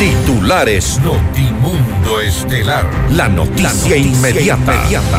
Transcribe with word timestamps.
Titulares 0.00 0.98
Notimundo 1.04 2.22
Estelar. 2.22 2.86
La 3.10 3.28
noticia, 3.28 3.98
inmediata. 3.98 4.74
inmediata. 4.74 5.18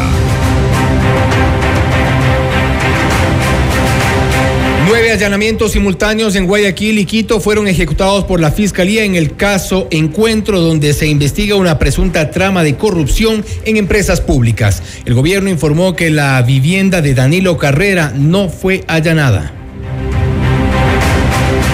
Nueve 4.87 5.11
allanamientos 5.11 5.73
simultáneos 5.73 6.35
en 6.35 6.47
Guayaquil 6.47 6.97
y 6.97 7.05
Quito 7.05 7.39
fueron 7.39 7.67
ejecutados 7.67 8.23
por 8.23 8.39
la 8.39 8.49
Fiscalía 8.49 9.03
en 9.03 9.13
el 9.13 9.35
caso 9.35 9.87
Encuentro, 9.91 10.59
donde 10.59 10.93
se 10.93 11.05
investiga 11.05 11.53
una 11.53 11.77
presunta 11.77 12.31
trama 12.31 12.63
de 12.63 12.75
corrupción 12.75 13.45
en 13.65 13.77
empresas 13.77 14.19
públicas. 14.19 14.81
El 15.05 15.13
gobierno 15.13 15.51
informó 15.51 15.95
que 15.95 16.09
la 16.09 16.41
vivienda 16.41 17.03
de 17.03 17.13
Danilo 17.13 17.55
Carrera 17.59 18.13
no 18.15 18.49
fue 18.49 18.83
allanada. 18.87 19.60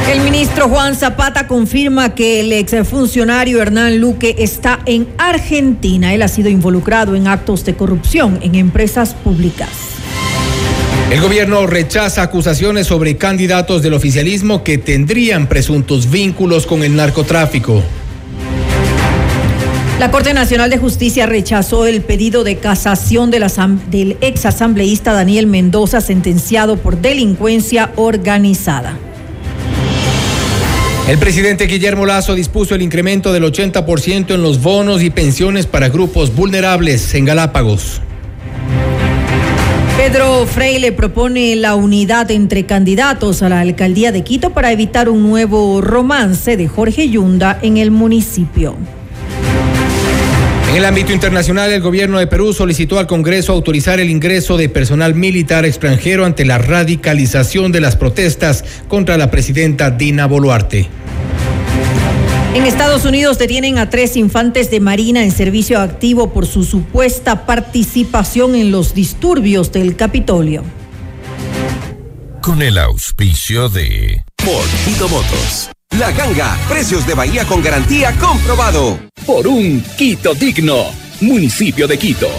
El 0.09 0.21
ministro 0.21 0.69
Juan 0.69 0.95
Zapata 0.95 1.47
confirma 1.47 2.15
que 2.15 2.39
el 2.39 2.53
exfuncionario 2.53 3.61
Hernán 3.61 3.99
Luque 3.99 4.37
está 4.39 4.79
en 4.85 5.05
Argentina. 5.17 6.13
Él 6.13 6.21
ha 6.21 6.29
sido 6.29 6.47
involucrado 6.47 7.13
en 7.13 7.27
actos 7.27 7.65
de 7.65 7.75
corrupción 7.75 8.39
en 8.41 8.55
empresas 8.55 9.13
públicas. 9.13 9.67
El 11.11 11.19
gobierno 11.19 11.67
rechaza 11.67 12.21
acusaciones 12.21 12.87
sobre 12.87 13.17
candidatos 13.17 13.81
del 13.81 13.95
oficialismo 13.95 14.63
que 14.63 14.77
tendrían 14.77 15.47
presuntos 15.47 16.09
vínculos 16.09 16.65
con 16.65 16.83
el 16.83 16.95
narcotráfico. 16.95 17.83
La 19.99 20.09
Corte 20.09 20.33
Nacional 20.33 20.69
de 20.69 20.77
Justicia 20.77 21.25
rechazó 21.25 21.85
el 21.85 21.99
pedido 21.99 22.45
de 22.45 22.59
casación 22.59 23.29
del 23.29 24.17
exasambleísta 24.21 25.11
Daniel 25.11 25.47
Mendoza, 25.47 25.99
sentenciado 25.99 26.77
por 26.77 27.01
delincuencia 27.01 27.91
organizada. 27.97 28.97
El 31.07 31.19
presidente 31.19 31.67
Guillermo 31.67 32.05
Lazo 32.05 32.35
dispuso 32.35 32.75
el 32.75 32.81
incremento 32.81 33.31
del 33.31 33.45
80% 33.45 34.33
en 34.33 34.41
los 34.41 34.61
bonos 34.61 35.01
y 35.01 35.09
pensiones 35.09 35.65
para 35.65 35.87
grupos 35.87 36.35
vulnerables 36.35 37.13
en 37.13 37.23
Galápagos. 37.23 38.01
Pedro 39.95 40.45
Freile 40.45 40.91
propone 40.91 41.55
la 41.55 41.75
unidad 41.75 42.29
entre 42.29 42.65
candidatos 42.65 43.41
a 43.41 43.47
la 43.47 43.61
alcaldía 43.61 44.11
de 44.11 44.25
Quito 44.25 44.49
para 44.49 44.73
evitar 44.73 45.07
un 45.07 45.23
nuevo 45.23 45.79
romance 45.79 46.57
de 46.57 46.67
Jorge 46.67 47.07
Yunda 47.07 47.57
en 47.61 47.77
el 47.77 47.89
municipio. 47.89 48.75
En 50.69 50.75
el 50.75 50.83
ámbito 50.83 51.13
internacional, 51.13 51.71
el 51.71 51.81
gobierno 51.81 52.19
de 52.19 52.27
Perú 52.27 52.51
solicitó 52.51 52.99
al 52.99 53.07
Congreso 53.07 53.53
autorizar 53.53 54.01
el 54.01 54.09
ingreso 54.09 54.57
de 54.57 54.67
personal 54.67 55.15
militar 55.15 55.65
extranjero 55.65 56.25
ante 56.25 56.43
la 56.43 56.57
radicalización 56.57 57.71
de 57.71 57.79
las 57.79 57.95
protestas 57.95 58.65
contra 58.89 59.17
la 59.17 59.31
presidenta 59.31 59.89
Dina 59.89 60.25
Boluarte. 60.25 60.96
En 62.53 62.65
Estados 62.65 63.05
Unidos 63.05 63.37
detienen 63.37 63.77
a 63.77 63.89
tres 63.89 64.15
infantes 64.15 64.71
de 64.71 64.79
Marina 64.79 65.23
en 65.23 65.31
servicio 65.31 65.79
activo 65.79 66.33
por 66.33 66.47
su 66.47 66.63
supuesta 66.63 67.45
participación 67.45 68.55
en 68.55 68.71
los 68.71 68.93
disturbios 68.93 69.71
del 69.71 69.95
Capitolio. 69.95 70.63
Con 72.41 72.61
el 72.61 72.77
auspicio 72.77 73.69
de 73.69 74.23
Por 74.37 75.09
Motos. 75.09 75.69
La 75.97 76.11
ganga, 76.11 76.57
precios 76.67 77.05
de 77.05 77.13
Bahía 77.13 77.45
con 77.45 77.61
garantía 77.61 78.13
comprobado. 78.17 78.99
Por 79.25 79.47
un 79.47 79.83
Quito 79.97 80.33
digno, 80.33 80.85
municipio 81.21 81.87
de 81.87 81.97
Quito. 81.97 82.29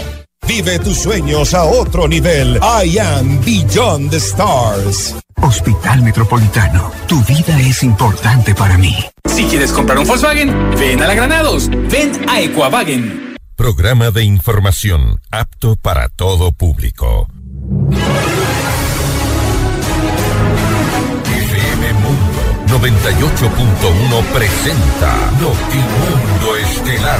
Vive 0.47 0.79
tus 0.79 0.97
sueños 0.97 1.53
a 1.53 1.63
otro 1.63 2.07
nivel. 2.07 2.57
I 2.57 2.97
am 2.97 3.39
Beyond 3.45 4.09
the 4.09 4.17
Stars. 4.17 5.15
Hospital 5.41 6.01
Metropolitano, 6.01 6.91
tu 7.07 7.23
vida 7.23 7.59
es 7.59 7.83
importante 7.83 8.53
para 8.53 8.77
mí. 8.77 8.95
Si 9.25 9.45
quieres 9.45 9.71
comprar 9.71 9.97
un 9.97 10.07
Volkswagen, 10.07 10.71
ven 10.77 11.01
a 11.01 11.07
la 11.07 11.13
Granados, 11.13 11.69
ven 11.69 12.11
a 12.27 12.41
Equavagen. 12.41 13.35
Programa 13.55 14.11
de 14.11 14.23
información 14.23 15.19
apto 15.31 15.75
para 15.75 16.09
todo 16.09 16.51
público. 16.51 17.27
FM 21.25 21.93
Mundo 21.93 22.39
98.1 22.67 24.23
presenta 24.33 25.31
Notimundo 25.39 26.55
Estelar. 26.57 27.19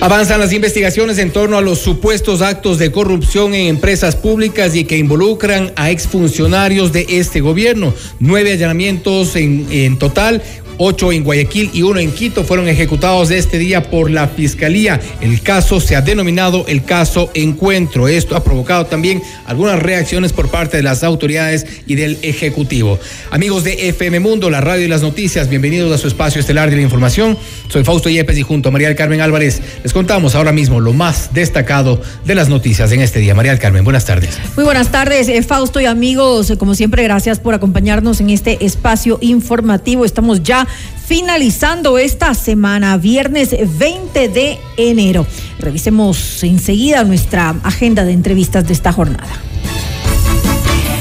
Avanzan 0.00 0.38
las 0.38 0.52
investigaciones 0.52 1.18
en 1.18 1.32
torno 1.32 1.58
a 1.58 1.60
los 1.60 1.80
supuestos 1.80 2.40
actos 2.40 2.78
de 2.78 2.92
corrupción 2.92 3.52
en 3.52 3.66
empresas 3.66 4.14
públicas 4.14 4.76
y 4.76 4.84
que 4.84 4.96
involucran 4.96 5.72
a 5.74 5.90
exfuncionarios 5.90 6.92
de 6.92 7.04
este 7.08 7.40
gobierno. 7.40 7.92
Nueve 8.20 8.52
allanamientos 8.52 9.34
en, 9.34 9.66
en 9.72 9.98
total, 9.98 10.40
ocho 10.78 11.12
en 11.12 11.24
Guayaquil 11.24 11.70
y 11.74 11.82
uno 11.82 12.00
en 12.00 12.12
Quito 12.12 12.44
fueron 12.44 12.68
ejecutados 12.68 13.30
este 13.30 13.58
día 13.58 13.90
por 13.90 14.10
la 14.10 14.28
Fiscalía. 14.28 15.00
El 15.20 15.42
caso 15.42 15.80
se 15.80 15.96
ha 15.96 16.00
denominado 16.00 16.64
el 16.68 16.84
caso 16.84 17.30
Encuentro. 17.34 18.08
Esto 18.08 18.36
ha 18.36 18.44
provocado 18.44 18.86
también 18.86 19.22
algunas 19.46 19.80
reacciones 19.80 20.32
por 20.32 20.48
parte 20.48 20.76
de 20.76 20.82
las 20.82 21.02
autoridades 21.02 21.66
y 21.86 21.96
del 21.96 22.18
Ejecutivo. 22.22 22.98
Amigos 23.30 23.64
de 23.64 23.88
FM 23.88 24.20
Mundo, 24.20 24.50
la 24.50 24.60
radio 24.60 24.84
y 24.84 24.88
las 24.88 25.02
noticias, 25.02 25.48
bienvenidos 25.48 25.92
a 25.92 25.98
su 25.98 26.06
espacio 26.06 26.40
estelar 26.40 26.70
de 26.70 26.76
la 26.76 26.82
información. 26.82 27.36
Soy 27.68 27.84
Fausto 27.84 28.08
Yepes 28.08 28.38
y 28.38 28.42
junto 28.42 28.68
a 28.68 28.72
María 28.72 28.88
del 28.88 28.96
Carmen 28.96 29.20
Álvarez 29.20 29.60
les 29.82 29.92
contamos 29.92 30.34
ahora 30.34 30.52
mismo 30.52 30.80
lo 30.80 30.92
más 30.92 31.34
destacado 31.34 32.00
de 32.24 32.34
las 32.34 32.48
noticias 32.48 32.92
en 32.92 33.00
este 33.00 33.18
día. 33.18 33.34
María 33.34 33.50
del 33.50 33.60
Carmen, 33.60 33.82
buenas 33.82 34.04
tardes. 34.04 34.38
Muy 34.54 34.64
buenas 34.64 34.90
tardes, 34.92 35.28
eh, 35.28 35.42
Fausto 35.42 35.80
y 35.80 35.86
amigos. 35.86 36.52
Como 36.56 36.74
siempre, 36.74 37.02
gracias 37.02 37.40
por 37.40 37.54
acompañarnos 37.54 38.20
en 38.20 38.30
este 38.30 38.64
espacio 38.64 39.18
informativo. 39.20 40.04
Estamos 40.04 40.42
ya 40.42 40.67
finalizando 41.06 41.98
esta 41.98 42.34
semana, 42.34 42.96
viernes 42.98 43.56
20 43.78 44.28
de 44.28 44.58
enero. 44.76 45.26
Revisemos 45.58 46.42
enseguida 46.42 47.04
nuestra 47.04 47.56
agenda 47.62 48.04
de 48.04 48.12
entrevistas 48.12 48.66
de 48.66 48.74
esta 48.74 48.92
jornada. 48.92 49.42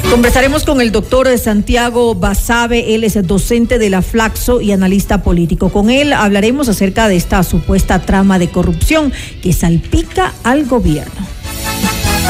Conversaremos 0.10 0.64
con 0.64 0.80
el 0.80 0.94
doctor 0.94 1.38
Santiago 1.38 2.16
Basabe, 2.16 2.96
él 2.96 3.04
es 3.04 3.22
docente 3.28 3.78
de 3.78 3.90
la 3.90 4.02
Flaxo 4.02 4.62
y 4.62 4.72
analista 4.72 5.22
político. 5.22 5.70
Con 5.70 5.90
él 5.90 6.14
hablaremos 6.14 6.70
acerca 6.70 7.10
de 7.10 7.18
esta 7.18 7.44
supuesta 7.44 8.00
trama 8.00 8.40
de 8.40 8.50
corrupción 8.50 9.12
que 9.44 9.52
salpica 9.52 10.34
al 10.44 10.66
gobierno. 10.66 11.37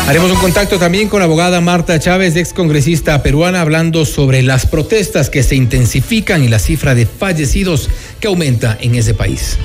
Haremos 0.05 0.31
un 0.31 0.37
contacto 0.37 0.77
también 0.77 1.09
con 1.09 1.19
la 1.19 1.25
abogada 1.25 1.59
Marta 1.61 1.99
Chávez, 1.99 2.35
ex 2.35 2.53
congresista 2.53 3.23
peruana, 3.23 3.61
hablando 3.61 4.05
sobre 4.05 4.41
las 4.41 4.65
protestas 4.65 5.29
que 5.29 5.43
se 5.43 5.55
intensifican 5.55 6.43
y 6.43 6.47
la 6.47 6.59
cifra 6.59 6.95
de 6.95 7.05
fallecidos 7.05 7.89
que 8.19 8.27
aumenta 8.27 8.77
en 8.79 8.95
ese 8.95 9.13
país. 9.13 9.57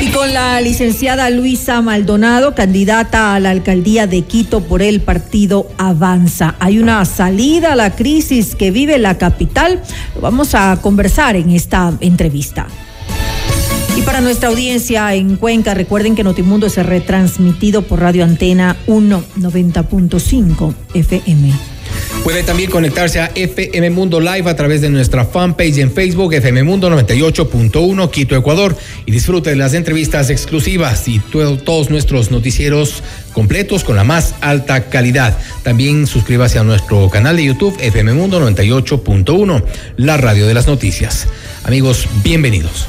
Y 0.00 0.08
con 0.08 0.34
la 0.34 0.60
licenciada 0.60 1.30
Luisa 1.30 1.80
Maldonado, 1.80 2.54
candidata 2.54 3.34
a 3.34 3.40
la 3.40 3.50
alcaldía 3.50 4.06
de 4.06 4.22
Quito 4.22 4.60
por 4.60 4.82
el 4.82 5.00
partido 5.00 5.68
Avanza. 5.78 6.56
Hay 6.58 6.78
una 6.78 7.04
salida 7.04 7.72
a 7.72 7.76
la 7.76 7.94
crisis 7.94 8.54
que 8.54 8.70
vive 8.70 8.98
la 8.98 9.18
capital. 9.18 9.82
Vamos 10.20 10.54
a 10.54 10.78
conversar 10.82 11.36
en 11.36 11.50
esta 11.50 11.92
entrevista. 12.00 12.66
Y 13.96 14.02
para 14.02 14.20
nuestra 14.20 14.48
audiencia 14.48 15.14
en 15.14 15.36
Cuenca, 15.36 15.72
recuerden 15.72 16.16
que 16.16 16.24
Notimundo 16.24 16.66
es 16.66 16.76
retransmitido 16.76 17.82
por 17.82 18.00
Radio 18.00 18.24
Antena 18.24 18.76
190.5 18.88 20.74
FM. 20.94 21.52
Puede 22.24 22.42
también 22.42 22.70
conectarse 22.70 23.20
a 23.20 23.30
FM 23.34 23.90
Mundo 23.90 24.18
Live 24.18 24.50
a 24.50 24.56
través 24.56 24.80
de 24.80 24.90
nuestra 24.90 25.24
fanpage 25.24 25.78
en 25.78 25.92
Facebook, 25.92 26.32
FM 26.32 26.64
Mundo 26.64 26.90
98.1 26.90 28.10
Quito, 28.10 28.34
Ecuador, 28.34 28.76
y 29.06 29.12
disfrute 29.12 29.50
de 29.50 29.56
las 29.56 29.74
entrevistas 29.74 30.28
exclusivas 30.30 31.06
y 31.06 31.20
todos 31.20 31.90
nuestros 31.90 32.32
noticieros 32.32 33.02
completos 33.32 33.84
con 33.84 33.94
la 33.94 34.04
más 34.04 34.34
alta 34.40 34.88
calidad. 34.88 35.38
También 35.62 36.08
suscríbase 36.08 36.58
a 36.58 36.64
nuestro 36.64 37.10
canal 37.10 37.36
de 37.36 37.44
YouTube, 37.44 37.76
FM 37.78 38.14
Mundo 38.14 38.40
98.1, 38.40 39.62
la 39.98 40.16
radio 40.16 40.46
de 40.46 40.54
las 40.54 40.66
noticias. 40.66 41.28
Amigos, 41.62 42.08
bienvenidos. 42.24 42.88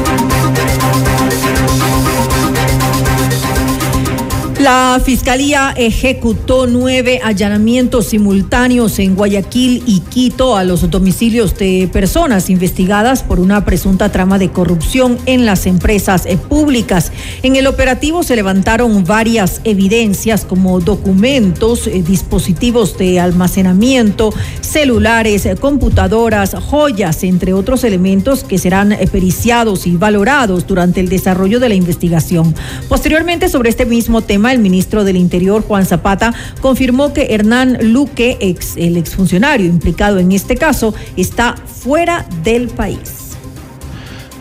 La 4.61 5.01
Fiscalía 5.03 5.73
ejecutó 5.75 6.67
nueve 6.67 7.19
allanamientos 7.23 8.05
simultáneos 8.05 8.99
en 8.99 9.15
Guayaquil 9.15 9.81
y 9.87 10.01
Quito 10.01 10.55
a 10.55 10.63
los 10.63 10.87
domicilios 10.91 11.57
de 11.57 11.89
personas 11.91 12.47
investigadas 12.51 13.23
por 13.23 13.39
una 13.39 13.65
presunta 13.65 14.11
trama 14.11 14.37
de 14.37 14.51
corrupción 14.51 15.17
en 15.25 15.47
las 15.47 15.65
empresas 15.65 16.27
eh, 16.27 16.37
públicas. 16.37 17.11
En 17.41 17.55
el 17.55 17.65
operativo 17.65 18.21
se 18.21 18.35
levantaron 18.35 19.03
varias 19.03 19.61
evidencias 19.63 20.45
como 20.45 20.79
documentos, 20.79 21.87
eh, 21.87 22.03
dispositivos 22.03 22.99
de 22.99 23.19
almacenamiento, 23.19 24.31
celulares, 24.59 25.47
eh, 25.47 25.55
computadoras, 25.55 26.53
joyas, 26.53 27.23
entre 27.23 27.53
otros 27.53 27.83
elementos 27.83 28.43
que 28.43 28.59
serán 28.59 28.95
periciados 29.11 29.87
y 29.87 29.97
valorados 29.97 30.67
durante 30.67 30.99
el 30.99 31.09
desarrollo 31.09 31.59
de 31.59 31.69
la 31.69 31.75
investigación. 31.75 32.53
Posteriormente, 32.87 33.49
sobre 33.49 33.71
este 33.71 33.87
mismo 33.87 34.21
tema, 34.21 34.50
el 34.51 34.59
ministro 34.59 35.03
del 35.03 35.17
Interior, 35.17 35.63
Juan 35.63 35.85
Zapata, 35.85 36.33
confirmó 36.61 37.13
que 37.13 37.27
Hernán 37.31 37.77
Luque, 37.91 38.37
ex, 38.39 38.75
el 38.77 38.97
exfuncionario 38.97 39.67
implicado 39.67 40.19
en 40.19 40.31
este 40.31 40.55
caso, 40.55 40.93
está 41.17 41.55
fuera 41.55 42.25
del 42.43 42.69
país. 42.69 43.21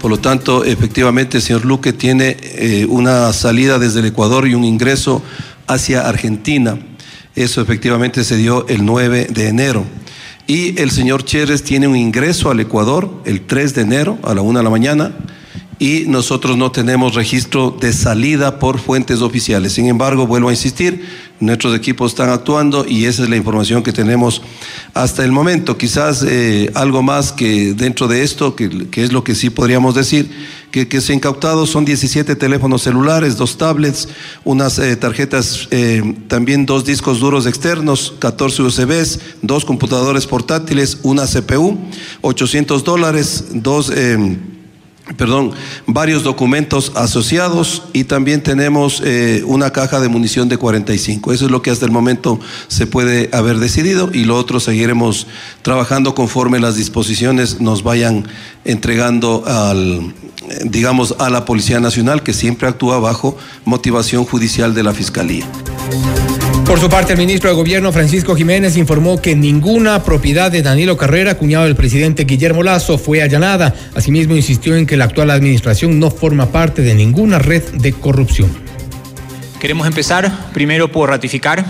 Por 0.01 0.11
lo 0.11 0.19
tanto, 0.19 0.65
efectivamente, 0.65 1.37
el 1.37 1.43
señor 1.43 1.65
Luque 1.65 1.93
tiene 1.93 2.37
eh, 2.41 2.87
una 2.89 3.33
salida 3.33 3.79
desde 3.79 4.01
el 4.01 4.07
Ecuador 4.07 4.49
y 4.49 4.55
un 4.55 4.65
ingreso 4.65 5.23
hacia 5.67 6.09
Argentina. 6.09 6.79
Eso 7.37 7.61
efectivamente 7.61 8.25
se 8.25 8.37
dio 8.37 8.67
el 8.69 8.85
9 8.87 9.29
de 9.31 9.49
enero. 9.49 9.85
Y 10.47 10.81
el 10.81 10.91
señor 10.91 11.25
Chérez 11.25 11.63
tiene 11.63 11.87
un 11.87 11.97
ingreso 11.97 12.51
al 12.51 12.61
Ecuador 12.61 13.23
el 13.25 13.43
3 13.43 13.75
de 13.75 13.83
enero 13.83 14.19
a 14.23 14.35
la 14.35 14.41
1 14.41 14.59
de 14.59 14.65
la 14.65 14.71
mañana 14.71 15.13
y 15.81 16.05
nosotros 16.07 16.59
no 16.59 16.71
tenemos 16.71 17.15
registro 17.15 17.75
de 17.81 17.95
salida 17.95 18.59
por 18.59 18.79
fuentes 18.79 19.23
oficiales. 19.23 19.73
Sin 19.73 19.87
embargo, 19.87 20.27
vuelvo 20.27 20.51
a 20.51 20.53
insistir, 20.53 21.07
nuestros 21.41 21.75
equipos 21.75 22.13
están 22.13 22.29
actuando 22.29 22.85
y 22.87 23.07
esa 23.07 23.23
es 23.23 23.31
la 23.31 23.37
información 23.37 23.83
que 23.83 23.91
tenemos 23.91 24.43
hasta 24.93 25.25
el 25.25 25.33
momento. 25.33 25.79
Quizás 25.79 26.23
eh, 26.23 26.71
algo 26.75 27.03
más 27.03 27.33
que 27.33 27.73
dentro 27.73 28.09
de 28.09 28.23
esto, 28.23 28.55
que, 28.55 28.89
es 28.95 29.11
lo 29.11 29.25
que 29.25 29.35
sí 29.35 29.49
podríamos 29.49 29.95
decir, 29.95 30.31
que, 30.71 30.87
que 30.87 31.01
se 31.01 31.15
han 31.15 31.17
incautado 31.17 31.65
son 31.65 31.87
17 31.87 32.37
teléfonos 32.37 32.83
celulares, 32.83 33.39
dos 33.39 33.57
tablets, 33.57 34.07
unas 34.45 34.79
eh, 34.79 34.97
tarjetas, 34.97 35.67
eh, 35.71 36.15
también 36.29 36.67
dos 36.67 36.85
discos 36.85 37.21
duros 37.21 37.47
externos, 37.47 38.13
14 38.19 38.61
USBs, 38.65 39.21
dos 39.41 39.65
computadores 39.65 40.27
portátiles, 40.27 40.99
una 41.05 41.25
CPU, 41.25 41.79
800 42.21 42.85
dólares, 42.85 43.47
dos 43.55 43.91
perdón, 45.17 45.53
varios 45.87 46.23
documentos 46.23 46.93
asociados 46.95 47.85
y 47.93 48.05
también 48.05 48.43
tenemos 48.43 49.03
eh, 49.05 49.43
una 49.47 49.71
caja 49.71 50.01
de 50.01 50.09
munición 50.09 50.49
de 50.49 50.57
45. 50.57 51.33
Eso 51.33 51.47
es 51.47 51.51
lo 51.51 51.63
que 51.63 51.71
hasta 51.71 51.85
el 51.85 51.91
momento 51.91 52.39
se 52.69 52.87
puede 52.87 53.31
haber 53.33 53.59
decidido 53.59 54.11
y 54.13 54.25
lo 54.25 54.37
otro 54.37 54.61
seguiremos 54.61 55.27
trabajando 55.63 56.15
conforme 56.15 56.61
las 56.61 56.77
disposiciones 56.77 57.61
nos 57.61 57.83
vayan 57.83 58.27
entregando 58.65 59.45
al, 59.47 60.15
digamos, 60.65 61.15
a 61.19 61.31
la 61.31 61.45
Policía 61.45 61.81
Nacional 61.81 62.23
que 62.23 62.33
siempre 62.33 62.69
actúa 62.69 62.99
bajo 62.99 63.37
motivación 63.65 64.25
judicial 64.25 64.75
de 64.75 64.83
la 64.83 64.93
Fiscalía. 64.93 65.47
Por 66.71 66.79
su 66.79 66.89
parte, 66.89 67.15
el 67.15 67.19
ministro 67.19 67.51
de 67.51 67.57
Gobierno, 67.57 67.91
Francisco 67.91 68.37
Jiménez, 68.37 68.77
informó 68.77 69.21
que 69.21 69.35
ninguna 69.35 70.05
propiedad 70.05 70.53
de 70.53 70.63
Danilo 70.63 70.97
Carrera, 70.97 71.37
cuñado 71.37 71.65
del 71.65 71.75
presidente 71.75 72.23
Guillermo 72.23 72.63
Lazo, 72.63 72.97
fue 72.97 73.23
allanada. 73.23 73.75
Asimismo, 73.97 74.37
insistió 74.37 74.77
en 74.77 74.87
que 74.87 74.97
la 74.97 75.07
actual 75.07 75.33
administración 75.33 75.99
no 75.99 76.13
forma 76.13 76.53
parte 76.53 76.83
de 76.83 76.95
ninguna 76.95 77.41
red 77.41 77.65
de 77.73 77.93
corrupción. 77.93 78.57
Queremos 79.59 79.85
empezar 79.89 80.53
primero 80.53 80.93
por 80.93 81.11
ratificar 81.11 81.67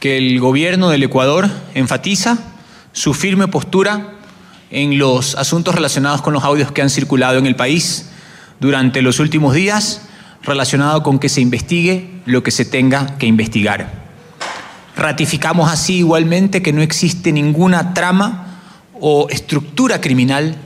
que 0.00 0.16
el 0.16 0.40
gobierno 0.40 0.88
del 0.88 1.02
Ecuador 1.02 1.50
enfatiza 1.74 2.38
su 2.92 3.12
firme 3.12 3.48
postura 3.48 4.14
en 4.70 4.96
los 4.96 5.34
asuntos 5.34 5.74
relacionados 5.74 6.22
con 6.22 6.32
los 6.32 6.42
audios 6.42 6.72
que 6.72 6.80
han 6.80 6.88
circulado 6.88 7.36
en 7.36 7.44
el 7.44 7.54
país 7.54 8.08
durante 8.60 9.02
los 9.02 9.20
últimos 9.20 9.52
días, 9.52 10.08
relacionado 10.42 11.02
con 11.02 11.18
que 11.18 11.28
se 11.28 11.42
investigue 11.42 12.22
lo 12.24 12.42
que 12.42 12.50
se 12.50 12.64
tenga 12.64 13.18
que 13.18 13.26
investigar. 13.26 14.05
Ratificamos 14.96 15.70
así 15.70 15.98
igualmente 15.98 16.62
que 16.62 16.72
no 16.72 16.80
existe 16.80 17.30
ninguna 17.30 17.92
trama 17.92 18.60
o 18.94 19.28
estructura 19.28 20.00
criminal 20.00 20.56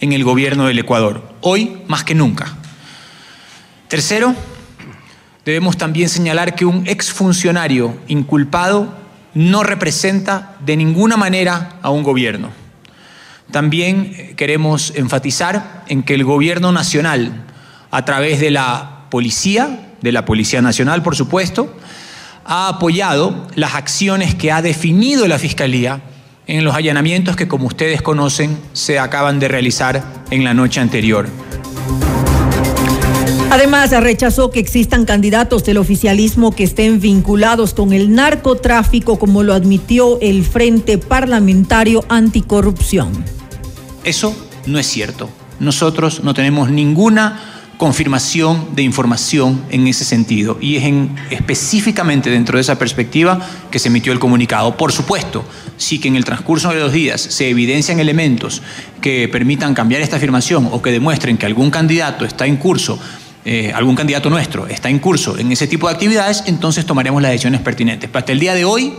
en 0.00 0.12
el 0.12 0.24
gobierno 0.24 0.66
del 0.66 0.78
Ecuador, 0.78 1.34
hoy 1.42 1.82
más 1.86 2.02
que 2.02 2.14
nunca. 2.14 2.56
Tercero, 3.88 4.34
debemos 5.44 5.76
también 5.76 6.08
señalar 6.08 6.54
que 6.54 6.64
un 6.64 6.86
exfuncionario 6.86 7.96
inculpado 8.08 8.94
no 9.34 9.62
representa 9.62 10.56
de 10.64 10.76
ninguna 10.76 11.18
manera 11.18 11.76
a 11.82 11.90
un 11.90 12.02
gobierno. 12.02 12.50
También 13.50 14.14
eh, 14.16 14.34
queremos 14.36 14.94
enfatizar 14.96 15.84
en 15.88 16.02
que 16.02 16.14
el 16.14 16.24
gobierno 16.24 16.72
nacional, 16.72 17.44
a 17.90 18.04
través 18.04 18.40
de 18.40 18.50
la 18.50 19.06
policía, 19.10 19.92
de 20.00 20.12
la 20.12 20.24
Policía 20.24 20.62
Nacional, 20.62 21.02
por 21.02 21.16
supuesto, 21.16 21.76
ha 22.44 22.68
apoyado 22.68 23.46
las 23.54 23.74
acciones 23.74 24.34
que 24.34 24.52
ha 24.52 24.62
definido 24.62 25.26
la 25.26 25.38
Fiscalía 25.38 26.02
en 26.46 26.64
los 26.64 26.74
allanamientos 26.74 27.36
que, 27.36 27.48
como 27.48 27.66
ustedes 27.66 28.02
conocen, 28.02 28.58
se 28.72 28.98
acaban 28.98 29.38
de 29.40 29.48
realizar 29.48 30.04
en 30.30 30.44
la 30.44 30.52
noche 30.52 30.80
anterior. 30.80 31.28
Además, 33.50 33.92
rechazó 33.92 34.50
que 34.50 34.58
existan 34.58 35.04
candidatos 35.04 35.64
del 35.64 35.78
oficialismo 35.78 36.54
que 36.54 36.64
estén 36.64 37.00
vinculados 37.00 37.72
con 37.72 37.92
el 37.92 38.12
narcotráfico, 38.12 39.18
como 39.18 39.42
lo 39.42 39.54
admitió 39.54 40.18
el 40.20 40.44
Frente 40.44 40.98
Parlamentario 40.98 42.04
Anticorrupción. 42.08 43.12
Eso 44.02 44.36
no 44.66 44.78
es 44.78 44.86
cierto. 44.86 45.30
Nosotros 45.60 46.24
no 46.24 46.34
tenemos 46.34 46.68
ninguna 46.68 47.63
confirmación 47.84 48.74
de 48.74 48.80
información 48.80 49.62
en 49.68 49.86
ese 49.86 50.06
sentido. 50.06 50.56
Y 50.58 50.76
es 50.76 50.84
en, 50.84 51.14
específicamente 51.28 52.30
dentro 52.30 52.56
de 52.56 52.62
esa 52.62 52.78
perspectiva 52.78 53.46
que 53.70 53.78
se 53.78 53.88
emitió 53.88 54.10
el 54.10 54.18
comunicado. 54.18 54.74
Por 54.78 54.90
supuesto, 54.90 55.44
si 55.76 55.98
que 55.98 56.08
en 56.08 56.16
el 56.16 56.24
transcurso 56.24 56.70
de 56.70 56.80
los 56.80 56.94
días 56.94 57.20
se 57.20 57.50
evidencian 57.50 58.00
elementos 58.00 58.62
que 59.02 59.28
permitan 59.28 59.74
cambiar 59.74 60.00
esta 60.00 60.16
afirmación 60.16 60.66
o 60.72 60.80
que 60.80 60.92
demuestren 60.92 61.36
que 61.36 61.44
algún 61.44 61.70
candidato 61.70 62.24
está 62.24 62.46
en 62.46 62.56
curso 62.56 62.98
eh, 63.44 63.70
algún 63.74 63.94
candidato 63.94 64.30
nuestro 64.30 64.66
está 64.66 64.88
en 64.88 64.98
curso 64.98 65.36
en 65.38 65.52
ese 65.52 65.66
tipo 65.66 65.86
de 65.86 65.92
actividades, 65.92 66.44
entonces 66.46 66.86
tomaremos 66.86 67.20
las 67.20 67.32
decisiones 67.32 67.60
pertinentes. 67.60 68.08
Pero 68.08 68.20
hasta 68.20 68.32
el 68.32 68.40
día 68.40 68.54
de 68.54 68.64
hoy, 68.64 68.94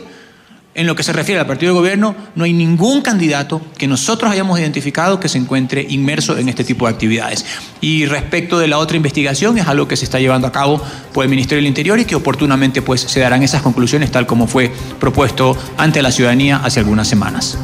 en 0.75 0.87
lo 0.87 0.95
que 0.95 1.03
se 1.03 1.13
refiere 1.13 1.39
al 1.39 1.47
partido 1.47 1.73
de 1.73 1.79
gobierno, 1.79 2.15
no 2.35 2.43
hay 2.43 2.51
ningún 2.53 3.01
candidato 3.01 3.61
que 3.77 3.87
nosotros 3.87 4.29
hayamos 4.29 4.59
identificado 4.59 5.19
que 5.19 5.29
se 5.29 5.37
encuentre 5.37 5.85
inmerso 5.89 6.37
en 6.37 6.49
este 6.49 6.65
tipo 6.65 6.85
de 6.85 6.93
actividades. 6.93 7.45
Y 7.79 8.05
respecto 8.05 8.59
de 8.59 8.67
la 8.67 8.77
otra 8.77 8.97
investigación, 8.97 9.57
es 9.57 9.67
algo 9.67 9.87
que 9.87 9.95
se 9.95 10.03
está 10.03 10.19
llevando 10.19 10.47
a 10.47 10.51
cabo 10.51 10.81
por 11.13 11.23
el 11.23 11.29
Ministerio 11.29 11.61
del 11.61 11.67
Interior 11.67 11.97
y 11.99 12.05
que 12.05 12.15
oportunamente 12.15 12.81
pues, 12.81 13.01
se 13.01 13.21
darán 13.21 13.41
esas 13.41 13.61
conclusiones 13.61 14.11
tal 14.11 14.27
como 14.27 14.47
fue 14.47 14.71
propuesto 14.99 15.57
ante 15.77 16.01
la 16.01 16.11
ciudadanía 16.11 16.57
hace 16.57 16.81
algunas 16.81 17.07
semanas. 17.07 17.57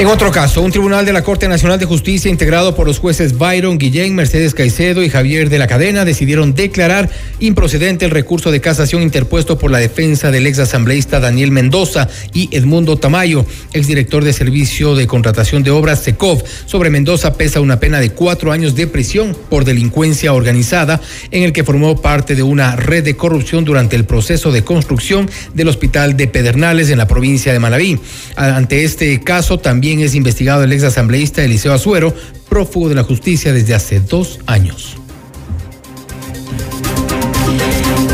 En 0.00 0.06
otro 0.06 0.32
caso, 0.32 0.62
un 0.62 0.70
tribunal 0.70 1.04
de 1.04 1.12
la 1.12 1.22
Corte 1.22 1.46
Nacional 1.46 1.78
de 1.78 1.84
Justicia 1.84 2.30
integrado 2.30 2.74
por 2.74 2.86
los 2.86 2.98
jueces 2.98 3.36
Byron 3.36 3.76
Guillén, 3.76 4.14
Mercedes 4.14 4.54
Caicedo 4.54 5.02
y 5.02 5.10
Javier 5.10 5.50
de 5.50 5.58
la 5.58 5.66
Cadena 5.66 6.06
decidieron 6.06 6.54
declarar 6.54 7.10
improcedente 7.38 8.06
el 8.06 8.10
recurso 8.10 8.50
de 8.50 8.62
casación 8.62 9.02
interpuesto 9.02 9.58
por 9.58 9.70
la 9.70 9.76
defensa 9.76 10.30
del 10.30 10.46
ex 10.46 10.58
asambleísta 10.58 11.20
Daniel 11.20 11.50
Mendoza 11.50 12.08
y 12.32 12.48
Edmundo 12.50 12.96
Tamayo, 12.96 13.44
exdirector 13.74 14.24
de 14.24 14.32
Servicio 14.32 14.94
de 14.94 15.06
Contratación 15.06 15.64
de 15.64 15.70
Obras 15.70 16.02
SECOV. 16.02 16.44
Sobre 16.64 16.88
Mendoza 16.88 17.34
pesa 17.34 17.60
una 17.60 17.78
pena 17.78 18.00
de 18.00 18.08
cuatro 18.08 18.52
años 18.52 18.74
de 18.74 18.86
prisión 18.86 19.36
por 19.50 19.66
delincuencia 19.66 20.32
organizada 20.32 21.02
en 21.30 21.42
el 21.42 21.52
que 21.52 21.62
formó 21.62 22.00
parte 22.00 22.34
de 22.34 22.42
una 22.42 22.74
red 22.74 23.04
de 23.04 23.16
corrupción 23.16 23.66
durante 23.66 23.96
el 23.96 24.06
proceso 24.06 24.50
de 24.50 24.64
construcción 24.64 25.30
del 25.52 25.68
Hospital 25.68 26.16
de 26.16 26.26
Pedernales 26.26 26.88
en 26.88 26.96
la 26.96 27.06
provincia 27.06 27.52
de 27.52 27.58
Manabí. 27.58 28.00
Ante 28.34 28.84
este 28.84 29.20
caso 29.20 29.58
también 29.90 30.06
es 30.06 30.14
investigado 30.14 30.62
el 30.62 30.72
ex 30.72 30.84
asambleísta 30.84 31.42
Eliseo 31.42 31.72
Azuero, 31.72 32.14
prófugo 32.48 32.88
de 32.88 32.94
la 32.94 33.02
justicia 33.02 33.52
desde 33.52 33.74
hace 33.74 33.98
dos 33.98 34.38
años. 34.46 34.96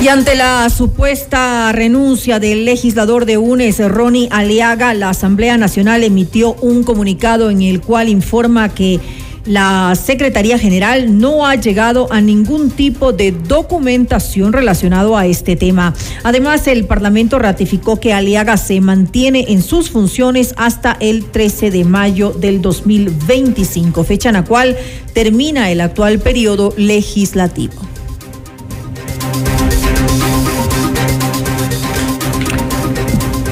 Y 0.01 0.09
ante 0.09 0.37
la 0.37 0.71
supuesta 0.71 1.71
renuncia 1.73 2.39
del 2.39 2.65
legislador 2.65 3.27
de 3.27 3.37
UNES, 3.37 3.87
Ronnie 3.91 4.29
Aliaga, 4.31 4.95
la 4.95 5.11
Asamblea 5.11 5.59
Nacional 5.59 6.03
emitió 6.03 6.55
un 6.63 6.83
comunicado 6.83 7.51
en 7.51 7.61
el 7.61 7.83
cual 7.83 8.09
informa 8.09 8.71
que 8.71 8.99
la 9.47 9.95
Secretaría 9.95 10.59
General 10.59 11.19
no 11.19 11.47
ha 11.47 11.55
llegado 11.55 12.13
a 12.13 12.21
ningún 12.21 12.71
tipo 12.71 13.13
de 13.13 13.33
documentación 13.33 14.53
relacionado 14.53 15.17
a 15.17 15.27
este 15.27 15.57
tema. 15.57 15.95
Además, 16.25 16.67
el 16.67 16.85
Parlamento 16.85 17.39
ratificó 17.39 18.01
que 18.01 18.13
Aliaga 18.13 18.57
se 18.57 18.81
mantiene 18.81 19.47
en 19.49 19.63
sus 19.63 19.91
funciones 19.91 20.55
hasta 20.57 20.97
el 21.01 21.25
13 21.25 21.71
de 21.71 21.85
mayo 21.85 22.31
del 22.31 22.61
2025, 22.61 24.05
fecha 24.05 24.31
en 24.31 24.35
la 24.35 24.45
cual 24.45 24.77
termina 25.13 25.71
el 25.71 25.81
actual 25.81 26.19
periodo 26.19 26.75
legislativo. 26.77 27.96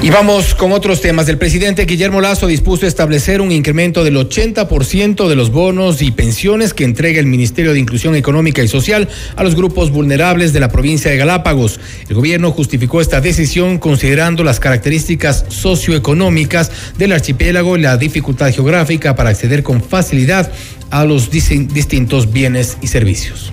Y 0.05 0.11
vamos 0.11 0.53
con 0.53 0.71
otros 0.71 1.01
temas. 1.01 1.27
El 1.29 1.39
presidente 1.39 1.85
Guillermo 1.85 2.21
Lazo 2.21 2.45
dispuso 2.45 2.85
establecer 2.85 3.41
un 3.41 3.51
incremento 3.51 4.03
del 4.03 4.17
80% 4.17 5.27
de 5.27 5.35
los 5.35 5.49
bonos 5.49 5.99
y 6.03 6.11
pensiones 6.11 6.75
que 6.75 6.83
entrega 6.83 7.19
el 7.19 7.25
Ministerio 7.25 7.73
de 7.73 7.79
Inclusión 7.79 8.13
Económica 8.13 8.61
y 8.61 8.67
Social 8.67 9.09
a 9.35 9.43
los 9.43 9.55
grupos 9.55 9.89
vulnerables 9.89 10.53
de 10.53 10.59
la 10.59 10.69
provincia 10.69 11.09
de 11.09 11.17
Galápagos. 11.17 11.79
El 12.07 12.13
gobierno 12.13 12.51
justificó 12.51 13.01
esta 13.01 13.19
decisión 13.19 13.79
considerando 13.79 14.43
las 14.43 14.59
características 14.59 15.45
socioeconómicas 15.47 16.71
del 16.99 17.11
archipiélago 17.11 17.75
y 17.75 17.81
la 17.81 17.97
dificultad 17.97 18.53
geográfica 18.53 19.15
para 19.15 19.31
acceder 19.31 19.63
con 19.63 19.81
facilidad 19.81 20.51
a 20.91 21.03
los 21.03 21.31
distintos 21.31 22.31
bienes 22.31 22.77
y 22.79 22.89
servicios. 22.89 23.51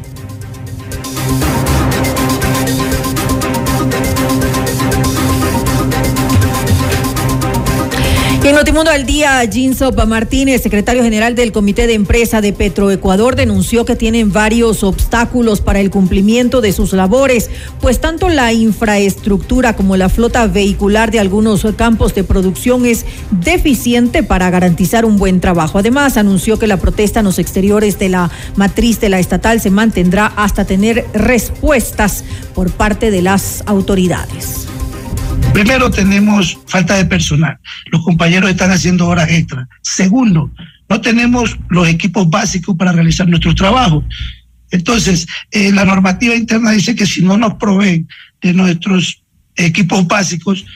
En 8.53 8.59
Notimundo 8.59 8.91
al 8.91 9.07
Día, 9.07 9.41
Jinsop 9.51 10.05
Martínez, 10.05 10.63
secretario 10.63 11.03
general 11.03 11.35
del 11.35 11.53
Comité 11.53 11.87
de 11.87 11.95
Empresa 11.95 12.43
de 12.43 12.53
Petroecuador, 12.53 13.35
denunció 13.35 13.87
que 13.87 13.97
tienen 13.97 14.31
varios 14.31 14.85
obstáculos 14.85 15.63
para 15.63 15.81
el 15.81 15.89
cumplimiento 15.89 16.61
de 16.61 16.73
sus 16.73 16.93
labores, 16.93 17.49
pues 17.81 17.99
tanto 17.99 18.29
la 18.29 18.53
infraestructura 18.53 19.75
como 19.75 19.97
la 19.97 20.11
flota 20.11 20.47
vehicular 20.49 21.11
de 21.11 21.21
algunos 21.21 21.67
campos 21.77 22.15
de 22.15 22.25
producción 22.25 22.85
es 22.85 23.07
deficiente 23.31 24.23
para 24.23 24.51
garantizar 24.51 25.07
un 25.07 25.17
buen 25.17 25.41
trabajo. 25.41 25.79
Además, 25.79 26.19
anunció 26.19 26.59
que 26.59 26.67
la 26.67 26.77
protesta 26.77 27.21
en 27.21 27.27
los 27.27 27.39
exteriores 27.39 27.99
de 27.99 28.11
la 28.11 28.31
matriz 28.57 29.01
de 29.01 29.09
la 29.09 29.19
estatal 29.19 29.63
se 29.63 29.71
mantendrá 29.71 30.27
hasta 30.27 30.67
tener 30.67 31.07
respuestas 31.15 32.23
por 32.55 32.71
parte 32.71 33.11
de 33.11 33.23
las 33.23 33.63
autoridades. 33.65 34.72
Primero 35.53 35.91
tenemos 35.91 36.59
falta 36.67 36.97
de 36.97 37.05
personal. 37.05 37.59
Los 37.91 38.03
compañeros 38.03 38.51
están 38.51 38.71
haciendo 38.71 39.07
horas 39.07 39.31
extras. 39.31 39.69
Segundo, 39.83 40.51
no 40.89 41.01
tenemos 41.01 41.59
los 41.71 41.89
equipos 41.89 42.29
básicos 42.29 42.77
para 42.77 42.93
realizar 42.93 43.29
nuestro 43.29 43.55
trabajo. 43.55 44.05
Entonces, 44.71 45.27
eh, 45.51 45.73
la 45.73 45.85
normativa 45.85 46.35
interna 46.35 46.73
dice 46.73 46.95
que 46.95 47.07
si 47.07 47.23
no 47.23 47.37
nos 47.37 47.55
proveen 47.55 48.09
de 48.41 48.53
nuestros 48.53 49.23
equipos 49.57 50.07
básicos, 50.07 50.67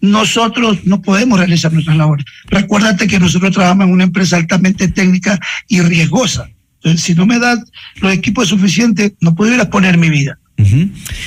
nosotros 0.00 0.84
no 0.84 1.02
podemos 1.02 1.38
realizar 1.38 1.72
nuestras 1.72 1.96
labores. 1.96 2.24
Recuérdate 2.46 3.06
que 3.06 3.20
nosotros 3.20 3.52
trabajamos 3.52 3.86
en 3.86 3.92
una 3.92 4.04
empresa 4.04 4.36
altamente 4.36 4.88
técnica 4.88 5.38
y 5.68 5.82
riesgosa. 5.82 6.48
Entonces, 6.76 7.02
si 7.02 7.14
no 7.14 7.26
me 7.26 7.38
dan 7.38 7.64
los 8.00 8.12
equipos 8.12 8.48
suficientes, 8.48 9.12
no 9.20 9.34
puedo 9.34 9.54
ir 9.54 9.60
a 9.60 9.70
poner 9.70 9.98
mi 9.98 10.08
vida. 10.08 10.39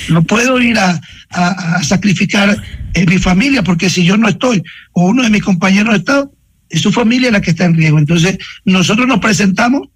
No 0.10 0.24
puedo 0.24 0.62
ir 0.62 0.78
a, 0.78 1.02
sacrificar 1.84 2.62
eh, 2.94 3.06
mi 3.08 3.18
familia 3.18 3.64
porque 3.64 3.90
si 3.90 4.06
yo 4.06 4.18
no 4.18 4.30
estoy 4.30 4.62
o 4.92 5.08
uno 5.08 5.24
de 5.24 5.32
mis 5.32 5.42
compañeros 5.42 5.96
está, 5.96 6.30
es 6.70 6.82
su 6.82 6.92
familia 6.92 7.32
la 7.32 7.42
que 7.42 7.52
está 7.52 7.66
en 7.66 7.76
riesgo. 7.76 7.98
Entonces, 8.00 8.38
nosotros 8.66 9.08
nos 9.08 9.20
presentamos, 9.20 9.90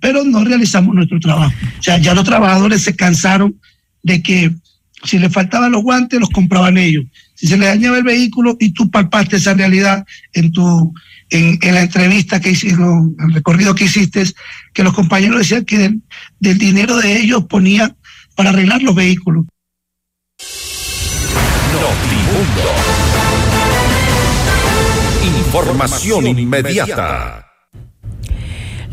pero 0.00 0.24
no 0.24 0.44
realizamos 0.44 0.94
nuestro 0.94 1.18
trabajo. 1.18 1.52
O 1.78 1.82
sea, 1.82 1.98
ya 1.98 2.14
los 2.14 2.24
trabajadores 2.24 2.82
se 2.82 2.94
cansaron 2.94 3.56
de 4.02 4.22
que 4.22 4.52
si 5.04 5.18
les 5.18 5.32
faltaban 5.32 5.72
los 5.72 5.82
guantes, 5.82 6.20
los 6.20 6.30
compraban 6.30 6.78
ellos. 6.78 7.04
Si 7.34 7.46
se 7.46 7.56
les 7.56 7.68
dañaba 7.68 7.98
el 7.98 8.04
vehículo 8.04 8.56
y 8.58 8.72
tú 8.72 8.90
palpaste 8.90 9.36
esa 9.36 9.54
realidad 9.54 10.04
en 10.32 10.52
tu 10.52 10.92
en, 11.30 11.58
la 11.62 11.82
entrevista 11.82 12.40
que 12.40 12.50
hicieron, 12.50 13.16
el 13.20 13.34
recorrido 13.34 13.74
que 13.74 13.84
hiciste, 13.84 14.24
que 14.72 14.82
los 14.82 14.94
compañeros 14.94 15.38
decían 15.38 15.64
que 15.64 15.78
del, 15.78 16.02
del 16.40 16.58
dinero 16.58 16.96
de 16.96 17.20
ellos 17.20 17.44
ponían 17.44 17.96
para 18.38 18.50
arreglar 18.50 18.80
los 18.82 18.94
vehículos. 18.94 19.46
Información 25.44 26.38
inmediata. 26.38 27.46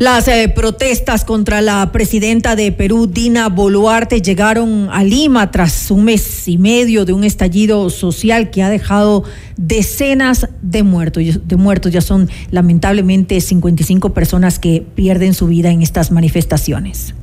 Las 0.00 0.26
eh, 0.26 0.52
protestas 0.52 1.24
contra 1.24 1.60
la 1.60 1.92
presidenta 1.92 2.56
de 2.56 2.72
Perú, 2.72 3.06
Dina 3.06 3.48
Boluarte, 3.48 4.20
llegaron 4.20 4.88
a 4.90 5.04
Lima 5.04 5.52
tras 5.52 5.92
un 5.92 6.04
mes 6.06 6.48
y 6.48 6.58
medio 6.58 7.04
de 7.04 7.12
un 7.12 7.22
estallido 7.22 7.88
social 7.88 8.50
que 8.50 8.64
ha 8.64 8.68
dejado 8.68 9.22
decenas 9.56 10.48
de 10.60 10.82
muertos. 10.82 11.46
De 11.46 11.54
muertos. 11.54 11.92
Ya 11.92 12.00
son 12.00 12.28
lamentablemente 12.50 13.40
55 13.40 14.12
personas 14.12 14.58
que 14.58 14.84
pierden 14.96 15.34
su 15.34 15.46
vida 15.46 15.70
en 15.70 15.82
estas 15.82 16.10
manifestaciones. 16.10 17.14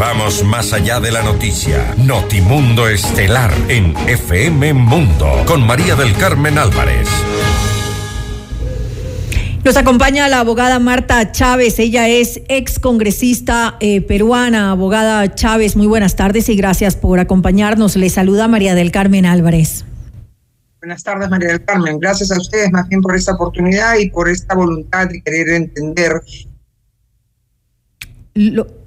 Vamos 0.00 0.42
más 0.42 0.72
allá 0.72 0.98
de 0.98 1.12
la 1.12 1.22
noticia. 1.22 1.94
Notimundo 1.98 2.88
Estelar 2.88 3.52
en 3.68 3.94
FM 4.08 4.72
Mundo 4.72 5.44
con 5.46 5.66
María 5.66 5.94
del 5.94 6.16
Carmen 6.16 6.56
Álvarez. 6.56 7.06
Nos 9.62 9.76
acompaña 9.76 10.26
la 10.28 10.40
abogada 10.40 10.78
Marta 10.78 11.32
Chávez. 11.32 11.78
Ella 11.78 12.08
es 12.08 12.40
ex 12.48 12.78
congresista 12.78 13.76
eh, 13.80 14.00
peruana. 14.00 14.70
Abogada 14.70 15.34
Chávez, 15.34 15.76
muy 15.76 15.86
buenas 15.86 16.16
tardes 16.16 16.48
y 16.48 16.56
gracias 16.56 16.96
por 16.96 17.20
acompañarnos. 17.20 17.94
Le 17.96 18.08
saluda 18.08 18.48
María 18.48 18.74
del 18.74 18.92
Carmen 18.92 19.26
Álvarez. 19.26 19.84
Buenas 20.80 21.04
tardes, 21.04 21.28
María 21.28 21.48
del 21.48 21.64
Carmen. 21.66 21.98
Gracias 22.00 22.32
a 22.32 22.38
ustedes 22.38 22.72
más 22.72 22.88
bien 22.88 23.02
por 23.02 23.14
esta 23.14 23.34
oportunidad 23.34 23.98
y 23.98 24.08
por 24.08 24.30
esta 24.30 24.54
voluntad 24.54 25.08
de 25.08 25.20
querer 25.20 25.50
entender 25.50 26.22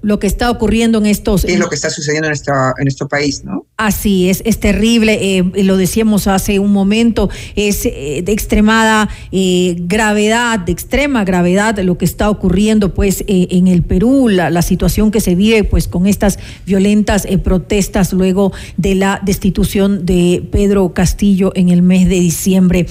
lo, 0.01 0.19
que 0.19 0.27
está 0.27 0.49
ocurriendo 0.49 0.97
en 0.97 1.05
estos... 1.05 1.45
Es 1.45 1.59
lo 1.59 1.69
que 1.69 1.75
está 1.75 1.89
sucediendo 1.89 2.27
en, 2.27 2.33
en 2.33 2.83
nuestro 2.83 3.07
país, 3.07 3.43
¿no? 3.43 3.65
Así 3.77 4.29
es, 4.29 4.41
es 4.45 4.59
terrible, 4.59 5.37
eh, 5.37 5.63
lo 5.63 5.77
decíamos 5.77 6.27
hace 6.27 6.59
un 6.59 6.71
momento, 6.71 7.29
es 7.55 7.85
eh, 7.85 8.21
de 8.23 8.31
extremada 8.31 9.09
eh, 9.31 9.75
gravedad, 9.79 10.59
de 10.59 10.71
extrema 10.71 11.23
gravedad 11.23 11.77
lo 11.79 11.97
que 11.97 12.05
está 12.05 12.29
ocurriendo 12.29 12.93
pues 12.93 13.23
en 13.27 13.67
el 13.67 13.83
Perú, 13.83 14.29
la, 14.29 14.49
la, 14.49 14.61
situación 14.61 15.11
que 15.11 15.21
se 15.21 15.35
vive 15.35 15.63
pues 15.63 15.87
con 15.87 16.07
estas 16.07 16.39
violentas 16.65 17.27
protestas 17.43 18.13
luego 18.13 18.53
de 18.77 18.95
la 18.95 19.19
destitución 19.23 20.05
de 20.05 20.47
Pedro 20.51 20.93
Castillo 20.93 21.51
en 21.55 21.69
el 21.69 21.81
mes 21.81 22.07
de 22.07 22.19
diciembre 22.19 22.85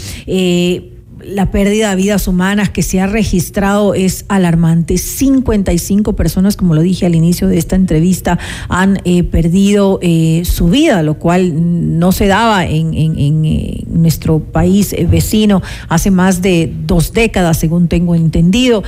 la 1.24 1.50
pérdida 1.50 1.90
de 1.90 1.96
vidas 1.96 2.26
humanas 2.26 2.70
que 2.70 2.82
se 2.82 3.00
ha 3.00 3.06
registrado 3.06 3.94
es 3.94 4.24
alarmante. 4.28 4.98
55 4.98 6.14
personas, 6.14 6.56
como 6.56 6.74
lo 6.74 6.80
dije 6.80 7.06
al 7.06 7.14
inicio 7.14 7.48
de 7.48 7.58
esta 7.58 7.76
entrevista, 7.76 8.38
han 8.68 9.00
eh, 9.04 9.22
perdido 9.22 9.98
eh, 10.02 10.42
su 10.44 10.68
vida, 10.68 11.02
lo 11.02 11.14
cual 11.14 11.98
no 11.98 12.12
se 12.12 12.26
daba 12.26 12.66
en, 12.66 12.94
eh, 12.94 13.84
nuestro 13.88 14.40
país 14.40 14.94
vecino 15.08 15.62
hace 15.88 16.10
más 16.10 16.42
de 16.42 16.72
dos 16.86 17.12
décadas, 17.12 17.58
según 17.58 17.88
tengo 17.88 18.14
entendido. 18.14 18.82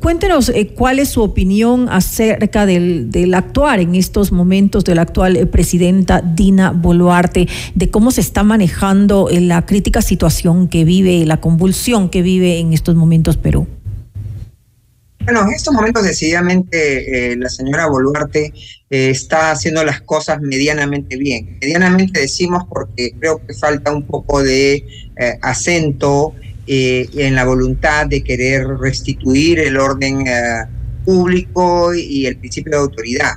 cuéntenos 0.00 0.52
cuál 0.74 0.98
es 0.98 1.08
su 1.08 1.22
opinión 1.22 1.88
acerca 1.88 2.66
del, 2.66 3.10
del 3.10 3.34
actuar 3.34 3.80
en 3.80 3.94
estos 3.94 4.32
momentos 4.32 4.84
de 4.84 4.94
la 4.94 5.02
actual 5.02 5.48
presidenta 5.48 6.20
Dina 6.20 6.72
Boluarte, 6.72 7.48
de 7.74 7.90
cómo 7.90 8.10
se 8.10 8.20
está 8.20 8.42
manejando 8.42 9.28
la 9.30 9.64
crítica 9.64 10.02
situación 10.02 10.68
que 10.68 10.84
vive 10.84 11.24
la 11.24 11.40
convulsión 11.40 11.61
que 12.10 12.22
vive 12.22 12.58
en 12.58 12.72
estos 12.72 12.96
momentos 12.96 13.36
Perú? 13.36 13.66
Bueno, 15.24 15.44
en 15.46 15.52
estos 15.52 15.72
momentos 15.72 16.02
decididamente 16.02 17.32
eh, 17.32 17.36
la 17.36 17.48
señora 17.48 17.86
Boluarte 17.86 18.52
eh, 18.90 19.10
está 19.10 19.52
haciendo 19.52 19.84
las 19.84 20.00
cosas 20.00 20.40
medianamente 20.40 21.16
bien. 21.16 21.58
Medianamente 21.60 22.20
decimos 22.20 22.64
porque 22.68 23.12
creo 23.20 23.40
que 23.46 23.54
falta 23.54 23.92
un 23.92 24.02
poco 24.02 24.42
de 24.42 24.84
eh, 25.16 25.38
acento 25.42 26.34
en 26.66 27.34
la 27.34 27.44
voluntad 27.44 28.06
de 28.06 28.22
querer 28.22 28.66
restituir 28.78 29.58
el 29.58 29.76
orden 29.76 30.24
público 31.04 31.92
y 31.92 32.26
el 32.26 32.36
principio 32.36 32.72
de 32.72 32.78
autoridad. 32.78 33.36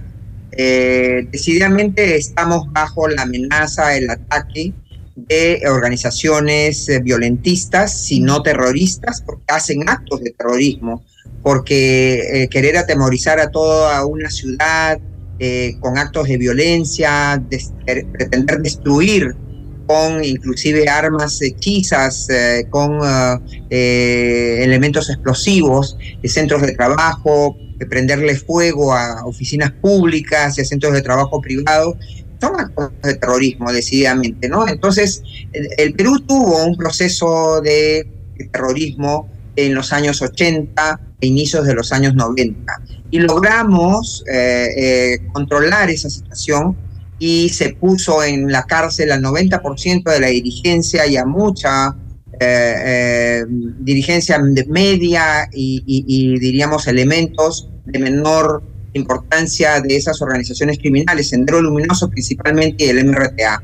decididamente 1.32 2.18
estamos 2.18 2.72
bajo 2.72 3.08
la 3.08 3.24
amenaza, 3.24 3.98
el 3.98 4.12
ataque 4.12 4.74
de 5.16 5.62
organizaciones 5.68 6.90
eh, 6.90 7.00
violentistas, 7.00 8.06
sino 8.06 8.44
terroristas, 8.44 9.22
porque 9.26 9.46
hacen 9.48 9.88
actos 9.88 10.22
de 10.22 10.32
terrorismo, 10.32 11.04
porque 11.42 12.44
eh, 12.44 12.50
querer 12.50 12.78
atemorizar 12.78 13.40
a 13.40 13.50
toda 13.50 14.06
una 14.06 14.30
ciudad 14.30 15.00
eh, 15.40 15.78
con 15.80 15.98
actos 15.98 16.28
de 16.28 16.38
violencia, 16.38 17.42
pretender 17.86 18.60
destruir 18.60 19.36
con 19.88 20.24
inclusive 20.24 20.90
armas 20.90 21.40
hechizas, 21.44 22.28
con 22.72 23.00
elementos 23.70 25.12
explosivos, 25.12 25.96
centros 26.24 26.64
de 26.64 26.72
trabajo, 26.72 27.56
prenderle 27.88 28.36
fuego 28.36 28.96
a 28.96 29.24
oficinas 29.26 29.72
públicas 29.74 30.58
y 30.58 30.62
a 30.62 30.66
centros 30.66 30.92
de 30.94 31.04
trabajo 31.04 31.40
privados, 31.40 31.98
son 32.46 32.60
actos 32.60 32.92
de 33.04 33.16
terrorismo, 33.16 33.72
decididamente, 33.72 34.48
¿no? 34.50 34.68
Entonces, 34.68 35.24
el, 35.52 35.94
Perú 35.94 36.20
tuvo 36.20 36.64
un 36.66 36.76
proceso 36.78 37.62
de, 37.62 38.08
terrorismo 38.52 39.30
en 39.56 39.74
los 39.74 39.94
años 39.94 40.22
80 40.22 41.00
e 41.22 41.28
inicios 41.28 41.66
de 41.66 41.74
los 41.74 41.94
años 41.94 42.16
90 42.16 42.82
y 43.12 43.20
logramos 43.20 44.26
eh, 44.30 44.68
eh, 44.78 45.20
controlar 45.32 45.90
esa 45.90 46.10
situación 46.10 46.76
y 47.18 47.48
se 47.50 47.70
puso 47.70 48.22
en 48.22 48.52
la 48.52 48.64
cárcel 48.64 49.14
al 49.14 49.24
90% 49.24 50.04
de 50.04 50.20
la 50.20 50.28
dirigencia 50.28 51.08
y 51.08 51.16
a 51.16 51.24
mucha 51.24 51.96
eh, 52.42 53.46
dirigencia 53.80 54.38
media 54.68 55.48
y, 55.54 55.82
y, 55.86 56.38
diríamos 56.38 56.88
elementos 56.88 57.70
de 57.86 58.00
menor 58.00 58.75
importancia 58.96 59.82
de 59.82 59.96
esas 59.96 60.22
organizaciones 60.22 60.80
criminales, 60.80 61.30
Sendero 61.30 61.62
Luminoso 61.62 62.10
principalmente 62.10 62.86
y 62.86 62.90
el 62.90 63.06
MRTA. 63.06 63.64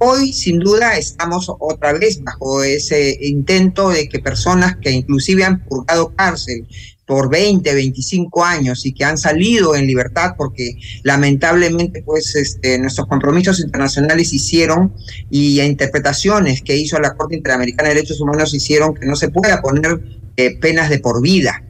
Hoy, 0.00 0.32
sin 0.32 0.60
duda, 0.60 0.96
estamos 0.96 1.52
otra 1.58 1.92
vez 1.92 2.22
bajo 2.22 2.62
ese 2.62 3.18
intento 3.20 3.90
de 3.90 4.08
que 4.08 4.20
personas 4.20 4.76
que 4.76 4.92
inclusive 4.92 5.42
han 5.42 5.64
purgado 5.64 6.14
cárcel 6.14 6.66
por 7.04 7.30
20, 7.30 7.74
25 7.74 8.44
años 8.44 8.86
y 8.86 8.92
que 8.92 9.04
han 9.04 9.18
salido 9.18 9.74
en 9.74 9.86
libertad 9.86 10.34
porque 10.36 10.76
lamentablemente 11.02 12.02
pues 12.02 12.36
este, 12.36 12.78
nuestros 12.78 13.08
compromisos 13.08 13.60
internacionales 13.60 14.32
hicieron 14.32 14.94
y 15.30 15.60
interpretaciones 15.62 16.62
que 16.62 16.76
hizo 16.76 17.00
la 17.00 17.16
Corte 17.16 17.34
Interamericana 17.34 17.88
de 17.88 17.96
Derechos 17.96 18.20
Humanos 18.20 18.54
hicieron 18.54 18.94
que 18.94 19.06
no 19.06 19.16
se 19.16 19.30
pueda 19.30 19.62
poner 19.62 20.00
eh, 20.36 20.56
penas 20.60 20.90
de 20.90 21.00
por 21.00 21.22
vida. 21.22 21.64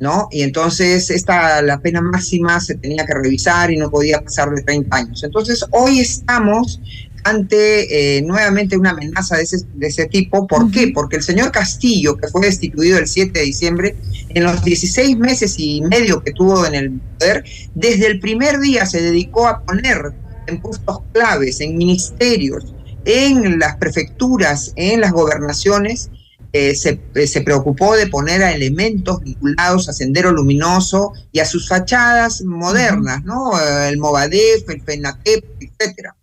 ¿No? 0.00 0.28
Y 0.30 0.42
entonces 0.42 1.10
esta, 1.10 1.60
la 1.60 1.80
pena 1.80 2.00
máxima 2.00 2.60
se 2.60 2.76
tenía 2.76 3.04
que 3.04 3.14
revisar 3.14 3.72
y 3.72 3.76
no 3.76 3.90
podía 3.90 4.20
pasar 4.20 4.50
de 4.50 4.62
30 4.62 4.96
años. 4.96 5.24
Entonces 5.24 5.64
hoy 5.72 5.98
estamos 5.98 6.80
ante 7.24 8.16
eh, 8.18 8.22
nuevamente 8.22 8.76
una 8.76 8.90
amenaza 8.90 9.36
de 9.36 9.42
ese, 9.42 9.58
de 9.74 9.86
ese 9.86 10.06
tipo. 10.06 10.46
¿Por 10.46 10.70
qué? 10.70 10.92
Porque 10.94 11.16
el 11.16 11.22
señor 11.22 11.52
Castillo, 11.52 12.16
que 12.16 12.28
fue 12.28 12.46
destituido 12.46 12.98
el 12.98 13.06
7 13.06 13.38
de 13.38 13.44
diciembre, 13.44 13.96
en 14.30 14.44
los 14.44 14.62
16 14.64 15.16
meses 15.18 15.56
y 15.58 15.80
medio 15.82 16.22
que 16.22 16.32
tuvo 16.32 16.66
en 16.66 16.74
el 16.74 16.90
poder, 17.18 17.44
desde 17.74 18.06
el 18.06 18.20
primer 18.20 18.60
día 18.60 18.86
se 18.86 19.02
dedicó 19.02 19.46
a 19.46 19.62
poner 19.62 20.12
en 20.46 20.60
puestos 20.60 21.00
claves, 21.12 21.60
en 21.60 21.76
ministerios, 21.76 22.74
en 23.04 23.58
las 23.58 23.76
prefecturas, 23.76 24.72
en 24.76 25.00
las 25.00 25.12
gobernaciones, 25.12 26.10
eh, 26.52 26.74
se, 26.74 27.00
eh, 27.14 27.26
se, 27.26 27.40
preocupó 27.42 27.94
de 27.94 28.06
poner 28.06 28.42
a 28.42 28.52
elementos 28.52 29.20
vinculados 29.20 29.88
a 29.88 29.92
Sendero 29.92 30.32
Luminoso 30.32 31.12
y 31.30 31.40
a 31.40 31.44
sus 31.44 31.68
fachadas 31.68 32.42
modernas, 32.42 33.22
¿no? 33.24 33.52
El 33.60 33.98
Movadef, 33.98 34.68
el 34.68 34.82
FENATEP, 34.82 35.44
etcétera. 35.60 36.14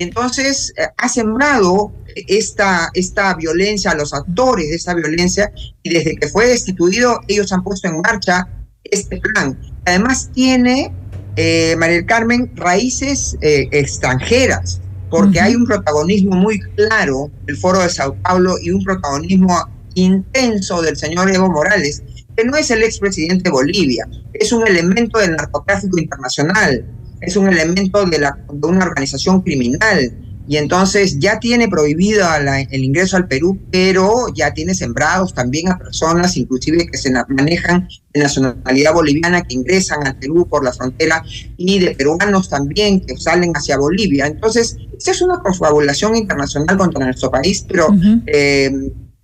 Entonces, 0.00 0.72
eh, 0.78 0.88
ha 0.96 1.08
sembrado 1.10 1.92
esta, 2.26 2.90
esta 2.94 3.34
violencia, 3.34 3.94
los 3.94 4.14
actores 4.14 4.70
de 4.70 4.74
esta 4.74 4.94
violencia, 4.94 5.52
y 5.82 5.90
desde 5.90 6.16
que 6.16 6.26
fue 6.28 6.46
destituido, 6.46 7.20
ellos 7.28 7.52
han 7.52 7.62
puesto 7.62 7.86
en 7.86 8.00
marcha 8.00 8.48
este 8.82 9.18
plan. 9.18 9.60
Además, 9.84 10.30
tiene, 10.32 10.90
eh, 11.36 11.76
María 11.78 12.06
Carmen, 12.06 12.50
raíces 12.56 13.36
eh, 13.42 13.68
extranjeras, 13.72 14.80
porque 15.10 15.40
hay 15.40 15.56
un 15.56 15.64
protagonismo 15.64 16.36
muy 16.36 16.60
claro 16.60 17.30
del 17.44 17.56
Foro 17.56 17.80
de 17.80 17.88
Sao 17.88 18.14
Paulo 18.22 18.56
y 18.62 18.70
un 18.70 18.82
protagonismo 18.84 19.68
intenso 19.94 20.80
del 20.82 20.96
señor 20.96 21.30
Evo 21.30 21.50
Morales, 21.50 22.02
que 22.36 22.44
no 22.44 22.56
es 22.56 22.70
el 22.70 22.82
expresidente 22.82 23.44
de 23.44 23.50
Bolivia, 23.50 24.08
es 24.32 24.52
un 24.52 24.66
elemento 24.66 25.18
del 25.18 25.36
narcotráfico 25.36 25.98
internacional 25.98 26.84
es 27.20 27.36
un 27.36 27.48
elemento 27.48 28.04
de, 28.06 28.18
la, 28.18 28.38
de 28.50 28.66
una 28.66 28.86
organización 28.86 29.42
criminal 29.42 30.12
y 30.50 30.56
entonces 30.56 31.20
ya 31.20 31.38
tiene 31.38 31.68
prohibido 31.68 32.26
el 32.70 32.82
ingreso 32.82 33.16
al 33.16 33.28
Perú, 33.28 33.56
pero 33.70 34.26
ya 34.34 34.52
tiene 34.52 34.74
sembrados 34.74 35.32
también 35.32 35.68
a 35.68 35.78
personas, 35.78 36.36
inclusive 36.36 36.88
que 36.90 36.98
se 36.98 37.12
manejan 37.28 37.88
de 38.12 38.20
nacionalidad 38.20 38.92
boliviana, 38.92 39.42
que 39.42 39.54
ingresan 39.54 40.04
al 40.04 40.16
Perú 40.16 40.48
por 40.50 40.64
la 40.64 40.72
frontera, 40.72 41.22
y 41.56 41.78
de 41.78 41.92
peruanos 41.92 42.48
también 42.48 43.00
que 43.00 43.16
salen 43.16 43.52
hacia 43.54 43.78
Bolivia. 43.78 44.26
Entonces, 44.26 44.76
esta 44.98 45.12
es 45.12 45.22
una 45.22 45.38
confabulación 45.38 46.16
internacional 46.16 46.76
contra 46.76 47.04
nuestro 47.04 47.30
país, 47.30 47.64
pero 47.68 47.86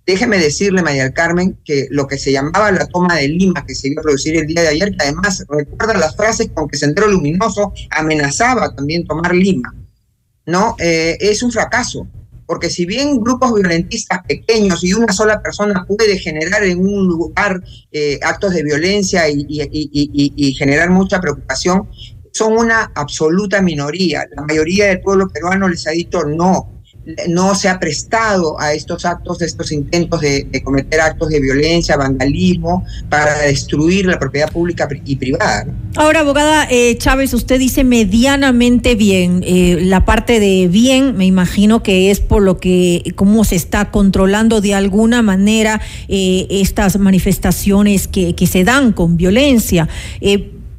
Déjeme 0.07 0.37
decirle, 0.37 0.81
María 0.81 1.11
Carmen, 1.11 1.57
que 1.65 1.87
lo 1.91 2.07
que 2.07 2.17
se 2.17 2.31
llamaba 2.31 2.71
la 2.71 2.87
toma 2.87 3.17
de 3.17 3.27
Lima, 3.27 3.65
que 3.65 3.75
se 3.75 3.89
iba 3.89 3.99
a 3.99 4.03
producir 4.03 4.37
el 4.37 4.47
día 4.47 4.61
de 4.61 4.69
ayer, 4.69 4.95
que 4.95 5.03
además 5.03 5.43
recuerda 5.49 5.97
las 5.97 6.15
frases 6.15 6.49
con 6.53 6.69
que 6.69 6.77
Sendero 6.77 7.09
Luminoso 7.09 7.73
amenazaba 7.89 8.73
también 8.73 9.05
tomar 9.05 9.35
Lima, 9.35 9.75
¿no? 10.47 10.75
Eh, 10.79 11.17
es 11.19 11.43
un 11.43 11.51
fracaso, 11.51 12.07
porque 12.47 12.69
si 12.69 12.85
bien 12.85 13.19
grupos 13.21 13.53
violentistas 13.53 14.23
pequeños 14.27 14.83
y 14.83 14.93
una 14.93 15.13
sola 15.13 15.41
persona 15.41 15.85
puede 15.85 16.17
generar 16.17 16.63
en 16.63 16.79
un 16.79 17.07
lugar 17.07 17.61
eh, 17.91 18.19
actos 18.23 18.53
de 18.53 18.63
violencia 18.63 19.29
y, 19.29 19.45
y 19.47 20.53
generar 20.53 20.89
mucha 20.89 21.21
preocupación, 21.21 21.87
son 22.31 22.53
una 22.53 22.91
absoluta 22.95 23.61
minoría. 23.61 24.25
La 24.35 24.43
mayoría 24.43 24.87
del 24.87 25.01
pueblo 25.01 25.27
peruano 25.27 25.67
les 25.67 25.85
ha 25.87 25.91
dicho 25.91 26.23
no, 26.23 26.76
no 27.29 27.55
se 27.55 27.69
ha 27.69 27.79
prestado 27.79 28.59
a 28.59 28.73
estos 28.73 29.05
actos, 29.05 29.41
a 29.41 29.45
estos 29.45 29.71
intentos 29.71 30.21
de, 30.21 30.47
cometer 30.63 30.99
actos 30.99 31.29
de 31.29 31.39
violencia, 31.39 31.95
vandalismo, 31.95 32.83
para 33.09 33.37
destruir 33.39 34.05
la 34.05 34.19
propiedad 34.19 34.51
pública 34.51 34.87
y 35.05 35.15
privada. 35.15 35.67
Ahora, 35.95 36.21
abogada 36.21 36.67
eh, 36.69 36.97
Chávez, 36.97 37.33
usted 37.33 37.59
dice 37.59 37.83
medianamente 37.83 38.95
bien. 38.95 39.43
Eh, 39.45 39.79
la 39.81 40.05
parte 40.05 40.39
de 40.39 40.67
bien, 40.67 41.15
me 41.15 41.25
imagino 41.25 41.83
que 41.83 42.11
es 42.11 42.19
por 42.19 42.41
lo 42.41 42.59
que, 42.59 43.03
cómo 43.15 43.43
se 43.43 43.55
está 43.55 43.91
controlando 43.91 44.61
de 44.61 44.73
alguna 44.73 45.21
manera 45.21 45.81
eh, 46.07 46.47
estas 46.49 46.99
manifestaciones 46.99 48.07
que, 48.07 48.35
que, 48.35 48.47
se 48.47 48.63
dan 48.63 48.91
con 48.91 49.17
violencia. 49.17 49.87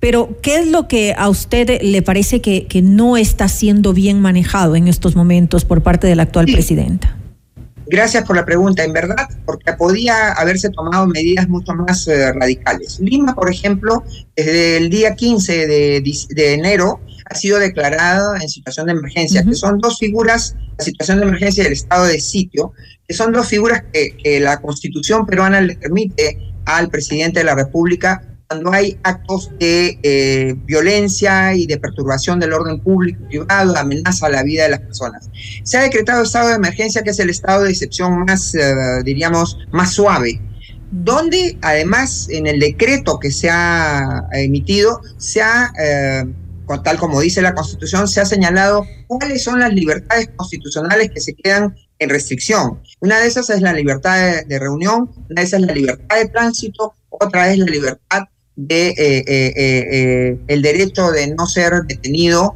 Pero, 0.01 0.39
¿qué 0.43 0.61
es 0.61 0.69
lo 0.69 0.87
que 0.87 1.15
a 1.17 1.29
usted 1.29 1.83
le 1.83 2.03
parece 2.03 2.41
que, 2.41 2.67
que 2.67 2.83
no 2.83 3.17
está 3.17 3.49
siendo 3.49 3.93
bien 3.93 4.21
manejado 4.21 4.77
en 4.77 4.87
estos 4.87 5.17
momentos 5.17 5.65
por 5.65 5.83
parte 5.83 6.07
de 6.07 6.15
la 6.15 6.25
actual 6.25 6.47
presidenta? 6.47 7.17
Gracias 7.91 8.25
por 8.25 8.37
la 8.37 8.45
pregunta, 8.45 8.85
en 8.85 8.93
verdad, 8.93 9.29
porque 9.47 9.73
podía 9.73 10.33
haberse 10.33 10.69
tomado 10.69 11.07
medidas 11.07 11.49
mucho 11.49 11.75
más 11.75 12.07
eh, 12.07 12.33
radicales. 12.35 13.01
Lima, 13.01 13.35
por 13.35 13.51
ejemplo, 13.51 14.05
desde 14.37 14.77
el 14.77 14.91
día 14.91 15.15
15 15.15 15.67
de, 15.67 16.15
de 16.29 16.55
enero 16.55 17.01
ha 17.25 17.35
sido 17.35 17.59
declarada 17.59 18.39
en 18.41 18.49
situación 18.49 18.87
de 18.87 18.93
emergencia, 18.93 19.43
que 19.43 19.55
son 19.55 19.79
dos 19.79 19.99
figuras, 19.99 20.55
la 20.77 20.85
situación 20.85 21.19
de 21.19 21.25
emergencia 21.25 21.65
y 21.65 21.67
el 21.67 21.73
estado 21.73 22.05
de 22.05 22.21
sitio, 22.21 22.73
que 23.07 23.15
son 23.15 23.33
dos 23.33 23.49
figuras 23.49 23.83
que, 23.91 24.17
que 24.17 24.39
la 24.39 24.61
constitución 24.61 25.25
peruana 25.27 25.61
le 25.63 25.77
permite 25.77 26.39
al 26.67 26.91
presidente 26.91 27.41
de 27.41 27.45
la 27.45 27.55
República 27.55 28.23
cuando 28.49 28.73
hay 28.73 28.99
actos 29.03 29.51
de 29.59 29.99
eh, 30.03 30.55
violencia 30.65 31.55
y 31.55 31.67
de 31.67 31.77
perturbación 31.77 32.41
del 32.41 32.55
orden 32.55 32.81
público 32.81 33.23
y 33.25 33.27
privado, 33.27 33.77
amenaza 33.77 34.27
a 34.27 34.31
la 34.31 34.43
vida 34.43 34.63
de 34.63 34.71
las 34.71 34.81
personas. 34.81 35.29
Se 35.65 35.77
ha 35.77 35.83
decretado 35.83 36.23
estado 36.23 36.49
de 36.49 36.55
emergencia, 36.55 37.03
que 37.03 37.11
es 37.11 37.19
el 37.19 37.29
estado 37.29 37.65
de 37.65 37.71
excepción 37.71 38.25
más, 38.25 38.55
eh, 38.55 38.75
diríamos, 39.05 39.59
más 39.71 39.93
suave, 39.93 40.41
donde 40.91 41.59
además 41.61 42.27
en 42.31 42.47
el 42.47 42.59
decreto 42.59 43.19
que 43.19 43.31
se 43.31 43.51
ha 43.51 44.27
emitido, 44.33 45.03
se 45.19 45.43
ha, 45.43 45.71
eh, 45.79 46.25
tal 46.83 46.97
como 46.97 47.21
dice 47.21 47.43
la 47.43 47.55
Constitución, 47.55 48.09
se 48.09 48.23
ha 48.23 48.25
señalado 48.25 48.87
cuáles 49.09 49.45
son 49.45 49.61
las 49.61 49.75
libertades 49.75 50.31
constitucionales 50.35 51.11
que 51.11 51.21
se 51.21 51.35
quedan 51.35 51.77
en 51.99 52.09
restricción. 52.09 52.81
Una 53.01 53.21
de 53.21 53.27
esas 53.27 53.51
es 53.51 53.61
la 53.61 53.75
libertad 53.75 54.43
de, 54.47 54.59
reunión, 54.59 55.11
una 55.29 55.43
de 55.43 55.47
esas 55.47 55.61
es 55.61 55.67
la 55.67 55.75
libertad 55.75 56.17
de 56.17 56.29
tránsito, 56.29 56.95
otra 57.11 57.53
es 57.53 57.59
la 57.59 57.67
libertad 57.67 58.23
de 58.59 58.89
eh, 58.89 58.95
eh, 58.99 59.55
eh, 59.57 60.39
el 60.49 60.63
derecho 60.63 61.13
de 61.13 61.33
no 61.33 61.47
ser 61.47 61.73
detenido 61.87 62.55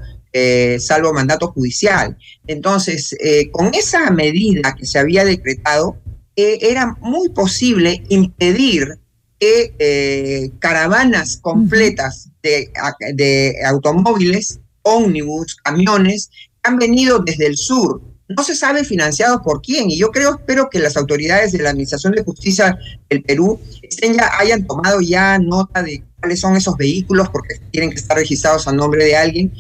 salvo 0.79 1.13
mandato 1.13 1.53
judicial. 1.53 2.17
Entonces, 2.47 3.15
con 3.51 3.75
esa 3.75 4.11
medida 4.11 4.75
que 4.75 4.87
se 4.87 4.99
había 4.99 5.27
decretado, 5.27 5.99
era 6.35 6.97
muy 7.03 7.29
posible 7.29 8.03
impedir 8.09 8.99
que 9.39 10.51
caravanas 10.59 11.37
completas 11.37 12.31
de, 12.43 12.73
de 13.13 13.57
automóviles, 13.67 14.59
ómnibus, 14.81 15.55
camiones, 15.57 16.31
han 16.63 16.79
venido 16.79 17.19
desde 17.19 17.49
el 17.49 17.59
sur 17.59 18.01
no 18.37 18.45
se 18.45 18.55
sabe 18.55 18.85
financiados 18.85 19.41
por 19.43 19.63
quién. 19.63 19.91
Y 19.91 19.99
yo 19.99 20.11
creo, 20.11 20.37
espero 20.37 20.69
que 20.71 20.79
las 20.79 20.97
autoridades 20.97 21.53
de 21.53 21.63
la 21.63 21.71
Administración 21.71 22.13
de 22.13 22.25
Justicia 22.25 22.79
del 23.09 23.23
Perú 23.23 23.61
estén 23.83 24.15
ya, 24.15 24.31
hayan 24.39 24.67
tomado 24.67 25.01
ya 25.01 25.39
nota 25.39 25.83
de 25.83 26.03
cuáles 26.21 26.41
son 26.41 26.57
esos 26.57 26.77
vehículos, 26.77 27.29
porque 27.31 27.61
tienen 27.71 27.91
que 27.91 27.97
estar 27.97 28.17
registrados 28.17 28.67
a 28.69 28.73
nombre 28.73 29.05
de 29.05 29.17
alguien. 29.17 29.53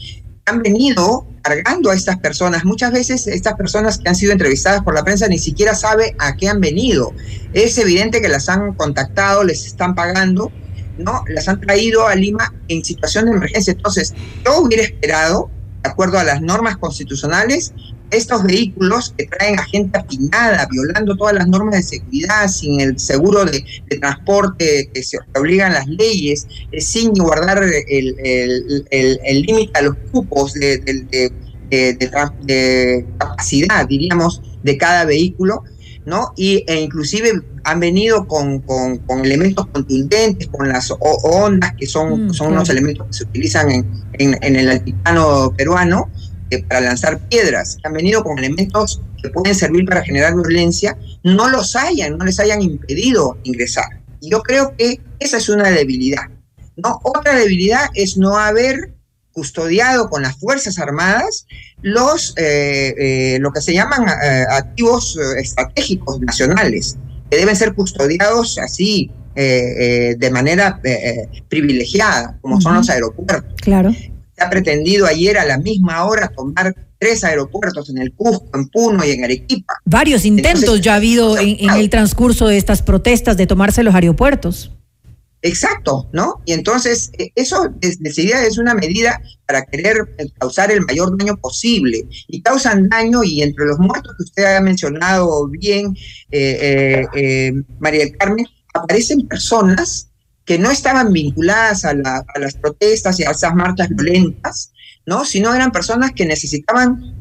Han 0.46 0.62
venido 0.62 1.26
cargando 1.42 1.90
a 1.90 1.94
estas 1.94 2.18
personas. 2.18 2.64
Muchas 2.64 2.92
veces 2.92 3.26
estas 3.26 3.54
personas 3.54 3.98
que 3.98 4.08
han 4.08 4.14
sido 4.14 4.32
entrevistadas 4.32 4.82
por 4.82 4.94
la 4.94 5.04
prensa 5.04 5.28
ni 5.28 5.38
siquiera 5.38 5.74
sabe 5.74 6.14
a 6.18 6.37
qué 6.37 6.48
han 6.48 6.61
venido. 6.61 7.12
Es 7.52 7.76
evidente 7.78 8.20
que 8.20 8.28
las 8.28 8.48
han 8.48 8.74
contactado, 8.74 9.44
les 9.44 9.66
están 9.66 9.94
pagando, 9.94 10.50
¿no? 10.98 11.24
Las 11.28 11.48
han 11.48 11.61
traído 11.61 12.06
a 12.06 12.14
Lima 12.14 12.52
en 12.68 12.85
situación 12.85 13.26
de 13.26 13.32
emergencia. 13.32 13.72
Entonces, 13.72 14.14
yo 14.44 14.61
hubiera 14.61 14.82
esperado, 14.85 15.50
de 15.82 15.90
acuerdo 15.90 16.18
a 16.18 16.24
las 16.24 16.40
normas 16.40 16.76
constitucionales, 16.76 17.72
estos 18.12 18.44
vehículos 18.44 19.14
que 19.16 19.27
traen 19.27 19.59
a 19.59 19.64
gente 19.64 19.98
apinada, 19.98 20.68
violando 20.70 21.16
todas 21.16 21.35
las 21.35 21.48
normas 21.48 21.77
de 21.77 21.83
seguridad, 21.83 22.48
sin 22.48 22.81
el 22.81 22.98
seguro 22.98 23.44
de, 23.44 23.64
transporte 24.01 24.90
que 24.92 25.03
se 25.03 25.18
obligan 25.35 25.72
las 25.72 25.87
leyes, 25.87 26.46
eh, 26.70 26.81
sin 26.81 27.12
guardar 27.12 27.62
el 27.62 29.42
límite 29.46 29.79
a 29.79 29.83
los 29.83 29.96
cupos 30.11 30.55
de, 30.55 30.79
de, 30.79 31.33
capacidad, 33.18 33.87
diríamos, 33.87 34.42
de 34.62 34.77
cada 34.77 35.05
vehículo, 35.05 35.64
¿no? 36.05 36.33
Y, 36.37 36.64
e 36.66 36.81
inclusive 36.81 37.42
han 37.64 37.81
venido 37.81 38.27
con, 38.27 38.61
con, 38.61 39.25
elementos 39.25 39.66
contundentes, 39.68 40.48
con 40.48 40.68
las 40.68 40.92
ondas, 41.01 41.75
que 41.79 41.87
son, 41.87 42.27
mm, 42.27 42.35
son 42.35 42.53
unos 42.53 42.68
elementos 42.68 43.07
que 43.07 43.12
se 43.12 43.25
utilizan 43.25 43.70
en, 43.70 43.87
en, 44.18 44.57
el 44.57 44.68
altiplano 44.68 45.55
peruano 45.57 46.11
eh, 46.53 46.65
para 46.69 46.81
lanzar 46.81 47.19
piedras, 47.29 47.79
han 47.85 47.93
venido 47.93 48.23
con 48.23 48.38
elementos 48.38 49.01
que 49.23 49.31
pueden 49.31 49.55
servir 49.55 49.85
para 49.85 50.03
generar 50.03 50.35
violencia, 50.35 50.97
no 51.23 51.49
los 51.49 51.77
hayan, 51.77 52.19
no 52.19 52.25
les 52.25 52.38
hayan 52.41 52.61
impedido 52.62 53.38
ingresar. 53.45 54.01
Y 54.21 54.31
yo 54.31 54.43
creo 54.43 54.75
que 54.77 55.01
esa 55.19 55.38
es 55.38 55.49
una 55.49 55.71
debilidad. 55.71 56.29
¿no? 56.77 57.01
Otra 57.03 57.35
debilidad 57.37 57.87
es 57.95 58.17
no 58.17 58.37
haber 58.37 58.93
custodiado 59.33 60.09
con 60.11 60.23
las 60.23 60.38
Fuerzas 60.38 60.79
Armadas 60.79 61.47
los, 61.81 62.35
eh, 62.37 62.95
eh, 62.99 63.38
lo 63.41 63.51
que 63.53 63.61
se 63.61 63.73
llaman 63.73 64.09
eh, 64.09 64.45
activos 64.51 65.19
estratégicos 65.37 66.21
nacionales, 66.21 66.97
que 67.31 67.38
deben 67.38 67.57
ser 67.57 67.75
custodiados 67.75 68.59
así, 68.59 69.11
de 69.35 70.31
manera 70.31 70.79
privilegiada, 71.49 72.37
como 72.43 72.61
son 72.61 72.75
los 72.75 72.91
aeropuertos. 72.91 73.55
Claro. 73.62 73.91
Ha 74.42 74.50
pretendido 74.50 75.07
ayer 75.07 75.38
a 75.38 75.44
la 75.44 75.59
misma 75.59 76.05
hora 76.05 76.28
tomar 76.28 76.74
tres 76.98 77.24
aeropuertos 77.24 77.90
en 77.90 77.98
el 77.98 78.12
Cusco, 78.12 78.48
en 78.55 78.68
Puno 78.68 79.05
y 79.05 79.11
en 79.11 79.24
Arequipa. 79.24 79.74
Varios 79.85 80.24
intentos 80.24 80.81
ya 80.81 80.94
ha 80.94 80.96
habido 80.96 81.38
en 81.38 81.70
el 81.70 81.90
transcurso 81.90 82.46
de 82.46 82.57
estas 82.57 82.83
protestas 82.83 83.37
de 83.37 83.46
tomarse 83.46 83.83
los 83.83 83.94
aeropuertos. 83.94 84.70
Exacto, 85.42 86.09
¿no? 86.12 86.40
Y 86.44 86.52
entonces 86.52 87.11
eh, 87.18 87.33
eso 87.35 87.68
decidida 87.98 88.46
es 88.46 88.59
una 88.59 88.74
medida 88.74 89.20
para 89.44 89.64
querer 89.66 90.14
eh, 90.18 90.26
causar 90.38 90.70
el 90.70 90.83
mayor 90.83 91.18
daño 91.18 91.37
posible. 91.37 92.07
Y 92.28 92.42
causan 92.42 92.88
daño 92.88 93.24
y 93.24 93.42
entre 93.42 93.66
los 93.66 93.78
muertos 93.81 94.14
que 94.16 94.22
usted 94.22 94.57
ha 94.57 94.61
mencionado 94.61 95.48
bien, 95.48 95.96
eh, 96.31 97.52
María 97.81 98.05
del 98.05 98.16
Carmen, 98.16 98.46
aparecen 98.72 99.26
personas 99.26 100.12
que 100.44 100.59
no 100.59 100.70
estaban 100.70 101.12
vinculadas 101.12 101.85
a, 101.85 101.90
a, 101.90 102.38
las 102.38 102.55
protestas 102.55 103.18
y 103.20 103.24
a 103.24 103.31
esas 103.31 103.55
marchas 103.55 103.88
violentas, 103.90 104.72
¿no? 105.07 105.24
Sino 105.24 105.55
eran 105.55 105.70
personas 105.70 106.12
que 106.12 106.26
necesitaban 106.26 107.20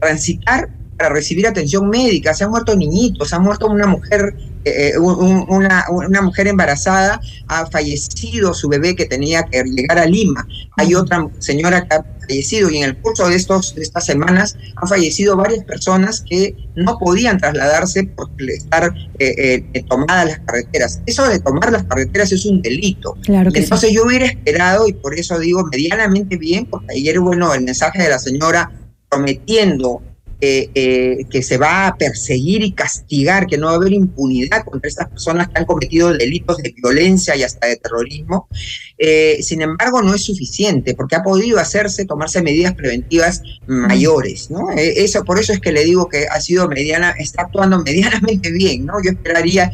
transitar 0.00 0.68
para 1.00 1.14
recibir 1.14 1.46
atención 1.46 1.88
médica. 1.88 2.34
Se 2.34 2.44
han 2.44 2.50
muerto 2.50 2.76
niñitos, 2.76 3.30
se 3.30 3.34
ha 3.34 3.38
muerto 3.38 3.66
una 3.68 3.86
mujer 3.86 4.34
eh, 4.66 4.98
una, 4.98 5.86
una, 5.88 6.20
mujer 6.20 6.46
embarazada 6.46 7.18
ha 7.48 7.64
fallecido 7.64 8.52
su 8.52 8.68
bebé 8.68 8.94
que 8.94 9.06
tenía 9.06 9.44
que 9.44 9.62
llegar 9.64 9.98
a 9.98 10.04
Lima. 10.04 10.46
Hay 10.76 10.94
otra 10.94 11.26
señora 11.38 11.88
que 11.88 11.94
ha 11.94 12.04
fallecido 12.20 12.68
y 12.68 12.76
en 12.76 12.84
el 12.84 12.98
curso 12.98 13.26
de, 13.30 13.36
estos, 13.36 13.74
de 13.74 13.80
estas 13.80 14.04
semanas 14.04 14.58
han 14.76 14.86
fallecido 14.86 15.34
varias 15.34 15.64
personas 15.64 16.22
que 16.28 16.54
no 16.76 16.98
podían 16.98 17.38
trasladarse 17.38 18.04
por 18.04 18.28
estar 18.38 18.92
eh, 19.18 19.64
eh, 19.72 19.82
tomadas 19.88 20.26
las 20.26 20.40
carreteras. 20.40 21.00
Eso 21.06 21.26
de 21.26 21.40
tomar 21.40 21.72
las 21.72 21.84
carreteras 21.84 22.30
es 22.30 22.44
un 22.44 22.60
delito. 22.60 23.16
Claro 23.22 23.50
Entonces 23.54 23.90
yo 23.94 24.04
hubiera 24.04 24.26
esperado 24.26 24.86
y 24.86 24.92
por 24.92 25.18
eso 25.18 25.38
digo 25.38 25.64
medianamente 25.64 26.36
bien, 26.36 26.66
porque 26.66 26.92
ayer, 26.92 27.18
bueno, 27.20 27.54
el 27.54 27.62
mensaje 27.62 28.02
de 28.02 28.10
la 28.10 28.18
señora 28.18 28.70
prometiendo 29.08 30.02
eh, 30.42 31.26
que 31.30 31.42
se 31.42 31.58
va 31.58 31.86
a 31.86 31.96
perseguir 31.96 32.62
y 32.62 32.72
castigar, 32.72 33.46
que 33.46 33.58
no 33.58 33.66
va 33.66 33.72
a 33.72 33.76
haber 33.76 33.92
impunidad 33.92 34.64
contra 34.64 34.88
estas 34.88 35.08
personas 35.08 35.48
que 35.48 35.58
han 35.58 35.66
cometido 35.66 36.14
delitos 36.14 36.56
de 36.58 36.74
violencia 36.74 37.36
y 37.36 37.42
hasta 37.42 37.66
de 37.66 37.76
terrorismo. 37.76 38.48
Eh, 38.96 39.38
sin 39.42 39.60
embargo, 39.60 40.00
no 40.00 40.14
es 40.14 40.22
suficiente 40.22 40.94
porque 40.94 41.16
ha 41.16 41.22
podido 41.22 41.58
hacerse, 41.58 42.06
tomarse 42.06 42.42
medidas 42.42 42.74
preventivas 42.74 43.42
mayores, 43.66 44.50
¿no? 44.50 44.70
Eh, 44.72 45.04
eso, 45.04 45.24
por 45.24 45.38
eso 45.38 45.52
es 45.52 45.60
que 45.60 45.72
le 45.72 45.84
digo 45.84 46.08
que 46.08 46.26
ha 46.26 46.40
sido 46.40 46.68
mediana, 46.68 47.14
está 47.18 47.42
actuando 47.42 47.82
medianamente 47.82 48.50
bien, 48.50 48.86
¿no? 48.86 48.94
Yo 49.02 49.10
esperaría 49.10 49.70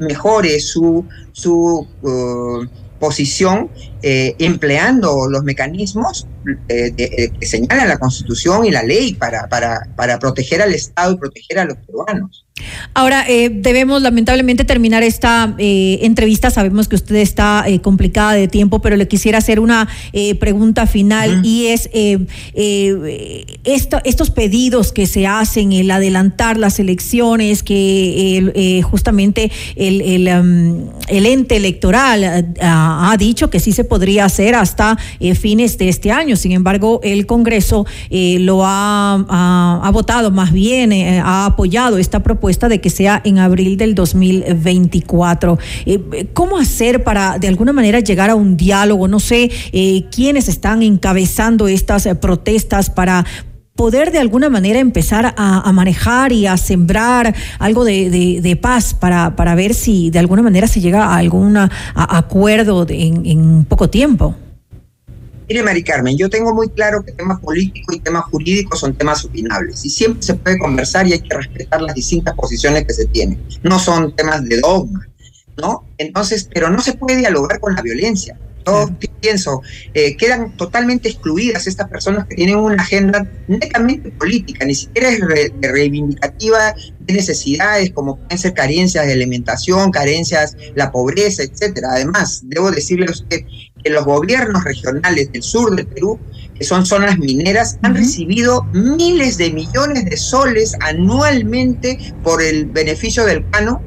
mejore 0.00 0.58
su, 0.58 1.06
su 1.30 1.86
uh, 2.02 2.66
posición 2.98 3.70
eh, 4.02 4.34
empleando 4.38 5.28
los 5.28 5.42
mecanismos 5.44 6.26
eh, 6.68 6.92
eh, 6.96 7.30
que 7.38 7.46
señalan 7.46 7.88
la 7.88 7.98
Constitución 7.98 8.64
y 8.64 8.70
la 8.70 8.82
ley 8.82 9.14
para, 9.14 9.48
para, 9.48 9.88
para 9.96 10.18
proteger 10.18 10.62
al 10.62 10.74
Estado 10.74 11.12
y 11.12 11.16
proteger 11.16 11.58
a 11.58 11.64
los 11.64 11.76
peruanos. 11.78 12.46
Ahora, 12.94 13.24
eh, 13.28 13.50
debemos 13.52 14.02
lamentablemente 14.02 14.64
terminar 14.64 15.02
esta 15.02 15.54
eh, 15.58 16.00
entrevista. 16.02 16.50
Sabemos 16.50 16.88
que 16.88 16.96
usted 16.96 17.16
está 17.16 17.64
eh, 17.66 17.80
complicada 17.80 18.32
de 18.32 18.48
tiempo, 18.48 18.80
pero 18.80 18.96
le 18.96 19.06
quisiera 19.06 19.38
hacer 19.38 19.60
una 19.60 19.88
pregunta 20.40 20.86
final 20.86 21.44
y 21.44 21.66
es 21.66 21.88
estos 24.04 24.30
pedidos 24.30 24.92
que 24.92 25.06
se 25.06 25.26
hacen, 25.26 25.72
el 25.72 25.90
adelantar 25.90 26.56
las 26.58 26.78
elecciones, 26.80 27.62
que 27.62 28.82
justamente 28.84 29.50
el, 29.76 30.28
um, 30.28 30.90
el, 31.08 31.26
ente 31.26 31.56
electoral 31.56 32.54
ha 32.60 33.16
dicho 33.18 33.50
que 33.50 33.60
sí 33.60 33.72
se 33.72 33.84
podría 33.84 34.24
hacer 34.24 34.54
hasta 34.54 34.98
fines 35.34 35.78
de 35.78 35.88
este 35.88 36.10
año. 36.10 36.36
Sin 36.36 36.52
embargo, 36.52 37.00
el 37.02 37.26
Congreso 37.26 37.86
lo 38.10 38.64
ha, 38.64 39.24
ha, 39.82 39.90
votado, 39.92 40.30
más 40.30 40.52
bien 40.52 40.92
ha 41.22 41.46
apoyado 41.46 41.98
esta 41.98 42.22
propuesta 42.22 42.47
de 42.48 42.80
que 42.80 42.88
sea 42.88 43.20
en 43.24 43.38
abril 43.38 43.76
del 43.76 43.94
2024. 43.94 45.58
Eh, 45.84 46.28
¿Cómo 46.32 46.58
hacer 46.58 47.04
para 47.04 47.38
de 47.38 47.46
alguna 47.46 47.74
manera 47.74 48.00
llegar 48.00 48.30
a 48.30 48.34
un 48.34 48.56
diálogo? 48.56 49.06
No 49.06 49.20
sé 49.20 49.50
eh, 49.72 50.04
quiénes 50.10 50.48
están 50.48 50.82
encabezando 50.82 51.68
estas 51.68 52.06
eh, 52.06 52.14
protestas 52.14 52.88
para 52.88 53.26
poder 53.76 54.10
de 54.10 54.18
alguna 54.18 54.48
manera 54.48 54.80
empezar 54.80 55.34
a, 55.36 55.72
manejar 55.72 56.32
y 56.32 56.46
a 56.46 56.56
sembrar 56.56 57.32
algo 57.60 57.84
de, 57.84 58.58
paz 58.60 58.92
para, 58.92 59.36
para, 59.36 59.54
ver 59.54 59.72
si 59.72 60.10
de 60.10 60.18
alguna 60.18 60.42
manera 60.42 60.66
se 60.66 60.80
llega 60.80 61.04
a 61.04 61.16
algún 61.16 61.56
acuerdo 61.94 62.86
en, 62.88 63.24
en 63.24 63.64
poco 63.66 63.88
tiempo. 63.88 64.34
Mire, 65.48 65.62
Mari 65.62 65.82
Carmen, 65.82 66.16
yo 66.18 66.28
tengo 66.28 66.54
muy 66.54 66.68
claro 66.68 67.02
que 67.02 67.12
temas 67.12 67.40
políticos 67.40 67.96
y 67.96 68.00
temas 68.00 68.24
jurídicos 68.24 68.80
son 68.80 68.94
temas 68.94 69.24
opinables 69.24 69.82
y 69.82 69.88
siempre 69.88 70.22
se 70.22 70.34
puede 70.34 70.58
conversar 70.58 71.06
y 71.06 71.14
hay 71.14 71.20
que 71.20 71.34
respetar 71.34 71.80
las 71.80 71.94
distintas 71.94 72.34
posiciones 72.34 72.84
que 72.84 72.92
se 72.92 73.06
tienen. 73.06 73.42
No 73.62 73.78
son 73.78 74.14
temas 74.14 74.44
de 74.44 74.60
dogma, 74.60 75.08
¿no? 75.56 75.86
Entonces, 75.96 76.48
pero 76.52 76.68
no 76.68 76.82
se 76.82 76.92
puede 76.92 77.16
dialogar 77.16 77.60
con 77.60 77.74
la 77.74 77.80
violencia. 77.80 78.38
Yo 78.66 78.90
pienso, 79.20 79.62
eh, 79.94 80.16
quedan 80.16 80.56
totalmente 80.56 81.08
excluidas 81.08 81.66
estas 81.66 81.88
personas 81.88 82.26
que 82.26 82.34
tienen 82.34 82.56
una 82.56 82.82
agenda 82.82 83.26
netamente 83.46 84.10
política, 84.10 84.66
ni 84.66 84.74
siquiera 84.74 85.08
es 85.08 85.20
reivindicativa 85.60 86.74
de 87.00 87.14
necesidades 87.14 87.90
como 87.92 88.16
pueden 88.16 88.38
ser 88.38 88.52
carencias 88.52 89.06
de 89.06 89.12
alimentación, 89.12 89.90
carencias, 89.90 90.56
la 90.74 90.92
pobreza, 90.92 91.42
etcétera. 91.42 91.88
Además, 91.92 92.42
debo 92.44 92.70
decirle 92.70 93.06
a 93.08 93.12
usted 93.12 93.40
que 93.82 93.90
los 93.90 94.04
gobiernos 94.04 94.64
regionales 94.64 95.32
del 95.32 95.42
sur 95.42 95.74
del 95.74 95.86
Perú, 95.86 96.18
que 96.54 96.64
son 96.64 96.84
zonas 96.84 97.18
mineras, 97.18 97.78
han 97.82 97.94
recibido 97.94 98.64
miles 98.72 99.38
de 99.38 99.50
millones 99.52 100.04
de 100.04 100.16
soles 100.16 100.74
anualmente 100.80 102.14
por 102.22 102.42
el 102.42 102.66
beneficio 102.66 103.24
del 103.24 103.48
cano, 103.50 103.80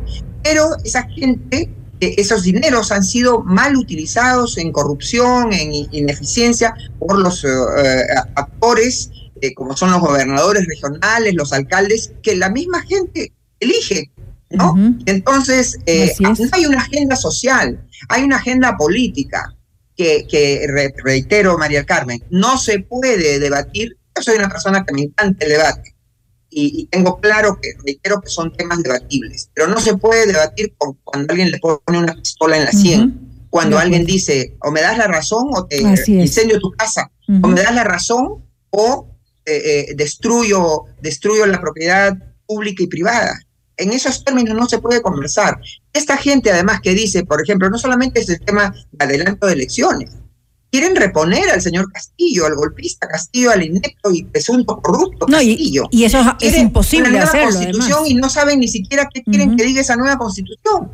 pero 0.43 0.69
esa 0.83 1.03
gente 1.03 1.69
esos 2.01 2.43
dineros 2.43 2.91
han 2.91 3.03
sido 3.03 3.43
mal 3.43 3.75
utilizados 3.77 4.57
en 4.57 4.71
corrupción, 4.71 5.53
en 5.53 5.71
ineficiencia 5.91 6.73
por 6.99 7.19
los 7.19 7.43
eh, 7.43 7.47
eh, 7.47 8.05
actores, 8.35 9.11
eh, 9.39 9.53
como 9.53 9.77
son 9.77 9.91
los 9.91 10.01
gobernadores 10.01 10.65
regionales, 10.65 11.35
los 11.35 11.53
alcaldes, 11.53 12.11
que 12.23 12.35
la 12.35 12.49
misma 12.49 12.81
gente 12.81 13.33
elige. 13.59 14.11
¿no? 14.49 14.75
Entonces, 15.05 15.77
no 16.19 16.33
hay 16.51 16.65
una 16.65 16.79
agenda 16.79 17.15
social, 17.15 17.87
hay 18.09 18.23
una 18.23 18.37
agenda 18.37 18.75
política 18.75 19.55
que, 20.01 20.27
que 20.27 20.67
reitero, 21.03 21.57
María 21.57 21.85
Carmen, 21.85 22.23
no 22.29 22.57
se 22.57 22.79
puede 22.79 23.39
debatir. 23.39 23.97
Yo 24.15 24.23
soy 24.23 24.37
una 24.37 24.49
persona 24.49 24.83
que 24.85 24.93
me 24.93 25.03
encanta 25.03 25.45
el 25.45 25.51
debate 25.51 25.95
y, 26.51 26.87
tengo 26.87 27.19
claro 27.19 27.59
que 27.61 27.73
reitero 27.83 28.21
que 28.21 28.29
son 28.29 28.51
temas 28.53 28.83
debatibles, 28.83 29.49
pero 29.53 29.67
no 29.67 29.79
se 29.79 29.95
puede 29.95 30.27
debatir 30.27 30.73
con, 30.77 30.97
cuando 31.03 31.31
alguien 31.31 31.51
le 31.51 31.59
pone 31.59 31.97
una 31.97 32.13
pistola 32.13 32.57
en 32.57 32.65
la 32.65 32.71
sien, 32.71 33.45
cuando 33.49 33.79
alguien 33.79 34.05
dice 34.05 34.55
o 34.61 34.71
me 34.71 34.81
das 34.81 34.97
la 34.97 35.07
razón 35.07 35.49
o 35.53 35.65
te 35.65 35.81
incendio 35.81 36.59
tu 36.59 36.71
casa, 36.71 37.09
o 37.41 37.47
me 37.47 37.61
das 37.61 37.73
la 37.73 37.83
razón 37.83 38.43
o 38.69 39.07
eh, 39.45 39.61
eh, 39.65 39.95
destruyo, 39.95 40.85
destruyo 41.01 41.45
la 41.45 41.61
propiedad 41.61 42.13
pública 42.45 42.83
y 42.83 42.87
privada. 42.87 43.39
En 43.81 43.91
esos 43.91 44.23
términos 44.23 44.55
no 44.55 44.67
se 44.67 44.79
puede 44.79 45.01
conversar. 45.01 45.59
Esta 45.93 46.17
gente 46.17 46.51
además 46.51 46.81
que 46.81 46.93
dice, 46.93 47.25
por 47.25 47.41
ejemplo, 47.41 47.69
no 47.69 47.77
solamente 47.77 48.19
es 48.19 48.29
el 48.29 48.39
tema 48.39 48.73
de 48.91 49.05
adelanto 49.05 49.47
de 49.47 49.53
elecciones, 49.53 50.11
quieren 50.71 50.95
reponer 50.95 51.49
al 51.49 51.61
señor 51.61 51.91
Castillo, 51.91 52.45
al 52.45 52.55
golpista 52.55 53.07
Castillo, 53.07 53.51
al 53.51 53.63
inepto 53.63 54.11
y 54.11 54.23
presunto 54.23 54.79
corrupto 54.81 55.25
Castillo. 55.25 55.87
Y, 55.91 56.05
eso 56.05 56.19
es 56.39 56.57
imposible 56.57 57.09
una 57.09 57.25
nueva 57.25 57.43
constitución 57.43 58.07
y 58.07 58.15
no 58.15 58.29
saben 58.29 58.59
ni 58.59 58.67
siquiera 58.67 59.09
qué 59.13 59.21
quieren 59.23 59.57
que 59.57 59.65
diga 59.65 59.81
esa 59.81 59.95
nueva 59.95 60.17
constitución. 60.17 60.89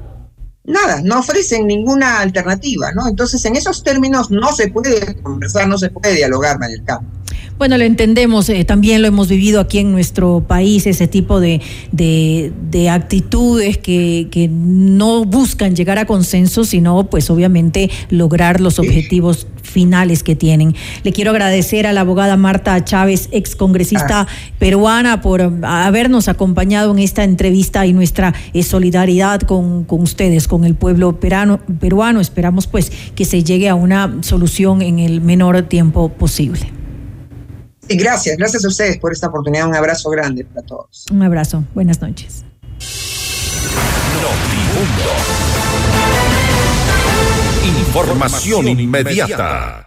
Nada, 0.63 1.02
no 1.02 1.19
ofrecen 1.19 1.65
ninguna 1.65 2.19
alternativa, 2.19 2.91
¿no? 2.91 3.08
Entonces, 3.08 3.43
en 3.45 3.56
esos 3.56 3.84
términos 3.84 4.30
no 4.30 4.52
se 4.52 4.67
puede 4.67 5.15
conversar, 5.21 5.65
no 5.69 5.78
se 5.78 5.89
puede 5.89 6.15
dialogar, 6.15 6.60
María 6.60 6.84
Campo. 6.84 7.16
Bueno, 7.58 7.76
lo 7.80 7.86
entendemos, 7.86 8.50
eh, 8.50 8.65
también 8.65 9.02
lo 9.02 9.08
hemos 9.08 9.30
vivido 9.30 9.60
aquí 9.60 9.80
en 9.80 9.91
nuestro 9.91 10.43
país, 10.48 10.86
ese 10.86 11.08
tipo 11.08 11.39
de, 11.39 11.60
de, 11.91 12.54
de 12.70 12.89
actitudes 12.89 13.80
que, 13.80 14.28
que, 14.30 14.48
no 14.48 15.26
buscan 15.26 15.76
llegar 15.76 15.98
a 15.98 16.06
consenso, 16.06 16.65
sino 16.65 17.10
pues 17.10 17.32
obviamente 17.32 17.89
lograr 18.10 18.62
los 18.62 18.78
objetivos 18.78 19.48
finales 19.63 20.22
que 20.22 20.36
tienen. 20.36 20.76
Le 21.04 21.12
quiero 21.12 21.32
agradecer 21.32 21.88
a 21.88 21.93
la 21.93 22.02
abogada 22.02 22.38
Marta 22.38 22.84
Chávez, 22.84 23.28
ex 23.32 23.56
congresista 23.56 24.22
ah. 24.22 24.28
peruana, 24.60 25.22
por 25.22 25.41
habernos 25.63 26.28
acompañado 26.28 26.91
en 26.91 27.00
esta 27.00 27.24
entrevista 27.24 27.88
y 27.88 27.93
nuestra 27.93 28.36
eh, 28.54 28.62
solidaridad 28.62 29.41
con, 29.41 29.84
con, 29.84 30.02
ustedes, 30.02 30.48
con 30.48 30.63
el 30.63 30.76
pueblo 30.76 31.20
peruano, 31.20 31.60
peruano. 31.80 32.22
Esperamos 32.22 32.67
pues 32.67 32.91
que 33.15 33.26
se 33.26 33.43
llegue 33.43 33.67
a 33.67 33.74
una 33.74 34.17
solución 34.22 34.84
en 34.84 35.00
el 35.00 35.22
menor 35.22 35.63
tiempo 35.63 36.10
posible. 36.10 36.78
Sí, 37.88 37.97
gracias, 37.97 38.38
gracias 38.38 38.65
a 38.65 38.67
ustedes 38.67 38.97
por 38.97 39.12
esta 39.12 39.28
oportunidad. 39.28 39.67
Un 39.67 39.76
abrazo 39.76 40.10
grande 40.10 40.43
para 40.45 40.65
todos. 40.65 41.06
Un 41.12 41.23
abrazo, 41.23 41.63
buenas 41.73 42.02
noches. 42.02 42.43
Información 47.63 48.67
inmediata. 48.67 49.87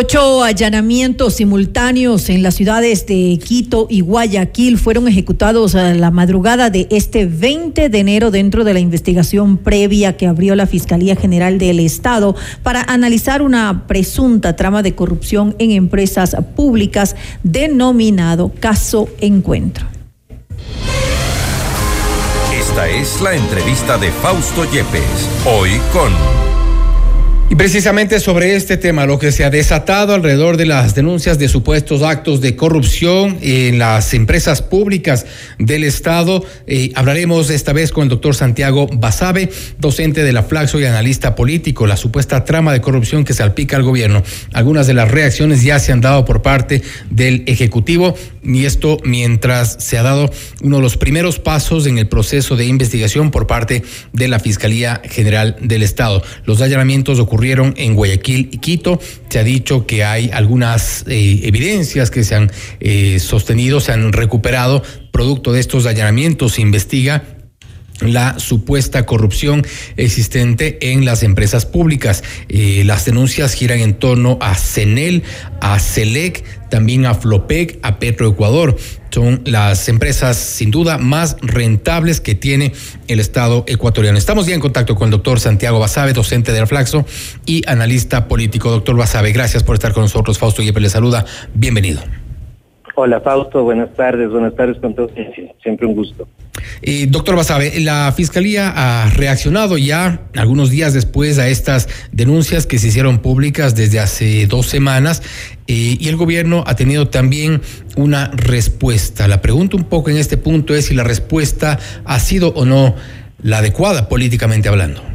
Ocho 0.00 0.44
allanamientos 0.44 1.34
simultáneos 1.34 2.28
en 2.28 2.44
las 2.44 2.54
ciudades 2.54 3.04
de 3.06 3.36
Quito 3.44 3.88
y 3.90 4.00
Guayaquil 4.00 4.78
fueron 4.78 5.08
ejecutados 5.08 5.74
a 5.74 5.92
la 5.92 6.12
madrugada 6.12 6.70
de 6.70 6.86
este 6.90 7.26
20 7.26 7.88
de 7.88 7.98
enero 7.98 8.30
dentro 8.30 8.62
de 8.62 8.74
la 8.74 8.78
investigación 8.78 9.56
previa 9.56 10.16
que 10.16 10.28
abrió 10.28 10.54
la 10.54 10.68
Fiscalía 10.68 11.16
General 11.16 11.58
del 11.58 11.80
Estado 11.80 12.36
para 12.62 12.82
analizar 12.82 13.42
una 13.42 13.88
presunta 13.88 14.54
trama 14.54 14.84
de 14.84 14.94
corrupción 14.94 15.56
en 15.58 15.72
empresas 15.72 16.36
públicas 16.54 17.16
denominado 17.42 18.52
Caso 18.60 19.08
Encuentro. 19.20 19.84
Esta 22.56 22.88
es 22.88 23.20
la 23.20 23.34
entrevista 23.34 23.98
de 23.98 24.12
Fausto 24.12 24.62
Yepes, 24.70 25.28
hoy 25.44 25.70
con... 25.92 26.47
Y 27.50 27.54
precisamente 27.54 28.20
sobre 28.20 28.56
este 28.56 28.76
tema, 28.76 29.06
lo 29.06 29.18
que 29.18 29.32
se 29.32 29.42
ha 29.42 29.48
desatado 29.48 30.12
alrededor 30.12 30.58
de 30.58 30.66
las 30.66 30.94
denuncias 30.94 31.38
de 31.38 31.48
supuestos 31.48 32.02
actos 32.02 32.42
de 32.42 32.56
corrupción 32.56 33.38
en 33.40 33.78
las 33.78 34.12
empresas 34.12 34.60
públicas 34.60 35.24
del 35.58 35.84
Estado, 35.84 36.44
eh, 36.66 36.92
hablaremos 36.94 37.48
esta 37.48 37.72
vez 37.72 37.90
con 37.90 38.02
el 38.02 38.10
doctor 38.10 38.34
Santiago 38.34 38.86
Basabe, 38.92 39.48
docente 39.78 40.24
de 40.24 40.32
la 40.34 40.42
Flaxo 40.42 40.78
y 40.78 40.84
analista 40.84 41.34
político, 41.34 41.86
la 41.86 41.96
supuesta 41.96 42.44
trama 42.44 42.74
de 42.74 42.82
corrupción 42.82 43.24
que 43.24 43.32
salpica 43.32 43.76
al 43.76 43.82
gobierno. 43.82 44.22
Algunas 44.52 44.86
de 44.86 44.92
las 44.92 45.10
reacciones 45.10 45.62
ya 45.62 45.78
se 45.78 45.92
han 45.92 46.02
dado 46.02 46.26
por 46.26 46.42
parte 46.42 46.82
del 47.08 47.44
Ejecutivo 47.46 48.14
y 48.44 48.66
esto 48.66 48.98
mientras 49.04 49.76
se 49.78 49.96
ha 49.96 50.02
dado 50.02 50.30
uno 50.62 50.76
de 50.76 50.82
los 50.82 50.98
primeros 50.98 51.38
pasos 51.38 51.86
en 51.86 51.96
el 51.96 52.08
proceso 52.08 52.56
de 52.56 52.66
investigación 52.66 53.30
por 53.30 53.46
parte 53.46 53.82
de 54.12 54.28
la 54.28 54.38
Fiscalía 54.38 55.00
General 55.08 55.56
del 55.62 55.82
Estado. 55.82 56.22
Los 56.44 56.60
allanamientos 56.60 57.18
ocurrieron 57.18 57.37
ocurrieron 57.38 57.72
en 57.76 57.94
Guayaquil 57.94 58.48
y 58.50 58.58
Quito. 58.58 58.98
Se 59.28 59.38
ha 59.38 59.44
dicho 59.44 59.86
que 59.86 60.02
hay 60.02 60.28
algunas 60.32 61.04
eh, 61.06 61.42
evidencias 61.44 62.10
que 62.10 62.24
se 62.24 62.34
han 62.34 62.50
eh, 62.80 63.20
sostenido, 63.20 63.78
se 63.78 63.92
han 63.92 64.12
recuperado 64.12 64.82
producto 65.12 65.52
de 65.52 65.60
estos 65.60 65.86
allanamientos. 65.86 66.54
Se 66.54 66.62
investiga 66.62 67.37
la 68.00 68.38
supuesta 68.38 69.06
corrupción 69.06 69.66
existente 69.96 70.78
en 70.92 71.04
las 71.04 71.22
empresas 71.22 71.66
públicas. 71.66 72.22
Eh, 72.48 72.82
las 72.84 73.04
denuncias 73.04 73.54
giran 73.54 73.80
en 73.80 73.94
torno 73.94 74.38
a 74.40 74.54
CENEL, 74.54 75.22
a 75.60 75.78
CELEC, 75.78 76.44
también 76.68 77.06
a 77.06 77.14
FLOPEC, 77.14 77.78
a 77.82 77.98
Petroecuador. 77.98 78.76
Son 79.10 79.42
las 79.46 79.88
empresas 79.88 80.36
sin 80.36 80.70
duda 80.70 80.98
más 80.98 81.36
rentables 81.40 82.20
que 82.20 82.34
tiene 82.34 82.72
el 83.08 83.20
Estado 83.20 83.64
ecuatoriano. 83.66 84.18
Estamos 84.18 84.46
ya 84.46 84.54
en 84.54 84.60
contacto 84.60 84.94
con 84.94 85.06
el 85.06 85.12
doctor 85.12 85.40
Santiago 85.40 85.78
Basabe, 85.78 86.12
docente 86.12 86.52
del 86.52 86.66
Flaxo 86.66 87.04
y 87.46 87.68
analista 87.68 88.28
político. 88.28 88.70
Doctor 88.70 88.96
Basabe, 88.96 89.32
gracias 89.32 89.62
por 89.64 89.74
estar 89.74 89.92
con 89.92 90.04
nosotros. 90.04 90.38
Fausto 90.38 90.62
Yepes 90.62 90.82
le 90.82 90.90
saluda. 90.90 91.24
Bienvenido. 91.54 92.02
Hola 93.00 93.20
Fausto, 93.20 93.62
buenas 93.62 93.94
tardes, 93.94 94.28
buenas 94.28 94.56
tardes 94.56 94.78
con 94.78 94.92
todos, 94.92 95.12
siempre 95.62 95.86
un 95.86 95.94
gusto. 95.94 96.26
Eh, 96.82 97.06
doctor 97.08 97.36
Basabe, 97.36 97.78
la 97.78 98.10
Fiscalía 98.10 98.72
ha 98.74 99.08
reaccionado 99.10 99.78
ya 99.78 100.22
algunos 100.34 100.68
días 100.70 100.94
después 100.94 101.38
a 101.38 101.46
estas 101.46 101.88
denuncias 102.10 102.66
que 102.66 102.80
se 102.80 102.88
hicieron 102.88 103.18
públicas 103.18 103.76
desde 103.76 104.00
hace 104.00 104.48
dos 104.48 104.66
semanas 104.66 105.22
eh, 105.68 105.96
y 106.00 106.08
el 106.08 106.16
gobierno 106.16 106.64
ha 106.66 106.74
tenido 106.74 107.06
también 107.06 107.62
una 107.94 108.32
respuesta. 108.34 109.28
La 109.28 109.40
pregunta 109.40 109.76
un 109.76 109.84
poco 109.84 110.10
en 110.10 110.16
este 110.16 110.36
punto 110.36 110.74
es 110.74 110.86
si 110.86 110.94
la 110.94 111.04
respuesta 111.04 111.78
ha 112.04 112.18
sido 112.18 112.48
o 112.48 112.64
no 112.64 112.96
la 113.40 113.58
adecuada 113.58 114.08
políticamente 114.08 114.68
hablando. 114.68 115.07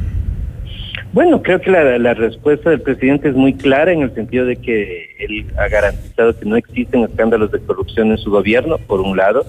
Bueno, 1.14 1.44
creo 1.44 1.62
que 1.62 1.70
la, 1.70 2.14
respuesta 2.16 2.72
del 2.72 2.82
presidente 2.82 3.30
es 3.30 3.36
muy 3.36 3.54
clara 3.54 3.92
en 3.92 4.02
el 4.02 4.16
sentido 4.16 4.48
de 4.48 4.56
que 4.56 5.16
él 5.20 5.46
ha 5.60 5.68
garantizado 5.68 6.36
que 6.36 6.46
no 6.46 6.56
existen 6.56 7.04
escándalos 7.04 7.52
de 7.52 7.60
corrupción 7.60 8.10
en 8.10 8.18
su 8.18 8.32
gobierno, 8.32 8.80
por 8.80 9.00
un 9.00 9.16
lado, 9.16 9.46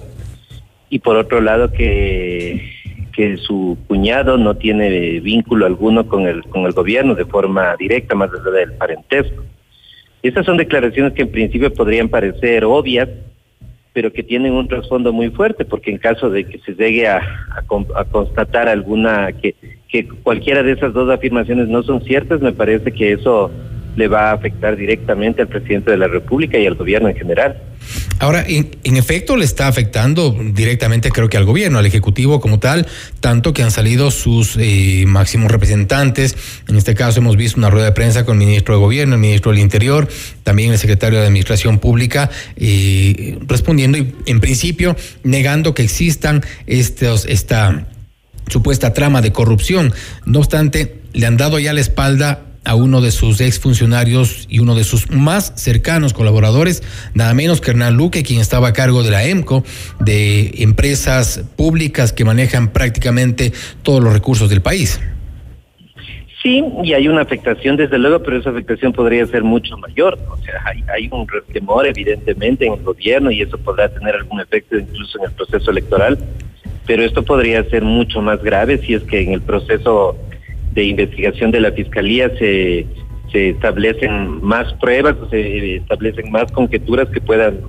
y 0.91 0.99
por 0.99 1.17
otro 1.17 1.41
lado 1.41 1.71
que, 1.71 2.69
que 3.15 3.37
su 3.37 3.79
cuñado 3.87 4.37
no 4.37 4.55
tiene 4.55 5.19
vínculo 5.21 5.65
alguno 5.65 6.07
con 6.07 6.27
el, 6.27 6.43
con 6.43 6.67
el 6.67 6.73
gobierno 6.73 7.15
de 7.15 7.25
forma 7.25 7.75
directa, 7.77 8.13
más 8.13 8.29
allá 8.31 8.51
del 8.51 8.73
parentesco. 8.73 9.43
Estas 10.21 10.45
son 10.45 10.57
declaraciones 10.57 11.13
que 11.13 11.23
en 11.23 11.31
principio 11.31 11.73
podrían 11.73 12.09
parecer 12.09 12.63
obvias, 12.63 13.09
pero 13.91 14.13
que 14.13 14.21
tienen 14.21 14.53
un 14.53 14.67
trasfondo 14.67 15.11
muy 15.11 15.31
fuerte, 15.31 15.65
porque 15.65 15.89
en 15.89 15.97
caso 15.97 16.29
de 16.29 16.43
que 16.43 16.59
se 16.59 16.75
llegue 16.75 17.07
a, 17.07 17.21
a 17.55 18.03
constatar 18.05 18.69
alguna 18.69 19.31
que 19.31 19.55
que 20.03 20.09
cualquiera 20.23 20.63
de 20.63 20.73
esas 20.73 20.93
dos 20.93 21.09
afirmaciones 21.09 21.67
no 21.67 21.83
son 21.83 22.01
ciertas, 22.03 22.41
me 22.41 22.51
parece 22.51 22.91
que 22.91 23.13
eso 23.13 23.51
le 23.95 24.07
va 24.07 24.31
a 24.31 24.33
afectar 24.33 24.75
directamente 24.75 25.41
al 25.41 25.47
presidente 25.47 25.91
de 25.91 25.97
la 25.97 26.07
República 26.07 26.57
y 26.57 26.65
al 26.65 26.75
gobierno 26.75 27.07
en 27.07 27.15
general. 27.15 27.61
Ahora, 28.19 28.43
en, 28.47 28.97
efecto, 28.97 29.37
le 29.37 29.45
está 29.45 29.67
afectando 29.67 30.35
directamente, 30.53 31.11
creo 31.11 31.29
que 31.29 31.37
al 31.37 31.45
gobierno, 31.45 31.79
al 31.79 31.85
Ejecutivo 31.85 32.39
como 32.39 32.59
tal, 32.59 32.87
tanto 33.19 33.53
que 33.53 33.61
han 33.61 33.71
salido 33.71 34.09
sus 34.09 34.57
eh, 34.57 35.03
máximos 35.05 35.51
representantes. 35.51 36.35
En 36.67 36.77
este 36.77 36.95
caso 36.95 37.19
hemos 37.19 37.37
visto 37.37 37.59
una 37.59 37.69
rueda 37.69 37.85
de 37.85 37.91
prensa 37.91 38.25
con 38.25 38.41
el 38.41 38.47
ministro 38.47 38.75
de 38.75 38.81
Gobierno, 38.81 39.15
el 39.15 39.21
ministro 39.21 39.51
del 39.51 39.61
Interior, 39.61 40.07
también 40.43 40.71
el 40.71 40.77
secretario 40.77 41.19
de 41.19 41.27
Administración 41.27 41.79
Pública, 41.79 42.29
eh, 42.55 43.37
respondiendo 43.47 43.97
y, 43.97 44.15
en 44.25 44.39
principio, 44.39 44.95
negando 45.23 45.73
que 45.73 45.83
existan 45.83 46.41
estos, 46.65 47.25
esta 47.25 47.85
supuesta 48.47 48.93
trama 48.93 49.21
de 49.21 49.31
corrupción. 49.31 49.93
No 50.25 50.39
obstante, 50.39 51.01
le 51.13 51.25
han 51.25 51.37
dado 51.37 51.59
ya 51.59 51.73
la 51.73 51.81
espalda 51.81 52.45
a 52.65 52.75
uno 52.75 52.99
de 52.99 53.11
sus 53.11 53.39
exfuncionarios 53.41 54.47
y 54.49 54.59
uno 54.59 54.75
de 54.75 54.83
sus 54.83 55.11
más 55.11 55.53
cercanos 55.55 56.13
colaboradores, 56.13 56.83
nada 57.13 57.33
menos 57.33 57.61
que 57.61 57.71
Hernán 57.71 57.95
Luque, 57.95 58.23
quien 58.23 58.41
estaba 58.41 58.69
a 58.69 58.73
cargo 58.73 59.03
de 59.03 59.11
la 59.11 59.23
EMCO, 59.23 59.63
de 59.99 60.51
empresas 60.57 61.43
públicas 61.55 62.11
que 62.11 62.25
manejan 62.25 62.73
prácticamente 62.73 63.53
todos 63.83 64.03
los 64.03 64.11
recursos 64.11 64.49
del 64.49 64.61
país. 64.61 64.99
Sí, 66.41 66.63
y 66.83 66.93
hay 66.93 67.07
una 67.07 67.21
afectación 67.21 67.75
desde 67.75 67.97
luego, 67.97 68.21
pero 68.21 68.37
esa 68.37 68.51
afectación 68.51 68.93
podría 68.93 69.25
ser 69.25 69.43
mucho 69.43 69.77
mayor. 69.77 70.19
O 70.29 70.37
sea, 70.43 70.61
hay, 70.65 70.83
hay 70.93 71.09
un 71.11 71.25
temor 71.51 71.87
evidentemente 71.87 72.67
en 72.67 72.73
el 72.73 72.83
gobierno 72.83 73.31
y 73.31 73.41
eso 73.41 73.57
podrá 73.57 73.89
tener 73.89 74.13
algún 74.13 74.41
efecto 74.41 74.77
incluso 74.77 75.17
en 75.19 75.25
el 75.25 75.31
proceso 75.31 75.71
electoral 75.71 76.19
pero 76.85 77.03
esto 77.03 77.23
podría 77.23 77.63
ser 77.69 77.83
mucho 77.83 78.21
más 78.21 78.41
grave 78.43 78.77
si 78.79 78.93
es 78.93 79.03
que 79.03 79.21
en 79.21 79.33
el 79.33 79.41
proceso 79.41 80.15
de 80.73 80.83
investigación 80.83 81.51
de 81.51 81.61
la 81.61 81.71
Fiscalía 81.71 82.29
se, 82.37 82.85
se 83.31 83.49
establecen 83.49 84.43
más 84.43 84.73
pruebas, 84.73 85.15
se 85.29 85.77
establecen 85.77 86.31
más 86.31 86.51
conjeturas 86.51 87.09
que 87.09 87.21
puedan 87.21 87.59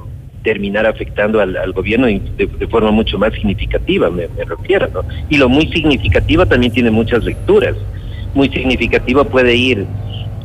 terminar 0.43 0.87
afectando 0.87 1.41
al, 1.41 1.73
gobierno 1.73 2.07
de, 2.07 2.69
forma 2.71 2.93
mucho 2.93 3.19
más 3.19 3.33
significativa, 3.35 4.09
me, 4.11 4.29
refiero. 4.45 4.89
¿no? 4.95 5.03
Y 5.29 5.39
lo 5.39 5.49
muy 5.49 5.67
significativo 5.73 6.47
también 6.47 6.73
tiene 6.73 6.91
muchas 6.91 7.25
lecturas. 7.25 7.75
Muy 8.33 8.49
significativo 8.51 9.25
puede 9.25 9.57
ir 9.57 9.87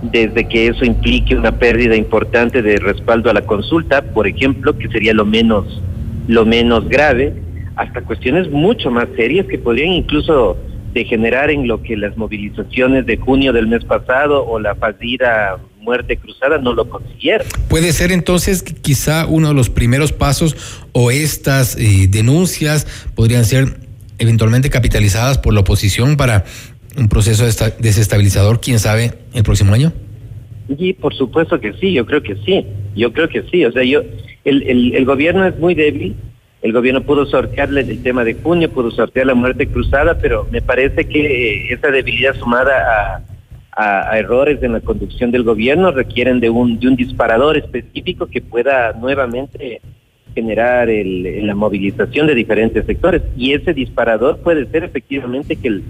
desde 0.01 0.47
que 0.47 0.67
eso 0.67 0.85
implique 0.85 1.35
una 1.35 1.51
pérdida 1.51 1.95
importante 1.95 2.63
de 2.63 2.77
respaldo 2.77 3.29
a 3.29 3.33
la 3.33 3.41
consulta, 3.41 4.01
por 4.01 4.27
ejemplo, 4.27 4.75
que 4.75 4.87
sería 4.87 5.13
lo 5.13 5.25
menos, 5.25 5.83
lo 6.27 6.45
menos 6.45 6.89
grave, 6.89 7.35
hasta 7.75 8.01
cuestiones 8.01 8.49
mucho 8.49 8.91
más 8.91 9.07
serias 9.15 9.45
que 9.47 9.57
podrían 9.57 9.93
incluso 9.93 10.57
degenerar 10.93 11.49
en 11.49 11.67
lo 11.67 11.81
que 11.81 11.95
las 11.95 12.17
movilizaciones 12.17 13.05
de 13.05 13.17
junio 13.17 13.53
del 13.53 13.67
mes 13.67 13.85
pasado 13.85 14.45
o 14.45 14.59
la 14.59 14.75
fallida 14.75 15.57
muerte 15.79 16.17
cruzada 16.17 16.57
no 16.57 16.73
lo 16.73 16.89
consiguieron. 16.89 17.47
Puede 17.69 17.91
ser 17.91 18.11
entonces 18.11 18.61
que 18.61 18.73
quizá 18.73 19.25
uno 19.25 19.49
de 19.49 19.53
los 19.53 19.69
primeros 19.69 20.11
pasos 20.11 20.55
o 20.91 21.11
estas 21.11 21.75
eh, 21.77 22.07
denuncias 22.09 22.85
podrían 23.15 23.45
ser 23.45 23.77
eventualmente 24.19 24.69
capitalizadas 24.69 25.37
por 25.37 25.53
la 25.53 25.61
oposición 25.61 26.17
para 26.17 26.43
un 26.97 27.07
proceso 27.09 27.45
desestabilizador, 27.79 28.59
quién 28.59 28.77
sabe, 28.77 29.13
el 29.33 29.43
próximo 29.43 29.73
año. 29.73 29.93
Sí, 30.77 30.93
por 30.93 31.15
supuesto 31.15 31.59
que 31.59 31.73
sí, 31.73 31.91
yo 31.91 32.05
creo 32.05 32.23
que 32.23 32.35
sí 32.45 32.65
Yo 32.95 33.11
creo 33.11 33.27
que 33.27 33.43
sí, 33.51 33.65
o 33.65 33.71
sea, 33.71 33.83
yo, 33.83 34.03
el, 34.45 34.63
el, 34.63 34.95
el 34.95 35.05
gobierno 35.05 35.45
es 35.45 35.57
muy 35.57 35.73
débil, 35.73 36.15
el 36.61 36.73
gobierno 36.73 37.01
pudo 37.01 37.25
sortearle 37.25 37.81
el 37.81 38.03
tema 38.03 38.23
de 38.23 38.35
junio, 38.35 38.69
pudo 38.69 38.91
sortear 38.91 39.25
la 39.25 39.33
muerte 39.33 39.67
cruzada, 39.67 40.17
pero 40.19 40.47
me 40.51 40.61
parece 40.61 41.05
que 41.05 41.73
esa 41.73 41.89
debilidad 41.89 42.35
sumada 42.35 43.23
a, 43.71 44.17
errores 44.19 44.61
en 44.61 44.73
la 44.73 44.81
conducción 44.81 45.31
del 45.31 45.43
gobierno 45.43 45.91
requieren 45.91 46.39
de 46.39 46.49
un, 46.49 46.79
de 46.79 46.87
un 46.87 46.95
disparador 46.95 47.57
específico 47.57 48.27
que 48.27 48.41
pueda 48.41 48.93
nuevamente 48.93 49.81
generar 50.35 50.89
el, 50.89 51.47
la 51.47 51.55
movilización 51.55 52.27
de 52.27 52.35
diferentes 52.35 52.85
sectores. 52.85 53.23
Y 53.35 53.53
ese 53.53 53.73
disparador 53.73 54.37
puede 54.39 54.67
ser 54.67 54.83
efectivamente 54.83 55.55
que, 55.55 55.67
el, 55.67 55.83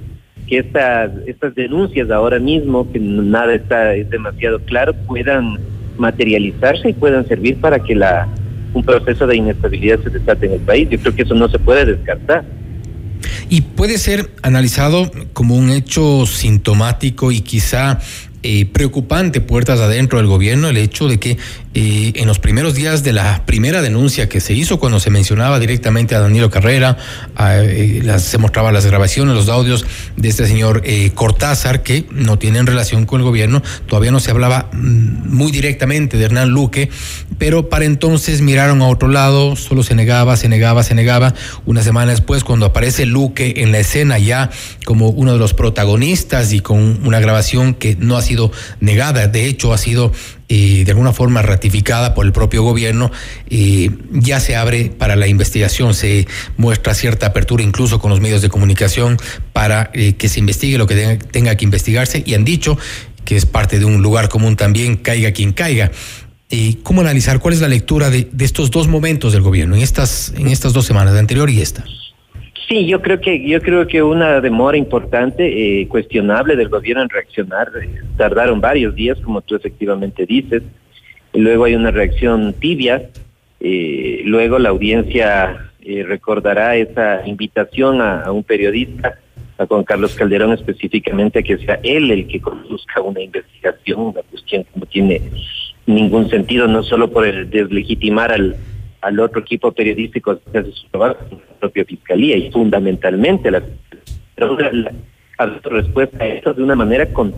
que 0.48 0.60
estas, 0.60 1.12
estas 1.28 1.54
denuncias 1.54 2.10
ahora 2.12 2.40
mismo, 2.40 2.90
que 2.92 3.00
nada 3.00 3.54
está 3.54 3.94
es 3.94 4.10
demasiado 4.10 4.60
claro, 4.60 4.94
puedan 5.08 5.58
materializarse 5.98 6.90
y 6.90 6.94
puedan 6.94 7.28
servir 7.28 7.60
para 7.60 7.80
que 7.80 7.96
la 7.96 8.28
un 8.74 8.84
proceso 8.84 9.28
de 9.28 9.38
inestabilidad 9.38 10.00
se 10.04 10.10
desate 10.10 10.46
en 10.46 10.54
el 10.54 10.60
país. 10.62 10.88
Yo 10.90 11.00
creo 11.00 11.16
que 11.16 11.24
eso 11.24 11.36
no 11.36 11.50
se 11.50 11.60
puede 11.60 11.86
descartar. 11.86 12.44
Y 13.50 13.62
puede 13.62 13.98
ser 13.98 14.32
analizado 14.42 15.12
como 15.34 15.56
un 15.56 15.70
hecho 15.70 16.26
sintomático 16.26 17.32
y 17.32 17.42
quizá 17.42 18.00
eh, 18.44 18.66
preocupante 18.66 19.42
puertas 19.42 19.80
adentro 19.80 20.18
del 20.18 20.28
gobierno 20.28 20.68
el 20.68 20.78
hecho 20.78 21.08
de 21.08 21.20
que 21.20 21.38
eh, 21.74 22.12
en 22.16 22.28
los 22.28 22.40
primeros 22.40 22.74
días 22.74 23.02
de 23.04 23.14
la 23.14 23.46
primera 23.46 23.82
denuncia 23.82 24.28
que 24.28 24.42
se 24.42 24.54
hizo 24.54 24.78
cuando 24.78 25.00
se 25.00 25.10
mencionaba 25.10 25.58
directamente 25.58 26.16
a 26.16 26.20
Danilo 26.20 26.50
Carrera, 26.50 26.98
eh, 27.40 28.04
se 28.20 28.38
mostraba 28.38 28.74
las 28.74 28.86
grabaciones, 28.86 29.36
los 29.36 29.48
audios 29.48 29.86
de 30.18 30.28
este 30.28 30.48
señor 30.48 30.82
eh, 30.84 31.12
Cortázar 31.16 31.82
que 31.82 32.06
no 32.12 32.38
tienen 32.38 32.68
relación 32.68 33.06
con 33.06 33.22
el 33.22 33.26
gobierno, 33.26 33.64
todavía 33.88 34.12
no 34.12 34.20
se 34.20 34.32
hablaba 34.32 34.70
mm, 34.74 35.34
muy 35.34 35.52
directamente 35.54 36.18
de 36.18 36.26
Hernán 36.26 36.50
Luque, 36.50 36.90
pero 37.38 37.70
para 37.70 37.86
entonces 37.86 38.42
miraron 38.42 38.82
a 38.82 38.88
otro 38.88 39.08
lado, 39.08 39.56
solo 39.56 39.84
se 39.84 39.96
negaba, 39.96 40.36
se 40.36 40.50
negaba, 40.50 40.84
se 40.84 40.94
negaba. 40.94 41.34
Una 41.66 41.84
semana 41.84 42.12
después, 42.12 42.44
cuando 42.44 42.66
aparece 42.66 43.06
Luque 43.06 43.54
en 43.58 43.72
la 43.72 43.80
escena 43.80 44.20
ya 44.20 44.50
como 44.86 45.10
uno 45.10 45.34
de 45.34 45.40
los 45.40 45.54
protagonistas 45.54 46.52
y 46.52 46.60
con 46.60 47.00
una 47.06 47.20
grabación 47.20 47.74
que 47.74 47.96
no 47.96 48.18
ha 48.18 48.22
sido 48.22 48.52
negada, 48.82 49.28
de 49.28 49.46
hecho 49.46 49.74
ha 49.74 49.78
sido 49.78 50.12
eh, 50.54 50.84
de 50.84 50.92
alguna 50.92 51.14
forma 51.14 51.42
ratificada 51.42 52.14
por 52.14 52.26
el 52.26 52.34
propio 52.34 52.62
gobierno, 52.62 53.10
eh, 53.50 53.90
ya 54.12 54.42
se 54.42 54.58
abre 54.58 54.90
para 54.90 55.16
la 55.16 55.28
investigación, 55.28 55.94
se 55.94 56.28
muestra 56.58 56.94
cierta 56.94 57.28
apertura 57.28 57.64
incluso 57.64 58.00
con 58.00 58.10
los 58.10 58.20
medios 58.20 58.42
de 58.42 58.50
comunicación 58.50 59.16
para 59.54 59.92
eh, 59.94 60.16
que 60.18 60.28
se 60.28 60.40
investigue 60.42 60.78
lo 60.78 60.88
que 60.88 61.18
tenga, 61.32 61.56
que 61.56 61.64
investigarse 61.64 62.22
y 62.26 62.34
han 62.34 62.44
dicho 62.44 62.78
que 63.24 63.38
es 63.38 63.46
parte 63.46 63.80
de 63.80 63.86
un 63.86 64.02
lugar 64.02 64.28
común 64.28 64.58
también, 64.58 64.98
caiga 64.98 65.32
quien 65.32 65.54
caiga. 65.54 65.90
¿Cómo 66.84 67.00
analizar 67.00 67.40
cuál 67.40 67.54
es 67.54 67.62
la 67.62 67.70
lectura 67.70 68.10
de, 68.10 68.28
de, 68.30 68.44
estos 68.44 68.72
dos 68.72 68.90
momentos 68.90 69.32
del 69.32 69.44
gobierno, 69.44 69.78
en 69.78 69.82
estas, 69.82 70.34
en 70.36 70.48
estas 70.48 70.74
dos 70.74 70.86
semanas, 70.86 71.14
la 71.14 71.22
anterior 71.22 71.50
y 71.50 71.62
esta? 71.62 71.86
Sí, 72.72 72.86
yo 72.86 73.02
creo 73.02 73.20
que 73.20 73.46
yo 73.46 73.60
creo 73.60 73.86
que 73.86 74.02
una 74.02 74.40
demora 74.40 74.78
importante, 74.78 75.82
eh, 75.82 75.90
cuestionable 75.90 76.56
del 76.56 76.70
gobierno 76.70 77.04
en 77.04 77.10
reaccionar. 77.10 77.68
Eh, 77.84 78.00
tardaron 78.16 78.62
varios 78.62 78.96
días, 78.96 79.20
como 79.20 79.42
tú 79.42 79.56
efectivamente 79.58 80.26
dices. 80.26 80.64
Luego 81.34 81.66
hay 81.66 81.76
una 81.76 81.92
reacción 81.92 82.54
tibia. 82.54 83.10
Eh, 83.60 84.22
luego 84.24 84.58
la 84.58 84.70
audiencia 84.70 85.70
recordará 85.84 86.78
esa 86.78 87.28
invitación 87.28 88.00
a, 88.00 88.22
a, 88.22 88.32
un 88.32 88.44
periodista, 88.46 89.20
a 89.58 89.66
Juan 89.66 89.84
Carlos 89.84 90.16
Calderón 90.16 90.54
específicamente, 90.54 91.40
a 91.40 91.44
que 91.44 91.58
sea 91.58 91.78
él 91.84 92.10
el 92.10 92.26
que 92.26 92.40
conduzca 92.40 93.02
una 93.02 93.20
investigación, 93.20 94.00
una 94.00 94.22
cuestión 94.22 94.64
que 94.64 94.80
no 94.80 94.86
tiene 94.86 95.22
ningún 95.88 96.30
sentido, 96.30 96.68
no 96.70 96.84
solo 96.84 97.12
por 97.12 97.28
el 97.28 97.50
deslegitimar 97.50 98.32
al 98.32 98.56
al 99.02 99.20
otro 99.20 99.42
equipo 99.42 99.72
periodístico 99.72 100.32
hace 100.32 100.72
su 100.72 100.88
trabajo, 100.90 101.18
la 101.32 101.60
propia 101.60 101.86
fiscalía 101.86 102.38
y 102.38 102.52
fundamentalmente 102.52 103.52
la, 103.52 103.62
la, 104.38 104.72
la, 104.72 105.60
respuesta 105.64 106.24
a 106.24 106.28
esto 106.28 106.54
de 106.54 106.64
una 106.64 106.76
manera 106.76 107.12
con 107.12 107.34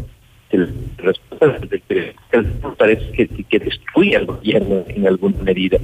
respuesta 0.98 1.48
del 1.48 1.82
periodista 1.82 2.76
parece 2.78 3.12
que, 3.12 3.28
que 3.28 3.60
destruye 3.60 4.16
al 4.16 4.26
gobierno 4.26 4.84
en 4.88 5.08
alguna 5.08 5.42
medida 5.42 5.80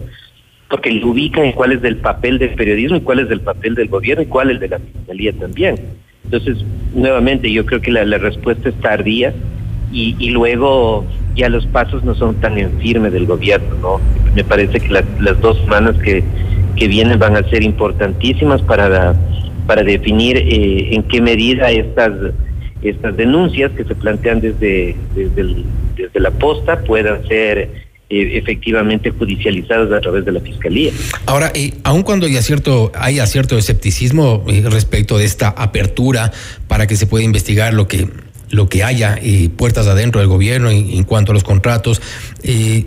porque 0.70 0.92
lo 0.92 1.08
ubica 1.08 1.44
en 1.44 1.54
cuál 1.54 1.72
es 1.72 1.84
el 1.84 1.98
papel 1.98 2.38
del 2.38 2.54
periodismo 2.54 2.98
y 2.98 3.02
cuál 3.02 3.20
es 3.20 3.32
el 3.32 3.42
papel 3.42 3.74
del 3.74 3.88
gobierno 3.88 4.24
y 4.24 4.28
cuál 4.28 4.50
es 4.50 4.56
el 4.56 4.60
de 4.60 4.68
la 4.68 4.80
fiscalía 4.80 5.34
también. 5.34 5.76
Entonces, 6.26 6.64
nuevamente, 6.94 7.52
yo 7.52 7.66
creo 7.66 7.82
que 7.82 7.92
la 7.92 8.18
respuesta 8.20 8.70
es 8.70 8.76
tardía 8.76 9.34
y, 9.92 10.16
y 10.20 10.30
luego 10.30 11.06
ya 11.36 11.50
los 11.50 11.66
pasos 11.68 12.04
no 12.04 12.16
son 12.16 12.36
tan 12.36 12.58
en 12.58 12.80
firme 12.80 13.10
del 13.10 13.26
gobierno, 13.26 13.76
¿no? 13.82 14.02
Me 14.36 14.44
parece 14.44 14.80
que 14.80 14.90
la, 14.90 15.04
las 15.20 15.40
dos 15.42 15.58
semanas 15.60 15.96
que, 15.98 16.24
que 16.76 16.88
vienen 16.88 17.20
van 17.20 17.36
a 17.36 17.44
ser 17.50 17.64
importantísimas 17.64 18.62
para, 18.62 19.16
para 19.66 19.84
definir 19.84 20.38
eh, 20.38 20.96
en 20.96 21.04
qué 21.04 21.22
medida 21.22 21.72
estas 21.72 22.12
estas 22.82 23.18
denuncias 23.18 23.72
que 23.74 23.84
se 23.84 23.96
plantean 23.96 24.40
desde, 24.40 24.96
desde, 25.14 25.42
el, 25.42 25.66
desde 25.96 26.20
la 26.20 26.32
posta 26.32 26.80
puedan 26.82 27.28
ser 27.28 27.58
eh, 27.58 28.38
efectivamente 28.38 29.12
judicializadas 29.12 29.92
a 29.92 30.02
través 30.02 30.26
de 30.26 30.32
la 30.32 30.40
fiscalía. 30.40 30.92
Ahora, 31.26 31.52
eh, 31.54 31.74
aun 31.84 32.04
cuando 32.04 32.26
haya 32.26 32.42
cierto, 32.42 32.92
haya 32.96 33.26
cierto 33.28 33.58
escepticismo 33.58 34.44
eh, 34.48 34.64
respecto 34.70 35.18
de 35.18 35.26
esta 35.26 35.50
apertura 35.50 36.32
para 36.68 36.88
que 36.88 36.96
se 36.96 37.06
pueda 37.06 37.26
investigar 37.26 37.74
lo 37.74 37.88
que 37.88 38.08
lo 38.50 38.68
que 38.68 38.84
haya 38.84 39.18
eh, 39.22 39.50
puertas 39.50 39.88
adentro 39.88 40.20
del 40.22 40.30
gobierno 40.30 40.70
en, 40.70 41.04
cuanto 41.04 41.32
a 41.32 41.34
los 41.34 41.44
contratos. 41.44 42.02
Eh, 42.44 42.86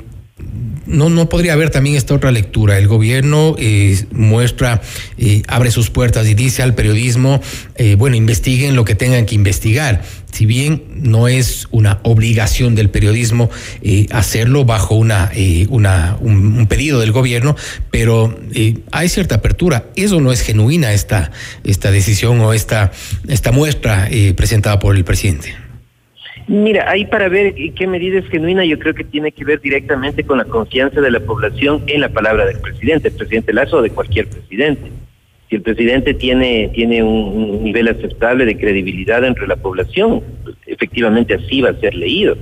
no, 0.87 1.09
no 1.09 1.29
podría 1.29 1.55
haber 1.55 1.71
también 1.71 1.97
esta 1.97 2.15
otra 2.15 2.31
lectura. 2.31 2.79
El 2.79 2.89
gobierno 2.89 3.55
eh, 3.59 4.05
muestra, 4.13 4.83
eh, 5.19 5.43
abre 5.49 5.71
sus 5.71 5.91
puertas 5.91 6.29
y 6.29 6.35
dice 6.35 6.63
al 6.63 6.75
periodismo, 6.75 7.41
eh, 7.77 7.95
bueno, 7.97 8.17
investiguen 8.17 8.77
lo 8.77 8.85
que 8.85 8.95
tengan 8.95 9.27
que 9.27 9.35
investigar. 9.35 10.03
Si 10.33 10.47
bien 10.47 10.85
no 10.95 11.29
es 11.29 11.69
una 11.71 12.01
obligación 12.05 12.75
del 12.75 12.89
periodismo 12.89 13.51
hacerlo 14.11 14.65
bajo 14.65 14.95
una, 14.95 15.31
una 15.69 16.17
un, 16.21 16.57
un, 16.57 16.67
pedido 16.67 17.01
del 17.01 17.13
gobierno, 17.13 17.55
pero 17.91 18.35
hay 18.93 19.09
cierta 19.11 19.35
apertura. 19.35 19.91
Eso 19.95 20.23
no 20.23 20.33
es 20.33 20.41
genuina 20.41 20.95
esta, 20.95 21.33
esta 21.65 21.91
decisión 21.91 22.41
o 22.41 22.55
esta, 22.55 22.93
esta 23.29 23.53
muestra 23.53 24.09
presentada 24.35 24.79
por 24.79 24.97
el 24.97 25.05
presidente. 25.05 25.62
Mira, 26.49 26.91
ahí 26.91 27.07
para 27.07 27.29
ver 27.29 27.55
qué 27.77 27.87
medida 27.87 28.19
es 28.19 28.29
genuina, 28.29 28.65
yo 28.65 28.79
creo 28.79 28.95
que 28.95 29.05
tiene 29.05 29.31
que 29.31 29.45
ver 29.45 29.61
directamente 29.61 30.25
con 30.25 30.39
la 30.39 30.45
confianza 30.45 31.01
de 31.01 31.11
la 31.11 31.21
población 31.21 31.85
en 31.87 32.01
la 32.01 32.09
palabra 32.09 32.47
del 32.47 32.61
presidente, 32.61 33.09
el 33.09 33.15
presidente 33.15 33.53
Lazo 33.53 33.79
o 33.79 33.83
de 33.83 33.91
cualquier 33.91 34.29
presidente. 34.29 34.91
Si 35.49 35.57
el 35.57 35.63
presidente 35.63 36.15
tiene, 36.15 36.71
tiene 36.75 37.03
un, 37.03 37.63
nivel 37.63 37.89
aceptable 37.89 38.45
de 38.45 38.57
credibilidad 38.57 39.25
entre 39.25 39.47
la 39.47 39.57
población, 39.57 40.23
pues 40.43 40.57
efectivamente 40.67 41.35
así 41.35 41.61
va 41.61 41.71
a 41.71 41.81
ser 41.81 41.95
leído. 41.95 42.37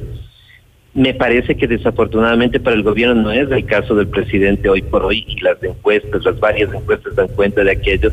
Me 0.94 1.12
parece 1.14 1.54
que 1.56 1.68
desafortunadamente 1.68 2.58
para 2.58 2.76
el 2.76 2.82
gobierno 2.82 3.14
no 3.14 3.30
es 3.30 3.50
el 3.50 3.64
caso 3.66 3.94
del 3.94 4.08
presidente 4.08 4.68
hoy 4.68 4.82
por 4.82 5.04
hoy 5.04 5.24
y 5.28 5.40
las 5.40 5.62
encuestas, 5.62 6.24
las 6.24 6.40
varias 6.40 6.72
encuestas 6.72 7.14
dan 7.14 7.28
cuenta 7.28 7.62
de 7.62 7.72
aquello. 7.72 8.10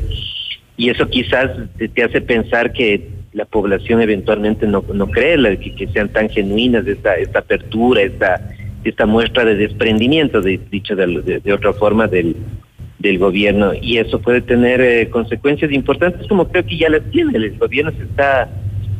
Y 0.75 0.89
eso 0.89 1.07
quizás 1.09 1.49
te 1.77 2.03
hace 2.03 2.21
pensar 2.21 2.71
que 2.73 3.16
la 3.37 3.45
población 3.45 4.01
eventualmente 4.01 4.65
no, 4.65 4.83
no 4.91 5.07
cree 5.07 5.37
que, 5.59 5.87
sean 5.93 6.09
tan 6.09 6.27
genuinas 6.27 6.87
esta, 6.87 7.15
esta 7.15 7.39
apertura, 7.39 8.01
esta, 8.01 8.49
esta 8.83 9.05
muestra 9.05 9.45
de 9.45 9.55
desprendimiento, 9.55 10.41
de, 10.41 10.59
dicho 10.71 10.95
de, 10.95 11.05
de, 11.21 11.39
de, 11.39 11.53
otra 11.53 11.71
forma, 11.73 12.07
del, 12.07 12.35
del 12.97 13.19
gobierno. 13.19 13.73
Y 13.79 13.99
eso 13.99 14.19
puede 14.19 14.41
tener 14.41 14.81
eh, 14.81 15.09
consecuencias 15.11 15.71
importantes, 15.71 16.25
como 16.27 16.47
creo 16.47 16.65
que 16.65 16.79
ya 16.79 16.89
las 16.89 17.03
tiene. 17.11 17.37
El 17.37 17.57
gobierno 17.57 17.91
se 17.91 18.03
está 18.03 18.49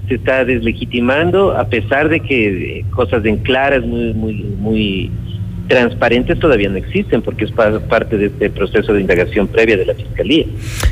se 0.07 0.16
está 0.16 0.45
deslegitimando 0.45 1.51
a 1.51 1.68
pesar 1.68 2.07
de 2.07 2.22
que 2.22 2.80
eh, 2.80 2.86
cosas 2.91 3.26
en 3.26 3.39
claras 3.39 3.86
muy 3.86 4.14
muy 4.14 4.36
muy 4.57 5.11
transparentes 5.68 6.39
todavía 6.39 6.70
no 6.70 6.78
existen 6.78 7.22
porque 7.22 7.45
es 7.45 7.51
parte 7.51 8.18
de 8.18 8.28
este 8.28 8.49
proceso 8.49 8.93
de 8.93 9.01
indagación 9.01 9.47
previa 9.47 9.78
de 9.78 9.86
la 9.86 9.93
Fiscalía. 9.93 10.45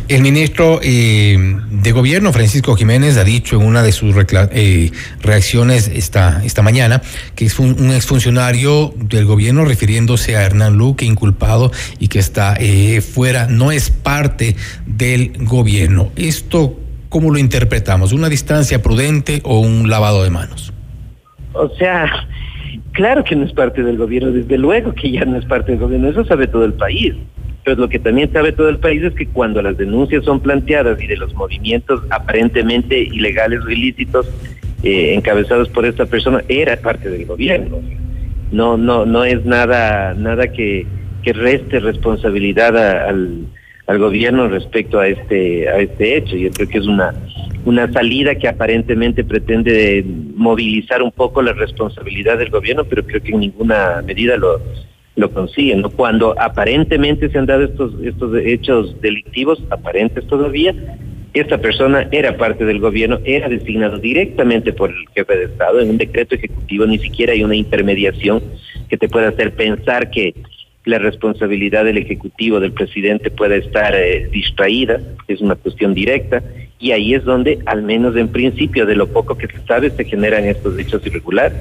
El 0.08 0.22
ministro 0.22 0.80
eh, 0.84 1.38
de 1.72 1.92
Gobierno, 1.92 2.32
Francisco 2.34 2.76
Jiménez, 2.76 3.18
ha 3.18 3.24
dicho 3.24 3.56
en 3.56 3.66
una 3.66 3.82
de 3.84 3.92
sus 3.92 4.16
eh, 4.52 4.92
reacciones 5.22 5.88
esta, 5.88 6.44
esta 6.44 6.62
mañana 6.62 7.02
que 7.36 7.46
es 7.46 7.60
un, 7.60 7.80
un, 7.80 7.92
exfuncionario 7.92 8.94
del 8.98 9.26
gobierno 9.26 9.66
refiriéndose 9.66 10.36
a 10.36 10.44
Hernán 10.44 10.78
Luque, 10.78 11.06
inculpado 11.06 11.72
y 12.00 12.08
que 12.08 12.20
está 12.20 12.56
eh, 12.60 13.02
fuera, 13.02 13.48
no 13.48 13.72
es 13.72 13.90
parte 13.90 14.56
del 14.86 15.34
gobierno. 15.40 16.12
¿Esto 16.16 16.78
cómo 17.10 17.32
lo 17.32 17.38
interpretamos? 17.38 18.12
¿Una 18.12 18.30
distancia 18.30 18.82
prudente 18.82 19.42
o 19.44 19.60
un 19.60 19.90
lavado 19.90 20.24
de 20.24 20.30
manos? 20.30 20.74
O 21.54 21.70
sea, 21.78 22.28
Claro 22.92 23.24
que 23.24 23.36
no 23.36 23.46
es 23.46 23.54
parte 23.54 23.84
del 23.84 23.98
gobierno, 23.98 24.32
desde 24.32 24.58
luego 24.58 24.94
que 24.94 25.12
ya 25.12 25.26
no 25.26 25.38
es 25.38 25.46
parte 25.46 25.72
del 25.72 25.82
gobierno, 25.82 26.10
eso 26.10 26.26
sabe 26.26 26.48
todo 26.48 26.66
el 26.66 26.74
país. 26.74 27.14
Pero 27.64 27.82
lo 27.82 27.90
que 27.90 28.00
también 28.00 28.32
sabe 28.32 28.52
todo 28.52 28.70
el 28.70 28.78
país 28.78 29.02
es 29.04 29.14
que 29.16 29.26
cuando 29.26 29.62
las 29.62 29.78
denuncias 29.78 30.24
son 30.24 30.40
planteadas 30.40 31.02
y 31.02 31.08
de 31.08 31.18
los 31.18 31.34
movimientos 31.34 32.02
aparentemente 32.10 33.00
ilegales 33.00 33.62
o 33.66 33.70
ilícitos 33.70 34.28
eh, 34.84 35.16
encabezados 35.16 35.70
por 35.70 35.86
esta 35.86 36.06
persona, 36.06 36.44
era 36.48 36.78
parte 36.78 37.10
del 37.10 37.26
gobierno. 37.26 37.80
no, 38.52 38.78
no, 38.78 39.06
no 39.06 39.24
es 39.24 39.44
nada, 39.46 40.14
nada 40.14 40.48
que, 40.52 40.86
reste 41.26 41.80
responsabilidad 41.80 42.78
al, 42.78 43.48
al 43.88 43.98
gobierno 43.98 44.48
respecto 44.48 45.00
a 45.00 45.08
este, 45.08 45.68
a 45.68 45.80
este 45.80 46.18
hecho. 46.18 46.36
Yo 46.36 46.52
creo 46.52 46.70
que 46.70 46.78
es 46.78 46.86
una, 46.86 47.16
una 47.66 47.92
salida 47.92 48.36
que 48.36 48.48
aparentemente 48.48 49.24
pretende 49.24 50.06
movilizar 50.36 51.02
un 51.02 51.12
poco 51.12 51.42
la 51.42 51.54
responsabilidad 51.54 52.38
del 52.38 52.52
gobierno, 52.52 52.86
pero 52.86 53.04
creo 53.06 53.22
que 53.22 53.32
en 53.32 53.40
ninguna 53.40 54.02
medida 54.06 54.38
lo, 54.38 54.62
lo 55.16 55.32
consiguen. 55.32 55.82
¿no? 55.82 55.90
Cuando 55.90 56.40
aparentemente 56.40 57.30
se 57.30 57.38
han 57.38 57.48
dado 57.48 57.64
estos, 57.64 57.94
estos 58.04 58.36
hechos 58.38 59.02
delictivos, 59.02 59.62
aparentes 59.72 60.26
todavía, 60.28 60.76
esta 61.34 61.58
persona 61.58 62.08
era 62.12 62.38
parte 62.38 62.64
del 62.64 62.80
gobierno, 62.80 63.20
era 63.26 63.50
designado 63.50 63.98
directamente 63.98 64.72
por 64.72 64.92
el 64.92 65.06
jefe 65.14 65.36
de 65.36 65.46
Estado 65.46 65.82
en 65.82 65.90
un 65.90 65.98
decreto 65.98 66.36
ejecutivo, 66.36 66.86
ni 66.86 66.98
siquiera 66.98 67.34
hay 67.34 67.44
una 67.44 67.56
intermediación 67.56 68.42
que 68.88 68.98
te 68.98 69.10
pueda 69.10 69.30
hacer 69.30 69.54
pensar 69.54 70.12
que 70.12 70.34
la 70.86 71.00
responsabilidad 71.00 71.84
del 71.84 71.98
Ejecutivo, 71.98 72.60
del 72.60 72.72
presidente, 72.72 73.32
pueda 73.32 73.56
estar 73.56 73.94
eh, 73.96 74.30
distraída, 74.32 75.02
es 75.28 75.42
una 75.42 75.56
cuestión 75.56 75.94
directa, 75.94 76.44
y 76.80 76.92
ahí 76.92 77.14
es 77.14 77.24
donde, 77.24 77.60
al 77.66 77.84
menos 77.84 78.16
en 78.16 78.28
principio, 78.28 78.86
de 78.86 78.96
lo 78.96 79.08
poco 79.08 79.38
que 79.38 79.48
se 79.48 79.66
sabe, 79.66 79.92
se 79.92 80.04
generan 80.04 80.46
estos 80.46 80.78
hechos 80.78 81.02
irregulares. 81.06 81.58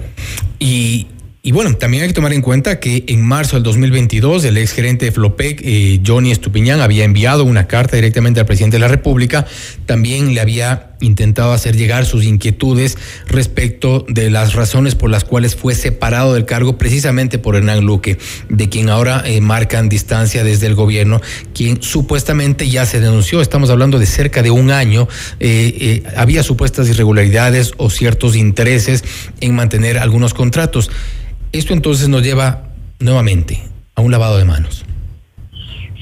Y, 0.58 1.06
y 1.42 1.52
bueno, 1.52 1.74
también 1.76 2.02
hay 2.02 2.08
que 2.08 2.14
tomar 2.14 2.32
en 2.32 2.42
cuenta 2.42 2.80
que 2.80 3.04
en 3.06 3.22
marzo 3.22 3.56
del 3.56 3.62
2022 3.64 4.44
el 4.44 4.56
exgerente 4.56 5.04
de 5.04 5.12
Flopec, 5.12 5.60
eh, 5.62 6.00
Johnny 6.04 6.30
Estupiñán, 6.30 6.80
había 6.80 7.04
enviado 7.04 7.44
una 7.44 7.66
carta 7.66 7.96
directamente 7.96 8.40
al 8.40 8.46
presidente 8.46 8.76
de 8.76 8.80
la 8.80 8.88
República. 8.88 9.46
También 9.86 10.34
le 10.34 10.40
había 10.40 10.93
intentado 11.04 11.52
hacer 11.52 11.76
llegar 11.76 12.06
sus 12.06 12.24
inquietudes 12.24 12.96
respecto 13.26 14.04
de 14.08 14.30
las 14.30 14.54
razones 14.54 14.94
por 14.94 15.10
las 15.10 15.24
cuales 15.24 15.56
fue 15.56 15.74
separado 15.74 16.34
del 16.34 16.44
cargo 16.44 16.78
precisamente 16.78 17.38
por 17.38 17.56
Hernán 17.56 17.84
Luque, 17.84 18.18
de 18.48 18.68
quien 18.68 18.88
ahora 18.88 19.22
eh, 19.24 19.40
marcan 19.40 19.88
distancia 19.88 20.44
desde 20.44 20.66
el 20.66 20.74
gobierno, 20.74 21.20
quien 21.54 21.82
supuestamente 21.82 22.68
ya 22.68 22.86
se 22.86 23.00
denunció. 23.00 23.40
Estamos 23.40 23.70
hablando 23.70 23.98
de 23.98 24.06
cerca 24.06 24.42
de 24.42 24.50
un 24.50 24.70
año. 24.70 25.08
eh, 25.40 25.76
eh, 25.80 26.02
había 26.16 26.42
supuestas 26.42 26.88
irregularidades 26.88 27.72
o 27.76 27.90
ciertos 27.90 28.36
intereses 28.36 29.04
en 29.40 29.54
mantener 29.54 29.98
algunos 29.98 30.34
contratos. 30.34 30.90
Esto 31.52 31.72
entonces 31.72 32.08
nos 32.08 32.22
lleva 32.22 32.70
nuevamente 32.98 33.62
a 33.94 34.00
un 34.00 34.10
lavado 34.10 34.38
de 34.38 34.44
manos. 34.44 34.84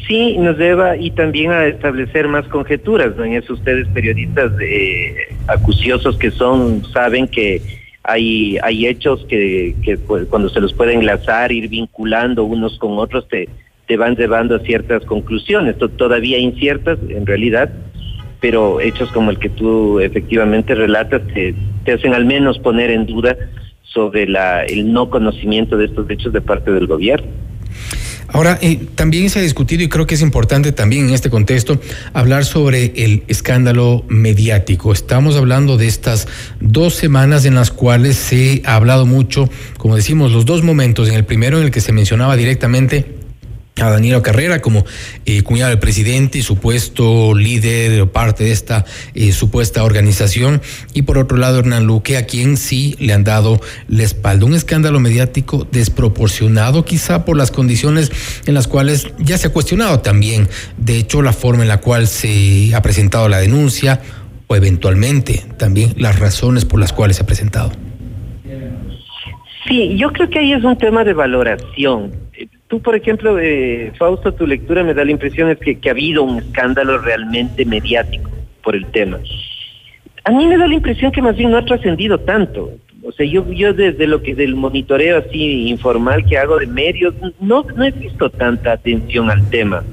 Sí, 0.06 0.36
nos 0.36 0.58
lleva 0.58 0.96
y 0.96 1.10
también 1.12 1.52
a 1.52 1.66
establecer 1.66 2.26
más 2.28 2.46
conjeturas, 2.48 3.16
¿no? 3.16 3.24
Eso 3.24 3.54
ustedes 3.54 3.86
periodistas 3.88 4.52
eh, 4.60 5.14
acuciosos 5.46 6.16
que 6.18 6.30
son, 6.32 6.84
saben 6.92 7.28
que 7.28 7.62
hay, 8.02 8.58
hay 8.62 8.86
hechos 8.86 9.24
que, 9.28 9.76
que 9.84 9.96
pues, 9.96 10.26
cuando 10.26 10.48
se 10.48 10.60
los 10.60 10.72
puede 10.74 10.94
enlazar, 10.94 11.52
ir 11.52 11.68
vinculando 11.68 12.44
unos 12.44 12.78
con 12.78 12.98
otros, 12.98 13.28
te, 13.28 13.48
te 13.86 13.96
van 13.96 14.16
llevando 14.16 14.56
a 14.56 14.60
ciertas 14.60 15.04
conclusiones, 15.04 15.78
to- 15.78 15.88
todavía 15.88 16.36
inciertas 16.38 16.98
en 17.08 17.24
realidad, 17.24 17.70
pero 18.40 18.80
hechos 18.80 19.10
como 19.12 19.30
el 19.30 19.38
que 19.38 19.50
tú 19.50 20.00
efectivamente 20.00 20.74
relatas 20.74 21.22
te, 21.32 21.54
te 21.84 21.92
hacen 21.92 22.12
al 22.12 22.24
menos 22.24 22.58
poner 22.58 22.90
en 22.90 23.06
duda 23.06 23.36
sobre 23.84 24.26
la, 24.26 24.64
el 24.64 24.92
no 24.92 25.10
conocimiento 25.10 25.76
de 25.76 25.84
estos 25.84 26.10
hechos 26.10 26.32
de 26.32 26.40
parte 26.40 26.72
del 26.72 26.88
gobierno. 26.88 27.28
Ahora, 28.32 28.58
eh, 28.62 28.80
también 28.94 29.28
se 29.28 29.38
ha 29.38 29.42
discutido 29.42 29.82
y 29.82 29.88
creo 29.88 30.06
que 30.06 30.14
es 30.14 30.22
importante 30.22 30.72
también 30.72 31.08
en 31.08 31.14
este 31.14 31.28
contexto 31.28 31.78
hablar 32.14 32.44
sobre 32.46 32.92
el 32.96 33.24
escándalo 33.28 34.04
mediático. 34.08 34.92
Estamos 34.92 35.36
hablando 35.36 35.76
de 35.76 35.86
estas 35.86 36.28
dos 36.58 36.94
semanas 36.94 37.44
en 37.44 37.54
las 37.54 37.70
cuales 37.70 38.16
se 38.16 38.62
ha 38.64 38.76
hablado 38.76 39.04
mucho, 39.04 39.50
como 39.76 39.96
decimos, 39.96 40.32
los 40.32 40.46
dos 40.46 40.62
momentos. 40.62 41.08
En 41.08 41.14
el 41.14 41.24
primero 41.24 41.58
en 41.58 41.64
el 41.64 41.70
que 41.70 41.82
se 41.82 41.92
mencionaba 41.92 42.36
directamente 42.36 43.21
a 43.80 43.90
Danilo 43.90 44.22
Carrera 44.22 44.60
como 44.60 44.84
eh, 45.24 45.42
cuñado 45.42 45.70
del 45.70 45.78
presidente 45.78 46.38
y 46.38 46.42
supuesto 46.42 47.34
líder 47.34 48.02
o 48.02 48.12
parte 48.12 48.44
de 48.44 48.52
esta 48.52 48.84
eh, 49.14 49.32
supuesta 49.32 49.82
organización 49.82 50.60
y 50.92 51.02
por 51.02 51.16
otro 51.16 51.38
lado 51.38 51.60
Hernán 51.60 51.86
Luque 51.86 52.18
a 52.18 52.26
quien 52.26 52.56
sí 52.56 52.96
le 52.98 53.14
han 53.14 53.24
dado 53.24 53.60
la 53.88 54.02
espalda. 54.02 54.44
Un 54.44 54.54
escándalo 54.54 55.00
mediático 55.00 55.66
desproporcionado 55.70 56.84
quizá 56.84 57.24
por 57.24 57.36
las 57.36 57.50
condiciones 57.50 58.12
en 58.46 58.54
las 58.54 58.68
cuales 58.68 59.08
ya 59.18 59.38
se 59.38 59.48
ha 59.48 59.52
cuestionado 59.52 60.00
también 60.00 60.48
de 60.76 60.98
hecho 60.98 61.22
la 61.22 61.32
forma 61.32 61.62
en 61.62 61.68
la 61.68 61.78
cual 61.78 62.08
se 62.08 62.74
ha 62.74 62.82
presentado 62.82 63.28
la 63.28 63.38
denuncia 63.38 64.02
o 64.48 64.56
eventualmente 64.56 65.44
también 65.56 65.94
las 65.96 66.18
razones 66.18 66.66
por 66.66 66.78
las 66.78 66.92
cuales 66.92 67.16
se 67.16 67.22
ha 67.22 67.26
presentado. 67.26 67.72
Sí, 69.66 69.96
yo 69.96 70.12
creo 70.12 70.28
que 70.28 70.40
ahí 70.40 70.52
es 70.52 70.64
un 70.64 70.76
tema 70.76 71.04
de 71.04 71.14
valoración. 71.14 72.12
Tú, 72.72 72.80
por 72.80 72.96
ejemplo, 72.96 73.38
eh, 73.38 73.92
Fausto, 73.98 74.32
tu 74.32 74.46
lectura 74.46 74.82
me 74.82 74.94
da 74.94 75.04
la 75.04 75.10
impresión 75.10 75.50
es 75.50 75.58
que, 75.58 75.78
que 75.78 75.90
ha 75.90 75.92
habido 75.92 76.22
un 76.22 76.38
escándalo 76.38 76.96
realmente 76.96 77.66
mediático 77.66 78.30
por 78.64 78.74
el 78.74 78.86
tema. 78.86 79.18
A 80.24 80.30
mí 80.30 80.46
me 80.46 80.56
da 80.56 80.66
la 80.66 80.72
impresión 80.72 81.12
que 81.12 81.20
más 81.20 81.36
bien 81.36 81.50
no 81.50 81.58
ha 81.58 81.66
trascendido 81.66 82.16
tanto. 82.20 82.70
O 83.02 83.12
sea, 83.12 83.26
yo, 83.26 83.46
yo 83.52 83.74
desde 83.74 84.06
lo 84.06 84.22
que 84.22 84.34
del 84.34 84.54
monitoreo 84.54 85.18
así 85.18 85.68
informal 85.68 86.24
que 86.24 86.38
hago 86.38 86.56
de 86.56 86.66
medios, 86.66 87.12
no, 87.42 87.66
no 87.76 87.84
he 87.84 87.90
visto 87.90 88.30
tanta 88.30 88.72
atención 88.72 89.30
al 89.30 89.50
tema. 89.50 89.84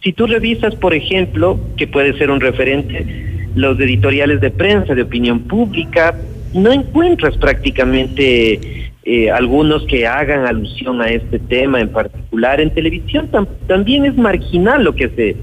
Si 0.00 0.12
tú 0.12 0.28
revisas, 0.28 0.76
por 0.76 0.94
ejemplo, 0.94 1.58
que 1.76 1.88
puede 1.88 2.16
ser 2.16 2.30
un 2.30 2.38
referente, 2.38 3.48
los 3.56 3.76
editoriales 3.80 4.40
de 4.40 4.52
prensa, 4.52 4.94
de 4.94 5.02
opinión 5.02 5.40
pública, 5.48 6.14
no 6.54 6.70
encuentras 6.70 7.36
prácticamente 7.38 8.89
eh, 9.04 9.30
algunos 9.30 9.84
que 9.86 10.06
hagan 10.06 10.46
alusión 10.46 11.00
a 11.00 11.08
este 11.08 11.38
tema 11.38 11.80
en 11.80 11.88
particular. 11.88 12.60
En 12.60 12.72
televisión 12.74 13.30
tam- 13.30 13.48
también 13.66 14.04
es 14.04 14.16
marginal 14.16 14.84
lo 14.84 14.94
que 14.94 15.08
se 15.10 15.36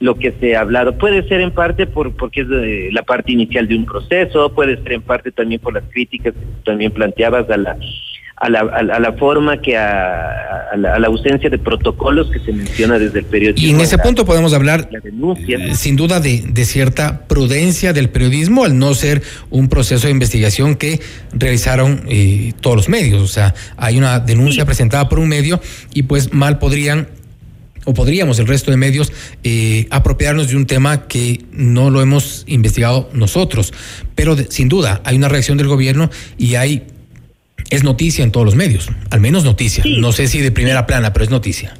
lo 0.00 0.16
que 0.16 0.32
se 0.32 0.54
ha 0.54 0.60
hablado. 0.60 0.98
Puede 0.98 1.26
ser 1.28 1.40
en 1.40 1.50
parte 1.50 1.86
por 1.86 2.14
porque 2.16 2.42
es 2.42 2.48
de 2.48 2.90
la 2.92 3.02
parte 3.02 3.32
inicial 3.32 3.66
de 3.68 3.76
un 3.76 3.86
proceso, 3.86 4.52
puede 4.52 4.82
ser 4.82 4.92
en 4.92 5.02
parte 5.02 5.32
también 5.32 5.60
por 5.60 5.72
las 5.72 5.84
críticas 5.90 6.34
que 6.34 6.40
también 6.64 6.90
planteabas 6.90 7.48
a 7.48 7.56
la 7.56 7.76
a 8.36 8.48
la, 8.50 8.60
a 8.60 8.82
la, 8.82 8.96
a 8.96 9.00
la 9.00 9.12
forma 9.12 9.60
que 9.62 9.76
a, 9.76 10.70
a 10.72 10.76
la, 10.76 10.94
a 10.94 10.98
la 10.98 11.06
ausencia 11.06 11.48
de 11.48 11.58
protocolos 11.58 12.30
que 12.30 12.40
se 12.40 12.52
menciona 12.52 12.98
desde 12.98 13.20
el 13.20 13.24
periodismo. 13.26 13.66
Y 13.66 13.70
en 13.70 13.80
ese 13.80 13.96
punto 13.98 14.24
podemos 14.24 14.52
hablar 14.52 14.88
la 14.90 14.98
denuncia. 15.00 15.56
eh, 15.58 15.74
sin 15.76 15.94
duda 15.96 16.18
de, 16.20 16.42
de 16.48 16.64
cierta 16.64 17.26
prudencia 17.28 17.92
del 17.92 18.10
periodismo 18.10 18.64
al 18.64 18.76
no 18.78 18.92
ser 18.94 19.22
un 19.50 19.68
proceso 19.68 20.08
de 20.08 20.10
investigación 20.12 20.74
que 20.74 21.00
realizaron 21.32 22.02
eh, 22.08 22.52
todos 22.60 22.76
los 22.76 22.88
medios. 22.88 23.22
O 23.22 23.28
sea, 23.28 23.54
hay 23.76 23.98
una 23.98 24.18
denuncia 24.18 24.64
presentada 24.66 25.08
por 25.08 25.20
un 25.20 25.28
medio 25.28 25.60
y 25.94 26.02
pues 26.02 26.32
mal 26.32 26.58
podrían 26.58 27.08
o 27.86 27.92
podríamos 27.92 28.38
el 28.38 28.46
resto 28.46 28.70
de 28.70 28.78
medios 28.78 29.12
eh, 29.44 29.86
apropiarnos 29.90 30.48
de 30.48 30.56
un 30.56 30.64
tema 30.66 31.06
que 31.06 31.44
no 31.52 31.90
lo 31.90 32.00
hemos 32.00 32.44
investigado 32.46 33.10
nosotros. 33.12 33.74
Pero 34.14 34.34
de- 34.36 34.50
sin 34.50 34.68
duda 34.70 35.02
hay 35.04 35.16
una 35.16 35.28
reacción 35.28 35.58
del 35.58 35.68
gobierno 35.68 36.10
y 36.38 36.54
hay 36.54 36.84
es 37.70 37.84
noticia 37.84 38.24
en 38.24 38.32
todos 38.32 38.44
los 38.46 38.54
medios, 38.56 38.88
al 39.10 39.20
menos 39.20 39.44
noticia. 39.44 39.84
No 39.98 40.12
sé 40.12 40.26
si 40.28 40.40
de 40.40 40.50
primera 40.52 40.86
plana, 40.86 41.12
pero 41.12 41.24
es 41.24 41.30
noticia. 41.30 41.74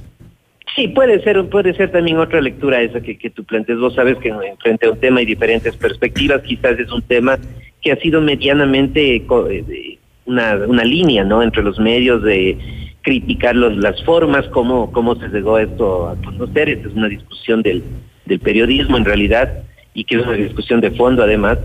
Sí, 0.77 0.89
puede 0.89 1.23
ser, 1.23 1.49
puede 1.51 1.73
ser 1.75 1.93
también 1.93 2.19
otra 2.19 2.41
lectura 2.41 2.83
esa 2.83 3.01
que, 3.01 3.17
que 3.17 3.31
tú 3.31 3.45
planteas. 3.45 3.79
Vos 3.79 3.95
sabes 3.95 4.17
que 4.19 4.29
en- 4.31 4.59
frente 4.61 4.87
a 4.87 4.91
un 4.91 4.99
tema 4.99 5.21
hay 5.21 5.27
diferentes 5.27 5.77
perspectivas. 5.77 6.43
Quizás 6.43 6.79
es 6.81 6.91
un 6.91 7.03
tema 7.03 7.39
que 7.81 7.93
ha 7.93 7.97
sido 7.97 8.21
medianamente 8.21 9.17
eh, 9.17 9.99
una, 10.27 10.57
una 10.67 10.85
línea, 10.85 11.23
¿no? 11.23 11.43
Entre 11.45 11.63
los 11.63 11.79
medios 11.79 12.23
de 12.25 12.59
criticar 13.03 13.55
los, 13.55 13.77
las 13.77 14.03
formas, 14.03 14.47
cómo, 14.49 14.91
cómo 14.91 15.15
se 15.17 15.29
llegó 15.29 15.59
esto 15.61 16.09
a 16.09 16.17
conocer. 16.17 16.69
Esta 16.71 16.89
es 16.89 16.95
una 16.95 17.09
discusión 17.09 17.63
del, 17.63 17.85
del 18.25 18.41
periodismo 18.41 18.97
en 18.97 19.05
realidad 19.05 19.53
y 19.93 20.03
que 20.05 20.17
es 20.17 20.23
una 20.27 20.33
discusión 20.33 20.81
de 20.81 20.91
fondo 20.91 21.23
además. 21.23 21.59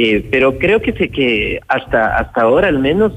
Eh, 0.00 0.24
pero 0.30 0.58
creo 0.58 0.80
que, 0.80 0.92
que 0.92 1.60
hasta, 1.66 2.18
hasta 2.18 2.42
ahora 2.42 2.68
al 2.68 2.78
menos 2.78 3.12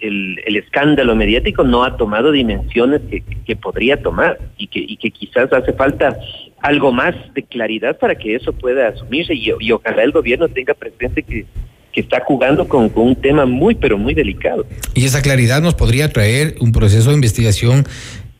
el, 0.00 0.38
escándalo 0.56 1.14
mediático 1.14 1.62
no 1.62 1.84
ha 1.84 1.98
tomado 1.98 2.32
dimensiones 2.32 3.02
que, 3.44 3.54
podría 3.56 4.02
tomar 4.02 4.38
y 4.56 4.66
que, 4.66 5.10
quizás 5.10 5.52
hace 5.52 5.74
falta 5.74 6.16
algo 6.62 6.90
más 6.90 7.14
de 7.34 7.42
claridad 7.42 7.98
para 7.98 8.14
que 8.14 8.34
eso 8.34 8.54
pueda 8.54 8.88
asumirse 8.88 9.34
y, 9.34 9.52
y 9.60 9.72
ojalá 9.72 10.02
el 10.02 10.12
gobierno 10.12 10.48
tenga 10.48 10.72
presente 10.72 11.22
que, 11.22 11.44
que 11.92 12.00
está 12.00 12.22
jugando 12.24 12.66
con, 12.66 12.88
con 12.88 13.08
un 13.08 13.16
tema 13.16 13.44
muy 13.44 13.74
pero 13.74 13.98
muy 13.98 14.14
delicado. 14.14 14.64
Y 14.94 15.04
esa 15.04 15.20
claridad 15.20 15.60
nos 15.60 15.74
podría 15.74 16.08
traer 16.08 16.54
un 16.60 16.72
proceso 16.72 17.10
de 17.10 17.16
investigación 17.16 17.84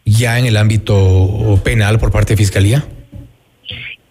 ya 0.06 0.38
en 0.38 0.46
el 0.46 0.56
ámbito 0.56 1.60
penal 1.62 1.98
por 1.98 2.10
parte 2.10 2.32
de 2.32 2.38
Fiscalía. 2.38 2.84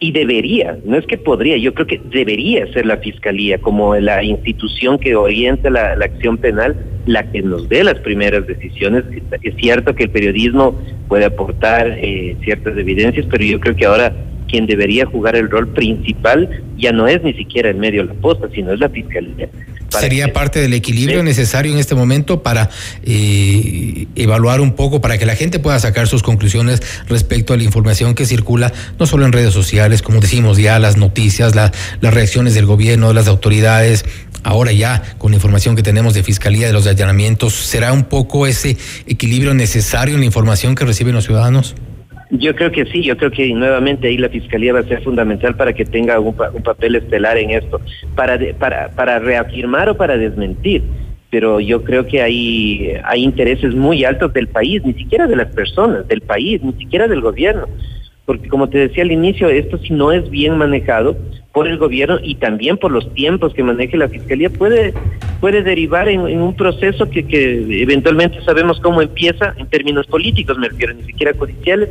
Y 0.04 0.12
debería, 0.12 0.80
no 0.84 0.97
es 0.97 1.06
que 1.06 1.16
podría, 1.16 1.58
yo 1.58 1.76
creo 1.76 1.86
que 1.86 2.02
debería 2.10 2.66
ser 2.74 2.88
la 2.88 2.97
Fiscalía 2.97 3.60
como 3.60 3.95
la 3.95 4.24
institución 4.24 4.97
que 4.97 5.16
orienta 5.16 5.70
la, 5.70 5.91
acción 5.91 6.39
penal, 6.39 6.76
la 7.06 7.32
que 7.32 7.43
nos 7.43 7.70
dé 7.70 7.84
las 7.84 7.99
primeras 7.99 8.47
decisiones. 8.47 9.04
Es 9.43 9.56
cierto 9.58 9.93
que 9.93 10.06
el 10.06 10.10
periodismo 10.10 10.76
puede 11.08 11.26
aportar 11.26 11.99
eh, 11.99 12.36
ciertas 12.43 12.76
evidencias, 12.80 13.28
pero 13.30 13.43
yo 13.43 13.60
creo 13.60 13.76
que 13.76 13.86
ahora 13.86 14.12
quien 14.47 14.66
debería 14.66 15.06
jugar 15.06 15.36
el 15.36 15.52
rol 15.52 15.68
principal 15.68 16.49
ya 16.78 16.91
no 16.91 17.08
es 17.08 17.22
ni 17.22 17.34
siquiera 17.34 17.70
el 17.70 17.78
medio 17.78 18.02
de 18.02 18.16
la 18.16 18.20
posta, 18.20 18.49
sino 18.52 18.74
es 18.74 18.80
la 18.80 18.89
Fiscalía. 18.89 19.49
Sería 20.00 20.32
parte 20.32 20.60
del 20.60 20.74
equilibrio 20.74 21.22
necesario 21.24 21.74
en 21.74 21.78
este 21.78 21.96
momento 21.96 22.44
para 22.44 22.70
eh, 23.04 24.08
evaluar 24.16 24.62
un 24.62 24.74
poco, 24.74 25.02
para 25.02 25.18
que 25.18 25.26
la 25.26 25.36
gente 25.36 25.60
pueda 25.60 25.80
sacar 25.80 26.08
sus 26.08 26.24
conclusiones 26.24 26.82
respecto 27.08 27.54
a 27.54 27.58
la 27.58 27.64
información 27.64 28.16
que 28.16 28.26
circula, 28.26 28.72
no 29.00 29.06
solo 29.06 29.26
en 29.26 29.34
redes 29.34 29.54
sociales, 29.54 30.02
como 30.02 30.20
decimos 30.20 30.58
ya, 30.58 30.80
las 30.80 30.98
noticias, 30.98 31.56
las 31.56 31.72
reacciones 32.02 32.54
del 32.54 32.66
gobierno, 32.66 33.10
de 33.10 33.14
las 33.14 33.28
autoridades, 33.28 34.06
ahora 34.44 34.72
ya 34.72 35.02
con 35.18 35.32
la 35.32 35.36
información 35.36 35.76
que 35.76 35.84
tenemos 35.84 36.14
de 36.14 36.24
Fiscalía 36.24 36.68
de 36.68 36.74
los 36.74 36.88
allanamientos, 36.88 37.54
¿será 37.54 37.92
un 37.94 38.06
poco 38.06 38.48
ese 38.48 38.78
equilibrio 39.08 39.54
necesario 39.54 40.16
en 40.16 40.22
la 40.22 40.26
información 40.26 40.76
que 40.76 40.86
reciben 40.86 41.14
los 41.14 41.26
ciudadanos? 41.26 41.76
Yo 42.32 42.56
creo 42.56 42.72
que 42.72 42.86
sí, 42.86 43.04
yo 43.04 43.18
creo 43.18 43.30
que 43.30 43.54
nuevamente 43.54 44.08
ahí 44.08 44.18
la 44.18 44.30
Fiscalía 44.30 44.72
va 44.72 44.80
a 44.80 44.84
ser 44.84 45.04
fundamental 45.04 45.56
para 45.58 45.74
que 45.74 45.84
tenga 45.84 46.18
un, 46.18 46.34
papel 46.34 46.96
estelar 46.96 47.38
en 47.38 47.52
esto, 47.52 47.82
para, 48.16 48.40
para, 48.58 48.90
para 48.90 49.20
reafirmar 49.20 49.90
o 49.90 49.98
para 49.98 50.18
desmentir. 50.18 50.82
Pero 51.30 51.60
yo 51.60 51.84
creo 51.84 52.08
que 52.08 52.22
hay, 52.22 52.94
hay 53.04 53.24
intereses 53.24 53.76
muy 53.76 54.06
altos 54.06 54.32
del 54.34 54.48
país, 54.48 54.82
ni 54.86 54.94
siquiera 54.94 55.28
de 55.28 55.36
las 55.36 55.54
personas, 55.54 56.08
del 56.08 56.22
país, 56.22 56.64
ni 56.64 56.72
siquiera 56.74 57.08
del 57.10 57.20
gobierno. 57.20 57.68
Porque 58.26 58.48
como 58.48 58.70
te 58.70 58.78
decía 58.78 59.04
al 59.04 59.12
inicio, 59.12 59.50
esto 59.50 59.78
si 59.78 59.94
no 59.94 60.14
es 60.14 60.30
bien 60.30 60.58
manejado 60.58 61.18
por 61.54 61.68
el 61.68 61.78
gobierno 61.78 62.18
y 62.24 62.36
también 62.36 62.78
por 62.78 62.91
los 62.91 63.14
tiempos 63.14 63.54
que 63.54 63.64
maneje 63.64 63.97
la 63.97 64.08
Fiscalía, 64.08 64.49
puede, 64.49 64.93
puede 65.39 65.64
derivar 65.64 66.08
en, 66.08 66.22
un 66.22 66.56
proceso 66.56 67.10
que, 67.10 67.28
que 67.28 67.82
eventualmente 67.82 68.41
sabemos 68.43 68.80
cómo 68.80 69.02
empieza 69.02 69.54
en 69.58 69.68
términos 69.68 70.08
políticos, 70.08 70.58
me 70.58 70.70
refiero, 70.70 70.93
ni 70.93 71.04
siquiera 71.04 71.34
judiciales, 71.38 71.89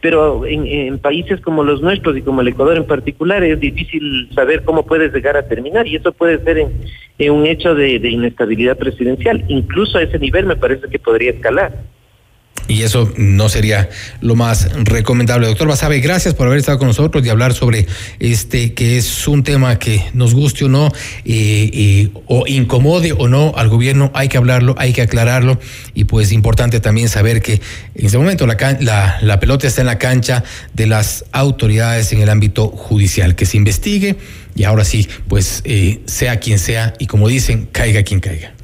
pero 0.00 0.46
en, 0.46 0.98
países 0.98 1.40
como 1.40 1.64
los 1.64 1.82
nuestros 1.82 2.16
y 2.16 2.22
como 2.22 2.40
el 2.40 2.48
Ecuador 2.48 2.76
en 2.76 2.86
particular 2.86 3.42
es 3.42 3.58
difícil 3.58 4.30
saber 4.34 4.62
cómo 4.64 4.86
puede 4.86 5.08
llegar 5.10 5.36
a 5.36 5.48
terminar 5.48 5.86
y 5.86 5.96
eso 5.96 6.12
puede 6.12 6.42
ser 6.44 6.58
en, 7.18 7.30
un 7.30 7.46
hecho 7.46 7.74
de 7.74 7.96
inestabilidad 7.96 8.76
presidencial. 8.76 9.44
Incluso 9.48 9.98
a 9.98 10.02
ese 10.02 10.18
nivel 10.18 10.46
me 10.46 10.56
parece 10.56 10.88
que 10.88 10.98
podría 10.98 11.32
escalar 11.32 11.72
y 12.68 12.82
eso 12.82 13.12
no 13.16 13.48
sería 13.48 13.88
lo 14.20 14.34
más 14.34 14.68
recomendable. 14.74 15.46
Doctor 15.46 15.68
Basabe, 15.68 16.00
gracias 16.00 16.34
por 16.34 16.46
haber 16.46 16.58
estado 16.58 16.78
con 16.78 16.88
nosotros 16.88 17.24
y 17.24 17.28
hablar 17.28 17.54
sobre 17.54 17.86
este 18.18 18.74
que 18.74 18.96
es 18.96 19.28
un 19.28 19.42
tema 19.42 19.78
que 19.78 20.02
nos 20.12 20.34
guste 20.34 20.64
o 20.64 20.68
no, 20.68 20.92
o 22.26 22.46
incomode 22.46 23.12
o 23.12 23.28
no 23.28 23.52
al 23.56 23.68
gobierno, 23.68 24.10
hay 24.14 24.28
que 24.28 24.36
hablarlo, 24.36 24.74
hay 24.78 24.92
que 24.92 25.02
aclararlo 25.02 25.58
y 25.94 26.04
pues 26.04 26.32
importante 26.32 26.80
también 26.80 27.08
saber 27.08 27.42
que 27.42 27.60
en 27.94 28.06
este 28.06 28.18
momento 28.18 28.46
la, 28.46 29.18
la, 29.20 29.40
pelota 29.40 29.66
está 29.66 29.82
en 29.82 29.86
la 29.86 29.98
cancha 29.98 30.44
de 30.74 30.86
las 30.86 31.24
autoridades 31.32 32.12
en 32.12 32.20
el 32.20 32.28
ámbito 32.28 32.68
judicial, 32.68 33.34
que 33.34 33.46
se 33.46 33.56
investigue 33.56 34.16
y 34.54 34.64
ahora 34.64 34.84
sí, 34.84 35.08
pues 35.28 35.62
eh, 35.64 36.00
sea 36.06 36.40
quien 36.40 36.58
sea 36.58 36.94
y 36.98 37.06
como 37.06 37.28
dicen, 37.28 37.68
caiga 37.70 38.02
quien 38.02 38.20
caiga. 38.20 38.55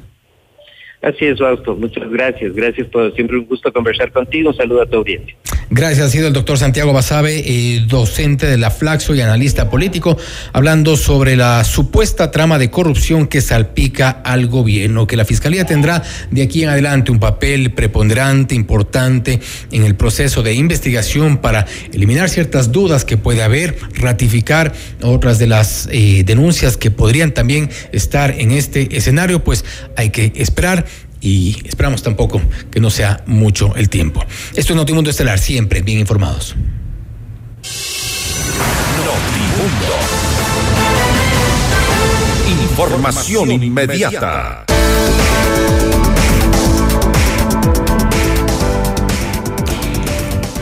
Así 1.03 1.25
es, 1.25 1.37
Fausto. 1.37 1.75
Muchas 1.75 2.09
gracias. 2.09 2.53
Gracias 2.53 2.87
por 2.87 3.13
siempre 3.13 3.37
un 3.37 3.45
gusto 3.45 3.71
conversar 3.73 4.09
contigo. 4.11 4.49
Un 4.51 4.55
saludo 4.55 4.81
a 4.81 4.85
tu 4.85 4.97
audiencia. 4.97 5.35
Gracias, 5.69 6.07
ha 6.07 6.09
sido 6.09 6.27
el 6.27 6.33
doctor 6.33 6.57
Santiago 6.57 6.93
Basabe, 6.93 7.43
eh, 7.45 7.85
docente 7.87 8.47
de 8.47 8.57
la 8.57 8.69
Flaxo 8.69 9.15
y 9.15 9.21
analista 9.21 9.69
político, 9.69 10.17
hablando 10.51 10.97
sobre 10.97 11.35
la 11.35 11.63
supuesta 11.63 12.31
trama 12.31 12.59
de 12.59 12.69
corrupción 12.69 13.27
que 13.27 13.41
salpica 13.41 14.09
al 14.09 14.47
gobierno, 14.47 15.07
que 15.07 15.15
la 15.15 15.25
Fiscalía 15.25 15.65
tendrá 15.65 16.03
de 16.31 16.43
aquí 16.43 16.63
en 16.63 16.69
adelante 16.69 17.11
un 17.11 17.19
papel 17.19 17.71
preponderante, 17.71 18.55
importante 18.55 19.39
en 19.71 19.83
el 19.83 19.95
proceso 19.95 20.43
de 20.43 20.53
investigación 20.53 21.37
para 21.37 21.65
eliminar 21.91 22.29
ciertas 22.29 22.71
dudas 22.71 23.05
que 23.05 23.17
puede 23.17 23.41
haber, 23.41 23.77
ratificar 23.95 24.73
otras 25.01 25.39
de 25.39 25.47
las 25.47 25.87
eh, 25.91 26.23
denuncias 26.25 26.77
que 26.77 26.91
podrían 26.91 27.33
también 27.33 27.69
estar 27.91 28.31
en 28.37 28.51
este 28.51 28.95
escenario, 28.95 29.43
pues 29.43 29.63
hay 29.95 30.09
que 30.09 30.33
esperar 30.35 30.85
y 31.23 31.57
esperamos 31.65 32.03
tampoco 32.03 32.41
que 32.69 32.79
no 32.81 32.89
sea 32.89 33.23
mucho 33.25 33.73
el 33.75 33.89
tiempo. 33.89 34.23
Esto 34.55 34.73
es 34.73 34.75
Notimundo 34.75 35.09
Estelar, 35.09 35.39
siempre 35.39 35.81
bien 35.81 35.99
informados. 35.99 36.55
Notimundo. 38.97 39.93
Información 42.69 43.51
inmediata. 43.51 44.65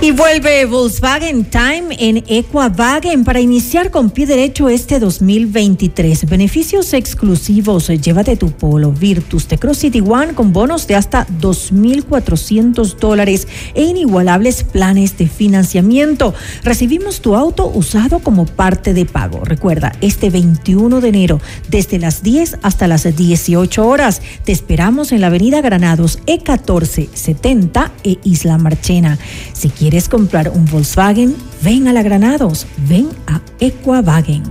Y 0.03 0.09
vuelve 0.09 0.65
Volkswagen 0.65 1.45
Time 1.45 1.95
en 1.99 2.23
Equavagen 2.27 3.23
para 3.23 3.39
iniciar 3.39 3.91
con 3.91 4.09
pie 4.09 4.25
derecho 4.25 4.67
este 4.67 4.97
2023. 4.97 6.25
Beneficios 6.25 6.93
exclusivos. 6.93 7.87
Llévate 7.89 8.35
tu 8.35 8.49
Polo 8.49 8.91
Virtus 8.91 9.47
de 9.47 9.59
Cross 9.59 9.77
City 9.77 10.01
One 10.01 10.33
con 10.33 10.53
bonos 10.53 10.87
de 10.87 10.95
hasta 10.95 11.27
2.400 11.27 12.95
dólares 12.95 13.47
e 13.75 13.83
inigualables 13.83 14.63
planes 14.63 15.19
de 15.19 15.27
financiamiento. 15.27 16.33
Recibimos 16.63 17.21
tu 17.21 17.35
auto 17.35 17.67
usado 17.67 18.21
como 18.21 18.47
parte 18.47 18.95
de 18.95 19.05
pago. 19.05 19.45
Recuerda, 19.45 19.91
este 20.01 20.31
21 20.31 20.99
de 20.99 21.09
enero, 21.09 21.39
desde 21.69 21.99
las 21.99 22.23
10 22.23 22.57
hasta 22.63 22.87
las 22.87 23.03
18 23.15 23.87
horas. 23.87 24.23
Te 24.45 24.51
esperamos 24.51 25.11
en 25.11 25.21
la 25.21 25.27
avenida 25.27 25.61
Granados 25.61 26.17
E1470 26.25 27.91
e 28.03 28.17
Isla 28.23 28.57
Marchena. 28.57 29.19
Si 29.53 29.69
quieres 29.69 29.90
quieres 29.91 30.07
comprar 30.07 30.47
un 30.47 30.63
Volkswagen, 30.67 31.35
ven 31.61 31.89
a 31.89 31.91
la 31.91 32.01
Granados, 32.01 32.65
ven 32.87 33.09
a 33.27 33.41
Equavagen. 33.59 34.41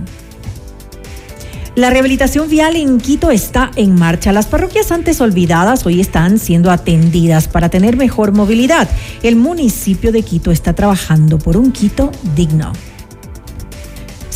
La 1.73 1.89
rehabilitación 1.89 2.47
vial 2.47 2.75
en 2.75 2.99
Quito 2.99 3.31
está 3.31 3.71
en 3.75 3.95
marcha. 3.95 4.31
Las 4.33 4.45
parroquias 4.45 4.91
antes 4.91 5.19
olvidadas 5.19 5.83
hoy 5.87 5.99
están 5.99 6.37
siendo 6.37 6.69
atendidas 6.69 7.47
para 7.47 7.69
tener 7.69 7.97
mejor 7.97 8.33
movilidad. 8.33 8.87
El 9.23 9.35
municipio 9.35 10.11
de 10.11 10.21
Quito 10.21 10.51
está 10.51 10.73
trabajando 10.73 11.39
por 11.39 11.57
un 11.57 11.71
Quito 11.71 12.11
digno. 12.35 12.71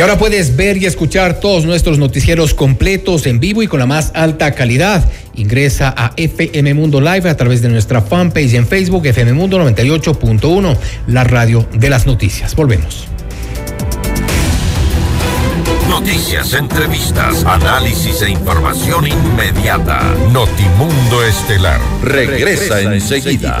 Y 0.00 0.02
ahora 0.02 0.16
puedes 0.16 0.56
ver 0.56 0.78
y 0.78 0.86
escuchar 0.86 1.40
todos 1.40 1.66
nuestros 1.66 1.98
noticieros 1.98 2.54
completos 2.54 3.26
en 3.26 3.38
vivo 3.38 3.62
y 3.62 3.66
con 3.66 3.80
la 3.80 3.84
más 3.84 4.12
alta 4.14 4.52
calidad. 4.52 5.04
Ingresa 5.34 5.92
a 5.94 6.14
FM 6.16 6.72
Mundo 6.72 7.02
Live 7.02 7.28
a 7.28 7.36
través 7.36 7.60
de 7.60 7.68
nuestra 7.68 8.00
fanpage 8.00 8.54
en 8.54 8.66
Facebook, 8.66 9.04
FM 9.04 9.34
Mundo 9.34 9.58
98.1, 9.58 10.76
la 11.06 11.24
radio 11.24 11.68
de 11.74 11.90
las 11.90 12.06
noticias. 12.06 12.56
Volvemos. 12.56 13.08
Noticias, 15.86 16.54
entrevistas, 16.54 17.44
análisis 17.44 18.22
e 18.22 18.30
información 18.30 19.06
inmediata. 19.06 20.00
Notimundo 20.32 21.24
Estelar. 21.26 21.78
Regresa, 22.02 22.80
enseguida. 22.80 23.60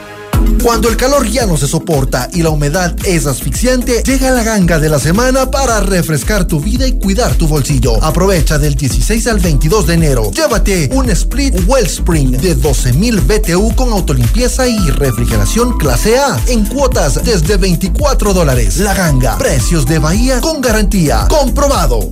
Cuando 0.63 0.89
el 0.89 0.97
calor 0.97 1.27
ya 1.27 1.47
no 1.47 1.57
se 1.57 1.67
soporta 1.67 2.29
y 2.33 2.43
la 2.43 2.51
humedad 2.51 2.95
es 3.03 3.25
asfixiante, 3.25 4.03
llega 4.03 4.29
la 4.29 4.43
ganga 4.43 4.77
de 4.77 4.89
la 4.89 4.99
semana 4.99 5.49
para 5.49 5.81
refrescar 5.81 6.45
tu 6.45 6.59
vida 6.59 6.85
y 6.85 6.99
cuidar 6.99 7.33
tu 7.33 7.47
bolsillo. 7.47 8.01
Aprovecha 8.03 8.59
del 8.59 8.75
16 8.75 9.25
al 9.25 9.39
22 9.39 9.87
de 9.87 9.93
enero. 9.95 10.31
Llévate 10.31 10.89
un 10.93 11.09
Split 11.09 11.67
Wellspring 11.67 12.33
de 12.33 12.55
12.000 12.55 13.21
BTU 13.21 13.75
con 13.75 13.91
autolimpieza 13.91 14.67
y 14.67 14.77
refrigeración 14.91 15.77
clase 15.79 16.19
A 16.19 16.39
en 16.45 16.63
cuotas 16.65 17.23
desde 17.23 17.57
24 17.57 18.31
dólares. 18.31 18.77
La 18.77 18.93
ganga, 18.93 19.39
precios 19.39 19.87
de 19.87 19.97
Bahía 19.97 20.41
con 20.41 20.61
garantía. 20.61 21.27
Comprobado. 21.27 22.11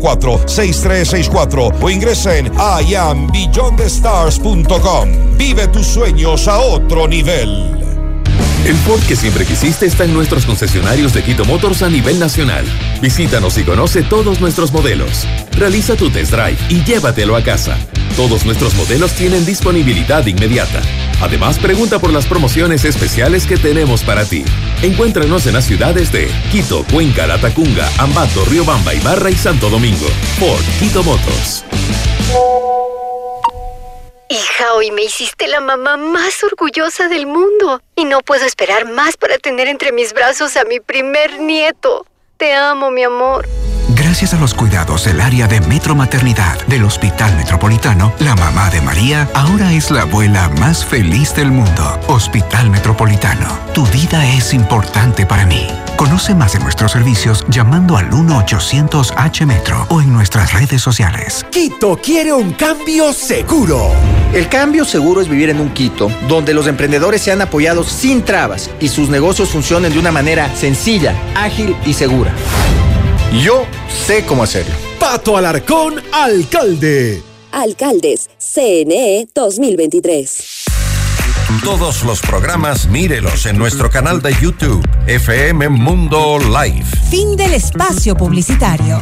6364 0.00 1.70
o 1.80 1.90
ingresa 1.90 2.36
en 2.36 2.50
iambeyondthestars.com. 2.88 5.36
Vive 5.36 5.68
tus 5.68 5.86
sueños 5.86 6.48
a 6.48 6.58
otro 6.60 7.06
nivel. 7.06 7.79
El 8.64 8.76
Ford 8.76 9.00
que 9.08 9.16
siempre 9.16 9.46
quisiste 9.46 9.86
está 9.86 10.04
en 10.04 10.12
nuestros 10.12 10.44
concesionarios 10.44 11.14
de 11.14 11.22
Quito 11.22 11.44
Motors 11.44 11.82
a 11.82 11.88
nivel 11.88 12.18
nacional. 12.18 12.64
Visítanos 13.00 13.56
y 13.56 13.64
conoce 13.64 14.02
todos 14.02 14.40
nuestros 14.40 14.70
modelos. 14.72 15.26
Realiza 15.52 15.96
tu 15.96 16.10
test 16.10 16.32
drive 16.32 16.58
y 16.68 16.84
llévatelo 16.84 17.36
a 17.36 17.42
casa. 17.42 17.78
Todos 18.16 18.44
nuestros 18.44 18.74
modelos 18.74 19.12
tienen 19.14 19.46
disponibilidad 19.46 20.26
inmediata. 20.26 20.82
Además, 21.22 21.58
pregunta 21.58 21.98
por 21.98 22.12
las 22.12 22.26
promociones 22.26 22.84
especiales 22.84 23.46
que 23.46 23.56
tenemos 23.56 24.02
para 24.04 24.24
ti. 24.24 24.44
Encuéntranos 24.82 25.46
en 25.46 25.54
las 25.54 25.64
ciudades 25.64 26.12
de 26.12 26.30
Quito, 26.52 26.84
Cuenca, 26.92 27.26
Latacunga, 27.26 27.88
Ambato, 27.98 28.44
Riobamba, 28.44 28.94
Ibarra 28.94 29.30
y 29.30 29.36
Santo 29.36 29.70
Domingo. 29.70 30.06
Ford 30.38 30.64
Quito 30.78 31.02
Motors. 31.02 31.64
Hija, 34.60 34.74
hoy 34.74 34.90
me 34.90 35.04
hiciste 35.04 35.48
la 35.48 35.60
mamá 35.60 35.96
más 35.96 36.44
orgullosa 36.44 37.08
del 37.08 37.26
mundo 37.26 37.80
y 37.96 38.04
no 38.04 38.20
puedo 38.20 38.44
esperar 38.44 38.86
más 38.86 39.16
para 39.16 39.38
tener 39.38 39.68
entre 39.68 39.90
mis 39.90 40.12
brazos 40.12 40.54
a 40.58 40.64
mi 40.64 40.80
primer 40.80 41.40
nieto. 41.40 42.04
Te 42.36 42.52
amo, 42.52 42.90
mi 42.90 43.02
amor. 43.02 43.48
Gracias 44.10 44.34
a 44.34 44.40
los 44.40 44.54
cuidados 44.54 45.04
del 45.04 45.20
área 45.20 45.46
de 45.46 45.60
Metro 45.60 45.94
Maternidad 45.94 46.66
del 46.66 46.82
Hospital 46.82 47.36
Metropolitano, 47.36 48.12
la 48.18 48.34
mamá 48.34 48.68
de 48.68 48.80
María 48.80 49.30
ahora 49.34 49.72
es 49.72 49.92
la 49.92 50.02
abuela 50.02 50.48
más 50.58 50.84
feliz 50.84 51.32
del 51.36 51.52
mundo. 51.52 52.00
Hospital 52.08 52.70
Metropolitano, 52.70 53.46
tu 53.72 53.86
vida 53.86 54.26
es 54.34 54.52
importante 54.52 55.26
para 55.26 55.46
mí. 55.46 55.68
Conoce 55.94 56.34
más 56.34 56.54
de 56.54 56.58
nuestros 56.58 56.90
servicios 56.90 57.46
llamando 57.50 57.96
al 57.96 58.10
1-800-H-Metro 58.10 59.86
o 59.90 60.00
en 60.00 60.12
nuestras 60.12 60.54
redes 60.54 60.82
sociales. 60.82 61.46
Quito 61.52 61.96
quiere 62.02 62.32
un 62.32 62.54
cambio 62.54 63.12
seguro. 63.12 63.92
El 64.34 64.48
cambio 64.48 64.84
seguro 64.84 65.20
es 65.20 65.28
vivir 65.28 65.50
en 65.50 65.60
un 65.60 65.70
Quito 65.70 66.10
donde 66.26 66.52
los 66.52 66.66
emprendedores 66.66 67.22
sean 67.22 67.42
apoyados 67.42 67.86
sin 67.86 68.24
trabas 68.24 68.70
y 68.80 68.88
sus 68.88 69.08
negocios 69.08 69.50
funcionen 69.50 69.92
de 69.92 70.00
una 70.00 70.10
manera 70.10 70.52
sencilla, 70.56 71.14
ágil 71.36 71.76
y 71.86 71.92
segura. 71.92 72.34
Yo 73.32 73.64
sé 73.88 74.24
cómo 74.26 74.42
hacerlo. 74.42 74.74
Pato 74.98 75.36
Alarcón, 75.36 76.02
alcalde. 76.12 77.22
Alcaldes, 77.52 78.28
CNE 78.38 79.28
2023. 79.32 80.64
Todos 81.64 82.02
los 82.02 82.20
programas 82.20 82.88
mírelos 82.88 83.46
en 83.46 83.56
nuestro 83.56 83.88
canal 83.88 84.20
de 84.20 84.34
YouTube, 84.40 84.84
FM 85.06 85.68
Mundo 85.68 86.38
Live. 86.40 86.84
Fin 87.08 87.36
del 87.36 87.54
espacio 87.54 88.16
publicitario. 88.16 88.98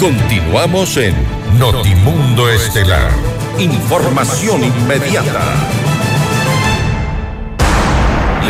Continuamos 0.00 0.96
en 0.96 1.14
Notimundo 1.58 2.48
Estelar. 2.48 3.10
Información 3.58 4.64
inmediata. 4.64 5.54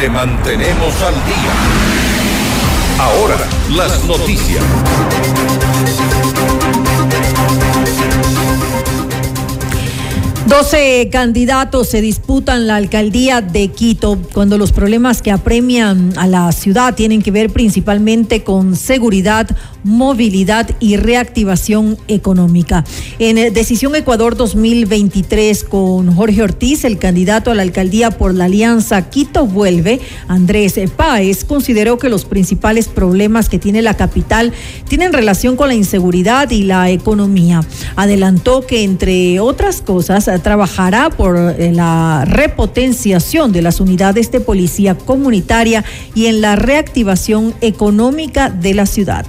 Le 0.01 0.09
mantenemos 0.09 1.03
al 1.03 1.15
día. 1.15 1.92
Ahora, 2.99 3.37
las 3.71 4.05
noticias. 4.05 4.63
12 10.53 11.09
candidatos 11.11 11.89
se 11.89 12.03
disputan 12.03 12.67
la 12.67 12.77
alcaldía 12.77 13.41
de 13.41 13.69
Quito 13.69 14.19
cuando 14.35 14.59
los 14.59 14.73
problemas 14.73 15.23
que 15.23 15.31
apremian 15.31 16.13
a 16.19 16.27
la 16.27 16.53
ciudad 16.53 16.95
tienen 16.95 17.23
que 17.23 17.31
ver 17.31 17.51
principalmente 17.51 18.45
con 18.45 18.77
seguridad, 18.77 19.49
movilidad 19.85 20.71
y 20.81 20.97
reactivación 20.97 21.99
económica. 22.09 22.85
En 23.19 23.39
eh, 23.39 23.51
Decisión 23.51 23.95
Ecuador 23.95 24.37
2023 24.37 25.65
con 25.65 26.15
Jorge 26.15 26.43
Ortiz, 26.43 26.85
el 26.85 26.99
candidato 26.99 27.51
a 27.51 27.55
la 27.55 27.63
alcaldía 27.63 28.11
por 28.11 28.35
la 28.35 28.45
alianza 28.45 29.11
Quito 29.11 29.47
Vuelve, 29.47 30.01
Andrés 30.29 30.79
Páez, 30.97 31.45
consideró 31.45 31.99
que 31.99 32.09
los 32.09 32.25
principales 32.25 32.89
problemas 32.89 33.49
que 33.49 33.59
tiene 33.59 33.83
la 33.83 33.95
capital 33.95 34.53
tienen 34.89 35.13
relación 35.13 35.57
con 35.57 35.69
la 35.69 35.75
inseguridad 35.75 36.51
y 36.51 36.65
la 36.65 36.91
economía. 36.91 37.61
Adelantó 37.97 38.67
que, 38.67 38.83
entre 38.83 39.41
otras 39.41 39.83
cosas, 39.83 40.31
trabajará 40.43 41.11
por 41.11 41.37
eh, 41.37 41.73
la 41.73 42.25
repotenciación 42.27 43.53
de 43.53 43.63
las 43.63 43.81
unidades 43.81 44.31
de 44.31 44.41
policía 44.41 44.97
comunitaria 44.97 45.85
y 46.15 46.27
en 46.27 46.41
la 46.41 46.57
reactivación 46.57 47.55
económica 47.61 48.51
de 48.51 48.75
la 48.75 48.87
ciudad 48.87 49.27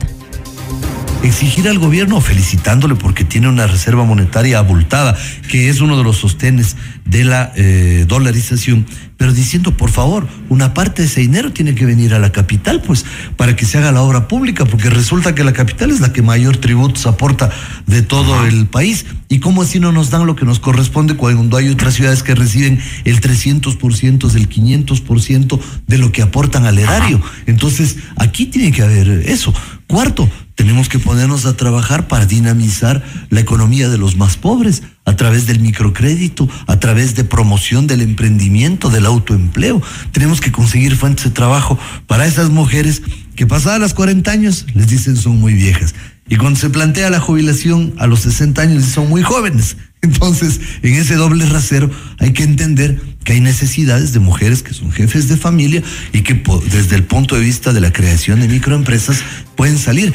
exigir 1.24 1.68
al 1.68 1.80
gobierno, 1.80 2.22
felicitándole 2.22 2.96
porque 2.96 3.24
tiene 3.24 3.48
una 3.48 3.66
reserva 3.66 4.04
monetaria 4.04 4.60
abultada, 4.60 5.18
que 5.50 5.70
es 5.70 5.82
uno 5.82 5.98
de 5.98 6.04
los 6.04 6.18
sostenes 6.18 6.76
de 7.06 7.24
la 7.24 7.52
eh, 7.56 8.06
dolarización, 8.08 8.86
pero 9.18 9.34
diciendo, 9.34 9.78
por 9.78 9.90
favor, 9.90 10.28
una 10.50 10.74
parte 10.74 11.02
de 11.02 11.08
ese 11.08 11.22
dinero 11.22 11.54
tiene 11.54 11.76
que 11.76 11.86
venir 11.86 12.14
a 12.14 12.20
la 12.20 12.32
capital, 12.32 12.82
pues, 12.82 13.06
para 13.38 13.56
que 13.56 13.66
se 13.66 13.78
haga 13.78 13.92
la 13.92 14.02
obra 14.02 14.28
pública, 14.28 14.66
porque 14.66 14.90
resulta 14.90 15.34
que 15.34 15.44
la 15.44 15.54
capital 15.54 15.92
es 15.92 16.02
la 16.02 16.12
que 16.12 16.22
mayor 16.22 16.58
tributos 16.58 17.06
aporta 17.06 17.50
de 17.88 18.02
todo 18.02 18.46
el 18.46 18.66
país. 18.66 19.06
¿Y 19.30 19.40
cómo 19.40 19.62
así 19.62 19.80
no 19.80 19.92
nos 19.92 20.10
dan 20.10 20.26
lo 20.26 20.36
que 20.36 20.46
nos 20.46 20.60
corresponde 20.60 21.16
cuando 21.16 21.58
hay 21.58 21.70
otras 21.70 21.94
ciudades 21.94 22.22
que 22.22 22.36
reciben 22.36 22.82
el 23.06 23.22
300%, 23.22 24.36
el 24.36 24.50
500% 24.50 25.60
de 25.88 25.98
lo 25.98 26.12
que 26.12 26.22
aportan 26.22 26.66
al 26.66 26.78
erario? 26.78 27.22
Entonces, 27.46 27.98
aquí 28.18 28.48
tiene 28.48 28.72
que 28.72 28.82
haber 28.82 29.08
eso. 29.30 29.54
Cuarto, 29.88 30.30
tenemos 30.56 30.90
que 30.90 31.00
ponernos 31.00 31.46
a 31.46 31.58
trabajar 31.58 32.08
para 32.08 32.26
dinamizar 32.26 33.04
la 33.30 33.40
economía 33.40 33.90
de 33.90 33.98
los 33.98 34.16
más 34.16 34.38
pobres 34.38 34.84
a 35.06 35.16
través 35.16 35.48
del 35.48 35.60
microcrédito, 35.60 36.48
a 36.68 36.80
través 36.80 37.16
de 37.16 37.24
promoción 37.24 37.88
del 37.88 38.02
emprendimiento, 38.02 38.90
del 38.90 39.06
autoempleo. 39.06 39.82
Tenemos 40.12 40.42
que 40.42 40.52
conseguir 40.52 40.96
fuentes 40.96 41.26
de 41.26 41.32
trabajo 41.32 41.78
para 42.08 42.26
esas 42.26 42.50
mujeres 42.50 43.02
que 43.36 43.48
pasadas 43.48 43.80
las 43.80 43.94
40 43.94 44.32
años 44.32 44.66
les 44.74 44.88
dicen 44.88 45.16
son 45.16 45.40
muy 45.40 45.54
viejas. 45.54 45.96
Y 46.30 46.38
cuando 46.38 46.60
se 46.60 46.70
plantea 46.70 47.10
la 47.10 47.20
jubilación 47.20 47.94
a 47.98 48.08
los 48.08 48.22
60 48.22 48.62
años 48.62 48.86
son 48.86 49.10
muy 49.10 49.24
jóvenes. 49.24 49.76
Entonces, 50.02 50.60
en 50.82 50.96
ese 50.96 51.16
doble 51.16 51.46
rasero 51.46 51.90
hay 52.20 52.32
que 52.32 52.44
entender 52.44 53.02
que 53.24 53.34
hay 53.34 53.40
necesidades 53.40 54.14
de 54.14 54.20
mujeres 54.20 54.62
que 54.64 54.74
son 54.74 54.92
jefes 54.92 55.28
de 55.28 55.38
familia 55.38 55.82
y 56.12 56.22
que 56.22 56.42
desde 56.70 56.96
el 56.96 57.04
punto 57.04 57.36
de 57.36 57.42
vista 57.42 57.74
de 57.74 57.82
la 57.82 57.92
creación 57.92 58.42
de 58.42 58.48
microempresas 58.48 59.24
pueden 59.56 59.78
salir. 59.78 60.14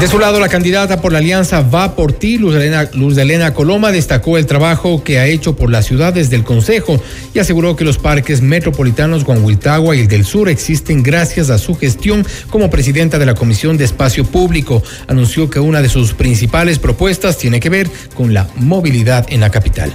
De 0.00 0.08
su 0.08 0.18
lado, 0.18 0.40
la 0.40 0.48
candidata 0.48 1.02
por 1.02 1.12
la 1.12 1.18
alianza 1.18 1.60
Va 1.60 1.94
por 1.94 2.14
ti, 2.14 2.38
Luz 2.38 2.54
Elena, 2.54 2.88
Luz 2.94 3.18
Elena 3.18 3.52
Coloma, 3.52 3.92
destacó 3.92 4.38
el 4.38 4.46
trabajo 4.46 5.04
que 5.04 5.18
ha 5.18 5.26
hecho 5.26 5.56
por 5.56 5.70
las 5.70 5.84
ciudades 5.84 6.30
del 6.30 6.42
Consejo 6.42 6.98
y 7.34 7.38
aseguró 7.38 7.76
que 7.76 7.84
los 7.84 7.98
parques 7.98 8.40
metropolitanos 8.40 9.24
Guanhuiltagua 9.24 9.94
y 9.94 10.00
el 10.00 10.08
del 10.08 10.24
Sur 10.24 10.48
existen 10.48 11.02
gracias 11.02 11.50
a 11.50 11.58
su 11.58 11.76
gestión 11.76 12.26
como 12.48 12.70
presidenta 12.70 13.18
de 13.18 13.26
la 13.26 13.34
Comisión 13.34 13.76
de 13.76 13.84
Espacio 13.84 14.24
Público. 14.24 14.82
Anunció 15.06 15.50
que 15.50 15.60
una 15.60 15.82
de 15.82 15.90
sus 15.90 16.14
principales 16.14 16.78
propuestas 16.78 17.36
tiene 17.36 17.60
que 17.60 17.68
ver 17.68 17.90
con 18.14 18.32
la 18.32 18.48
movilidad 18.56 19.26
en 19.28 19.40
la 19.40 19.50
capital. 19.50 19.92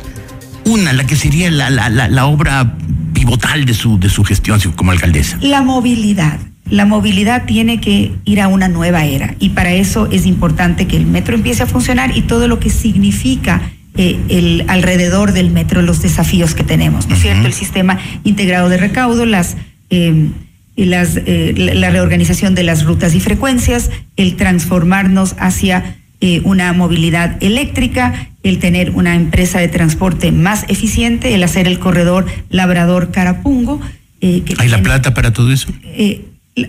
Una, 0.66 0.94
la 0.94 1.08
que 1.08 1.16
sería 1.16 1.50
la, 1.50 1.72
la, 1.72 1.90
la, 1.90 2.08
la 2.10 2.28
obra 2.28 2.78
pivotal 3.12 3.66
de 3.66 3.74
su, 3.74 4.00
de 4.00 4.10
su 4.10 4.24
gestión 4.24 4.60
como 4.76 4.92
alcaldesa. 4.92 5.40
La 5.42 5.64
movilidad 5.64 6.38
La 6.70 6.86
movilidad 6.86 7.46
tiene 7.46 7.80
que 7.80 8.12
ir 8.26 8.42
a 8.42 8.48
una 8.48 8.68
nueva 8.68 9.06
era 9.06 9.36
y 9.40 9.50
para 9.50 9.74
eso 9.74 10.08
es 10.12 10.26
importante 10.26 10.88
que 10.88 10.98
el 10.98 11.06
metro 11.06 11.36
empiece 11.36 11.64
a 11.64 11.68
funcionar 11.68 12.18
y 12.18 12.22
todo 12.22 12.48
lo 12.48 12.60
que 12.60 12.72
significa 12.72 13.62
eh, 13.98 14.20
el 14.28 14.66
alrededor 14.68 15.32
del 15.32 15.52
metro, 15.52 15.82
los 15.82 16.02
desafíos 16.02 16.54
que 16.54 16.66
tenemos, 16.66 17.08
¿no 17.08 17.16
es 17.16 17.22
cierto? 17.22 17.48
El 17.48 17.54
sistema 17.54 17.98
integrado 18.26 18.68
de 18.68 18.76
recaudo, 18.76 19.26
las, 19.26 19.56
eh, 19.90 20.32
las, 20.76 21.16
eh, 21.16 21.54
la 21.56 21.90
reorganización 21.92 22.56
de 22.56 22.64
las 22.64 22.84
rutas 22.84 23.16
y 23.16 23.22
frecuencias, 23.22 23.92
el 24.18 24.36
transformarnos 24.36 25.36
hacia 25.40 25.98
una 26.44 26.74
movilidad 26.74 27.38
eléctrica, 27.44 28.30
el 28.42 28.58
tener 28.58 28.90
una 28.92 29.14
empresa 29.14 29.60
de 29.60 29.68
transporte 29.68 30.32
más 30.32 30.66
eficiente, 30.70 31.36
el 31.36 31.44
hacer 31.44 31.68
el 31.68 31.78
corredor 31.78 32.26
Labrador-Carapungo. 32.50 33.80
¿Hay 34.22 34.70
la 34.70 34.82
plata 34.82 35.14
para 35.14 35.34
todo 35.34 35.52
eso? 35.52 35.68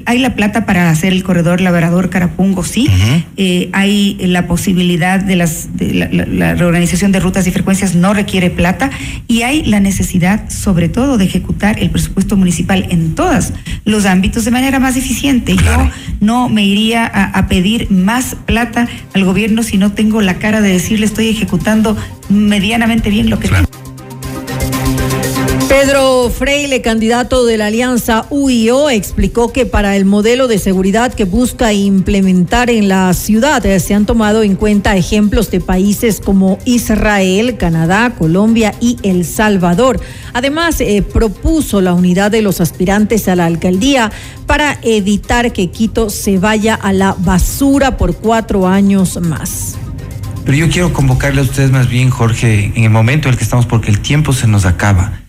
Hay 0.04 0.18
la 0.18 0.34
plata 0.34 0.66
para 0.66 0.90
hacer 0.90 1.12
el 1.12 1.22
corredor 1.22 1.60
Labrador 1.60 2.10
Carapungo, 2.10 2.64
sí. 2.64 2.88
Eh, 3.36 3.70
hay 3.72 4.16
la 4.20 4.48
posibilidad 4.48 5.20
de 5.20 5.36
las 5.36 5.68
la, 5.78 6.54
reorganización 6.54 7.12
de 7.12 7.20
rutas 7.20 7.46
y 7.46 7.52
frecuencias 7.52 7.94
no 7.94 8.12
requiere 8.12 8.50
plata 8.50 8.90
y 9.28 9.42
hay 9.42 9.64
la 9.64 9.78
necesidad, 9.78 10.50
sobre 10.50 10.88
todo, 10.88 11.18
de 11.18 11.26
ejecutar 11.26 11.78
el 11.78 11.90
presupuesto 11.90 12.36
municipal 12.36 12.86
en 12.90 13.14
todos 13.14 13.52
los 13.84 14.06
ámbitos 14.06 14.44
de 14.44 14.50
manera 14.50 14.80
más 14.80 14.96
eficiente. 14.96 15.54
Yo 15.54 15.90
no 16.20 16.48
me 16.48 16.64
iría 16.64 17.06
a, 17.06 17.46
pedir 17.46 17.88
más 17.92 18.34
plata 18.44 18.88
al 19.14 19.24
gobierno 19.24 19.62
si 19.62 19.78
no 19.78 19.92
tengo 19.92 20.20
la 20.20 20.34
cara 20.34 20.60
de 20.60 20.70
decirle 20.72 21.06
estoy 21.06 21.28
ejecutando 21.28 21.96
medianamente 22.28 23.08
bien 23.08 23.30
lo 23.30 23.38
que 23.38 23.48
tengo. 23.48 23.85
Pedro 25.68 26.30
Freile, 26.30 26.80
candidato 26.80 27.44
de 27.44 27.56
la 27.56 27.66
alianza 27.66 28.26
UIO, 28.30 28.88
explicó 28.88 29.52
que 29.52 29.66
para 29.66 29.96
el 29.96 30.04
modelo 30.04 30.46
de 30.46 30.58
seguridad 30.58 31.12
que 31.12 31.24
busca 31.24 31.72
implementar 31.72 32.70
en 32.70 32.88
la 32.88 33.12
ciudad 33.14 33.66
eh, 33.66 33.80
se 33.80 33.92
han 33.92 34.06
tomado 34.06 34.44
en 34.44 34.54
cuenta 34.54 34.96
ejemplos 34.96 35.50
de 35.50 35.60
países 35.60 36.20
como 36.20 36.58
Israel, 36.64 37.56
Canadá, 37.56 38.14
Colombia 38.16 38.74
y 38.80 38.96
El 39.02 39.24
Salvador. 39.24 40.00
Además, 40.32 40.80
eh, 40.80 41.02
propuso 41.02 41.80
la 41.80 41.94
unidad 41.94 42.30
de 42.30 42.42
los 42.42 42.60
aspirantes 42.60 43.26
a 43.26 43.34
la 43.34 43.46
alcaldía 43.46 44.12
para 44.46 44.78
evitar 44.82 45.52
que 45.52 45.70
Quito 45.70 46.10
se 46.10 46.38
vaya 46.38 46.76
a 46.76 46.92
la 46.92 47.16
basura 47.18 47.96
por 47.96 48.14
cuatro 48.16 48.68
años 48.68 49.20
más. 49.20 49.74
Pero 50.44 50.56
yo 50.56 50.70
quiero 50.70 50.92
convocarle 50.92 51.40
a 51.40 51.44
ustedes 51.44 51.72
más 51.72 51.88
bien, 51.88 52.10
Jorge, 52.10 52.72
en 52.76 52.84
el 52.84 52.90
momento 52.90 53.26
en 53.26 53.32
el 53.32 53.38
que 53.38 53.44
estamos, 53.44 53.66
porque 53.66 53.90
el 53.90 53.98
tiempo 53.98 54.32
se 54.32 54.46
nos 54.46 54.64
acaba 54.64 55.25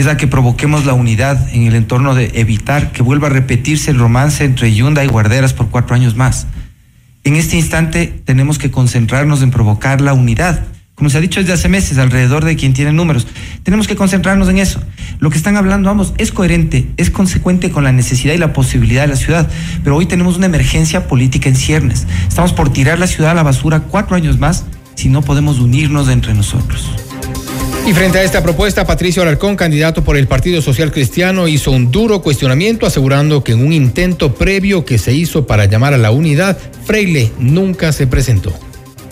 es 0.00 0.06
a 0.06 0.16
que 0.16 0.26
provoquemos 0.26 0.86
la 0.86 0.94
unidad 0.94 1.48
en 1.52 1.64
el 1.64 1.74
entorno 1.74 2.14
de 2.14 2.30
evitar 2.34 2.90
que 2.90 3.02
vuelva 3.02 3.26
a 3.26 3.30
repetirse 3.30 3.90
el 3.90 3.98
romance 3.98 4.44
entre 4.44 4.74
Yunda 4.74 5.04
y 5.04 5.08
Guarderas 5.08 5.52
por 5.52 5.68
cuatro 5.68 5.94
años 5.94 6.16
más. 6.16 6.46
En 7.22 7.36
este 7.36 7.56
instante 7.56 8.06
tenemos 8.24 8.58
que 8.58 8.70
concentrarnos 8.70 9.42
en 9.42 9.50
provocar 9.50 10.00
la 10.00 10.14
unidad. 10.14 10.64
Como 10.94 11.10
se 11.10 11.18
ha 11.18 11.20
dicho 11.20 11.40
desde 11.40 11.52
hace 11.52 11.68
meses, 11.68 11.98
alrededor 11.98 12.46
de 12.46 12.56
quien 12.56 12.72
tiene 12.72 12.92
números. 12.92 13.26
Tenemos 13.62 13.88
que 13.88 13.96
concentrarnos 13.96 14.48
en 14.48 14.58
eso. 14.58 14.82
Lo 15.18 15.28
que 15.28 15.36
están 15.36 15.58
hablando 15.58 15.90
ambos 15.90 16.14
es 16.16 16.32
coherente, 16.32 16.86
es 16.96 17.10
consecuente 17.10 17.70
con 17.70 17.84
la 17.84 17.92
necesidad 17.92 18.32
y 18.32 18.38
la 18.38 18.54
posibilidad 18.54 19.02
de 19.02 19.08
la 19.08 19.16
ciudad. 19.16 19.50
Pero 19.84 19.96
hoy 19.96 20.06
tenemos 20.06 20.38
una 20.38 20.46
emergencia 20.46 21.08
política 21.08 21.50
en 21.50 21.56
ciernes. 21.56 22.06
Estamos 22.26 22.54
por 22.54 22.72
tirar 22.72 22.98
la 22.98 23.06
ciudad 23.06 23.32
a 23.32 23.34
la 23.34 23.42
basura 23.42 23.80
cuatro 23.80 24.16
años 24.16 24.38
más 24.38 24.64
si 24.94 25.10
no 25.10 25.20
podemos 25.20 25.58
unirnos 25.58 26.08
entre 26.08 26.32
nosotros. 26.32 27.09
Y 27.90 27.92
frente 27.92 28.18
a 28.18 28.22
esta 28.22 28.40
propuesta, 28.40 28.86
Patricio 28.86 29.20
Alarcón, 29.20 29.56
candidato 29.56 30.04
por 30.04 30.16
el 30.16 30.28
Partido 30.28 30.62
Social 30.62 30.92
Cristiano, 30.92 31.48
hizo 31.48 31.72
un 31.72 31.90
duro 31.90 32.22
cuestionamiento 32.22 32.86
asegurando 32.86 33.42
que 33.42 33.50
en 33.50 33.66
un 33.66 33.72
intento 33.72 34.32
previo 34.32 34.84
que 34.84 34.96
se 34.96 35.12
hizo 35.12 35.44
para 35.44 35.64
llamar 35.64 35.92
a 35.92 35.98
la 35.98 36.12
unidad, 36.12 36.56
Freile 36.84 37.32
nunca 37.40 37.90
se 37.90 38.06
presentó. 38.06 38.56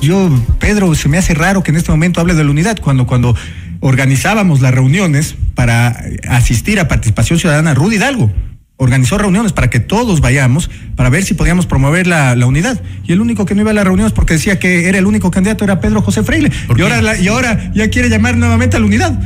Yo, 0.00 0.30
Pedro, 0.60 0.94
se 0.94 1.08
me 1.08 1.18
hace 1.18 1.34
raro 1.34 1.64
que 1.64 1.72
en 1.72 1.76
este 1.76 1.90
momento 1.90 2.20
hable 2.20 2.34
de 2.34 2.44
la 2.44 2.52
unidad 2.52 2.78
cuando 2.80 3.04
cuando 3.04 3.34
organizábamos 3.80 4.60
las 4.60 4.72
reuniones 4.72 5.34
para 5.56 6.00
asistir 6.28 6.78
a 6.78 6.86
participación 6.86 7.40
ciudadana, 7.40 7.74
Rudy 7.74 7.96
Hidalgo 7.96 8.30
organizó 8.78 9.18
reuniones 9.18 9.52
para 9.52 9.68
que 9.68 9.80
todos 9.80 10.20
vayamos, 10.20 10.70
para 10.96 11.10
ver 11.10 11.24
si 11.24 11.34
podíamos 11.34 11.66
promover 11.66 12.06
la, 12.06 12.34
unidad. 12.46 12.80
Y 13.04 13.12
el 13.12 13.20
único 13.20 13.44
que 13.44 13.54
no 13.54 13.60
iba 13.60 13.72
a 13.72 13.74
las 13.74 13.84
reuniones 13.84 14.12
porque 14.12 14.34
decía 14.34 14.58
que 14.58 14.88
era 14.88 14.98
el 14.98 15.06
único 15.06 15.30
candidato 15.30 15.64
era 15.64 15.80
Pedro 15.80 16.00
José 16.00 16.22
Freile. 16.22 16.50
Y 16.76 16.80
ahora, 16.80 17.18
y 17.18 17.28
ahora 17.28 17.70
ya 17.74 17.90
quiere 17.90 18.08
llamar 18.08 18.36
nuevamente 18.36 18.76
a 18.76 18.80
la 18.80 18.86
unidad. 18.86 19.18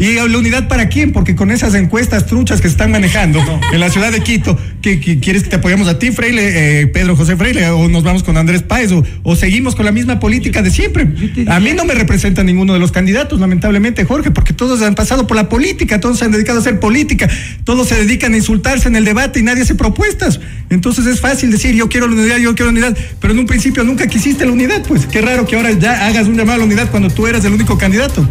¿Y 0.00 0.14
la 0.14 0.38
unidad 0.38 0.66
para 0.66 0.88
quién? 0.88 1.12
Porque 1.12 1.36
con 1.36 1.50
esas 1.50 1.74
encuestas 1.74 2.24
truchas 2.24 2.62
que 2.62 2.68
se 2.68 2.72
están 2.72 2.90
manejando 2.90 3.38
en 3.72 3.80
la 3.80 3.90
ciudad 3.90 4.10
de 4.10 4.22
Quito, 4.22 4.58
¿qué, 4.80 4.98
quieres 4.98 5.42
que 5.42 5.50
te 5.50 5.56
apoyemos 5.56 5.88
a 5.88 5.98
ti, 5.98 6.10
Freile, 6.10 6.80
eh, 6.80 6.86
Pedro 6.86 7.16
José 7.16 7.36
Freile, 7.36 7.68
o 7.68 7.86
nos 7.86 8.02
vamos 8.02 8.22
con 8.22 8.38
Andrés 8.38 8.62
Páez, 8.62 8.92
o, 8.92 9.36
seguimos 9.36 9.76
con 9.76 9.84
la 9.84 9.92
misma 9.92 10.18
política 10.18 10.62
de 10.62 10.70
siempre? 10.70 11.06
A 11.48 11.60
mí 11.60 11.74
no 11.74 11.84
me 11.84 11.92
representa 11.92 12.42
ninguno 12.42 12.72
de 12.72 12.78
los 12.78 12.92
candidatos, 12.92 13.40
lamentablemente, 13.40 14.06
Jorge, 14.06 14.30
porque 14.30 14.54
todos 14.54 14.80
han 14.80 14.94
pasado 14.94 15.26
por 15.26 15.36
la 15.36 15.50
política, 15.50 16.00
todos 16.00 16.18
se 16.18 16.24
han 16.24 16.30
dedicado 16.30 16.60
a 16.60 16.62
hacer 16.62 16.80
política, 16.80 17.28
todos 17.64 17.88
se 17.88 17.96
dedican 17.96 18.32
a 18.32 18.38
insultarse 18.38 18.88
en 18.88 18.96
el 18.96 19.04
debate 19.04 19.40
y 19.40 19.42
nadie 19.42 19.64
hace 19.64 19.74
propuestas. 19.74 20.40
Entonces 20.70 21.04
es 21.04 21.20
fácil 21.20 21.50
decir, 21.50 21.74
yo 21.74 21.90
quiero 21.90 22.08
la 22.08 22.14
unidad, 22.14 22.38
yo 22.38 22.54
quiero 22.54 22.72
la 22.72 22.78
unidad, 22.78 22.96
pero 23.20 23.34
en 23.34 23.40
un 23.40 23.46
principio 23.46 23.84
nunca 23.84 24.06
quisiste 24.06 24.46
la 24.46 24.52
unidad, 24.52 24.82
pues 24.88 25.04
qué 25.04 25.20
raro 25.20 25.46
que 25.46 25.56
ahora 25.56 25.72
ya 25.72 26.06
hagas 26.06 26.26
un 26.26 26.38
llamado 26.38 26.54
a 26.54 26.58
la 26.60 26.64
unidad 26.64 26.90
cuando 26.90 27.10
tú 27.10 27.26
eras 27.26 27.44
el 27.44 27.52
único 27.52 27.76
candidato. 27.76 28.26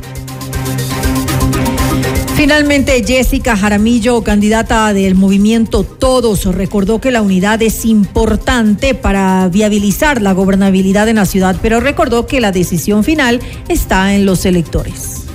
Finalmente, 2.40 3.04
Jessica 3.06 3.58
Jaramillo, 3.58 4.24
candidata 4.24 4.94
del 4.94 5.14
movimiento 5.14 5.84
Todos, 5.84 6.46
recordó 6.46 7.02
que 7.02 7.12
la 7.12 7.22
unidad 7.22 7.62
es 7.62 7.84
importante 7.84 8.96
para 8.96 9.50
viabilizar 9.50 10.22
la 10.22 10.32
gobernabilidad 10.32 11.10
en 11.10 11.18
la 11.18 11.26
ciudad, 11.26 11.58
pero 11.62 11.82
recordó 11.82 12.28
que 12.28 12.40
la 12.40 12.54
decisión 12.54 13.04
final 13.04 13.42
está 13.68 14.16
en 14.16 14.26
los 14.26 14.46
electores. 14.46 15.29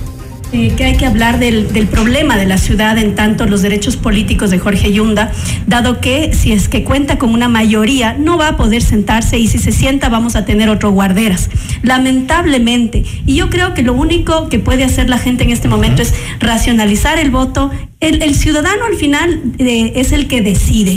Eh, 0.55 0.73
que 0.77 0.85
hay 0.85 0.95
que 0.95 1.05
hablar 1.05 1.37
del, 1.37 1.65
problema 1.91 2.37
de 2.37 2.45
la 2.45 2.57
ciudad 2.57 2.97
en 2.97 3.13
tanto 3.13 3.45
los 3.45 3.61
derechos 3.61 3.97
políticos 3.97 4.51
de 4.51 4.57
Jorge 4.57 4.93
Yunda, 4.93 5.33
dado 5.67 5.99
que 5.99 6.33
si 6.33 6.53
es 6.53 6.69
que 6.69 6.85
cuenta 6.85 7.17
con 7.17 7.33
una 7.33 7.49
mayoría, 7.49 8.13
no 8.13 8.37
va 8.37 8.47
a 8.47 8.57
poder 8.57 8.81
sentarse 8.81 9.37
y 9.37 9.47
si 9.47 9.57
se 9.57 9.73
sienta 9.73 10.07
vamos 10.07 10.37
a 10.37 10.45
tener 10.45 10.69
otro 10.69 10.91
guarderas. 10.91 11.49
Lamentablemente. 11.81 13.03
Y 13.25 13.35
yo 13.35 13.49
creo 13.49 13.73
que 13.73 13.83
lo 13.83 13.91
único 13.91 14.47
que 14.47 14.59
puede 14.59 14.85
hacer 14.85 15.09
la 15.09 15.17
gente 15.17 15.43
en 15.43 15.49
este 15.49 15.67
momento 15.67 16.01
es 16.01 16.13
racionalizar 16.39 17.19
el 17.19 17.31
voto. 17.31 17.69
El, 17.99 18.33
ciudadano 18.33 18.85
al 18.85 18.95
final 18.95 19.41
eh, 19.57 19.91
es 19.95 20.13
el 20.13 20.29
que 20.29 20.41
decide. 20.41 20.95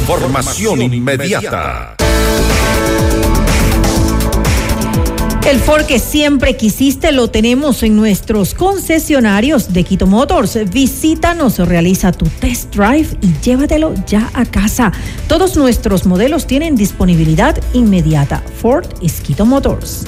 Información 0.00 0.82
inmediata. 0.82 1.94
El 5.46 5.60
Ford 5.60 5.84
que 5.84 5.98
siempre 5.98 6.56
quisiste 6.56 7.12
lo 7.12 7.28
tenemos 7.28 7.82
en 7.82 7.96
nuestros 7.96 8.54
concesionarios 8.54 9.74
de 9.74 9.84
Quito 9.84 10.06
Motors. 10.06 10.58
Visítanos, 10.70 11.58
realiza 11.58 12.12
tu 12.12 12.24
test 12.24 12.74
drive 12.74 13.08
y 13.20 13.30
llévatelo 13.42 13.92
ya 14.06 14.30
a 14.32 14.46
casa. 14.46 14.90
Todos 15.28 15.58
nuestros 15.58 16.06
modelos 16.06 16.46
tienen 16.46 16.76
disponibilidad 16.76 17.62
inmediata. 17.74 18.42
Ford 18.62 18.86
es 19.02 19.20
Quito 19.20 19.44
Motors. 19.44 20.04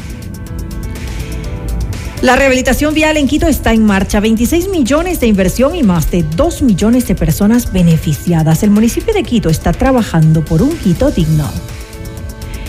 La 2.23 2.35
rehabilitación 2.37 2.95
vial 2.95 3.19
en 3.19 3.29
Quito 3.29 3.47
está 3.47 3.75
en 3.75 3.85
marcha. 3.85 4.21
26 4.21 4.71
millones 4.71 5.21
de 5.21 5.27
inversión 5.27 5.75
y 5.75 5.83
más 5.83 6.11
de 6.11 6.23
2 6.23 6.63
millones 6.63 7.09
de 7.09 7.15
personas 7.15 7.75
beneficiadas. 7.75 8.63
El 8.63 8.71
municipio 8.71 9.13
de 9.13 9.23
Quito 9.23 9.51
está 9.51 9.75
trabajando 9.75 10.43
por 10.43 10.63
un 10.63 10.75
Quito 10.79 11.11
digno. 11.11 11.76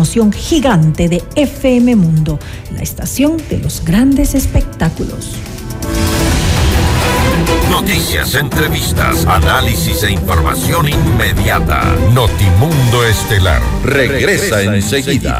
promoción 0.01 0.33
gigante 0.33 1.07
de 1.09 1.23
FM 1.35 1.95
Mundo, 1.95 2.39
la 2.73 2.81
estación 2.81 3.37
de 3.51 3.59
los 3.59 3.85
grandes 3.85 4.33
espectáculos. 4.33 5.35
Noticias, 7.69 8.33
entrevistas, 8.33 9.27
análisis 9.27 10.01
e 10.01 10.11
información 10.13 10.89
inmediata. 10.89 11.83
Notimundo 12.15 13.05
Estelar 13.05 13.61
regresa, 13.83 14.63
enseguida. 14.63 15.39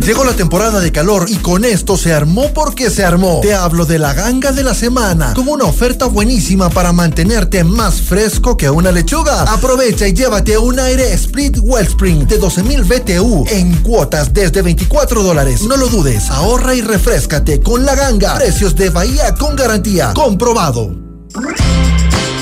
Llegó 0.00 0.24
la 0.24 0.34
temporada 0.34 0.80
de 0.80 0.92
calor 0.92 1.26
y 1.28 1.36
con 1.36 1.64
esto 1.64 1.96
se 1.96 2.12
armó 2.12 2.52
porque 2.52 2.90
se 2.90 3.04
armó. 3.04 3.40
Te 3.40 3.54
hablo 3.54 3.86
de 3.86 3.98
la 3.98 4.12
ganga 4.12 4.52
de 4.52 4.62
la 4.62 4.74
semana, 4.74 5.32
con 5.34 5.48
una 5.48 5.64
oferta 5.64 6.06
buenísima 6.06 6.68
para 6.68 6.92
mantenerte 6.92 7.64
más 7.64 8.02
fresco 8.02 8.56
que 8.56 8.68
una 8.68 8.92
lechuga. 8.92 9.42
Aprovecha 9.42 10.06
y 10.06 10.12
llévate 10.12 10.58
un 10.58 10.78
aire 10.78 11.12
Split 11.14 11.58
Wellspring 11.62 12.26
de 12.26 12.38
12.000 12.38 12.86
BTU 12.86 13.46
en 13.48 13.76
cuotas 13.82 14.34
desde 14.34 14.60
24 14.60 15.22
dólares. 15.22 15.62
No 15.62 15.76
lo 15.76 15.88
dudes, 15.88 16.30
ahorra 16.30 16.74
y 16.74 16.82
refrescate 16.82 17.60
con 17.60 17.86
la 17.86 17.94
ganga. 17.94 18.34
Precios 18.36 18.76
de 18.76 18.90
Bahía 18.90 19.34
con 19.34 19.56
garantía. 19.56 20.12
Comprobado. 20.12 20.94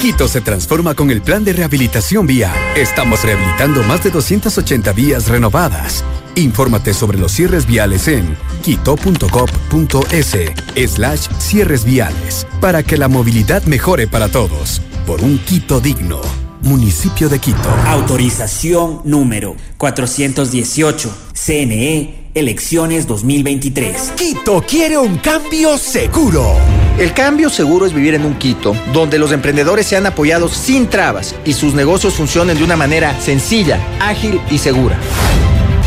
Quito 0.00 0.26
se 0.26 0.40
transforma 0.40 0.94
con 0.94 1.12
el 1.12 1.22
plan 1.22 1.44
de 1.44 1.52
rehabilitación 1.52 2.26
vía. 2.26 2.52
Estamos 2.74 3.22
rehabilitando 3.22 3.84
más 3.84 4.02
de 4.02 4.10
280 4.10 4.92
vías 4.92 5.28
renovadas 5.28 6.02
Infórmate 6.34 6.94
sobre 6.94 7.18
los 7.18 7.32
cierres 7.32 7.66
viales 7.66 8.08
en 8.08 8.36
quito.gov.es 8.62 10.36
slash 10.90 11.28
cierres 11.38 11.84
viales 11.84 12.46
para 12.60 12.82
que 12.82 12.96
la 12.96 13.08
movilidad 13.08 13.62
mejore 13.64 14.06
para 14.06 14.28
todos. 14.28 14.80
Por 15.06 15.20
un 15.22 15.38
Quito 15.38 15.80
digno. 15.80 16.20
Municipio 16.62 17.28
de 17.28 17.38
Quito. 17.38 17.68
Autorización 17.86 19.00
número 19.04 19.56
418. 19.76 21.10
CNE, 21.34 22.30
elecciones 22.34 23.06
2023. 23.06 24.12
Quito 24.16 24.64
quiere 24.66 24.96
un 24.96 25.18
cambio 25.18 25.76
seguro. 25.76 26.54
El 26.98 27.12
cambio 27.12 27.50
seguro 27.50 27.84
es 27.84 27.92
vivir 27.92 28.14
en 28.14 28.24
un 28.24 28.38
Quito 28.38 28.74
donde 28.92 29.18
los 29.18 29.32
emprendedores 29.32 29.86
sean 29.86 30.06
apoyados 30.06 30.52
sin 30.52 30.86
trabas 30.86 31.34
y 31.44 31.52
sus 31.52 31.74
negocios 31.74 32.14
funcionen 32.14 32.56
de 32.56 32.64
una 32.64 32.76
manera 32.76 33.20
sencilla, 33.20 33.80
ágil 34.00 34.40
y 34.50 34.58
segura. 34.58 34.98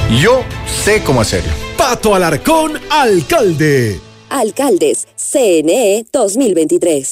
Yo 0.10 0.44
sé 0.66 1.02
cómo 1.04 1.22
hacerlo. 1.22 1.52
Pato 1.78 2.16
Alarcón, 2.16 2.74
alcalde. 2.90 4.00
Alcaldes, 4.30 5.08
CNE 5.16 6.06
2023. 6.12 7.12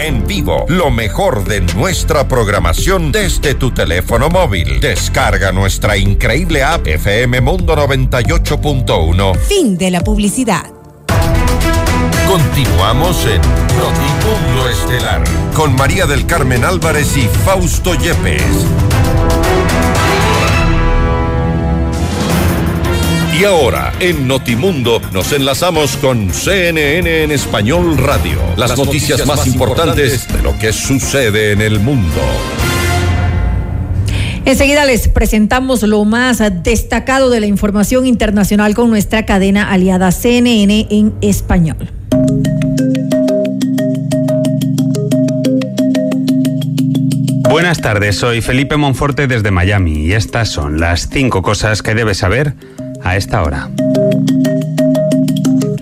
En 0.00 0.24
vivo, 0.26 0.64
lo 0.68 0.90
mejor 0.90 1.44
de 1.44 1.60
nuestra 1.60 2.28
programación 2.28 3.10
desde 3.10 3.54
tu 3.54 3.72
teléfono 3.72 4.28
móvil. 4.28 4.80
Descarga 4.80 5.50
nuestra 5.50 5.96
increíble 5.96 6.62
app 6.62 6.86
FM 6.86 7.40
Mundo 7.40 7.74
98.1. 7.74 9.36
Fin 9.36 9.76
de 9.76 9.90
la 9.90 10.00
publicidad. 10.02 10.70
Continuamos 12.28 13.24
en 13.26 13.40
Notimundo 13.76 14.68
Estelar 14.70 15.24
con 15.54 15.74
María 15.74 16.06
del 16.06 16.26
Carmen 16.26 16.64
Álvarez 16.64 17.16
y 17.16 17.22
Fausto 17.22 17.94
Yepes. 17.94 18.66
Y 23.38 23.44
ahora, 23.44 23.92
en 24.00 24.26
Notimundo, 24.26 25.00
nos 25.12 25.32
enlazamos 25.32 25.96
con 25.98 26.32
CNN 26.32 27.22
en 27.22 27.30
Español 27.30 27.96
Radio. 27.96 28.40
Las, 28.56 28.76
noticias, 28.76 29.24
más, 29.28 29.46
importantes 29.46 30.26
de 30.26 30.42
lo 30.42 30.58
que 30.58 30.72
sucede 30.72 31.52
en 31.52 31.60
el 31.60 31.78
mundo. 31.78 32.20
Enseguida 34.44 34.84
les 34.86 35.06
presentamos 35.06 35.84
lo 35.84 36.04
más 36.04 36.42
destacado 36.64 37.30
de 37.30 37.38
la 37.38 37.46
información 37.46 38.06
internacional 38.06 38.74
con 38.74 38.90
nuestra 38.90 39.24
cadena 39.24 39.70
aliada 39.70 40.10
CNN 40.10 40.88
en 40.90 41.14
español. 41.20 41.92
Buenas 47.48 47.80
tardes, 47.80 48.16
soy 48.16 48.40
Felipe 48.40 48.76
Monforte 48.76 49.28
desde 49.28 49.52
Miami 49.52 50.06
y 50.06 50.12
estas 50.14 50.48
son 50.48 50.80
las 50.80 51.08
cinco 51.08 51.42
cosas 51.42 51.82
que 51.82 51.94
debes 51.94 52.18
saber 52.18 52.54
a 53.02 53.16
esta 53.16 53.42
hora. 53.42 53.68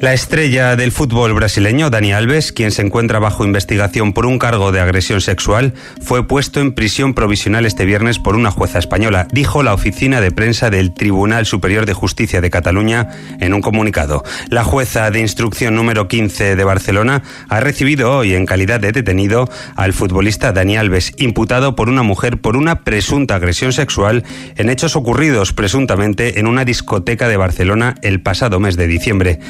La 0.07 0.15
estrella 0.15 0.77
del 0.77 0.93
fútbol 0.93 1.35
brasileño, 1.35 1.91
Dani 1.91 2.13
Alves, 2.13 2.53
quien 2.53 2.71
se 2.71 2.81
encuentra 2.81 3.19
bajo 3.19 3.45
investigación 3.45 4.13
por 4.13 4.25
un 4.25 4.39
cargo 4.39 4.71
de 4.71 4.79
agresión 4.79 5.21
sexual, 5.21 5.75
fue 6.01 6.29
puesto 6.29 6.61
en 6.61 6.75
prisión 6.75 7.13
provisional 7.13 7.67
este 7.67 7.85
viernes 7.85 8.21
por 8.21 8.37
una 8.37 8.53
jueza 8.53 8.79
española, 8.79 9.27
dijo 9.33 9.65
la 9.65 9.75
oficina 9.75 10.21
de 10.21 10.31
prensa 10.31 10.71
del 10.71 10.95
Tribunal 10.95 11.45
Superior 11.45 11.87
de 11.87 11.93
Justicia 11.93 12.41
de 12.41 12.51
Cataluña 12.51 13.09
en 13.41 13.53
un 13.53 13.61
comunicado. 13.61 14.23
La 14.49 14.63
jueza 14.63 15.11
de 15.11 15.19
instrucción 15.19 15.75
número 15.75 16.07
15 16.07 16.55
de 16.55 16.65
Barcelona 16.65 17.25
ha 17.49 17.59
recibido 17.59 18.17
hoy 18.17 18.35
en 18.35 18.47
calidad 18.47 18.79
de 18.79 18.93
detenido 18.93 19.51
al 19.75 19.93
futbolista 19.93 20.53
Dani 20.53 20.77
Alves, 20.77 21.15
imputado 21.17 21.75
por 21.75 21.89
una 21.89 22.05
mujer 22.05 22.41
por 22.41 22.57
una 22.57 22.85
presunta 22.85 23.35
agresión 23.35 23.73
sexual 23.73 24.23
en 24.55 24.71
hechos 24.71 24.95
ocurridos 24.95 25.53
presuntamente 25.53 26.39
en 26.39 26.47
una 26.47 26.65
discoteca 26.65 27.27
de 27.27 27.39
Barcelona 27.39 27.97
el 28.03 28.23
pasado 28.23 28.61
mes 28.61 28.77
de 28.77 28.87
diciembre 28.87 29.41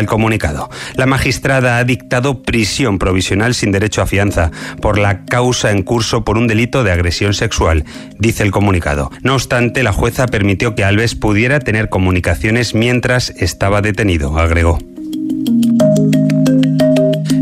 el 0.00 0.06
comunicado. 0.06 0.70
La 0.96 1.06
magistrada 1.06 1.78
ha 1.78 1.84
dictado 1.84 2.42
prisión 2.42 2.98
provisional 2.98 3.54
sin 3.54 3.72
derecho 3.72 4.02
a 4.02 4.06
fianza 4.06 4.50
por 4.80 4.98
la 4.98 5.24
causa 5.24 5.70
en 5.70 5.82
curso 5.82 6.24
por 6.24 6.38
un 6.38 6.46
delito 6.46 6.84
de 6.84 6.92
agresión 6.92 7.34
sexual, 7.34 7.84
dice 8.18 8.42
el 8.42 8.50
comunicado. 8.50 9.10
No 9.22 9.34
obstante, 9.34 9.82
la 9.82 9.92
jueza 9.92 10.26
permitió 10.26 10.74
que 10.74 10.84
Alves 10.84 11.14
pudiera 11.14 11.60
tener 11.60 11.88
comunicaciones 11.88 12.74
mientras 12.74 13.30
estaba 13.30 13.82
detenido, 13.82 14.38
agregó. 14.38 14.78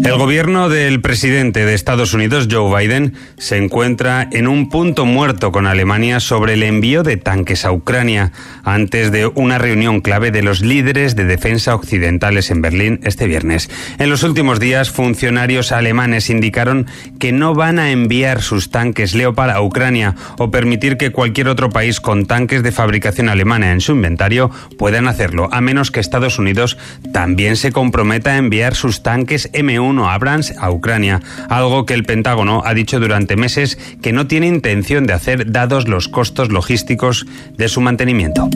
El 0.05 0.19
gobierno 0.19 0.69
del 0.69 1.01
presidente 1.01 1.65
de 1.65 1.75
Estados 1.75 2.13
Unidos, 2.13 2.49
Joe 2.51 2.77
Biden, 2.77 3.15
se 3.39 3.57
encuentra 3.57 4.29
en 4.33 4.49
un 4.49 4.69
punto 4.69 5.07
muerto 5.07 5.53
con 5.53 5.69
Alemania 5.69 6.19
sobre 6.19 6.55
el 6.55 6.65
envío 6.65 7.05
de 7.05 7.17
tanques 7.17 7.65
a 7.65 7.71
Ucrania 7.71 8.33
antes 8.65 9.13
de 9.13 9.27
una 9.29 9.59
reunión 9.59 10.01
clave 10.01 10.33
de 10.33 10.43
los 10.43 10.61
líderes 10.61 11.15
de 11.15 11.25
defensa 11.25 11.77
occidentales 11.77 12.51
en 12.51 12.63
Berlín 12.63 12.99
este 13.05 13.29
viernes. 13.29 13.71
En 14.01 14.11
los 14.11 14.25
últimos 14.25 14.59
días, 14.59 14.91
funcionarios 14.91 15.71
alemanes 15.71 16.31
indicaron 16.31 16.89
que 17.21 17.31
no 17.31 17.55
van 17.55 17.79
a 17.79 17.93
enviar 17.93 18.43
sus 18.43 18.71
tanques 18.71 19.15
Leopard 19.15 19.51
a 19.51 19.63
Ucrania 19.63 20.17
o 20.37 20.51
permitir 20.51 20.97
que 20.97 21.13
cualquier 21.13 21.47
otro 21.47 21.71
país 21.71 22.01
con 22.01 22.27
tanques 22.27 22.65
de 22.65 22.73
fabricación 22.73 23.29
alemana 23.29 23.71
en 23.71 23.81
su 23.81 23.93
inventario 23.93 24.51
puedan 24.77 25.07
hacerlo, 25.07 25.49
a 25.53 25.61
menos 25.61 25.93
que 25.93 26.01
Estados 26.01 26.41
Unidos 26.41 26.77
también 27.13 27.55
se 27.57 27.71
comprometa 27.71 28.33
a 28.33 28.39
enviar 28.39 28.75
sus 28.75 29.05
tanques 29.05 29.53
M1 29.53 29.92
Abrams 30.01 30.55
a 30.59 30.71
Ucrania, 30.71 31.21
algo 31.49 31.87
que 31.87 31.95
el 31.95 32.05
Pentágono 32.05 32.63
ha 32.65 32.75
dicho 32.75 33.01
durante 33.01 33.37
meses 33.37 33.79
que 34.01 34.13
no 34.13 34.27
tiene 34.27 34.47
intención 34.47 35.07
de 35.07 35.13
hacer 35.13 35.53
dados 35.53 35.89
los 35.89 36.09
costos 36.09 36.51
logísticos 36.51 37.27
de 37.57 37.69
su 37.69 37.81
mantenimiento. 37.81 38.49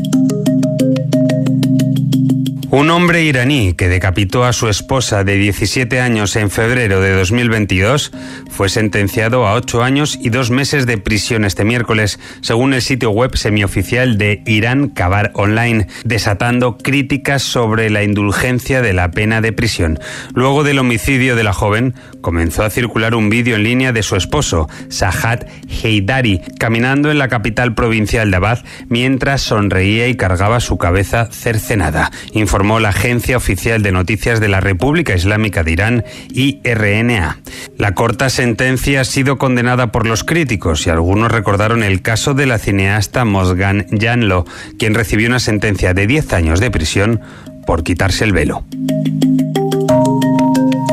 Un 2.77 2.91
hombre 2.91 3.23
iraní 3.23 3.73
que 3.73 3.89
decapitó 3.89 4.45
a 4.45 4.53
su 4.53 4.69
esposa 4.69 5.25
de 5.25 5.39
17 5.39 5.99
años 5.99 6.37
en 6.37 6.51
febrero 6.51 7.01
de 7.01 7.15
2022 7.15 8.13
fue 8.51 8.69
sentenciado 8.69 9.47
a 9.47 9.55
ocho 9.55 9.83
años 9.83 10.19
y 10.21 10.29
dos 10.29 10.51
meses 10.51 10.85
de 10.85 10.99
prisión 10.99 11.47
este 11.47 11.65
miércoles, 11.65 12.21
según 12.43 12.75
el 12.75 12.83
sitio 12.83 13.13
web 13.13 13.35
semioficial 13.35 14.19
de 14.19 14.43
Irán 14.45 14.91
Kabar 14.91 15.31
Online, 15.33 15.87
desatando 16.05 16.77
críticas 16.77 17.43
sobre 17.43 17.89
la 17.89 18.03
indulgencia 18.03 18.83
de 18.83 18.93
la 18.93 19.11
pena 19.11 19.41
de 19.41 19.55
prisión. 19.55 19.99
Luego 20.35 20.63
del 20.63 20.79
homicidio 20.79 21.35
de 21.35 21.45
la 21.45 21.55
joven, 21.55 21.95
comenzó 22.21 22.63
a 22.63 22.69
circular 22.69 23.15
un 23.15 23.31
vídeo 23.31 23.57
en 23.57 23.65
línea 23.65 23.93
de 23.93 24.03
su 24.03 24.17
esposo, 24.17 24.69
Sahad 24.91 25.47
Heidari, 25.83 26.43
caminando 26.59 27.11
en 27.11 27.17
la 27.17 27.29
capital 27.29 27.75
provincial 27.75 28.31
de 28.31 28.37
Abad 28.37 28.59
mientras 28.91 29.41
sonreía 29.41 30.09
y 30.09 30.17
cargaba 30.17 30.61
su 30.61 30.77
cabeza 30.77 31.31
cercenada 31.33 32.11
informó 32.35 32.66
la 32.67 32.89
Agencia 32.89 33.37
Oficial 33.37 33.83
de 33.83 33.93
Noticias 33.93 34.41
de 34.41 34.49
la 34.49 34.61
República 34.61 35.15
Islámica 35.15 35.63
de 35.63 35.71
Irán, 35.71 36.05
IRNA. 36.31 37.39
La 37.79 37.95
corta 37.95 38.29
sentencia 38.29 39.03
ha 39.03 39.05
sido 39.05 39.39
condenada 39.39 39.93
por 39.93 40.05
los 40.05 40.25
críticos 40.25 40.85
y 40.87 40.91
algunos 40.91 41.31
recordaron 41.31 41.85
el 41.85 42.03
caso 42.03 42.35
de 42.35 42.47
la 42.47 42.59
cineasta 42.59 43.25
Mosgan 43.25 43.87
Yanlo, 43.91 44.47
quien 44.81 44.95
recibió 44.95 45.29
una 45.29 45.39
sentencia 45.39 45.95
de 45.95 46.09
10 46.09 46.33
años 46.33 46.59
de 46.59 46.73
prisión 46.73 47.21
por 47.67 47.85
quitarse 47.85 48.25
el 48.25 48.33
velo. 48.33 48.65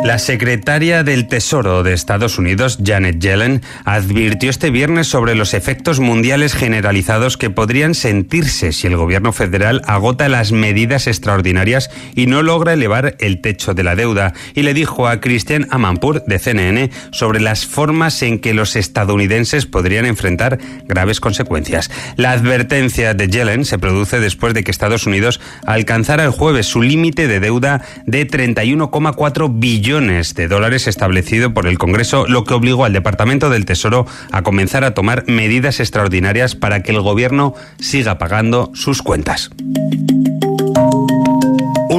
La 0.04 0.20
secretaria 0.20 1.02
del 1.04 1.30
Tesoro 1.30 1.82
de 1.82 1.94
Estados 1.94 2.38
Unidos, 2.38 2.78
Janet 2.84 3.20
Yellen, 3.20 3.62
advirtió 3.86 4.50
este 4.50 4.70
viernes 4.70 5.08
sobre 5.08 5.34
los 5.34 5.54
efectos 5.54 6.02
mundiales 6.02 6.54
generalizados 6.56 7.38
que 7.38 7.50
podrían 7.50 7.96
sentirse 7.96 8.74
si 8.74 8.88
el 8.88 8.98
gobierno 8.98 9.32
federal 9.32 9.82
agota 9.86 10.28
las 10.28 10.52
medidas 10.52 11.08
extraordinarias 11.08 11.90
y 12.16 12.26
no 12.26 12.42
logra 12.42 12.74
elevar 12.74 13.16
el 13.20 13.40
techo 13.40 13.74
de 13.74 13.84
la 13.84 13.96
deuda. 13.96 14.34
Y 14.54 14.64
le 14.64 14.74
dijo 14.74 15.08
a 15.08 15.22
Christian 15.22 15.68
Amanpour, 15.72 16.26
de 16.26 16.38
CNN, 16.38 16.92
sobre 17.14 17.40
las 17.40 17.66
formas 17.66 18.22
en 18.24 18.40
que 18.40 18.54
los 18.54 18.76
estadounidenses 18.76 19.66
podrían 19.66 20.06
enfrentar 20.06 20.60
graves 20.86 21.22
consecuencias. 21.22 21.90
La 22.18 22.32
advertencia 22.32 23.14
de 23.14 23.30
Yellen 23.30 23.64
se 23.64 23.80
produce 23.80 24.20
después 24.20 24.54
de 24.54 24.66
que 24.66 24.72
Estados 24.72 25.08
Unidos 25.08 25.40
alcanzara 25.66 26.26
el 26.26 26.32
jueves 26.32 26.66
su 26.68 26.82
límite 26.82 27.30
de 27.30 27.40
deuda 27.40 27.82
de 28.06 28.28
31,4 28.28 29.50
billones 29.50 29.93
de 29.94 30.48
dólares 30.48 30.88
establecido 30.88 31.54
por 31.54 31.68
el 31.68 31.78
Congreso, 31.78 32.26
lo 32.28 32.46
que 32.46 32.56
obligó 32.56 32.84
al 32.84 32.94
Departamento 32.94 33.52
del 33.52 33.66
Tesoro 33.66 34.08
a 34.32 34.42
comenzar 34.42 34.84
a 34.84 34.96
tomar 34.96 35.24
medidas 35.28 35.80
extraordinarias 35.80 36.56
para 36.56 36.82
que 36.82 36.92
el 36.92 37.02
gobierno 37.02 37.54
siga 37.80 38.18
pagando 38.18 38.72
sus 38.74 39.04
cuentas. 39.04 39.52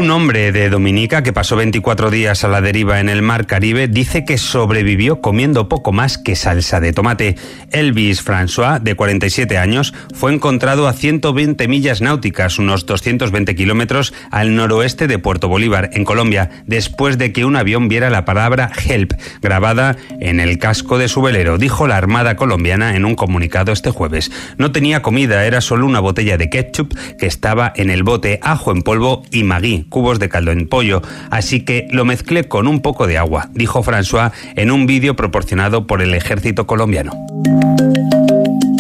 Un 0.05 0.11
hombre 0.11 0.53
de 0.53 0.69
Dominica 0.69 1.23
que 1.23 1.33
pasó 1.33 1.57
24 1.57 2.11
días 2.11 2.45
a 2.45 2.49
la 2.49 2.61
deriva 2.61 3.01
en 3.01 3.09
el 3.09 3.23
mar 3.23 3.47
Caribe 3.47 3.89
dice 3.89 4.27
que 4.27 4.37
sobrevivió 4.37 5.23
comiendo 5.23 5.67
poco 5.67 5.93
más 5.93 6.19
que 6.19 6.37
salsa 6.37 6.79
de 6.79 6.93
tomate. 6.93 7.37
Elvis 7.71 8.23
François, 8.23 8.83
de 8.83 8.97
47 8.97 9.57
años, 9.57 9.95
fue 10.13 10.35
encontrado 10.35 10.89
a 10.89 10.93
120 10.93 11.69
millas 11.69 12.03
náuticas, 12.03 12.59
unos 12.59 12.85
220 12.85 13.55
kilómetros 13.55 14.13
al 14.31 14.55
noroeste 14.55 15.07
de 15.07 15.19
Puerto 15.19 15.49
Bolívar, 15.49 15.89
en 15.95 16.05
Colombia, 16.05 16.51
después 16.67 17.17
de 17.17 17.33
que 17.33 17.47
un 17.47 17.57
avión 17.57 17.89
viera 17.89 18.11
la 18.11 18.27
palabra 18.27 18.73
help 18.87 19.15
grabada 19.41 19.97
en 20.21 20.39
el 20.39 20.59
casco 20.59 20.99
de 20.99 21.09
su 21.09 21.23
velero, 21.23 21.57
dijo 21.57 21.87
la 21.87 21.97
Armada 21.97 22.37
colombiana 22.37 22.95
en 22.95 23.07
un 23.07 23.15
comunicado 23.15 23.73
este 23.73 23.91
jueves. 23.91 24.31
No 24.59 24.71
tenía 24.71 25.01
comida, 25.01 25.47
era 25.47 25.63
solo 25.63 25.87
una 25.87 26.01
botella 26.01 26.37
de 26.37 26.51
ketchup 26.51 26.95
que 27.19 27.25
estaba 27.25 27.73
en 27.75 27.89
el 27.89 28.03
bote, 28.03 28.39
ajo 28.43 28.71
en 28.71 28.83
polvo 28.83 29.23
y 29.31 29.45
magui 29.45 29.87
cubos 29.95 30.19
de 30.19 30.29
caldo 30.29 30.51
en 30.51 30.67
pollo, 30.67 31.03
así 31.31 31.61
que 31.61 31.87
lo 31.93 32.05
mezclé 32.05 32.49
con 32.49 32.67
un 32.67 32.81
poco 32.81 33.07
de 33.07 33.17
agua, 33.17 33.49
dijo 33.55 33.81
François 33.85 34.33
en 34.57 34.73
un 34.73 34.87
vídeo 34.87 35.15
proporcionado 35.15 35.87
por 35.87 36.03
el 36.03 36.15
ejército 36.15 36.67
colombiano. 36.67 37.13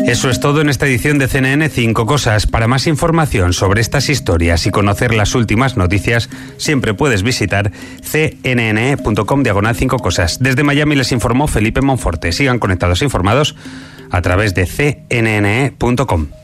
Eso 0.08 0.28
es 0.28 0.40
todo 0.40 0.60
en 0.60 0.68
esta 0.68 0.86
edición 0.86 1.18
de 1.18 1.28
CNN 1.28 1.68
5 1.68 2.04
Cosas. 2.04 2.48
Para 2.48 2.66
más 2.66 2.88
información 2.88 3.52
sobre 3.52 3.80
estas 3.80 4.08
historias 4.08 4.66
y 4.66 4.72
conocer 4.72 5.14
las 5.14 5.36
últimas 5.36 5.76
noticias, 5.76 6.28
siempre 6.56 6.94
puedes 6.94 7.22
visitar 7.22 7.70
cnn.com 8.02 9.42
diagonal 9.44 9.76
5 9.76 9.98
Cosas. 9.98 10.38
Desde 10.40 10.64
Miami 10.64 10.96
les 10.96 11.12
informó 11.12 11.46
Felipe 11.46 11.80
Monforte. 11.80 12.32
Sigan 12.32 12.58
conectados 12.58 13.02
e 13.02 13.04
informados 13.04 13.54
a 14.10 14.20
través 14.20 14.52
de 14.54 14.66
cnn.com. 14.66 16.43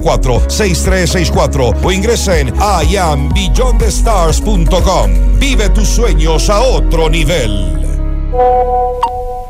6364 0.00 1.70
o 1.82 1.92
ingresa 1.92 2.38
en 2.38 2.54
iambeyondthestars.com. 2.88 5.38
Vive 5.38 5.68
tus 5.70 5.88
sueños 5.88 6.50
a 6.50 6.60
otro 6.60 7.08
nivel. 7.08 7.74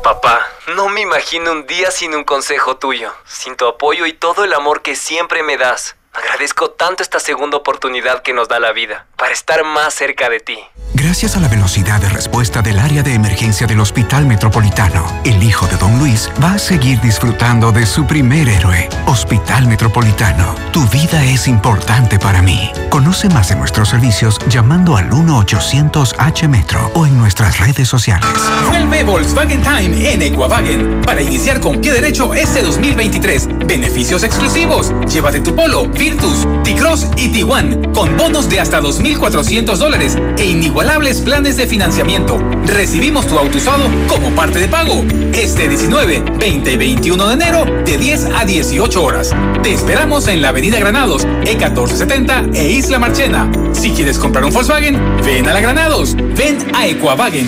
Papá, 0.03 0.47
no 0.75 0.89
me 0.89 1.01
imagino 1.01 1.51
un 1.51 1.67
día 1.67 1.91
sin 1.91 2.15
un 2.15 2.23
consejo 2.23 2.77
tuyo, 2.77 3.11
sin 3.25 3.55
tu 3.55 3.67
apoyo 3.67 4.05
y 4.05 4.13
todo 4.13 4.43
el 4.43 4.53
amor 4.53 4.81
que 4.81 4.95
siempre 4.95 5.43
me 5.43 5.57
das. 5.57 5.95
Agradezco 6.13 6.71
tanto 6.71 7.03
esta 7.03 7.19
segunda 7.19 7.57
oportunidad 7.57 8.23
que 8.23 8.33
nos 8.33 8.47
da 8.47 8.59
la 8.59 8.71
vida 8.71 9.05
para 9.15 9.31
estar 9.31 9.63
más 9.63 9.93
cerca 9.93 10.29
de 10.29 10.39
ti. 10.39 10.59
Gracias 11.01 11.37
a 11.37 11.39
la 11.39 11.47
velocidad 11.47 12.01
de 12.01 12.09
respuesta 12.09 12.61
del 12.61 12.77
área 12.77 13.01
de 13.03 13.13
emergencia 13.13 13.65
del 13.65 13.79
Hospital 13.79 14.25
Metropolitano, 14.25 15.05
el 15.23 15.41
hijo 15.41 15.65
de 15.67 15.77
Don 15.77 15.97
Luis 15.97 16.29
va 16.43 16.55
a 16.55 16.59
seguir 16.59 16.99
disfrutando 16.99 17.71
de 17.71 17.85
su 17.85 18.05
primer 18.05 18.49
héroe, 18.49 18.89
Hospital 19.05 19.65
Metropolitano. 19.67 20.55
Tu 20.73 20.85
vida 20.89 21.23
es 21.23 21.47
importante 21.47 22.19
para 22.19 22.41
mí. 22.41 22.69
Conoce 22.89 23.29
más 23.29 23.47
de 23.47 23.55
nuestros 23.55 23.87
servicios 23.87 24.39
llamando 24.49 24.97
al 24.97 25.09
1-800-H-Metro 25.09 26.91
o 26.93 27.05
en 27.05 27.17
nuestras 27.17 27.59
redes 27.59 27.87
sociales. 27.87 28.27
Vuelve 28.67 29.05
Volkswagen 29.05 29.61
Time 29.61 30.11
en 30.13 30.21
Equavagen 30.21 31.01
para 31.05 31.21
iniciar 31.21 31.61
con 31.61 31.79
pie 31.79 31.93
derecho 31.93 32.33
este 32.33 32.61
2023. 32.61 33.47
Beneficios 33.65 34.23
exclusivos. 34.23 34.93
Llévate 35.07 35.39
tu 35.39 35.55
Polo, 35.55 35.87
Virtus, 35.87 36.45
T-Cross 36.65 37.07
y 37.15 37.29
T1 37.29 37.93
con 37.93 38.17
bonos 38.17 38.49
de 38.49 38.59
hasta 38.59 38.81
2.400 38.81 39.77
dólares 39.77 40.17
e 40.37 40.45
inigualables 40.45 40.88
planes 41.23 41.57
de 41.57 41.67
financiamiento. 41.67 42.37
Recibimos 42.65 43.27
tu 43.27 43.37
auto 43.37 43.57
usado 43.57 43.85
como 44.07 44.31
parte 44.31 44.59
de 44.59 44.67
pago. 44.67 45.05
Este 45.33 45.67
19, 45.67 46.23
20 46.39 46.71
y 46.71 46.77
21 46.77 47.27
de 47.27 47.33
enero 47.33 47.65
de 47.85 47.97
10 47.97 48.25
a 48.35 48.45
18 48.45 49.03
horas. 49.03 49.29
Te 49.61 49.73
esperamos 49.73 50.27
en 50.27 50.41
la 50.41 50.49
Avenida 50.49 50.79
Granados, 50.79 51.25
E1470 51.27 52.55
e 52.55 52.71
Isla 52.71 52.99
Marchena. 52.99 53.49
Si 53.73 53.91
quieres 53.91 54.17
comprar 54.17 54.43
un 54.43 54.51
Volkswagen, 54.51 54.99
ven 55.23 55.47
a 55.47 55.53
la 55.53 55.61
Granados. 55.61 56.15
Ven 56.15 56.57
a 56.73 56.87
Equavagen. 56.87 57.47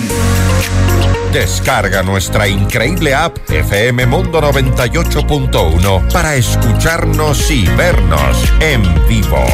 Descarga 1.32 2.02
nuestra 2.02 2.46
increíble 2.46 3.14
app 3.14 3.38
FM 3.50 4.06
Mundo 4.06 4.40
98.1 4.40 6.12
para 6.12 6.36
escucharnos 6.36 7.50
y 7.50 7.66
vernos 7.76 8.36
en 8.60 8.82
vivo. 9.08 9.44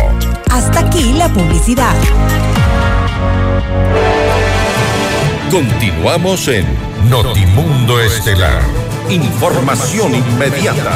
Hasta 0.51 0.81
aquí 0.81 1.13
la 1.15 1.29
publicidad. 1.29 1.95
Continuamos 5.51 6.47
en 6.49 6.67
Notimundo 7.09 7.99
Estelar. 8.03 8.61
Información 9.09 10.15
inmediata. 10.15 10.93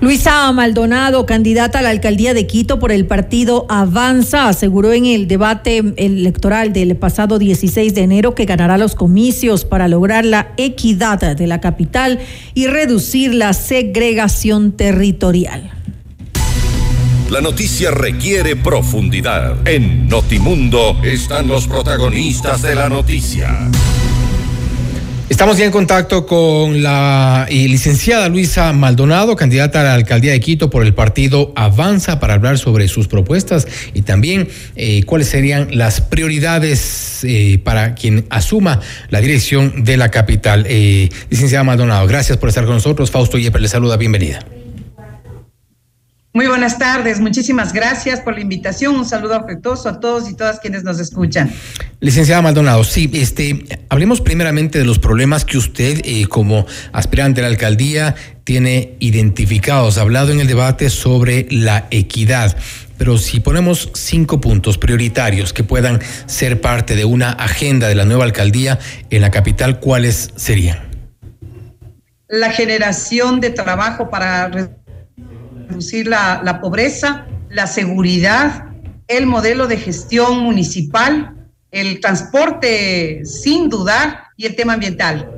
Luisa 0.00 0.50
Maldonado, 0.50 1.26
candidata 1.26 1.78
a 1.78 1.82
la 1.82 1.90
alcaldía 1.90 2.34
de 2.34 2.48
Quito 2.48 2.80
por 2.80 2.90
el 2.90 3.06
partido 3.06 3.66
Avanza, 3.68 4.48
aseguró 4.48 4.92
en 4.92 5.06
el 5.06 5.28
debate 5.28 5.78
electoral 5.96 6.72
del 6.72 6.96
pasado 6.96 7.38
16 7.38 7.94
de 7.94 8.00
enero 8.02 8.34
que 8.34 8.44
ganará 8.44 8.76
los 8.76 8.96
comicios 8.96 9.64
para 9.64 9.86
lograr 9.86 10.24
la 10.24 10.54
equidad 10.56 11.36
de 11.36 11.46
la 11.46 11.60
capital 11.60 12.18
y 12.54 12.66
reducir 12.66 13.32
la 13.32 13.52
segregación 13.52 14.72
territorial. 14.72 15.77
La 17.30 17.42
noticia 17.42 17.90
requiere 17.90 18.56
profundidad. 18.56 19.68
En 19.68 20.08
Notimundo 20.08 20.98
están 21.04 21.46
los 21.46 21.68
protagonistas 21.68 22.62
de 22.62 22.74
la 22.74 22.88
noticia. 22.88 23.68
Estamos 25.28 25.58
ya 25.58 25.66
en 25.66 25.70
contacto 25.70 26.24
con 26.24 26.82
la 26.82 27.46
eh, 27.50 27.68
licenciada 27.68 28.30
Luisa 28.30 28.72
Maldonado, 28.72 29.36
candidata 29.36 29.82
a 29.82 29.84
la 29.84 29.94
alcaldía 29.94 30.32
de 30.32 30.40
Quito 30.40 30.70
por 30.70 30.86
el 30.86 30.94
partido 30.94 31.52
Avanza, 31.54 32.18
para 32.18 32.32
hablar 32.32 32.56
sobre 32.56 32.88
sus 32.88 33.08
propuestas 33.08 33.68
y 33.92 34.02
también 34.02 34.48
eh, 34.74 35.02
cuáles 35.04 35.28
serían 35.28 35.76
las 35.76 36.00
prioridades 36.00 37.24
eh, 37.24 37.60
para 37.62 37.94
quien 37.94 38.24
asuma 38.30 38.80
la 39.10 39.20
dirección 39.20 39.84
de 39.84 39.98
la 39.98 40.10
capital. 40.10 40.66
licenciada 41.28 41.62
Maldonado, 41.62 42.06
gracias 42.06 42.38
por 42.38 42.48
estar 42.48 42.64
con 42.64 42.76
nosotros. 42.76 43.10
Fausto 43.10 43.36
Yepes 43.36 43.60
le 43.60 43.68
saluda, 43.68 43.98
bienvenida. 43.98 44.40
Muy 46.34 46.46
buenas 46.46 46.78
tardes, 46.78 47.20
muchísimas 47.20 47.72
gracias 47.72 48.20
por 48.20 48.34
la 48.34 48.40
invitación. 48.40 48.94
Un 48.94 49.06
saludo 49.06 49.34
afectuoso 49.34 49.88
a 49.88 49.98
todos 49.98 50.28
y 50.28 50.36
todas 50.36 50.60
quienes 50.60 50.84
nos 50.84 51.00
escuchan. 51.00 51.50
Licenciada 52.00 52.42
Maldonado, 52.42 52.84
sí, 52.84 53.10
este, 53.14 53.64
hablemos 53.88 54.20
primeramente 54.20 54.78
de 54.78 54.84
los 54.84 54.98
problemas 54.98 55.46
que 55.46 55.56
usted, 55.56 56.02
eh, 56.04 56.26
como 56.28 56.66
aspirante 56.92 57.40
a 57.40 57.44
la 57.44 57.48
alcaldía, 57.48 58.14
tiene 58.44 58.96
identificados. 59.00 59.96
Ha 59.96 60.02
hablado 60.02 60.30
en 60.30 60.40
el 60.40 60.46
debate 60.46 60.90
sobre 60.90 61.46
la 61.50 61.86
equidad. 61.90 62.54
Pero 62.98 63.16
si 63.16 63.40
ponemos 63.40 63.90
cinco 63.94 64.40
puntos 64.40 64.76
prioritarios 64.76 65.54
que 65.54 65.64
puedan 65.64 66.00
ser 66.26 66.60
parte 66.60 66.94
de 66.94 67.06
una 67.06 67.30
agenda 67.30 67.88
de 67.88 67.94
la 67.94 68.04
nueva 68.04 68.24
alcaldía 68.24 68.78
en 69.08 69.22
la 69.22 69.30
capital, 69.30 69.80
¿cuáles 69.80 70.30
serían? 70.36 70.78
La 72.28 72.50
generación 72.50 73.40
de 73.40 73.50
trabajo 73.50 74.10
para 74.10 74.50
reducir 75.68 76.06
la, 76.08 76.40
la 76.44 76.60
pobreza, 76.60 77.26
la 77.50 77.66
seguridad, 77.66 78.68
el 79.06 79.26
modelo 79.26 79.66
de 79.66 79.76
gestión 79.76 80.40
municipal, 80.40 81.34
el 81.70 82.00
transporte 82.00 83.22
sin 83.24 83.68
dudar 83.68 84.24
y 84.36 84.46
el 84.46 84.56
tema 84.56 84.74
ambiental. 84.74 85.30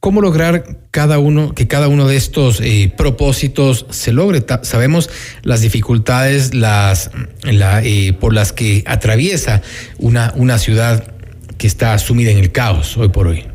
¿Cómo 0.00 0.20
lograr 0.20 0.78
cada 0.92 1.18
uno, 1.18 1.54
que 1.54 1.66
cada 1.66 1.88
uno 1.88 2.06
de 2.06 2.16
estos 2.16 2.60
eh, 2.60 2.92
propósitos 2.96 3.84
se 3.90 4.12
logre? 4.12 4.44
sabemos 4.62 5.10
las 5.42 5.60
dificultades 5.60 6.54
las, 6.54 7.10
la, 7.42 7.82
eh, 7.82 8.12
por 8.12 8.32
las 8.32 8.52
que 8.52 8.84
atraviesa 8.86 9.60
una, 9.98 10.32
una 10.36 10.58
ciudad 10.58 11.14
que 11.56 11.66
está 11.66 11.98
sumida 11.98 12.30
en 12.30 12.38
el 12.38 12.52
caos 12.52 12.96
hoy 12.96 13.08
por 13.08 13.26
hoy. 13.26 13.47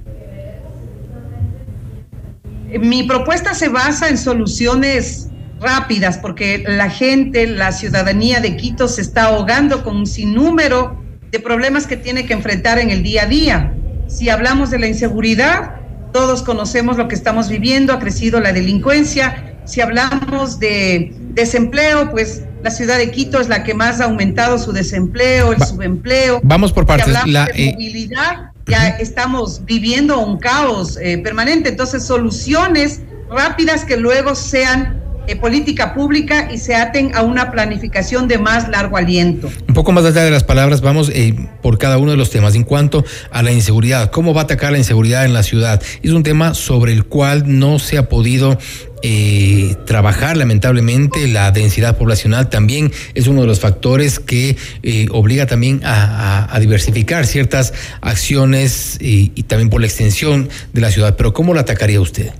Mi 2.79 3.03
propuesta 3.03 3.53
se 3.53 3.69
basa 3.69 4.09
en 4.09 4.17
soluciones 4.17 5.29
rápidas 5.59 6.17
porque 6.17 6.63
la 6.67 6.89
gente, 6.89 7.47
la 7.47 7.71
ciudadanía 7.71 8.39
de 8.39 8.55
Quito 8.57 8.87
se 8.87 9.01
está 9.01 9.25
ahogando 9.25 9.83
con 9.83 9.95
un 9.95 10.05
sinnúmero 10.05 11.01
de 11.31 11.39
problemas 11.39 11.87
que 11.87 11.97
tiene 11.97 12.25
que 12.25 12.33
enfrentar 12.33 12.79
en 12.79 12.89
el 12.89 13.01
día 13.01 13.23
a 13.23 13.25
día. 13.25 13.73
Si 14.07 14.29
hablamos 14.29 14.69
de 14.69 14.79
la 14.79 14.87
inseguridad, 14.87 15.75
todos 16.11 16.43
conocemos 16.43 16.97
lo 16.97 17.07
que 17.07 17.15
estamos 17.15 17.49
viviendo, 17.49 17.93
ha 17.93 17.99
crecido 17.99 18.39
la 18.39 18.53
delincuencia. 18.53 19.55
Si 19.65 19.81
hablamos 19.81 20.59
de 20.59 21.13
desempleo, 21.29 22.11
pues 22.11 22.43
la 22.63 22.69
ciudad 22.69 22.97
de 22.97 23.11
Quito 23.11 23.39
es 23.39 23.49
la 23.49 23.63
que 23.63 23.73
más 23.73 23.99
ha 23.99 24.05
aumentado 24.05 24.57
su 24.59 24.71
desempleo, 24.71 25.53
el 25.53 25.61
subempleo. 25.63 26.39
Vamos 26.43 26.71
por 26.71 26.85
partes. 26.85 27.15
Si 27.23 27.31
la 27.31 27.45
de 27.47 27.51
eh, 27.55 27.71
movilidad, 27.73 28.52
ya 28.67 28.89
estamos 28.89 29.65
viviendo 29.65 30.19
un 30.19 30.37
caos 30.37 30.97
eh, 31.01 31.17
permanente. 31.17 31.69
Entonces, 31.69 32.05
soluciones 32.05 33.01
rápidas 33.29 33.85
que 33.85 33.97
luego 33.97 34.35
sean 34.35 35.01
eh, 35.25 35.37
política 35.37 35.93
pública 35.93 36.49
y 36.51 36.57
se 36.57 36.75
aten 36.75 37.15
a 37.15 37.21
una 37.21 37.49
planificación 37.49 38.27
de 38.27 38.37
más 38.37 38.67
largo 38.67 38.97
aliento. 38.97 39.49
Un 39.69 39.73
poco 39.73 39.93
más 39.93 40.03
allá 40.03 40.23
de 40.23 40.31
las 40.31 40.43
palabras, 40.43 40.81
vamos 40.81 41.09
eh, 41.13 41.33
por 41.61 41.77
cada 41.77 41.97
uno 41.97 42.11
de 42.11 42.17
los 42.17 42.29
temas. 42.29 42.55
En 42.55 42.63
cuanto 42.63 43.05
a 43.31 43.41
la 43.41 43.53
inseguridad, 43.53 44.11
¿cómo 44.11 44.33
va 44.33 44.41
a 44.41 44.43
atacar 44.43 44.73
la 44.73 44.79
inseguridad 44.79 45.23
en 45.23 45.33
la 45.33 45.43
ciudad? 45.43 45.81
Es 46.01 46.11
un 46.11 46.23
tema 46.23 46.53
sobre 46.53 46.91
el 46.91 47.05
cual 47.05 47.43
no 47.45 47.79
se 47.79 47.97
ha 47.97 48.09
podido 48.09 48.57
eh, 49.05 49.75
trabajar 49.85 50.37
lamentablemente 50.37 51.27
la 51.27 51.51
densidad 51.51 51.97
poblacional 51.97 52.49
también 52.49 52.89
es 53.13 53.27
uno 53.27 53.41
de 53.41 53.47
los 53.47 53.59
factores 53.59 54.17
que 54.17 54.55
eh, 54.81 55.07
obliga 55.11 55.45
también 55.45 55.81
a, 55.83 56.57
diversificar 56.61 57.25
ciertas 57.25 57.73
acciones 57.99 58.97
y, 59.01 59.27
también 59.43 59.69
por 59.69 59.81
la 59.81 59.87
extensión 59.87 60.47
de 60.71 60.79
la 60.79 60.89
ciudad. 60.89 61.17
Pero 61.17 61.33
¿cómo 61.33 61.53
lo 61.53 61.59
atacaría 61.59 61.99
usted? 61.99 62.31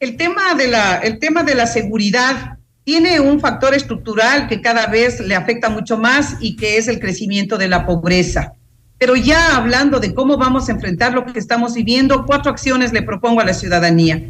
El 0.00 0.16
tema 0.16 0.56
de 0.56 0.66
la, 0.66 0.96
el 0.96 1.20
tema 1.20 1.44
de 1.44 1.54
la 1.54 1.68
seguridad 1.68 2.58
tiene 2.82 3.20
un 3.20 3.38
factor 3.38 3.74
estructural 3.74 4.48
que 4.48 4.60
cada 4.60 4.88
vez 4.88 5.20
le 5.20 5.36
afecta 5.36 5.68
mucho 5.68 5.96
más 5.96 6.38
y 6.40 6.56
que 6.56 6.76
es 6.76 6.88
el 6.88 6.98
crecimiento 6.98 7.56
de 7.56 7.68
la 7.68 7.86
pobreza. 7.86 8.54
Pero 8.98 9.14
ya 9.14 9.56
hablando 9.56 10.00
de 10.00 10.12
cómo 10.12 10.36
vamos 10.38 10.68
a 10.68 10.72
enfrentar 10.72 11.14
lo 11.14 11.24
que 11.24 11.38
estamos 11.38 11.74
viviendo, 11.74 12.26
cuatro 12.26 12.50
acciones 12.50 12.92
le 12.92 13.02
propongo 13.02 13.40
a 13.40 13.44
la 13.44 13.54
ciudadanía. 13.54 14.24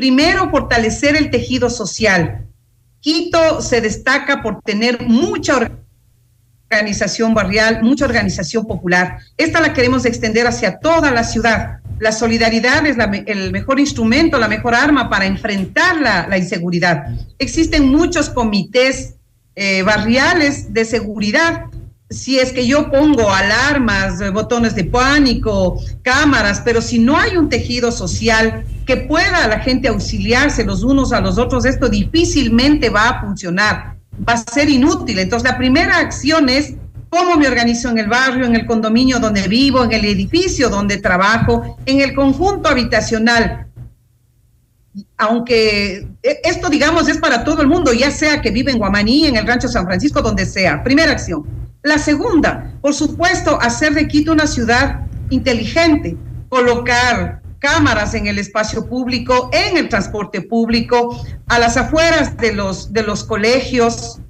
Primero, 0.00 0.48
fortalecer 0.48 1.14
el 1.14 1.30
tejido 1.30 1.68
social. 1.68 2.46
Quito 3.00 3.60
se 3.60 3.82
destaca 3.82 4.40
por 4.42 4.62
tener 4.62 5.02
mucha 5.06 5.70
organización 6.70 7.34
barrial, 7.34 7.82
mucha 7.82 8.06
organización 8.06 8.66
popular. 8.66 9.18
Esta 9.36 9.60
la 9.60 9.74
queremos 9.74 10.06
extender 10.06 10.46
hacia 10.46 10.78
toda 10.78 11.10
la 11.10 11.22
ciudad. 11.22 11.80
La 11.98 12.12
solidaridad 12.12 12.86
es 12.86 12.96
el 13.26 13.52
mejor 13.52 13.78
instrumento, 13.78 14.38
la 14.38 14.48
mejor 14.48 14.74
arma 14.74 15.10
para 15.10 15.26
enfrentar 15.26 16.00
la, 16.00 16.38
inseguridad. 16.38 17.04
Existen 17.38 17.86
muchos 17.90 18.30
comités 18.30 19.16
eh, 19.54 19.82
barriales 19.82 20.72
de 20.72 20.86
seguridad 20.86 21.66
si 22.10 22.40
es 22.40 22.52
que 22.52 22.66
yo 22.66 22.90
pongo 22.90 23.30
alarmas, 23.30 24.20
eh, 24.20 24.30
botones 24.30 24.74
de 24.74 24.82
pánico, 24.82 25.80
cámaras, 26.02 26.60
pero 26.64 26.82
si 26.82 26.98
no 26.98 27.16
hay 27.16 27.36
un 27.36 27.48
tejido 27.48 27.92
social 27.92 28.64
que 28.84 28.96
pueda 28.96 29.46
la 29.46 29.60
gente 29.60 29.86
auxiliarse 29.86 30.64
los 30.64 30.82
unos 30.82 31.12
a 31.12 31.20
los 31.20 31.38
otros, 31.38 31.64
esto 31.64 31.88
difícilmente 31.88 32.90
va 32.90 33.10
a 33.10 33.20
funcionar, 33.20 33.96
va 34.28 34.32
a 34.32 34.36
ser 34.38 34.68
inútil. 34.68 35.20
Entonces, 35.20 35.48
la 35.48 35.56
primera 35.56 35.98
acción 35.98 36.48
es 36.48 36.74
cómo 37.10 37.36
me 37.36 37.46
organizo 37.46 37.88
en 37.90 37.98
el 37.98 38.08
barrio, 38.08 38.44
en 38.44 38.56
el 38.56 38.66
condominio 38.66 39.20
donde 39.20 39.46
vivo, 39.46 39.84
en 39.84 39.92
el 39.92 40.04
edificio 40.04 40.68
donde 40.68 40.98
trabajo, 40.98 41.78
en 41.86 42.00
el 42.00 42.12
conjunto 42.16 42.68
habitacional. 42.68 43.68
Aunque 45.16 46.08
eh, 46.24 46.40
esto, 46.42 46.68
digamos, 46.68 47.08
es 47.08 47.18
para 47.18 47.44
todo 47.44 47.62
el 47.62 47.68
mundo, 47.68 47.92
ya 47.92 48.10
sea 48.10 48.42
que 48.42 48.50
vive 48.50 48.72
en 48.72 48.78
Guamaní, 48.78 49.28
en 49.28 49.36
el 49.36 49.46
Rancho 49.46 49.68
San 49.68 49.84
Francisco, 49.84 50.20
donde 50.20 50.44
sea. 50.44 50.82
Primera 50.82 51.12
acción. 51.12 51.59
La 51.82 51.98
segunda, 51.98 52.74
por 52.82 52.92
supuesto, 52.92 53.58
hacer 53.60 53.94
de 53.94 54.06
Quito 54.06 54.32
una 54.32 54.46
ciudad 54.46 55.06
inteligente, 55.30 56.14
colocar 56.50 57.40
cámaras 57.58 58.12
en 58.14 58.26
el 58.26 58.38
espacio 58.38 58.86
público, 58.86 59.48
en 59.52 59.78
el 59.78 59.88
transporte 59.88 60.42
público, 60.42 61.24
a 61.46 61.58
las 61.58 61.78
afueras 61.78 62.36
de 62.36 62.52
los, 62.52 62.92
de 62.92 63.02
los 63.02 63.24
colegios, 63.24 64.20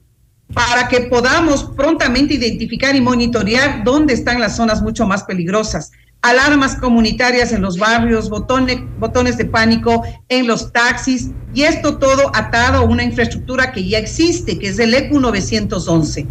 para 0.54 0.88
que 0.88 1.02
podamos 1.02 1.64
prontamente 1.76 2.34
identificar 2.34 2.94
y 2.94 3.00
monitorear 3.00 3.82
dónde 3.82 4.14
están 4.14 4.40
las 4.40 4.56
zonas 4.56 4.80
mucho 4.80 5.06
más 5.06 5.24
peligrosas. 5.24 5.90
Alarmas 6.22 6.76
comunitarias 6.76 7.52
en 7.52 7.62
los 7.62 7.78
barrios, 7.78 8.30
botones, 8.30 8.78
botones 8.98 9.38
de 9.38 9.46
pánico 9.46 10.04
en 10.28 10.46
los 10.46 10.72
taxis, 10.72 11.30
y 11.52 11.62
esto 11.62 11.98
todo 11.98 12.30
atado 12.34 12.78
a 12.78 12.82
una 12.82 13.02
infraestructura 13.02 13.72
que 13.72 13.88
ya 13.88 13.98
existe, 13.98 14.58
que 14.58 14.68
es 14.68 14.78
el 14.78 14.94
ECU 14.94 15.18
911. 15.18 16.28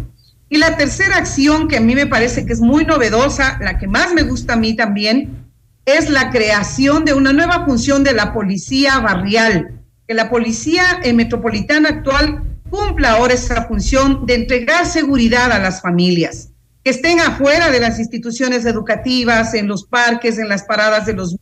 Y 0.52 0.58
la 0.58 0.76
tercera 0.76 1.16
acción 1.16 1.68
que 1.68 1.76
a 1.76 1.80
mí 1.80 1.94
me 1.94 2.08
parece 2.08 2.44
que 2.44 2.52
es 2.52 2.60
muy 2.60 2.84
novedosa, 2.84 3.56
la 3.60 3.78
que 3.78 3.86
más 3.86 4.12
me 4.12 4.24
gusta 4.24 4.54
a 4.54 4.56
mí 4.56 4.74
también, 4.74 5.46
es 5.86 6.10
la 6.10 6.30
creación 6.30 7.04
de 7.04 7.14
una 7.14 7.32
nueva 7.32 7.64
función 7.64 8.02
de 8.02 8.12
la 8.12 8.32
policía 8.34 8.98
barrial, 8.98 9.80
que 10.08 10.14
la 10.14 10.28
policía 10.28 11.00
metropolitana 11.14 11.88
actual 11.90 12.42
cumpla 12.68 13.12
ahora 13.12 13.34
esa 13.34 13.66
función 13.66 14.26
de 14.26 14.34
entregar 14.34 14.86
seguridad 14.86 15.52
a 15.52 15.60
las 15.60 15.80
familias, 15.80 16.50
que 16.82 16.90
estén 16.90 17.20
afuera 17.20 17.70
de 17.70 17.78
las 17.78 18.00
instituciones 18.00 18.66
educativas, 18.66 19.54
en 19.54 19.68
los 19.68 19.84
parques, 19.84 20.36
en 20.38 20.48
las 20.48 20.64
paradas 20.64 21.06
de 21.06 21.12
los 21.12 21.36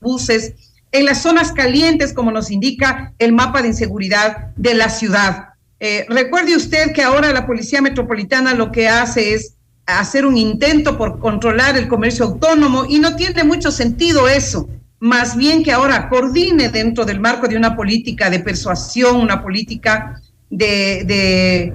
buses, 0.00 0.54
en 0.92 1.06
las 1.06 1.22
zonas 1.22 1.50
calientes, 1.50 2.12
como 2.12 2.30
nos 2.30 2.52
indica 2.52 3.14
el 3.18 3.32
mapa 3.32 3.62
de 3.62 3.68
inseguridad 3.68 4.54
de 4.54 4.74
la 4.74 4.90
ciudad. 4.90 5.55
Eh, 5.78 6.06
recuerde 6.08 6.56
usted 6.56 6.92
que 6.92 7.02
ahora 7.02 7.32
la 7.32 7.46
Policía 7.46 7.82
Metropolitana 7.82 8.54
lo 8.54 8.72
que 8.72 8.88
hace 8.88 9.34
es 9.34 9.54
hacer 9.86 10.26
un 10.26 10.36
intento 10.36 10.96
por 10.96 11.18
controlar 11.20 11.76
el 11.76 11.86
comercio 11.86 12.24
autónomo 12.24 12.86
y 12.88 12.98
no 12.98 13.14
tiene 13.14 13.44
mucho 13.44 13.70
sentido 13.70 14.28
eso. 14.28 14.68
Más 14.98 15.36
bien 15.36 15.62
que 15.62 15.72
ahora 15.72 16.08
coordine 16.08 16.70
dentro 16.70 17.04
del 17.04 17.20
marco 17.20 17.46
de 17.46 17.56
una 17.56 17.76
política 17.76 18.30
de 18.30 18.40
persuasión, 18.40 19.16
una 19.16 19.42
política 19.42 20.20
de, 20.48 21.72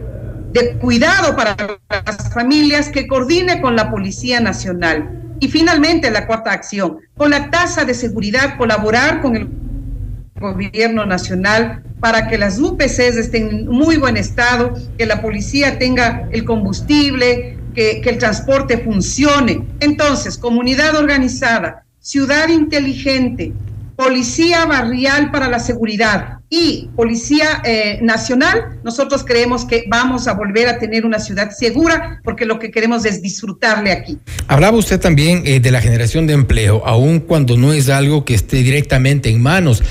cuidado 0.81 1.35
para 1.35 1.55
las 1.89 2.33
familias, 2.33 2.89
que 2.89 3.07
coordine 3.07 3.61
con 3.61 3.75
la 3.75 3.91
Policía 3.91 4.39
Nacional. 4.39 5.35
Y 5.39 5.47
finalmente 5.47 6.11
la 6.11 6.27
cuarta 6.27 6.51
acción, 6.51 6.97
con 7.15 7.31
la 7.31 7.49
tasa 7.49 7.85
de 7.85 7.93
seguridad, 7.93 8.57
colaborar 8.57 9.21
con 9.21 9.35
el 9.35 9.47
gobierno 10.41 11.05
nacional 11.05 11.83
para 12.01 12.27
que 12.27 12.37
las 12.37 12.59
UPCs 12.59 13.15
estén 13.15 13.49
en 13.49 13.67
muy 13.67 13.95
buen 13.95 14.17
estado, 14.17 14.73
que 14.97 15.05
la 15.05 15.21
policía 15.21 15.79
tenga 15.79 16.27
el 16.31 16.43
combustible, 16.43 17.57
que, 17.73 18.01
que 18.01 18.09
el 18.09 18.17
transporte 18.17 18.79
funcione. 18.79 19.65
Entonces, 19.79 20.37
comunidad 20.37 20.95
organizada, 20.95 21.85
ciudad 21.99 22.49
inteligente, 22.49 23.53
policía 24.01 24.65
barrial 24.65 25.29
para 25.29 25.47
la 25.47 25.59
seguridad 25.59 26.39
y 26.49 26.89
policía 26.95 27.61
eh, 27.63 27.99
nacional, 28.01 28.79
nosotros 28.83 29.23
creemos 29.23 29.63
que 29.63 29.83
vamos 29.87 30.27
a 30.27 30.33
volver 30.33 30.67
a 30.69 30.79
tener 30.79 31.05
una 31.05 31.19
ciudad 31.19 31.51
segura 31.51 32.19
porque 32.23 32.45
lo 32.45 32.57
que 32.57 32.71
queremos 32.71 33.05
es 33.05 33.21
disfrutarle 33.21 33.91
aquí. 33.91 34.17
Hablaba 34.47 34.75
usted 34.75 34.99
también 34.99 35.43
eh, 35.45 35.59
de 35.59 35.69
la 35.69 35.81
generación 35.81 36.25
de 36.25 36.33
empleo, 36.33 36.81
aun 36.83 37.19
cuando 37.19 37.57
no 37.57 37.73
es 37.73 37.89
algo 37.89 38.25
que 38.25 38.33
esté 38.33 38.63
directamente 38.63 39.29
en 39.29 39.39
manos 39.39 39.83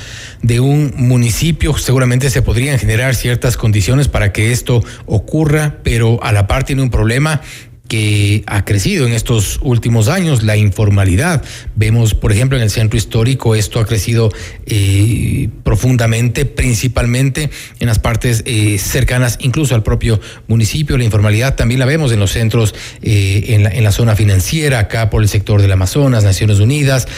de 0.43 0.59
un 0.59 0.93
municipio, 0.97 1.77
seguramente 1.79 2.31
se 2.31 2.43
podrían 2.43 2.81
generar 2.81 3.15
ciertas 3.15 3.57
condiciones 3.57 4.09
para 4.09 4.33
que 4.33 4.51
esto 4.51 4.83
ocurra, 5.07 5.77
pero 5.85 6.19
a 6.25 6.33
la 6.33 6.49
par 6.49 6.65
tiene 6.65 6.83
un 6.83 6.91
problema 6.91 7.43
que 7.91 8.45
ha 8.47 8.65
crecido 8.65 9.05
en 9.05 9.13
estos 9.13 9.59
últimos 9.63 10.07
años, 10.07 10.45
la 10.45 10.57
informalidad. 10.57 11.43
Vemos, 11.75 12.15
por 12.15 12.31
ejemplo, 12.31 12.57
en 12.57 12.63
el 12.63 12.71
centro 12.71 12.97
histórico, 12.97 13.57
esto 13.57 13.81
ha 13.81 13.85
crecido 13.85 14.33
eh, 14.65 15.49
profundamente, 15.65 16.45
principalmente 16.45 17.51
en 17.81 17.89
las 17.89 17.99
partes 17.99 18.45
eh, 18.47 18.79
cercanas, 18.79 19.39
incluso 19.41 19.75
al 19.75 19.83
propio 19.83 20.21
municipio. 20.47 20.97
La 20.97 21.03
informalidad 21.03 21.57
también 21.57 21.81
la 21.81 21.87
vemos 21.87 22.13
en 22.13 22.21
los 22.21 22.31
centros, 22.31 22.77
eh, 23.03 23.47
en, 23.49 23.65
la, 23.65 23.71
en, 23.71 23.83
la, 23.83 23.91
zona 23.91 24.15
financiera, 24.15 24.79
acá 24.79 25.11
por 25.11 25.23
el 25.23 25.29
sector 25.29 25.61
del 25.61 25.73
Amazonas, 25.73 26.23
Naciones 26.23 26.61
Unidas, 26.61 27.09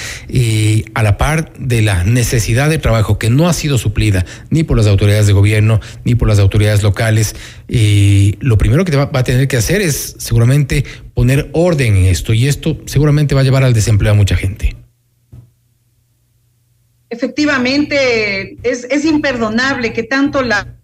a 0.95 1.03
la 1.03 1.19
par 1.19 1.53
de 1.59 1.83
la 1.83 2.05
necesidad 2.05 2.71
de 2.71 2.79
trabajo 2.79 3.19
que 3.19 3.29
no 3.29 3.47
ha 3.47 3.53
sido 3.53 3.77
suplida 3.77 4.25
ni 4.49 4.63
por 4.63 4.79
las 4.79 4.87
autoridades 4.87 5.27
de 5.27 5.35
gobierno 5.35 5.81
ni 6.05 6.15
por 6.15 6.29
las 6.29 6.39
autoridades 6.39 6.83
locales. 6.83 7.37
Lo 8.41 8.59
primero 8.59 8.85
que 8.85 8.95
va, 8.97 9.07
va 9.07 9.21
a 9.21 9.25
tener 9.25 9.49
que 9.49 9.57
hacer 9.57 9.81
es 9.81 10.17
seguramente 10.19 10.85
poner 11.15 11.49
orden 11.53 11.97
en 11.97 12.05
esto 12.07 12.35
y 12.35 12.47
esto 12.47 12.79
seguramente 12.87 13.35
va 13.35 13.41
a 13.41 13.45
llevar 13.45 13.65
al 13.65 13.73
desempleo 13.73 14.13
a 14.13 14.15
mucha 14.15 14.37
gente. 14.37 14.77
Efectivamente, 17.13 18.57
es, 18.63 19.05
imperdonable 19.05 19.93
que 19.93 20.03
tanto 20.03 20.43
la, 20.43 20.79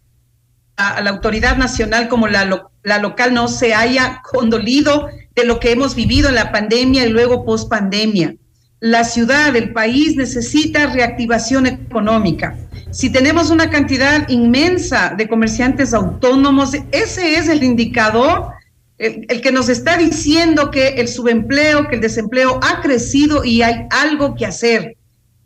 autoridad 0.76 1.56
nacional 1.56 2.08
como 2.08 2.28
la, 2.28 2.68
la 2.82 2.98
local 2.98 3.32
no 3.32 3.48
se 3.48 3.72
haya 3.74 4.20
condolido 4.22 5.08
de 5.34 5.44
lo 5.44 5.58
que 5.58 5.72
hemos 5.72 5.94
vivido 5.94 6.28
en 6.28 6.34
la 6.34 6.52
pandemia 6.52 7.06
y 7.06 7.10
luego 7.10 7.44
post 7.46 7.70
pandemia. 7.70 8.34
La 8.80 9.04
ciudad, 9.04 9.56
el 9.56 9.72
país 9.72 10.16
necesita 10.16 10.86
reactivación 10.86 11.66
económica. 11.66 12.56
Si 12.90 13.10
tenemos 13.10 13.50
una 13.50 13.68
cantidad 13.68 14.28
inmensa 14.28 15.14
de 15.16 15.28
comerciantes 15.28 15.92
autónomos, 15.92 16.72
ese 16.90 17.34
es 17.34 17.48
el 17.48 17.62
indicador 17.62 18.52
el, 18.98 19.40
que 19.40 19.52
nos 19.52 19.68
está 19.68 19.96
diciendo 19.96 20.70
que 20.70 20.88
el 20.88 21.08
subempleo, 21.08 21.88
que 21.88 21.96
el 21.96 22.00
desempleo 22.00 22.58
ha 22.62 22.80
crecido 22.82 23.44
y 23.44 23.62
hay 23.62 23.86
algo 23.90 24.34
que 24.34 24.46
hacer. 24.46 24.96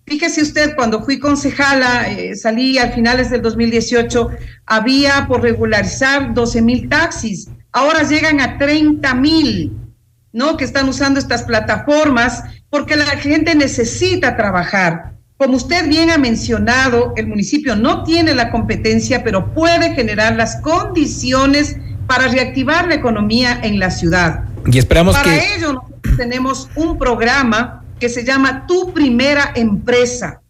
Fíjese 0.07 0.43
usted, 0.43 0.75
cuando 0.75 1.05
fui 1.05 1.19
concejala, 1.19 2.11
eh, 2.11 2.35
salí 2.35 2.79
a 2.79 2.91
finales 2.91 3.31
del 3.31 3.43
2018, 3.43 4.31
había 4.67 5.27
por 5.29 5.43
regularizar 5.43 6.35
12 6.35 6.63
mil 6.63 6.89
taxis, 6.89 7.49
ahora 7.73 8.03
llegan 8.03 8.41
a 8.41 8.59
30 8.59 9.15
mil, 9.15 9.73
¿no? 10.33 10.57
Que 10.57 10.65
están 10.65 10.89
usando 10.89 11.21
estas 11.21 11.43
plataformas 11.45 12.43
porque 12.71 12.97
la 12.97 13.05
gente 13.05 13.55
necesita 13.55 14.37
trabajar. 14.37 15.12
Como 15.43 15.57
usted 15.57 15.89
bien 15.89 16.09
ha 16.11 16.19
mencionado, 16.19 17.15
el 17.17 17.27
municipio 17.27 17.75
no 17.75 18.05
tiene 18.05 18.33
la 18.33 18.53
competencia, 18.53 19.25
pero 19.25 19.53
puede 19.53 19.93
generar 19.93 20.37
las 20.37 20.61
condiciones 20.61 21.79
para 22.07 22.29
reactivar 22.29 22.87
la 22.87 22.95
economía 22.95 23.59
en 23.61 23.81
la 23.81 23.91
ciudad. 23.91 24.45
Y 24.67 24.79
esperamos 24.79 25.17
para 25.17 25.25
que... 25.25 25.37
Para 25.37 25.55
ello 25.57 25.73
nosotros 25.73 26.17
tenemos 26.17 26.69
un 26.77 26.97
programa 26.97 27.83
que 27.99 28.09
se 28.09 28.25
llama 28.25 28.69
Tu 28.69 28.93
Primera 28.93 29.51
Empresa. 29.57 30.41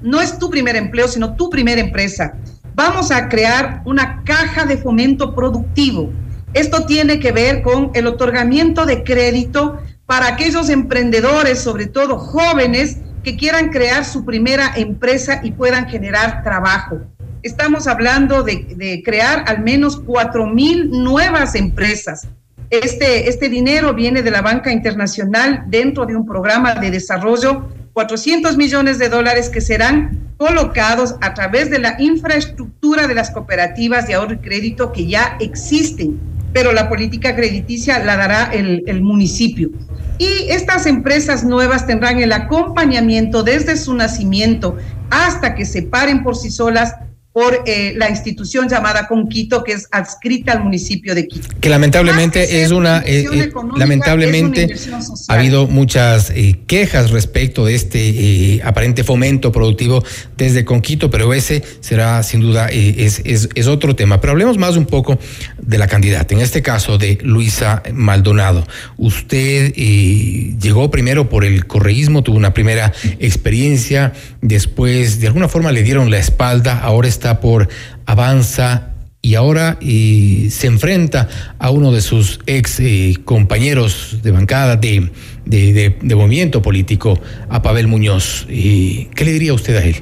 No 0.00 0.20
es 0.20 0.40
tu 0.40 0.50
primer 0.50 0.74
empleo, 0.74 1.06
sino 1.06 1.36
tu 1.36 1.48
primera 1.48 1.80
empresa. 1.80 2.34
Vamos 2.74 3.12
a 3.12 3.28
crear 3.28 3.80
una 3.84 4.24
caja 4.24 4.64
de 4.64 4.76
fomento 4.76 5.36
productivo. 5.36 6.10
Esto 6.52 6.84
tiene 6.84 7.20
que 7.20 7.30
ver 7.30 7.62
con 7.62 7.92
el 7.94 8.08
otorgamiento 8.08 8.86
de 8.86 9.04
crédito 9.04 9.80
para 10.04 10.26
aquellos 10.26 10.68
emprendedores, 10.68 11.60
sobre 11.60 11.86
todo 11.86 12.18
jóvenes, 12.18 12.96
que 13.24 13.36
quieran 13.36 13.70
crear 13.70 14.04
su 14.04 14.24
primera 14.24 14.72
empresa 14.76 15.40
y 15.42 15.50
puedan 15.50 15.88
generar 15.88 16.44
trabajo 16.44 17.00
estamos 17.44 17.86
hablando 17.86 18.42
de, 18.42 19.02
crear 19.04 19.44
al 19.46 19.62
menos 19.62 20.00
cuatro 20.00 20.46
mil 20.46 20.90
nuevas 20.90 21.54
empresas. 21.54 22.26
Este, 22.70 23.28
este 23.28 23.48
dinero 23.48 23.94
viene 23.94 24.22
de 24.22 24.30
la 24.30 24.40
banca 24.40 24.72
internacional 24.72 25.64
dentro 25.68 26.06
de 26.06 26.16
un 26.16 26.26
programa 26.26 26.74
de 26.74 26.90
desarrollo, 26.90 27.68
400 27.92 28.56
millones 28.56 28.98
de 28.98 29.10
dólares 29.10 29.50
que 29.50 29.60
serán 29.60 30.32
colocados 30.38 31.16
a 31.20 31.34
través 31.34 31.70
de 31.70 31.78
la 31.78 32.00
infraestructura 32.00 33.06
de 33.06 33.14
las 33.14 33.30
cooperativas 33.30 34.08
de 34.08 34.14
ahorro 34.14 34.32
y 34.32 34.38
crédito 34.38 34.90
que 34.90 35.06
ya 35.06 35.36
existen, 35.38 36.18
pero 36.52 36.72
la 36.72 36.88
política 36.88 37.36
crediticia 37.36 38.02
la 38.02 38.16
dará 38.16 38.50
el 38.52 39.02
municipio. 39.02 39.70
Y 40.18 40.48
estas 40.50 40.86
empresas 40.86 41.44
nuevas 41.44 41.86
tendrán 41.86 42.18
el 42.18 42.32
acompañamiento 42.32 43.42
desde 43.42 43.76
su 43.76 43.94
nacimiento 43.94 44.76
hasta 45.10 45.54
que 45.54 45.64
se 45.64 45.82
paren 45.82 46.22
por 46.22 46.36
sí 46.36 46.50
solas 46.50 46.94
por 47.34 47.64
eh, 47.66 47.94
la 47.96 48.08
institución 48.10 48.68
llamada 48.68 49.08
Conquito, 49.08 49.64
que 49.64 49.72
es 49.72 49.88
adscrita 49.90 50.52
al 50.52 50.62
municipio 50.62 51.16
de 51.16 51.26
Quito. 51.26 51.48
Que 51.60 51.68
lamentablemente 51.68 52.46
que 52.46 52.62
es 52.62 52.70
una, 52.70 52.98
eh, 52.98 53.26
eh, 53.32 53.50
lamentablemente 53.76 54.72
es 54.72 54.86
una 54.86 55.00
ha 55.26 55.34
habido 55.34 55.66
muchas 55.66 56.30
eh, 56.30 56.60
quejas 56.68 57.10
respecto 57.10 57.64
de 57.64 57.74
este 57.74 58.60
aparente 58.62 59.02
fomento 59.02 59.50
productivo 59.50 60.04
desde 60.36 60.64
Conquito, 60.64 61.10
pero 61.10 61.34
ese 61.34 61.64
será 61.80 62.22
sin 62.22 62.38
duda 62.38 62.68
es, 62.68 63.20
es, 63.24 63.48
es, 63.52 63.66
otro 63.66 63.96
tema. 63.96 64.20
Pero 64.20 64.30
hablemos 64.30 64.56
más 64.56 64.76
un 64.76 64.86
poco 64.86 65.18
de 65.60 65.78
la 65.78 65.88
candidata, 65.88 66.36
en 66.36 66.40
este 66.40 66.62
caso 66.62 66.98
de 66.98 67.18
Luisa 67.24 67.82
Maldonado. 67.92 68.64
Usted 68.96 69.72
llegó 69.74 70.88
primero 70.92 71.28
por 71.28 71.44
el 71.44 71.66
correísmo, 71.66 72.22
tuvo 72.22 72.36
una 72.36 72.54
primera 72.54 72.92
experiencia, 73.18 74.12
después 74.40 75.18
de 75.18 75.26
alguna 75.26 75.48
forma 75.48 75.72
le 75.72 75.82
dieron 75.82 76.12
la 76.12 76.18
espalda, 76.18 76.78
ahora 76.78 77.08
está 77.08 77.23
por 77.40 77.68
Avanza 78.06 78.94
y 79.24 79.36
ahora 79.36 79.78
se 79.80 80.66
enfrenta 80.66 81.28
a 81.58 81.70
uno 81.70 81.92
de 81.92 82.02
sus 82.02 82.40
ex 82.44 82.78
eh, 82.78 83.14
compañeros 83.24 84.18
de 84.22 84.30
bancada 84.30 84.76
de, 84.76 85.10
de, 85.46 86.14
movimiento 86.14 86.60
político, 86.60 87.18
a 87.48 87.62
Pavel 87.62 87.86
Muñoz. 87.86 88.46
¿Y 88.50 89.06
¿Qué 89.14 89.24
le 89.24 89.32
diría 89.32 89.54
usted 89.54 89.76
a 89.76 89.82
él? 89.82 89.96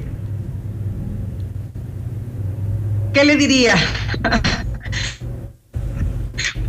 ¿Qué 3.13 3.23
le 3.23 3.37
diría? 3.37 3.75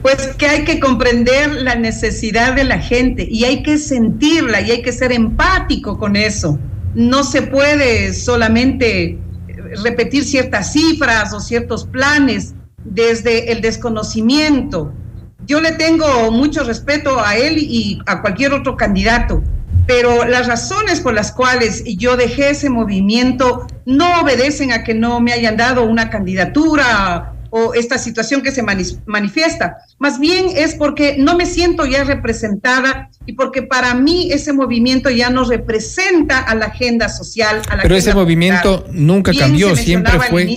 pues 0.02 0.28
que 0.38 0.46
hay 0.46 0.64
que 0.64 0.78
comprender 0.78 1.50
la 1.50 1.74
necesidad 1.74 2.54
de 2.54 2.62
la 2.62 2.78
gente 2.78 3.26
y 3.28 3.44
hay 3.44 3.64
que 3.64 3.78
sentirla 3.78 4.60
y 4.60 4.70
hay 4.70 4.82
que 4.82 4.92
ser 4.92 5.10
empático 5.10 5.98
con 5.98 6.14
eso. 6.14 6.60
No 6.94 7.24
se 7.24 7.42
puede 7.42 8.14
solamente 8.14 9.18
repetir 9.82 10.24
ciertas 10.24 10.72
cifras 10.72 11.32
o 11.32 11.40
ciertos 11.40 11.84
planes 11.84 12.54
desde 12.84 13.52
el 13.52 13.60
desconocimiento. 13.60 14.92
Yo 15.46 15.60
le 15.60 15.72
tengo 15.72 16.30
mucho 16.30 16.64
respeto 16.64 17.20
a 17.20 17.36
él 17.36 17.58
y 17.58 18.00
a 18.06 18.22
cualquier 18.22 18.52
otro 18.52 18.76
candidato, 18.76 19.42
pero 19.86 20.24
las 20.24 20.46
razones 20.46 21.00
por 21.00 21.14
las 21.14 21.32
cuales 21.32 21.84
yo 21.84 22.16
dejé 22.16 22.50
ese 22.50 22.70
movimiento 22.70 23.66
no 23.84 24.20
obedecen 24.22 24.72
a 24.72 24.84
que 24.84 24.94
no 24.94 25.20
me 25.20 25.32
hayan 25.32 25.56
dado 25.56 25.84
una 25.84 26.08
candidatura 26.08 27.33
o 27.56 27.72
esta 27.72 27.98
situación 27.98 28.42
que 28.42 28.50
se 28.50 28.64
manifiesta. 29.06 29.76
Más 30.00 30.18
bien 30.18 30.46
es 30.56 30.74
porque 30.74 31.14
no 31.18 31.36
me 31.36 31.46
siento 31.46 31.86
ya 31.86 32.02
representada 32.02 33.10
y 33.26 33.34
porque 33.34 33.62
para 33.62 33.94
mí 33.94 34.32
ese 34.32 34.52
movimiento 34.52 35.08
ya 35.08 35.30
no 35.30 35.44
representa 35.44 36.40
a 36.40 36.56
la 36.56 36.66
agenda 36.66 37.08
social. 37.08 37.62
A 37.68 37.76
la 37.76 37.82
Pero 37.82 37.94
ese 37.94 38.12
movimiento 38.12 38.80
popular. 38.80 39.00
nunca 39.00 39.30
bien 39.30 39.44
cambió, 39.44 39.76
siempre 39.76 40.18
fue. 40.28 40.48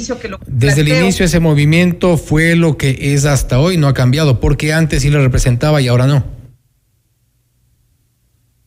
desde 0.48 0.82
el 0.82 0.88
inicio 0.88 1.24
ese 1.24 1.40
movimiento 1.40 2.18
fue 2.18 2.56
lo 2.56 2.78
que 2.78 2.98
es 3.14 3.26
hasta 3.26 3.60
hoy, 3.60 3.78
no 3.78 3.88
ha 3.88 3.94
cambiado, 3.94 4.40
porque 4.40 4.74
antes 4.74 5.04
sí 5.04 5.12
lo 5.12 5.22
representaba 5.22 5.80
y 5.80 5.90
ahora 5.90 6.08
no. 6.08 6.26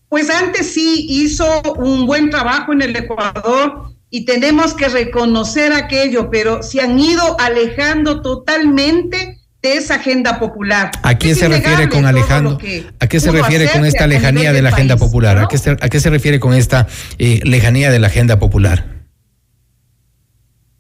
Pues 0.09 0.31
antes 0.31 0.73
sí 0.73 1.05
hizo 1.09 1.63
un 1.79 2.07
buen 2.07 2.31
trabajo 2.31 2.73
en 2.73 2.83
el 2.83 2.95
Ecuador 2.95 3.91
y 4.11 4.25
tenemos 4.25 4.75
que 4.75 4.89
reconocer 4.89 5.73
aquello, 5.73 6.31
pero 6.31 6.63
se 6.63 6.81
han 6.81 6.99
ido 6.99 7.39
alejando 7.41 8.23
totalmente 8.23 9.39
de 9.63 9.75
esa 9.75 9.97
agenda 9.97 10.41
popular. 10.41 10.91
¿A 11.03 11.17
qué 11.17 11.35
se 11.35 11.49
refiere 11.49 11.89
con 11.89 12.07
alejando? 12.07 12.59
¿A 12.99 13.07
qué 13.07 13.21
se 13.21 13.31
refiere 13.31 13.71
con 13.71 13.87
esta 13.87 14.07
lejanía 14.07 14.53
de 14.53 14.63
la 14.63 14.71
agenda 14.71 14.97
popular? 14.97 15.37
¿no? 15.37 15.45
¿A, 15.45 15.49
qué 15.49 15.59
se, 15.59 15.71
¿A 15.71 15.89
qué 15.89 16.01
se 16.01 16.11
refiere 16.11 16.41
con 16.41 16.55
esta 16.55 16.89
eh, 17.19 17.41
lejanía 17.45 17.91
de 17.91 17.99
la 18.01 18.09
agenda 18.09 18.39
popular? 18.39 19.01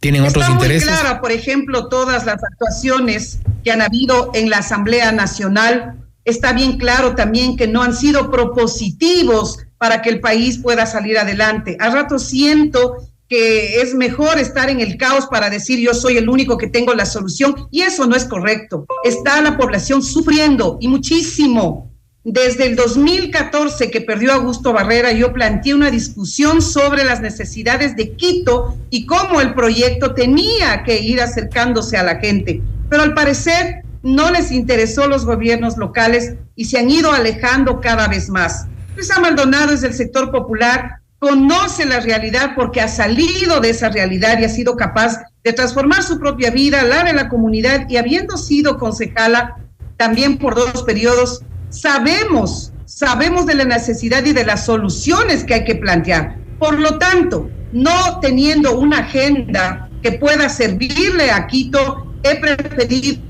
¿Tienen 0.00 0.24
Está 0.24 0.40
otros 0.40 0.54
intereses? 0.54 0.88
Muy 0.88 0.98
clara, 0.98 1.20
por 1.20 1.30
ejemplo, 1.30 1.88
todas 1.88 2.24
las 2.24 2.42
actuaciones 2.42 3.38
que 3.62 3.70
han 3.70 3.82
habido 3.82 4.30
en 4.34 4.48
la 4.48 4.58
Asamblea 4.58 5.12
Nacional 5.12 5.98
está 6.24 6.52
bien 6.52 6.78
claro 6.78 7.14
también 7.14 7.56
que 7.56 7.68
no 7.68 7.82
han 7.82 7.94
sido 7.94 8.30
propositivos 8.30 9.58
para 9.76 10.00
que 10.00 10.08
el 10.08 10.20
país 10.20 10.58
pueda 10.58 10.86
salir 10.86 11.18
adelante. 11.18 11.76
A 11.80 11.90
rato 11.90 12.18
siento 12.18 12.96
que 13.30 13.80
es 13.80 13.94
mejor 13.94 14.40
estar 14.40 14.68
en 14.70 14.80
el 14.80 14.96
caos 14.96 15.28
para 15.30 15.48
decir 15.48 15.78
yo 15.78 15.94
soy 15.94 16.16
el 16.16 16.28
único 16.28 16.58
que 16.58 16.66
tengo 16.66 16.94
la 16.94 17.06
solución 17.06 17.68
y 17.70 17.82
eso 17.82 18.06
no 18.06 18.16
es 18.16 18.24
correcto. 18.24 18.86
Está 19.04 19.40
la 19.40 19.56
población 19.56 20.02
sufriendo 20.02 20.78
y 20.80 20.88
muchísimo. 20.88 21.88
Desde 22.24 22.66
el 22.66 22.74
2014 22.74 23.88
que 23.88 24.00
perdió 24.00 24.32
Augusto 24.32 24.72
Barrera, 24.72 25.12
yo 25.12 25.32
planteé 25.32 25.74
una 25.74 25.92
discusión 25.92 26.60
sobre 26.60 27.04
las 27.04 27.20
necesidades 27.20 27.94
de 27.94 28.16
Quito 28.16 28.76
y 28.90 29.06
cómo 29.06 29.40
el 29.40 29.54
proyecto 29.54 30.12
tenía 30.12 30.82
que 30.82 30.98
ir 30.98 31.20
acercándose 31.20 31.96
a 31.96 32.02
la 32.02 32.16
gente. 32.16 32.60
Pero 32.88 33.04
al 33.04 33.14
parecer 33.14 33.84
no 34.02 34.32
les 34.32 34.50
interesó 34.50 35.06
los 35.06 35.24
gobiernos 35.24 35.76
locales 35.78 36.34
y 36.56 36.64
se 36.64 36.78
han 36.78 36.90
ido 36.90 37.12
alejando 37.12 37.80
cada 37.80 38.08
vez 38.08 38.28
más. 38.28 38.66
Luisa 38.96 39.20
Maldonado 39.20 39.72
es 39.72 39.82
del 39.82 39.94
sector 39.94 40.32
popular, 40.32 40.99
conoce 41.20 41.84
la 41.84 42.00
realidad 42.00 42.52
porque 42.56 42.80
ha 42.80 42.88
salido 42.88 43.60
de 43.60 43.70
esa 43.70 43.90
realidad 43.90 44.38
y 44.40 44.44
ha 44.44 44.48
sido 44.48 44.74
capaz 44.74 45.20
de 45.44 45.52
transformar 45.52 46.02
su 46.02 46.18
propia 46.18 46.50
vida, 46.50 46.82
la 46.82 47.04
de 47.04 47.12
la 47.12 47.28
comunidad 47.28 47.88
y 47.88 47.98
habiendo 47.98 48.38
sido 48.38 48.78
concejala 48.78 49.58
también 49.98 50.38
por 50.38 50.54
dos 50.54 50.82
periodos, 50.82 51.42
sabemos, 51.68 52.72
sabemos 52.86 53.44
de 53.44 53.54
la 53.54 53.66
necesidad 53.66 54.24
y 54.24 54.32
de 54.32 54.46
las 54.46 54.64
soluciones 54.64 55.44
que 55.44 55.54
hay 55.54 55.64
que 55.64 55.74
plantear. 55.74 56.38
Por 56.58 56.80
lo 56.80 56.98
tanto, 56.98 57.50
no 57.72 58.18
teniendo 58.20 58.78
una 58.78 59.00
agenda 59.00 59.90
que 60.02 60.12
pueda 60.12 60.48
servirle 60.48 61.30
a 61.30 61.46
Quito, 61.46 62.14
he 62.22 62.36
preferido 62.36 63.20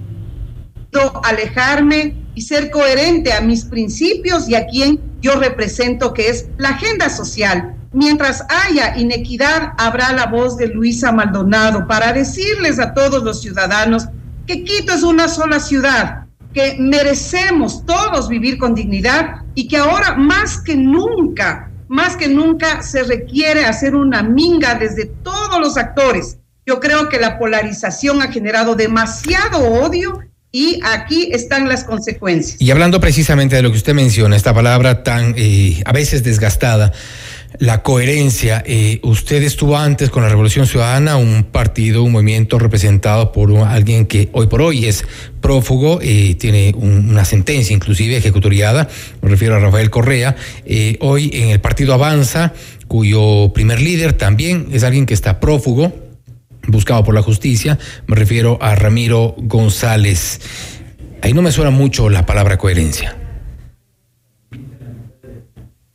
alejarme 1.24 2.14
y 2.36 2.42
ser 2.42 2.70
coherente 2.70 3.32
a 3.32 3.40
mis 3.40 3.64
principios 3.64 4.48
y 4.48 4.54
a 4.54 4.68
quien 4.68 5.00
yo 5.20 5.34
represento, 5.40 6.14
que 6.14 6.28
es 6.28 6.46
la 6.56 6.70
agenda 6.70 7.10
social. 7.10 7.79
Mientras 7.92 8.44
haya 8.48 8.96
inequidad, 8.96 9.72
habrá 9.76 10.12
la 10.12 10.26
voz 10.26 10.56
de 10.56 10.68
Luisa 10.68 11.10
Maldonado 11.10 11.88
para 11.88 12.12
decirles 12.12 12.78
a 12.78 12.94
todos 12.94 13.24
los 13.24 13.42
ciudadanos 13.42 14.06
que 14.46 14.62
Quito 14.62 14.92
es 14.92 15.02
una 15.02 15.26
sola 15.26 15.58
ciudad, 15.58 16.26
que 16.54 16.76
merecemos 16.78 17.84
todos 17.84 18.28
vivir 18.28 18.58
con 18.58 18.74
dignidad 18.74 19.42
y 19.54 19.66
que 19.66 19.76
ahora 19.76 20.14
más 20.14 20.60
que 20.60 20.76
nunca, 20.76 21.70
más 21.88 22.16
que 22.16 22.28
nunca 22.28 22.82
se 22.82 23.02
requiere 23.02 23.64
hacer 23.64 23.96
una 23.96 24.22
minga 24.22 24.76
desde 24.76 25.06
todos 25.06 25.58
los 25.60 25.76
actores. 25.76 26.38
Yo 26.66 26.78
creo 26.78 27.08
que 27.08 27.18
la 27.18 27.38
polarización 27.38 28.22
ha 28.22 28.30
generado 28.30 28.76
demasiado 28.76 29.58
odio 29.58 30.20
y 30.52 30.80
aquí 30.84 31.30
están 31.32 31.68
las 31.68 31.84
consecuencias. 31.84 32.60
Y 32.60 32.70
hablando 32.70 33.00
precisamente 33.00 33.56
de 33.56 33.62
lo 33.62 33.70
que 33.70 33.78
usted 33.78 33.94
menciona, 33.94 34.36
esta 34.36 34.52
palabra 34.52 35.02
tan 35.02 35.34
eh, 35.36 35.82
a 35.84 35.92
veces 35.92 36.24
desgastada, 36.24 36.92
la 37.58 37.82
coherencia. 37.82 38.62
Eh, 38.66 39.00
usted 39.02 39.42
estuvo 39.42 39.76
antes 39.76 40.10
con 40.10 40.22
la 40.22 40.28
Revolución 40.28 40.66
Ciudadana, 40.66 41.16
un 41.16 41.44
partido, 41.44 42.02
un 42.02 42.12
movimiento 42.12 42.58
representado 42.58 43.32
por 43.32 43.54
alguien 43.58 44.06
que 44.06 44.28
hoy 44.32 44.46
por 44.46 44.62
hoy 44.62 44.86
es 44.86 45.04
prófugo, 45.40 46.00
eh, 46.02 46.36
tiene 46.38 46.72
una 46.76 47.24
sentencia 47.24 47.74
inclusive 47.74 48.16
ejecutoriada, 48.16 48.88
me 49.22 49.28
refiero 49.28 49.56
a 49.56 49.58
Rafael 49.58 49.90
Correa. 49.90 50.36
Eh, 50.64 50.96
hoy 51.00 51.30
en 51.34 51.48
el 51.50 51.60
partido 51.60 51.94
Avanza, 51.94 52.52
cuyo 52.88 53.52
primer 53.52 53.80
líder 53.80 54.12
también 54.12 54.68
es 54.72 54.84
alguien 54.84 55.06
que 55.06 55.14
está 55.14 55.40
prófugo, 55.40 55.92
buscado 56.66 57.04
por 57.04 57.14
la 57.14 57.22
justicia, 57.22 57.78
me 58.06 58.16
refiero 58.16 58.58
a 58.60 58.74
Ramiro 58.74 59.34
González. 59.38 60.40
Ahí 61.22 61.34
no 61.34 61.42
me 61.42 61.52
suena 61.52 61.70
mucho 61.70 62.08
la 62.08 62.24
palabra 62.24 62.56
coherencia. 62.56 63.19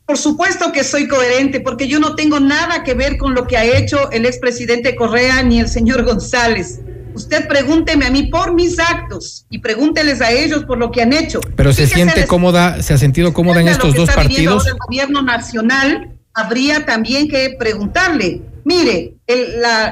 Por 0.06 0.18
supuesto 0.18 0.70
que 0.70 0.84
soy 0.84 1.08
coherente, 1.08 1.58
porque 1.58 1.88
yo 1.88 1.98
no 1.98 2.14
tengo 2.14 2.38
nada 2.38 2.84
que 2.84 2.94
ver 2.94 3.16
con 3.18 3.34
lo 3.34 3.48
que 3.48 3.56
ha 3.56 3.64
hecho 3.64 4.10
el 4.12 4.24
expresidente 4.24 4.94
Correa 4.94 5.42
ni 5.42 5.58
el 5.58 5.68
señor 5.68 6.04
González. 6.04 6.80
Usted 7.12 7.48
pregúnteme 7.48 8.06
a 8.06 8.10
mí 8.10 8.24
por 8.24 8.54
mis 8.54 8.78
actos 8.78 9.46
y 9.50 9.58
pregúnteles 9.58 10.20
a 10.20 10.30
ellos 10.30 10.64
por 10.64 10.78
lo 10.78 10.92
que 10.92 11.02
han 11.02 11.12
hecho. 11.12 11.40
Pero 11.56 11.72
se 11.72 11.88
siente 11.88 12.24
cómoda, 12.26 12.82
se 12.82 12.94
ha 12.94 12.98
sentido 12.98 13.32
cómoda 13.32 13.60
en 13.60 13.68
estos 13.68 13.94
dos 13.94 14.08
partidos. 14.10 14.66
El 14.68 14.74
gobierno 14.74 15.22
nacional 15.22 16.16
habría 16.34 16.86
también 16.86 17.26
que 17.26 17.56
preguntarle. 17.58 18.42
Mire, 18.64 19.14
el, 19.26 19.46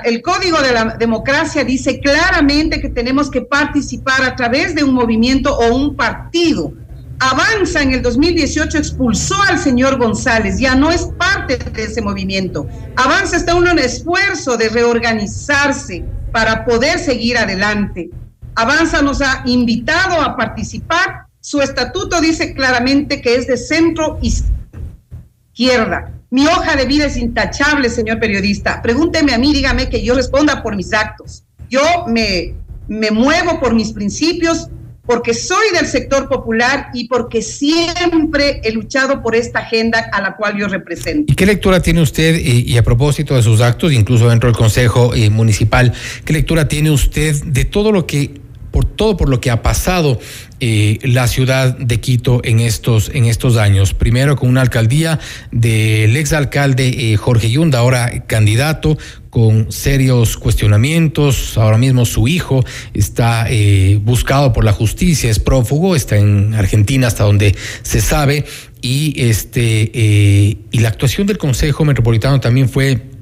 el 0.05 0.23
código 0.23 0.61
de 0.61 0.73
la 0.73 0.97
democracia 0.97 1.65
dice 1.65 1.99
claramente 1.99 2.81
que 2.81 2.89
tenemos 2.89 3.31
que 3.31 3.41
participar 3.41 4.23
a 4.23 4.37
través 4.37 4.77
de 4.77 4.85
un 4.85 4.95
movimiento 4.95 5.57
o 5.57 5.75
un 5.75 5.97
partido 5.97 6.73
Avanza 7.21 7.83
en 7.83 7.93
el 7.93 8.03
2018 8.03 8.79
expulsó 8.79 9.41
al 9.49 9.59
señor 9.59 9.99
González, 9.99 10.59
ya 10.59 10.75
no 10.75 10.91
es 10.91 11.09
parte 11.19 11.57
de 11.57 11.85
ese 11.85 12.03
movimiento. 12.03 12.67
Avanza 12.97 13.37
está 13.37 13.55
uno 13.55 13.71
en 13.71 13.79
esfuerzo 13.79 14.57
de 14.57 14.69
reorganizarse 14.69 16.05
para 16.33 16.65
poder 16.65 16.99
seguir 16.99 17.39
adelante. 17.39 18.11
Avanza 18.57 19.03
nos 19.03 19.21
ha 19.23 19.43
invitado 19.47 20.21
a 20.21 20.37
participar. 20.37 21.27
Su 21.41 21.61
estatuto 21.61 22.21
dice 22.21 22.55
claramente 22.55 23.21
que 23.21 23.37
es 23.37 23.47
de 23.47 23.57
centro 23.57 24.19
izquierda. 24.23 26.13
Mi 26.31 26.47
hoja 26.47 26.75
de 26.75 26.87
vida 26.87 27.07
es 27.07 27.17
intachable, 27.17 27.89
señor 27.91 28.19
periodista. 28.19 28.83
Pregúnteme 28.83 29.33
a 29.33 29.39
mí, 29.39 29.53
dígame 29.53 29.89
que 29.89 30.03
yo 30.03 30.15
responda 30.15 30.63
por 30.63 30.75
mis 30.75 30.93
actos. 30.93 31.45
Yo 31.71 31.81
me, 32.09 32.55
me 32.89 33.11
muevo 33.11 33.61
por 33.61 33.75
mis 33.75 33.93
principios 33.93 34.69
porque 35.07 35.35
soy 35.35 35.71
del 35.75 35.87
sector 35.87 36.29
popular 36.29 36.89
y 36.95 37.09
porque 37.09 37.43
siempre 37.43 38.61
he 38.65 38.73
luchado 38.73 39.23
por 39.23 39.35
esta 39.35 39.61
agenda 39.61 40.09
a 40.13 40.21
la 40.21 40.37
cual 40.37 40.57
yo 40.59 40.69
represento. 40.69 41.33
¿Y 41.33 41.37
qué 41.37 41.47
lectura 41.47 41.81
tiene 41.81 42.01
usted, 42.01 42.39
y, 42.39 42.77
a 42.77 42.83
propósito 42.83 43.35
de 43.35 43.43
sus 43.43 43.61
actos, 43.61 43.93
incluso 43.93 44.29
dentro 44.29 44.49
del 44.49 44.57
Consejo 44.57 45.15
eh, 45.15 45.31
Municipal, 45.31 45.93
qué 46.25 46.33
lectura 46.33 46.69
tiene 46.69 46.91
usted 46.91 47.35
de 47.45 47.65
todo 47.65 47.93
lo 47.93 48.07
que 48.07 48.44
por 48.75 48.87
todo 48.87 49.17
por 49.17 49.29
lo 49.29 49.41
que 49.41 49.53
ha 49.53 49.63
pasado 49.63 50.19
eh, 50.59 50.99
la 51.05 51.29
ciudad 51.29 51.79
de 51.79 52.01
Quito 52.01 52.41
en 52.43 52.59
estos, 52.59 53.09
en 53.15 53.27
estos 53.27 53.57
años. 53.57 53.95
Primero 53.95 54.35
con 54.35 54.49
una 54.49 54.63
alcaldía 54.63 55.21
del 55.53 56.17
exalcalde 56.17 57.13
eh, 57.13 57.17
Jorge 57.17 57.53
Yunda, 57.53 57.79
ahora 57.79 58.25
candidato, 58.27 58.99
con 59.31 59.71
serios 59.71 60.37
cuestionamientos. 60.37 61.57
Ahora 61.57 61.79
mismo 61.79 62.05
su 62.05 62.27
hijo 62.27 62.65
está 62.95 63.47
eh, 63.49 64.01
buscado 64.03 64.53
por 64.53 64.65
la 64.65 64.73
justicia, 64.73 65.31
es 65.31 65.39
prófugo, 65.39 65.95
está 65.95 66.17
en 66.17 66.53
Argentina 66.55 67.07
hasta 67.07 67.23
donde 67.23 67.55
se 67.83 68.01
sabe. 68.01 68.45
Y 68.83 69.15
este 69.23 69.89
y 69.95 70.79
la 70.81 70.89
actuación 70.89 71.29
del 71.29 71.39
Consejo 71.39 71.85
Metropolitano 71.85 72.41
también 72.41 72.69
fue 72.69 73.14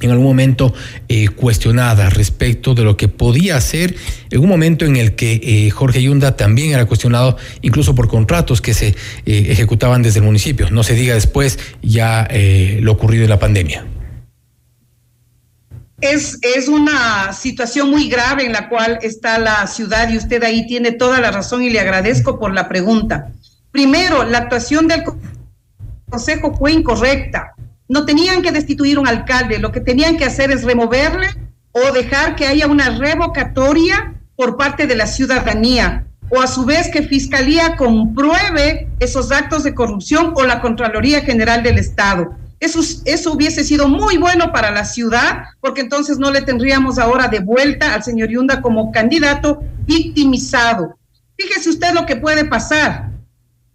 en 0.00 0.10
algún 0.10 0.26
momento 0.26 0.74
eh, 1.08 1.28
cuestionada 1.28 2.10
respecto 2.10 2.74
de 2.74 2.84
lo 2.84 2.96
que 2.96 3.08
podía 3.08 3.56
hacer 3.56 3.96
en 4.30 4.40
un 4.40 4.48
momento 4.48 4.84
en 4.84 4.96
el 4.96 5.14
que 5.14 5.40
eh, 5.42 5.70
Jorge 5.70 6.02
Yunda 6.02 6.36
también 6.36 6.72
era 6.72 6.86
cuestionado 6.86 7.36
incluso 7.62 7.94
por 7.94 8.08
contratos 8.08 8.60
que 8.60 8.74
se 8.74 8.88
eh, 8.88 8.94
ejecutaban 9.26 10.02
desde 10.02 10.20
el 10.20 10.24
municipio. 10.24 10.70
No 10.70 10.82
se 10.82 10.94
diga 10.94 11.14
después 11.14 11.58
ya 11.82 12.28
lo 12.80 12.92
ocurrido 12.92 13.24
en 13.24 13.30
la 13.30 13.38
pandemia. 13.38 13.86
Es, 16.00 16.38
es 16.42 16.68
una 16.68 17.32
situación 17.32 17.90
muy 17.90 18.08
grave 18.08 18.44
en 18.44 18.52
la 18.52 18.68
cual 18.68 18.98
está 19.02 19.38
la 19.38 19.66
ciudad 19.66 20.08
y 20.10 20.16
usted 20.16 20.42
ahí 20.44 20.66
tiene 20.66 20.92
toda 20.92 21.20
la 21.20 21.32
razón 21.32 21.62
y 21.62 21.70
le 21.70 21.80
agradezco 21.80 22.38
por 22.38 22.54
la 22.54 22.68
pregunta. 22.68 23.32
Primero, 23.72 24.24
la 24.24 24.38
actuación 24.38 24.86
del 24.86 25.02
Consejo 26.08 26.54
fue 26.56 26.72
incorrecta 26.72 27.54
no 27.88 28.04
tenían 28.04 28.42
que 28.42 28.52
destituir 28.52 28.98
un 28.98 29.08
alcalde, 29.08 29.58
lo 29.58 29.72
que 29.72 29.80
tenían 29.80 30.16
que 30.16 30.24
hacer 30.24 30.50
es 30.50 30.64
removerle 30.64 31.28
o 31.72 31.92
dejar 31.92 32.36
que 32.36 32.46
haya 32.46 32.66
una 32.66 32.90
revocatoria 32.98 34.14
por 34.36 34.56
parte 34.56 34.86
de 34.86 34.96
la 34.96 35.06
ciudadanía 35.06 36.04
o 36.30 36.40
a 36.40 36.46
su 36.46 36.64
vez 36.64 36.90
que 36.92 37.02
Fiscalía 37.02 37.76
compruebe 37.76 38.88
esos 39.00 39.32
actos 39.32 39.64
de 39.64 39.74
corrupción 39.74 40.32
o 40.36 40.44
la 40.44 40.60
Contraloría 40.60 41.22
General 41.22 41.62
del 41.62 41.78
Estado. 41.78 42.36
Eso, 42.60 42.80
eso 43.04 43.32
hubiese 43.32 43.64
sido 43.64 43.88
muy 43.88 44.18
bueno 44.18 44.52
para 44.52 44.70
la 44.70 44.84
ciudad, 44.84 45.44
porque 45.60 45.80
entonces 45.80 46.18
no 46.18 46.30
le 46.30 46.42
tendríamos 46.42 46.98
ahora 46.98 47.28
de 47.28 47.38
vuelta 47.38 47.94
al 47.94 48.02
señor 48.02 48.30
Yunda 48.30 48.60
como 48.60 48.90
candidato 48.90 49.62
victimizado. 49.86 50.98
Fíjese 51.36 51.70
usted 51.70 51.94
lo 51.94 52.04
que 52.04 52.16
puede 52.16 52.44
pasar. 52.44 53.10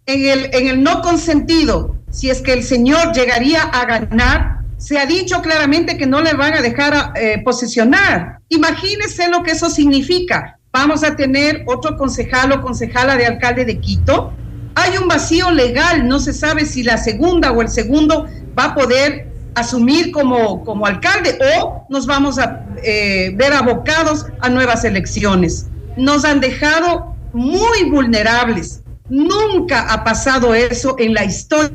En 0.06 0.26
el, 0.26 0.54
en 0.54 0.68
el 0.68 0.82
no 0.82 1.00
consentido, 1.00 1.93
si 2.14 2.30
es 2.30 2.40
que 2.40 2.52
el 2.52 2.62
señor 2.62 3.12
llegaría 3.12 3.62
a 3.62 3.84
ganar, 3.86 4.60
se 4.78 4.98
ha 4.98 5.04
dicho 5.04 5.42
claramente 5.42 5.98
que 5.98 6.06
no 6.06 6.20
le 6.20 6.34
van 6.34 6.54
a 6.54 6.62
dejar 6.62 7.12
eh, 7.16 7.42
posesionar. 7.44 8.38
Imagínese 8.50 9.28
lo 9.28 9.42
que 9.42 9.50
eso 9.50 9.68
significa. 9.68 10.58
Vamos 10.72 11.02
a 11.02 11.16
tener 11.16 11.64
otro 11.66 11.96
concejal 11.96 12.52
o 12.52 12.60
concejala 12.60 13.16
de 13.16 13.26
alcalde 13.26 13.64
de 13.64 13.80
Quito. 13.80 14.32
Hay 14.76 14.96
un 14.96 15.08
vacío 15.08 15.50
legal, 15.50 16.06
no 16.06 16.20
se 16.20 16.32
sabe 16.32 16.66
si 16.66 16.84
la 16.84 16.98
segunda 16.98 17.50
o 17.50 17.62
el 17.62 17.68
segundo 17.68 18.28
va 18.56 18.66
a 18.66 18.74
poder 18.76 19.28
asumir 19.56 20.12
como, 20.12 20.64
como 20.64 20.86
alcalde 20.86 21.36
o 21.58 21.84
nos 21.88 22.06
vamos 22.06 22.38
a 22.38 22.64
eh, 22.84 23.32
ver 23.34 23.52
abocados 23.52 24.26
a 24.40 24.48
nuevas 24.50 24.84
elecciones. 24.84 25.66
Nos 25.96 26.24
han 26.24 26.38
dejado 26.38 27.16
muy 27.32 27.90
vulnerables 27.90 28.84
Nunca 29.08 29.92
ha 29.92 30.02
pasado 30.02 30.54
eso 30.54 30.96
en 30.98 31.12
la 31.12 31.24
historia 31.24 31.70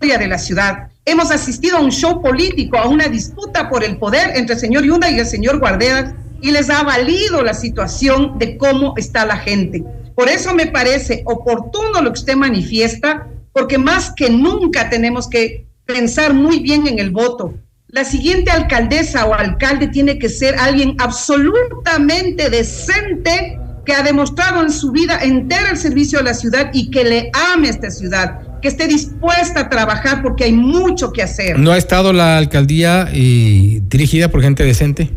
de 0.00 0.28
la 0.28 0.38
ciudad. 0.38 0.88
Hemos 1.04 1.30
asistido 1.30 1.78
a 1.78 1.80
un 1.80 1.90
show 1.90 2.22
político, 2.22 2.78
a 2.78 2.86
una 2.86 3.08
disputa 3.08 3.68
por 3.68 3.82
el 3.82 3.96
poder 3.98 4.36
entre 4.36 4.54
el 4.54 4.60
señor 4.60 4.84
Yunda 4.84 5.10
y 5.10 5.18
el 5.18 5.26
señor 5.26 5.58
Guarderas, 5.58 6.14
y 6.40 6.52
les 6.52 6.70
ha 6.70 6.84
valido 6.84 7.42
la 7.42 7.52
situación 7.52 8.38
de 8.38 8.56
cómo 8.56 8.94
está 8.96 9.26
la 9.26 9.36
gente. 9.36 9.82
Por 10.14 10.28
eso 10.28 10.54
me 10.54 10.66
parece 10.66 11.24
oportuno 11.26 12.00
lo 12.00 12.12
que 12.12 12.20
usted 12.20 12.36
manifiesta, 12.36 13.26
porque 13.52 13.76
más 13.76 14.12
que 14.14 14.30
nunca 14.30 14.88
tenemos 14.88 15.28
que 15.28 15.66
pensar 15.84 16.32
muy 16.32 16.60
bien 16.60 16.86
en 16.86 17.00
el 17.00 17.10
voto. 17.10 17.54
La 17.88 18.04
siguiente 18.04 18.50
alcaldesa 18.50 19.26
o 19.26 19.34
alcalde 19.34 19.88
tiene 19.88 20.18
que 20.18 20.28
ser 20.28 20.54
alguien 20.58 20.94
absolutamente 20.98 22.50
decente 22.50 23.58
que 23.84 23.94
ha 23.94 24.02
demostrado 24.02 24.62
en 24.62 24.70
su 24.70 24.92
vida 24.92 25.18
entera 25.22 25.70
el 25.70 25.78
servicio 25.78 26.20
a 26.20 26.22
la 26.22 26.34
ciudad 26.34 26.70
y 26.72 26.90
que 26.90 27.04
le 27.04 27.30
ame 27.32 27.70
esta 27.70 27.90
ciudad, 27.90 28.42
que 28.60 28.68
esté 28.68 28.86
dispuesta 28.86 29.60
a 29.60 29.68
trabajar 29.68 30.22
porque 30.22 30.44
hay 30.44 30.52
mucho 30.52 31.12
que 31.12 31.22
hacer. 31.22 31.58
¿No 31.58 31.72
ha 31.72 31.78
estado 31.78 32.12
la 32.12 32.38
alcaldía 32.38 33.08
eh, 33.12 33.80
dirigida 33.88 34.28
por 34.28 34.42
gente 34.42 34.64
decente? 34.64 35.10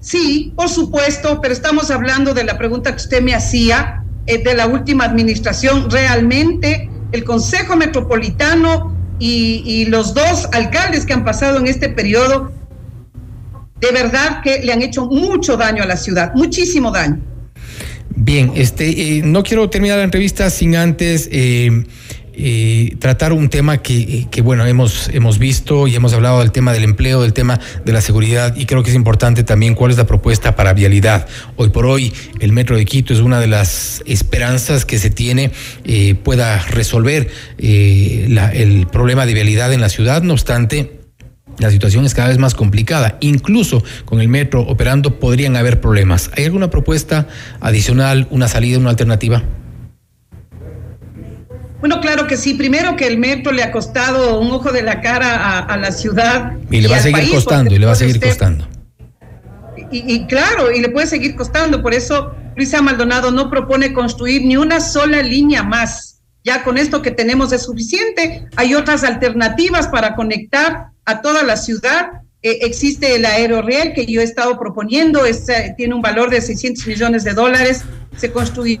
Sí, 0.00 0.52
por 0.54 0.68
supuesto, 0.68 1.40
pero 1.40 1.54
estamos 1.54 1.90
hablando 1.90 2.34
de 2.34 2.44
la 2.44 2.58
pregunta 2.58 2.90
que 2.90 2.96
usted 2.96 3.22
me 3.22 3.34
hacía 3.34 4.04
eh, 4.26 4.42
de 4.42 4.54
la 4.54 4.66
última 4.66 5.04
administración. 5.04 5.90
Realmente 5.90 6.90
el 7.12 7.24
Consejo 7.24 7.76
Metropolitano 7.76 8.94
y, 9.18 9.62
y 9.64 9.84
los 9.86 10.12
dos 10.12 10.48
alcaldes 10.52 11.06
que 11.06 11.14
han 11.14 11.24
pasado 11.24 11.58
en 11.58 11.68
este 11.68 11.88
periodo, 11.88 12.52
de 13.80 13.92
verdad 13.92 14.42
que 14.42 14.60
le 14.62 14.72
han 14.72 14.82
hecho 14.82 15.06
mucho 15.06 15.56
daño 15.56 15.82
a 15.82 15.86
la 15.86 15.96
ciudad, 15.96 16.34
muchísimo 16.34 16.90
daño. 16.90 17.33
Bien, 18.16 18.52
este, 18.54 19.18
eh, 19.18 19.22
no 19.24 19.42
quiero 19.42 19.68
terminar 19.70 19.98
la 19.98 20.04
entrevista 20.04 20.48
sin 20.48 20.76
antes 20.76 21.28
eh, 21.32 21.84
eh, 22.32 22.94
tratar 23.00 23.32
un 23.32 23.48
tema 23.48 23.78
que, 23.78 24.28
que, 24.30 24.40
bueno, 24.40 24.64
hemos, 24.66 25.08
hemos 25.08 25.38
visto 25.38 25.88
y 25.88 25.96
hemos 25.96 26.12
hablado 26.12 26.38
del 26.38 26.52
tema 26.52 26.72
del 26.72 26.84
empleo, 26.84 27.22
del 27.22 27.32
tema 27.32 27.58
de 27.84 27.92
la 27.92 28.00
seguridad 28.00 28.54
y 28.56 28.66
creo 28.66 28.84
que 28.84 28.90
es 28.90 28.96
importante 28.96 29.42
también 29.42 29.74
cuál 29.74 29.90
es 29.90 29.96
la 29.96 30.06
propuesta 30.06 30.54
para 30.54 30.74
vialidad. 30.74 31.26
Hoy 31.56 31.70
por 31.70 31.86
hoy 31.86 32.12
el 32.38 32.52
Metro 32.52 32.76
de 32.76 32.84
Quito 32.84 33.12
es 33.12 33.20
una 33.20 33.40
de 33.40 33.48
las 33.48 34.02
esperanzas 34.06 34.84
que 34.84 34.98
se 34.98 35.10
tiene 35.10 35.50
pueda 36.22 36.58
resolver 36.66 37.28
la, 37.58 38.52
el 38.52 38.86
problema 38.86 39.26
de 39.26 39.34
vialidad 39.34 39.72
en 39.72 39.80
la 39.80 39.88
ciudad, 39.88 40.22
no 40.22 40.34
obstante 40.34 41.03
la 41.58 41.70
situación 41.70 42.04
es 42.04 42.14
cada 42.14 42.28
vez 42.28 42.38
más 42.38 42.54
complicada. 42.54 43.16
Incluso 43.20 43.82
con 44.04 44.20
el 44.20 44.28
metro 44.28 44.62
operando 44.62 45.18
podrían 45.18 45.56
haber 45.56 45.80
problemas. 45.80 46.30
¿Hay 46.36 46.44
alguna 46.44 46.70
propuesta 46.70 47.26
adicional, 47.60 48.26
una 48.30 48.48
salida, 48.48 48.78
una 48.78 48.90
alternativa? 48.90 49.42
Bueno, 51.80 52.00
claro 52.00 52.26
que 52.26 52.36
sí. 52.36 52.54
Primero 52.54 52.96
que 52.96 53.06
el 53.06 53.18
metro 53.18 53.52
le 53.52 53.62
ha 53.62 53.70
costado 53.70 54.40
un 54.40 54.50
ojo 54.50 54.72
de 54.72 54.82
la 54.82 55.00
cara 55.00 55.36
a, 55.36 55.58
a 55.58 55.76
la 55.76 55.92
ciudad. 55.92 56.54
Y 56.70 56.80
le 56.80 56.88
va 56.88 56.96
a 56.96 57.00
seguir 57.00 57.18
país, 57.18 57.30
costando, 57.30 57.74
y 57.74 57.78
le 57.78 57.86
va 57.86 57.92
a 57.92 57.96
seguir 57.96 58.16
usted, 58.16 58.28
costando. 58.28 58.66
Y, 59.92 60.14
y, 60.14 60.26
claro, 60.26 60.72
y 60.72 60.80
le 60.80 60.88
puede 60.88 61.06
seguir 61.06 61.36
costando. 61.36 61.82
Por 61.82 61.92
eso 61.92 62.34
Luisa 62.56 62.80
Maldonado 62.80 63.30
no 63.30 63.50
propone 63.50 63.92
construir 63.92 64.44
ni 64.46 64.56
una 64.56 64.80
sola 64.80 65.22
línea 65.22 65.62
más. 65.62 66.22
Ya 66.42 66.64
con 66.64 66.78
esto 66.78 67.02
que 67.02 67.10
tenemos 67.10 67.52
es 67.52 67.64
suficiente. 67.64 68.46
Hay 68.56 68.74
otras 68.74 69.04
alternativas 69.04 69.88
para 69.88 70.14
conectar 70.14 70.88
a 71.04 71.22
toda 71.22 71.42
la 71.42 71.56
ciudad. 71.56 72.22
Eh, 72.42 72.58
existe 72.62 73.16
el 73.16 73.24
aerorreal 73.24 73.94
que 73.94 74.06
yo 74.06 74.20
he 74.20 74.24
estado 74.24 74.58
proponiendo, 74.58 75.24
eh, 75.24 75.34
tiene 75.76 75.94
un 75.94 76.02
valor 76.02 76.30
de 76.30 76.40
600 76.40 76.86
millones 76.86 77.24
de 77.24 77.32
dólares. 77.32 77.82
Se 78.16 78.30
construye 78.32 78.80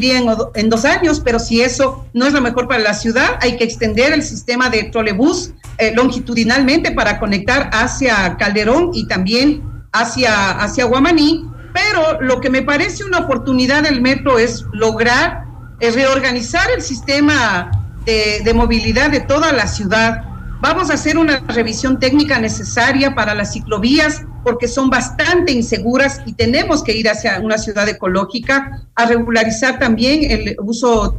en, 0.00 0.26
en, 0.54 0.70
dos 0.70 0.84
años, 0.84 1.20
pero 1.20 1.38
si 1.38 1.60
eso 1.60 2.06
no 2.14 2.26
es 2.26 2.32
lo 2.32 2.40
mejor 2.40 2.68
para 2.68 2.80
la 2.80 2.94
ciudad, 2.94 3.38
hay 3.40 3.56
que 3.56 3.64
extender 3.64 4.12
el 4.12 4.22
sistema 4.22 4.70
de 4.70 4.84
trolebús 4.84 5.52
eh, 5.78 5.92
longitudinalmente 5.94 6.92
para 6.92 7.18
conectar 7.18 7.70
hacia 7.72 8.36
Calderón 8.38 8.90
y 8.94 9.06
también 9.06 9.62
hacia, 9.92 10.52
hacia 10.52 10.84
Guamaní. 10.84 11.44
Pero 11.72 12.20
lo 12.20 12.40
que 12.40 12.50
me 12.50 12.62
parece 12.62 13.04
una 13.04 13.18
oportunidad 13.18 13.82
del 13.82 14.00
metro 14.00 14.38
es 14.38 14.64
lograr 14.72 15.44
eh, 15.80 15.90
reorganizar 15.90 16.70
el 16.70 16.82
sistema 16.82 17.70
de 18.04 18.52
movilidad 18.54 19.10
de 19.10 19.20
toda 19.20 19.52
la 19.52 19.68
ciudad. 19.68 20.29
Vamos 20.60 20.90
a 20.90 20.94
hacer 20.94 21.16
una 21.16 21.42
revisión 21.48 21.98
técnica 21.98 22.38
necesaria 22.38 23.14
para 23.14 23.34
las 23.34 23.54
ciclovías 23.54 24.22
porque 24.44 24.68
son 24.68 24.90
bastante 24.90 25.52
inseguras 25.52 26.20
y 26.26 26.34
tenemos 26.34 26.84
que 26.84 26.94
ir 26.94 27.08
hacia 27.08 27.40
una 27.40 27.56
ciudad 27.56 27.88
ecológica, 27.88 28.86
a 28.94 29.06
regularizar 29.06 29.78
también 29.78 30.30
el 30.30 30.56
uso 30.62 31.16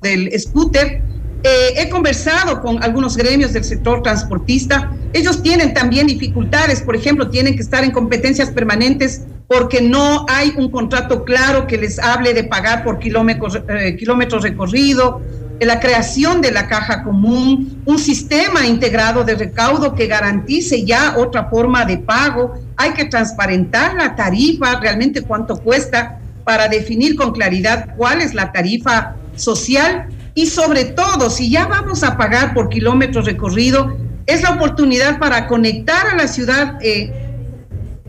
del 0.00 0.28
scooter. 0.40 1.02
Eh, 1.44 1.74
he 1.76 1.88
conversado 1.88 2.60
con 2.60 2.82
algunos 2.82 3.16
gremios 3.16 3.52
del 3.52 3.62
sector 3.62 4.02
transportista. 4.02 4.92
Ellos 5.12 5.42
tienen 5.42 5.72
también 5.72 6.08
dificultades, 6.08 6.82
por 6.82 6.96
ejemplo, 6.96 7.30
tienen 7.30 7.54
que 7.54 7.62
estar 7.62 7.84
en 7.84 7.92
competencias 7.92 8.50
permanentes 8.50 9.22
porque 9.46 9.80
no 9.80 10.24
hay 10.28 10.52
un 10.56 10.70
contrato 10.70 11.24
claro 11.24 11.66
que 11.66 11.76
les 11.76 11.98
hable 11.98 12.32
de 12.34 12.44
pagar 12.44 12.82
por 12.82 12.98
kilómetros, 12.98 13.60
eh, 13.68 13.96
la 15.64 15.80
creación 15.80 16.40
de 16.40 16.50
la 16.50 16.66
caja 16.68 17.02
común, 17.02 17.82
un 17.84 17.98
sistema 17.98 18.66
integrado 18.66 19.24
de 19.24 19.34
recaudo 19.34 19.94
que 19.94 20.06
garantice 20.06 20.84
ya 20.84 21.14
otra 21.16 21.48
forma 21.48 21.84
de 21.84 21.98
pago. 21.98 22.54
Hay 22.76 22.92
que 22.92 23.04
transparentar 23.04 23.94
la 23.94 24.16
tarifa, 24.16 24.80
realmente 24.80 25.22
cuánto 25.22 25.56
cuesta, 25.56 26.18
para 26.44 26.68
definir 26.68 27.16
con 27.16 27.32
claridad 27.32 27.94
cuál 27.96 28.20
es 28.20 28.34
la 28.34 28.50
tarifa 28.52 29.14
social 29.36 30.08
y 30.34 30.46
sobre 30.46 30.84
todo, 30.84 31.28
si 31.28 31.50
ya 31.50 31.66
vamos 31.66 32.02
a 32.02 32.16
pagar 32.16 32.54
por 32.54 32.68
kilómetros 32.68 33.26
recorrido, 33.26 33.96
es 34.26 34.42
la 34.42 34.50
oportunidad 34.50 35.18
para 35.18 35.46
conectar 35.46 36.06
a 36.06 36.16
la 36.16 36.26
ciudad 36.26 36.78
eh, 36.80 37.31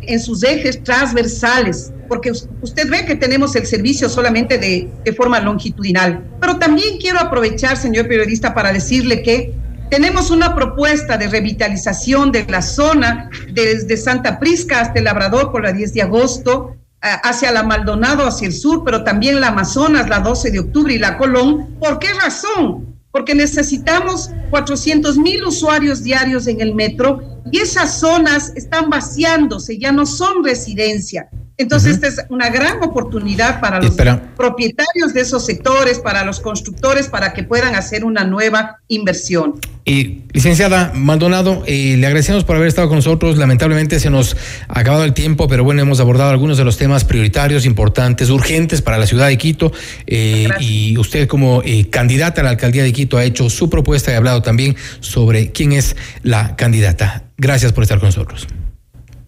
en 0.08 0.20
sus 0.20 0.44
ejes 0.44 0.84
transversales 0.84 1.92
porque 2.08 2.32
usted 2.32 2.90
ve 2.90 3.06
que 3.06 3.16
tenemos 3.16 3.56
el 3.56 3.66
servicio 3.66 4.08
solamente 4.08 4.60
de, 4.60 4.88
de 5.04 5.14
forma 5.14 5.40
longitudinal. 5.40 6.24
Pero 6.40 6.60
también 6.60 7.00
quiero 7.00 7.20
aprovechar, 7.20 7.76
señor 7.76 8.08
periodista, 8.08 8.54
para 8.54 8.72
decirle 8.72 9.24
que 9.24 9.56
tenemos 9.90 10.30
una 10.30 10.54
propuesta 10.54 11.18
de 11.18 11.28
revitalización 11.28 12.32
de 12.32 12.46
la 12.46 12.62
zona 12.62 13.30
desde 13.52 13.98
Santa 13.98 14.40
Prisca 14.40 14.82
hasta 14.82 15.00
el 15.00 15.06
Labrador 15.06 15.52
por 15.52 15.64
la 15.64 15.74
10 15.74 15.94
de 15.94 16.02
agosto, 16.04 16.76
hacia 17.02 17.52
la 17.52 17.64
Maldonado, 17.64 18.26
hacia 18.26 18.48
el 18.48 18.54
sur, 18.54 18.84
pero 18.86 19.04
también 19.04 19.42
la 19.42 19.50
Amazonas, 19.50 20.08
la 20.08 20.20
12 20.20 20.52
de 20.52 20.60
octubre 20.60 20.94
y 20.94 21.00
la 21.00 21.18
Colón. 21.18 21.76
¿Por 21.80 22.00
qué 22.00 22.14
razón? 22.14 22.96
Porque 23.12 23.36
necesitamos 23.36 24.32
400 24.52 25.18
mil 25.18 25.44
usuarios 25.44 26.02
diarios 26.02 26.48
en 26.48 26.62
el 26.62 26.74
metro 26.74 27.33
y 27.52 27.60
esas 27.60 28.00
zonas 28.00 28.54
están 28.56 28.90
vaciándose, 28.90 29.78
ya 29.78 29.92
no 29.92 30.06
son 30.06 30.44
residencia. 30.44 31.30
Entonces, 31.58 31.98
uh 31.98 32.02
-huh. 32.02 32.08
esta 32.08 32.24
es 32.24 32.28
una 32.30 32.50
gran 32.50 32.82
oportunidad 32.82 33.60
para 33.62 33.80
los 33.80 33.92
Espera. 33.92 34.34
propietarios 34.36 35.14
de 35.14 35.22
esos 35.22 35.46
sectores, 35.46 36.00
para 36.00 36.24
los 36.26 36.40
constructores, 36.40 37.08
para 37.08 37.34
que 37.34 37.44
puedan 37.44 37.76
hacer 37.76 38.04
una 38.06 38.24
nueva 38.24 38.78
inversión. 38.88 39.60
Eh, 39.86 40.22
licenciada 40.32 40.94
Maldonado, 40.96 41.64
eh, 41.68 41.96
le 41.98 42.08
agradecemos 42.08 42.44
por 42.46 42.56
haber 42.56 42.70
estado 42.70 42.88
con 42.88 42.98
nosotros. 42.98 43.38
Lamentablemente 43.38 44.00
se 44.00 44.10
nos 44.10 44.36
ha 44.68 44.80
acabado 44.80 45.04
el 45.04 45.14
tiempo, 45.14 45.48
pero 45.48 45.64
bueno, 45.64 45.82
hemos 45.82 46.00
abordado 46.00 46.32
algunos 46.32 46.58
de 46.58 46.64
los 46.64 46.78
temas 46.78 47.04
prioritarios, 47.04 47.66
importantes, 47.66 48.30
urgentes 48.30 48.82
para 48.82 48.98
la 48.98 49.06
ciudad 49.06 49.28
de 49.28 49.38
Quito. 49.38 49.72
Eh, 50.08 50.48
y 50.60 50.98
usted 50.98 51.28
como 51.28 51.62
eh, 51.66 51.90
candidata 51.90 52.42
a 52.42 52.44
la 52.46 52.52
alcaldía 52.52 52.84
de 52.84 52.94
Quito 52.94 53.18
ha 53.18 53.26
hecho 53.26 53.50
su 53.50 53.70
propuesta 53.70 54.12
y 54.12 54.14
ha 54.16 54.18
hablado 54.18 54.42
también 54.42 54.76
sobre 55.02 55.52
quién 55.52 55.74
es 55.74 55.96
la 56.24 56.56
candidata. 56.56 57.26
Gracias 57.38 57.74
por 57.74 57.84
estar 57.84 58.00
con 58.00 58.08
nosotros. 58.08 58.48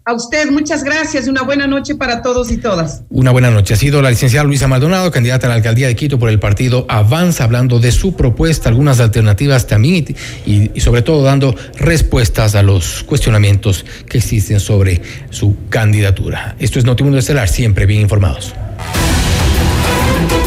A 0.07 0.13
usted, 0.13 0.51
muchas 0.51 0.83
gracias 0.83 1.25
y 1.25 1.31
una 1.31 1.41
buena 1.41 1.65
noche 1.65 1.95
para 1.95 2.21
todos 2.21 2.51
y 2.51 2.57
todas. 2.57 3.01
Una 3.09 3.31
buena 3.31 3.49
noche. 3.49 3.73
Ha 3.73 3.77
sido 3.77 4.03
la 4.03 4.11
licenciada 4.11 4.45
Luisa 4.45 4.67
Maldonado, 4.67 5.09
candidata 5.09 5.47
a 5.47 5.49
la 5.49 5.55
alcaldía 5.55 5.87
de 5.87 5.95
Quito 5.95 6.19
por 6.19 6.29
el 6.29 6.37
partido 6.37 6.85
Avanza, 6.89 7.43
hablando 7.43 7.79
de 7.79 7.91
su 7.91 8.15
propuesta, 8.15 8.69
algunas 8.69 8.99
alternativas 8.99 9.65
también 9.65 10.05
y, 10.45 10.69
y 10.75 10.79
sobre 10.79 11.01
todo 11.01 11.23
dando 11.23 11.55
respuestas 11.79 12.53
a 12.53 12.61
los 12.61 13.01
cuestionamientos 13.01 13.83
que 14.07 14.19
existen 14.19 14.59
sobre 14.59 15.01
su 15.31 15.57
candidatura. 15.69 16.55
Esto 16.59 16.77
es 16.77 16.85
Notimundo 16.85 17.17
Estelar, 17.17 17.49
siempre 17.49 17.87
bien 17.87 18.01
informados. 18.01 18.53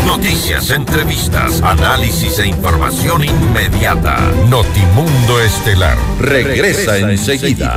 Noticias, 0.06 0.70
entrevistas, 0.70 1.60
análisis 1.62 2.39
e 2.39 2.47
información 2.47 3.24
inmediata. 3.24 4.20
Notimundo 4.48 5.40
Estelar 5.43 5.98
regresa, 6.20 6.93
regresa 6.93 7.10
enseguida. 7.10 7.76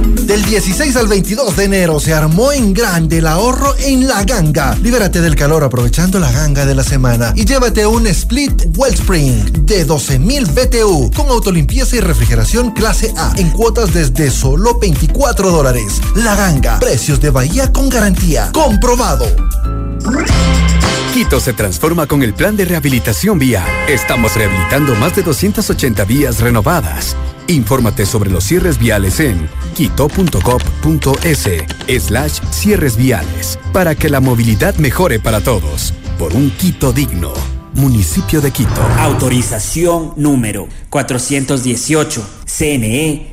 Del 0.00 0.44
16 0.44 0.96
al 0.96 1.08
22 1.08 1.56
de 1.56 1.64
enero 1.64 1.98
se 1.98 2.14
armó 2.14 2.52
en 2.52 2.72
grande 2.72 3.18
el 3.18 3.26
ahorro 3.26 3.74
en 3.78 4.06
La 4.06 4.22
Ganga. 4.24 4.76
Libérate 4.76 5.20
del 5.20 5.34
calor 5.34 5.64
aprovechando 5.64 6.18
la 6.18 6.30
ganga 6.30 6.64
de 6.66 6.74
la 6.74 6.84
semana 6.84 7.32
y 7.34 7.44
llévate 7.44 7.86
un 7.86 8.06
Split 8.06 8.76
Wellspring 8.76 9.66
de 9.66 9.86
12.000 9.86 10.54
BTU 10.54 11.10
con 11.16 11.28
autolimpieza 11.28 11.96
y 11.96 12.00
refrigeración 12.00 12.70
clase 12.70 13.12
A 13.16 13.32
en 13.36 13.50
cuotas 13.50 13.92
desde 13.92 14.30
solo 14.30 14.78
24 14.78 15.50
dólares. 15.50 16.00
La 16.14 16.36
Ganga, 16.36 16.78
precios 16.78 17.20
de 17.20 17.30
Bahía 17.30 17.72
con 17.72 17.88
garantía. 17.88 18.50
Comprobado. 18.52 19.26
Quito 21.12 21.40
se 21.40 21.52
transforma 21.52 22.06
con 22.06 22.22
el 22.22 22.34
plan 22.34 22.56
de 22.56 22.64
rehabilitación 22.64 23.38
vía. 23.38 23.66
Estamos 23.88 24.34
rehabilitando 24.36 24.94
más 24.94 25.16
de 25.16 25.22
280 25.22 26.04
vías 26.04 26.40
renovadas. 26.40 27.16
Infórmate 27.50 28.06
sobre 28.06 28.30
los 28.30 28.44
cierres 28.44 28.78
viales 28.78 29.18
en 29.18 29.48
quito.gov.es 29.74 31.48
slash 32.06 32.40
cierres 32.50 32.96
viales 32.96 33.58
para 33.72 33.96
que 33.96 34.08
la 34.08 34.20
movilidad 34.20 34.76
mejore 34.76 35.18
para 35.18 35.40
todos. 35.40 35.92
Por 36.16 36.32
un 36.34 36.50
Quito 36.50 36.92
digno. 36.92 37.32
Municipio 37.74 38.40
de 38.40 38.52
Quito. 38.52 38.80
Autorización 38.98 40.12
número 40.16 40.68
418. 40.90 42.22
CNE 42.46 43.29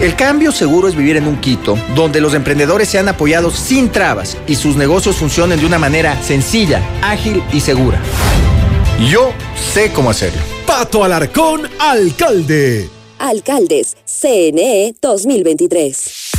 El 0.00 0.14
cambio 0.14 0.52
seguro 0.52 0.86
es 0.86 0.94
vivir 0.94 1.16
en 1.16 1.26
un 1.26 1.40
Quito 1.40 1.76
donde 1.96 2.20
los 2.20 2.32
emprendedores 2.32 2.88
sean 2.88 3.08
apoyados 3.08 3.54
sin 3.56 3.90
trabas 3.90 4.36
y 4.46 4.54
sus 4.54 4.76
negocios 4.76 5.16
funcionen 5.16 5.58
de 5.58 5.66
una 5.66 5.78
manera 5.78 6.22
sencilla, 6.22 6.80
ágil 7.02 7.42
y 7.52 7.60
segura. 7.60 8.00
Yo 9.10 9.32
sé 9.72 9.90
cómo 9.92 10.10
hacerlo. 10.10 10.40
Pato 10.66 11.02
Alarcón, 11.02 11.62
alcalde. 11.80 12.88
Alcaldes, 13.18 13.96
CNE 14.04 14.94
2023. 15.02 16.30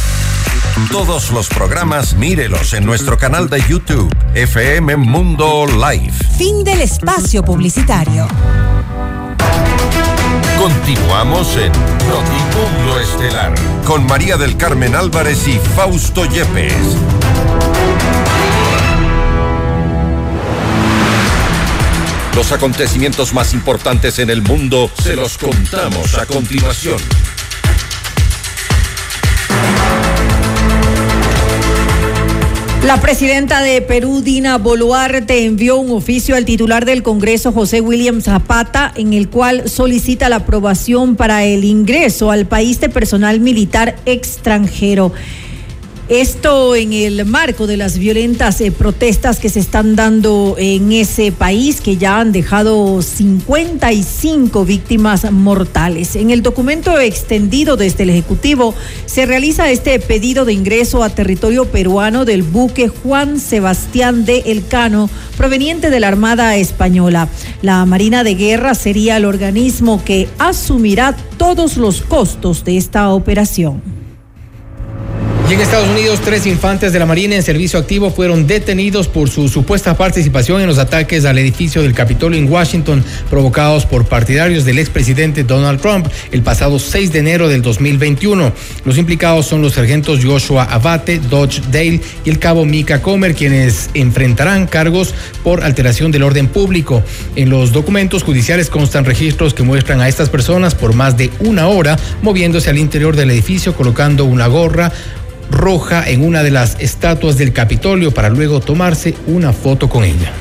Todos 0.90 1.32
los 1.32 1.50
programas 1.50 2.14
mírelos 2.16 2.74
en 2.74 2.86
nuestro 2.86 3.18
canal 3.18 3.50
de 3.50 3.62
YouTube, 3.68 4.10
FM 4.36 4.96
Mundo 4.96 5.66
Live. 5.68 6.14
Fin 6.38 6.64
del 6.64 6.80
espacio 6.80 7.44
publicitario. 7.44 8.26
Continuamos 10.60 11.56
en 11.56 11.72
Notimundo 11.72 13.00
Estelar 13.00 13.56
con 13.86 14.06
María 14.06 14.36
del 14.36 14.58
Carmen 14.58 14.94
Álvarez 14.94 15.48
y 15.48 15.58
Fausto 15.58 16.26
Yepes. 16.26 16.98
Los 22.36 22.52
acontecimientos 22.52 23.34
más 23.34 23.54
importantes 23.54 24.20
en 24.20 24.30
el 24.30 24.42
mundo 24.42 24.92
se 25.02 25.16
los 25.16 25.38
contamos 25.38 26.16
a 26.16 26.26
continuación. 26.26 26.98
La 32.84 33.02
presidenta 33.02 33.62
de 33.62 33.82
Perú, 33.82 34.22
Dina 34.22 34.58
Boluarte, 34.58 35.44
envió 35.44 35.78
un 35.78 35.92
oficio 35.92 36.38
al 36.38 36.46
titular 36.46 36.86
del 36.86 37.04
Congreso, 37.04 37.52
José 37.52 37.82
William 37.82 38.22
Zapata, 38.22 38.94
en 38.96 39.12
el 39.12 39.28
cual 39.28 39.70
solicita 39.70 40.30
la 40.30 40.38
aprobación 40.38 41.18
para 41.18 41.44
el 41.44 41.66
ingreso 41.66 42.32
al 42.32 42.48
país 42.48 42.80
de 42.80 42.88
personal 42.88 43.42
militar 43.42 43.98
extranjero. 44.06 45.12
Esto 46.10 46.76
en 46.76 46.92
el 46.92 47.24
marco 47.26 47.68
de 47.68 47.78
las 47.78 48.00
violentas 48.00 48.60
eh, 48.62 48.72
protestas 48.72 49.38
que 49.38 49.48
se 49.48 49.60
están 49.60 49.96
dando 49.96 50.56
en 50.58 50.92
ese 50.92 51.32
país, 51.32 51.82
que 51.82 51.98
ya 51.98 52.20
han 52.20 52.32
dejado 52.32 53.04
55 53.04 54.66
víctimas 54.66 55.32
mortales. 55.32 56.16
En 56.16 56.32
el 56.32 56.42
documento 56.42 57.00
extendido 57.00 57.78
desde 57.78 58.06
el 58.06 58.10
Ejecutivo 58.10 58.74
se 59.06 59.28
realiza 59.28 59.70
este 59.70 60.00
pedido 60.00 60.46
de 60.46 60.54
ingreso 60.54 61.04
a 61.04 61.12
territorio 61.12 61.66
peruano 61.66 62.26
del 62.26 62.42
buque 62.42 62.88
Juan 62.88 63.40
Sebastián 63.40 64.26
de 64.26 64.40
Elcano, 64.48 65.12
proveniente 65.38 65.92
de 65.92 66.00
la 66.00 66.08
Armada 66.08 66.56
Española. 66.56 67.30
La 67.62 67.86
Marina 67.86 68.24
de 68.24 68.34
Guerra 68.34 68.74
sería 68.74 69.18
el 69.18 69.26
organismo 69.26 70.04
que 70.04 70.28
asumirá 70.40 71.16
todos 71.38 71.78
los 71.78 72.02
costos 72.02 72.66
de 72.66 72.78
esta 72.78 73.10
operación. 73.10 73.99
Y 75.50 75.54
en 75.54 75.62
Estados 75.62 75.90
Unidos, 75.90 76.22
tres 76.24 76.46
infantes 76.46 76.94
de 76.94 77.00
la 77.00 77.08
Marina 77.08 77.36
en 77.36 77.42
servicio 77.42 77.80
activo 77.80 78.12
fueron 78.12 78.46
detenidos 78.46 79.08
por 79.08 79.32
su 79.32 79.50
supuesta 79.50 79.98
participación 79.98 80.62
en 80.62 80.68
los 80.68 80.78
ataques 80.78 81.26
al 81.26 81.40
edificio 81.40 81.82
del 81.82 81.96
Capitolio 81.96 82.38
en 82.38 82.52
Washington 82.52 83.04
provocados 83.32 83.88
por 83.88 84.06
partidarios 84.06 84.64
del 84.64 84.78
expresidente 84.78 85.44
Donald 85.44 85.82
Trump 85.82 86.06
el 86.32 86.44
pasado 86.44 86.78
6 86.78 87.12
de 87.12 87.20
enero 87.20 87.50
del 87.50 87.64
2021. 87.64 88.54
Los 88.86 89.00
implicados 89.00 89.48
son 89.48 89.64
los 89.64 89.74
sargentos 89.74 90.24
Joshua 90.24 90.66
Abate, 90.66 91.18
Dodge 91.18 91.64
Dale 91.72 92.00
y 92.24 92.30
el 92.30 92.38
cabo 92.38 92.64
Mika 92.64 93.02
Comer, 93.02 93.34
quienes 93.34 93.90
enfrentarán 93.96 94.68
cargos 94.68 95.16
por 95.44 95.64
alteración 95.64 96.12
del 96.12 96.22
orden 96.22 96.48
público. 96.48 97.02
En 97.36 97.50
los 97.50 97.72
documentos 97.72 98.22
judiciales 98.22 98.70
constan 98.70 99.04
registros 99.04 99.56
que 99.56 99.64
muestran 99.64 100.00
a 100.00 100.10
estas 100.10 100.30
personas 100.30 100.76
por 100.76 100.94
más 100.94 101.18
de 101.18 101.32
una 101.40 101.70
hora 101.70 101.98
moviéndose 102.22 102.70
al 102.70 102.78
interior 102.78 103.16
del 103.16 103.32
edificio 103.32 103.74
colocando 103.74 104.26
una 104.26 104.46
gorra, 104.46 104.92
roja 105.50 106.08
en 106.08 106.24
una 106.24 106.44
de 106.44 106.52
las 106.52 106.78
estatuas 106.80 107.38
del 107.38 107.54
Capitolio 107.54 108.12
para 108.12 108.30
luego 108.30 108.60
tomarse 108.60 109.16
una 109.28 109.54
foto 109.54 109.90
con 109.90 110.04
ella. 110.04 110.32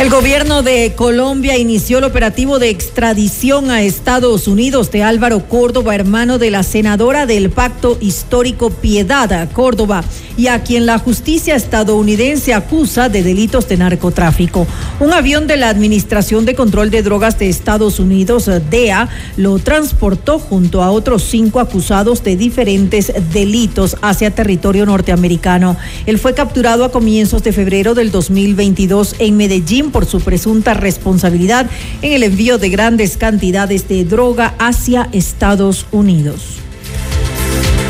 El 0.00 0.10
gobierno 0.10 0.64
de 0.64 0.92
Colombia 0.96 1.56
inició 1.56 1.98
el 1.98 2.04
operativo 2.04 2.58
de 2.58 2.68
extradición 2.68 3.70
a 3.70 3.82
Estados 3.82 4.48
Unidos 4.48 4.90
de 4.90 5.04
Álvaro 5.04 5.48
Córdoba, 5.48 5.94
hermano 5.94 6.38
de 6.38 6.50
la 6.50 6.64
senadora 6.64 7.26
del 7.26 7.48
Pacto 7.48 7.96
Histórico 8.00 8.70
Piedad 8.70 9.48
Córdoba, 9.52 10.02
y 10.36 10.48
a 10.48 10.64
quien 10.64 10.84
la 10.84 10.98
justicia 10.98 11.54
estadounidense 11.54 12.54
acusa 12.54 13.08
de 13.08 13.22
delitos 13.22 13.68
de 13.68 13.76
narcotráfico. 13.76 14.66
Un 14.98 15.12
avión 15.12 15.46
de 15.46 15.56
la 15.56 15.68
Administración 15.68 16.44
de 16.44 16.56
Control 16.56 16.90
de 16.90 17.02
Drogas 17.02 17.38
de 17.38 17.48
Estados 17.48 18.00
Unidos, 18.00 18.50
DEA, 18.68 19.08
lo 19.36 19.60
transportó 19.60 20.40
junto 20.40 20.82
a 20.82 20.90
otros 20.90 21.22
cinco 21.22 21.60
acusados 21.60 22.24
de 22.24 22.36
diferentes 22.36 23.12
delitos 23.32 23.96
hacia 24.02 24.34
territorio 24.34 24.86
norteamericano. 24.86 25.76
Él 26.04 26.18
fue 26.18 26.34
capturado 26.34 26.84
a 26.84 26.90
comienzos 26.90 27.44
de 27.44 27.52
febrero 27.52 27.94
del 27.94 28.10
2022 28.10 29.14
en 29.20 29.36
Medellín 29.36 29.83
por 29.90 30.06
su 30.06 30.20
presunta 30.20 30.74
responsabilidad 30.74 31.66
en 32.02 32.12
el 32.12 32.22
envío 32.22 32.58
de 32.58 32.68
grandes 32.68 33.16
cantidades 33.16 33.88
de 33.88 34.04
droga 34.04 34.54
hacia 34.58 35.08
Estados 35.12 35.86
Unidos. 35.92 36.63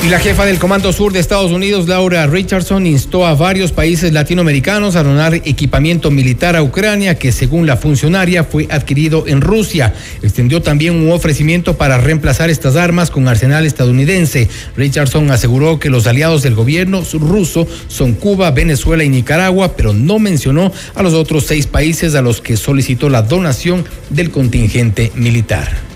Y 0.04 0.10
la 0.10 0.18
jefa 0.18 0.44
del 0.44 0.58
Comando 0.58 0.92
Sur 0.92 1.14
de 1.14 1.18
Estados 1.18 1.50
Unidos, 1.50 1.88
Laura 1.88 2.26
Richardson, 2.26 2.86
instó 2.86 3.26
a 3.26 3.34
varios 3.34 3.72
países 3.72 4.12
latinoamericanos 4.12 4.96
a 4.96 5.02
donar 5.02 5.32
equipamiento 5.32 6.10
militar 6.10 6.56
a 6.56 6.62
Ucrania 6.62 7.18
que, 7.18 7.32
según 7.32 7.66
la 7.66 7.78
funcionaria, 7.78 8.44
fue 8.44 8.68
adquirido 8.70 9.24
en 9.26 9.40
Rusia. 9.40 9.94
Extendió 10.20 10.60
también 10.60 10.94
un 10.94 11.10
ofrecimiento 11.10 11.78
para 11.78 11.96
reemplazar 11.96 12.50
estas 12.50 12.76
armas 12.76 13.10
con 13.10 13.28
arsenal 13.28 13.64
estadounidense. 13.64 14.50
Richardson 14.76 15.30
aseguró 15.30 15.78
que 15.78 15.88
los 15.88 16.06
aliados 16.06 16.42
del 16.42 16.54
gobierno 16.54 17.02
ruso 17.14 17.66
son 17.88 18.12
Cuba, 18.12 18.50
Venezuela 18.50 19.04
y 19.04 19.08
Nicaragua, 19.08 19.74
pero 19.74 19.94
no 19.94 20.18
mencionó 20.18 20.70
a 20.94 21.02
los 21.02 21.14
otros 21.14 21.46
seis 21.46 21.66
países 21.66 22.14
a 22.14 22.20
los 22.20 22.42
que 22.42 22.58
solicitó 22.58 23.08
la 23.08 23.22
donación 23.22 23.86
del 24.10 24.30
contingente 24.30 25.12
militar. 25.14 25.93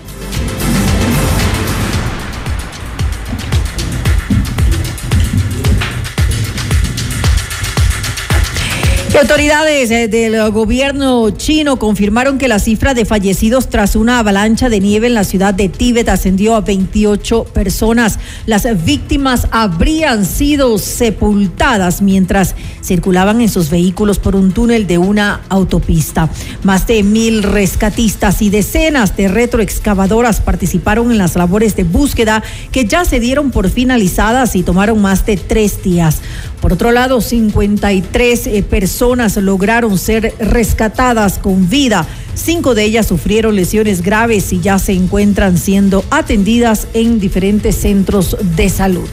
Autoridades 9.19 9.91
eh, 9.91 10.07
del 10.07 10.49
gobierno 10.51 11.29
chino 11.31 11.77
confirmaron 11.77 12.37
que 12.37 12.47
la 12.47 12.57
cifra 12.57 12.93
de 12.93 13.03
fallecidos 13.03 13.69
tras 13.69 13.97
una 13.97 14.19
avalancha 14.19 14.69
de 14.69 14.79
nieve 14.79 15.07
en 15.07 15.13
la 15.13 15.25
ciudad 15.25 15.53
de 15.53 15.67
Tíbet 15.67 16.07
ascendió 16.07 16.55
a 16.55 16.61
28 16.61 17.43
personas. 17.45 18.17
Las 18.45 18.65
víctimas 18.85 19.47
habrían 19.51 20.25
sido 20.25 20.77
sepultadas 20.77 22.01
mientras 22.01 22.55
circulaban 22.81 23.41
en 23.41 23.49
sus 23.49 23.69
vehículos 23.69 24.19
por 24.19 24.37
un 24.37 24.53
túnel 24.53 24.87
de 24.87 24.97
una 24.97 25.41
autopista. 25.49 26.29
Más 26.63 26.87
de 26.87 27.03
mil 27.03 27.43
rescatistas 27.43 28.41
y 28.41 28.49
decenas 28.49 29.17
de 29.17 29.27
retroexcavadoras 29.27 30.39
participaron 30.39 31.11
en 31.11 31.17
las 31.17 31.35
labores 31.35 31.75
de 31.75 31.83
búsqueda 31.83 32.41
que 32.71 32.85
ya 32.85 33.03
se 33.03 33.19
dieron 33.19 33.51
por 33.51 33.69
finalizadas 33.69 34.55
y 34.55 34.63
tomaron 34.63 35.01
más 35.01 35.25
de 35.25 35.35
tres 35.35 35.83
días. 35.83 36.21
Por 36.61 36.73
otro 36.73 36.91
lado, 36.91 37.21
53 37.21 38.47
eh, 38.47 38.63
personas 38.63 39.37
lograron 39.37 39.97
ser 39.97 40.33
rescatadas 40.39 41.39
con 41.39 41.69
vida. 41.69 42.05
Cinco 42.35 42.75
de 42.75 42.83
ellas 42.83 43.07
sufrieron 43.07 43.55
lesiones 43.55 44.01
graves 44.01 44.51
y 44.53 44.59
ya 44.59 44.79
se 44.79 44.93
encuentran 44.93 45.57
siendo 45.57 46.03
atendidas 46.09 46.87
en 46.93 47.19
diferentes 47.19 47.75
centros 47.75 48.37
de 48.55 48.69
salud. 48.69 49.09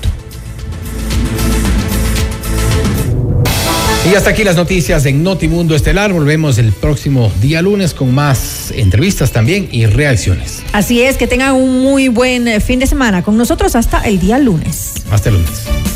Y 4.10 4.14
hasta 4.14 4.30
aquí 4.30 4.44
las 4.44 4.54
noticias 4.54 5.04
en 5.06 5.24
Notimundo 5.24 5.74
Estelar. 5.74 6.12
Volvemos 6.12 6.58
el 6.58 6.70
próximo 6.70 7.32
día 7.40 7.60
lunes 7.60 7.92
con 7.92 8.14
más 8.14 8.70
entrevistas 8.70 9.32
también 9.32 9.68
y 9.72 9.86
reacciones. 9.86 10.62
Así 10.72 11.02
es, 11.02 11.16
que 11.16 11.26
tengan 11.26 11.56
un 11.56 11.82
muy 11.82 12.06
buen 12.06 12.46
eh, 12.46 12.60
fin 12.60 12.78
de 12.78 12.86
semana 12.86 13.24
con 13.24 13.36
nosotros 13.36 13.74
hasta 13.74 14.02
el 14.02 14.20
día 14.20 14.38
lunes. 14.38 14.94
Hasta 15.10 15.30
el 15.30 15.36
lunes. 15.36 15.95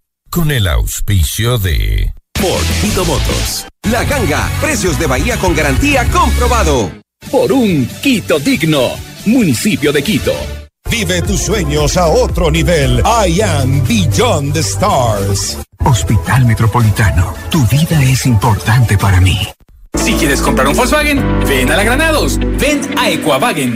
con 0.31 0.49
el 0.49 0.65
auspicio 0.67 1.57
de 1.57 2.13
Por 2.33 2.61
Quito 2.81 3.03
Motos. 3.03 3.67
La 3.91 4.05
ganga, 4.05 4.49
precios 4.61 4.97
de 4.97 5.05
Bahía 5.05 5.37
con 5.37 5.53
garantía 5.53 6.07
comprobado. 6.09 6.89
Por 7.29 7.51
un 7.51 7.85
Quito 8.01 8.39
digno, 8.39 8.91
municipio 9.25 9.91
de 9.91 10.01
Quito. 10.01 10.33
Vive 10.89 11.21
tus 11.21 11.41
sueños 11.41 11.97
a 11.97 12.07
otro 12.07 12.49
nivel. 12.49 13.03
I 13.05 13.41
am 13.41 13.85
Beyond 13.85 14.53
the 14.53 14.61
Stars. 14.61 15.59
Hospital 15.83 16.45
Metropolitano, 16.45 17.33
tu 17.49 17.65
vida 17.67 18.01
es 18.01 18.25
importante 18.25 18.97
para 18.97 19.19
mí. 19.19 19.37
Si 19.95 20.13
quieres 20.13 20.41
comprar 20.41 20.67
un 20.67 20.75
Volkswagen, 20.75 21.41
ven 21.45 21.69
a 21.71 21.75
la 21.75 21.83
Granados, 21.83 22.39
ven 22.39 22.81
a 22.97 23.09
Equavagen. 23.09 23.69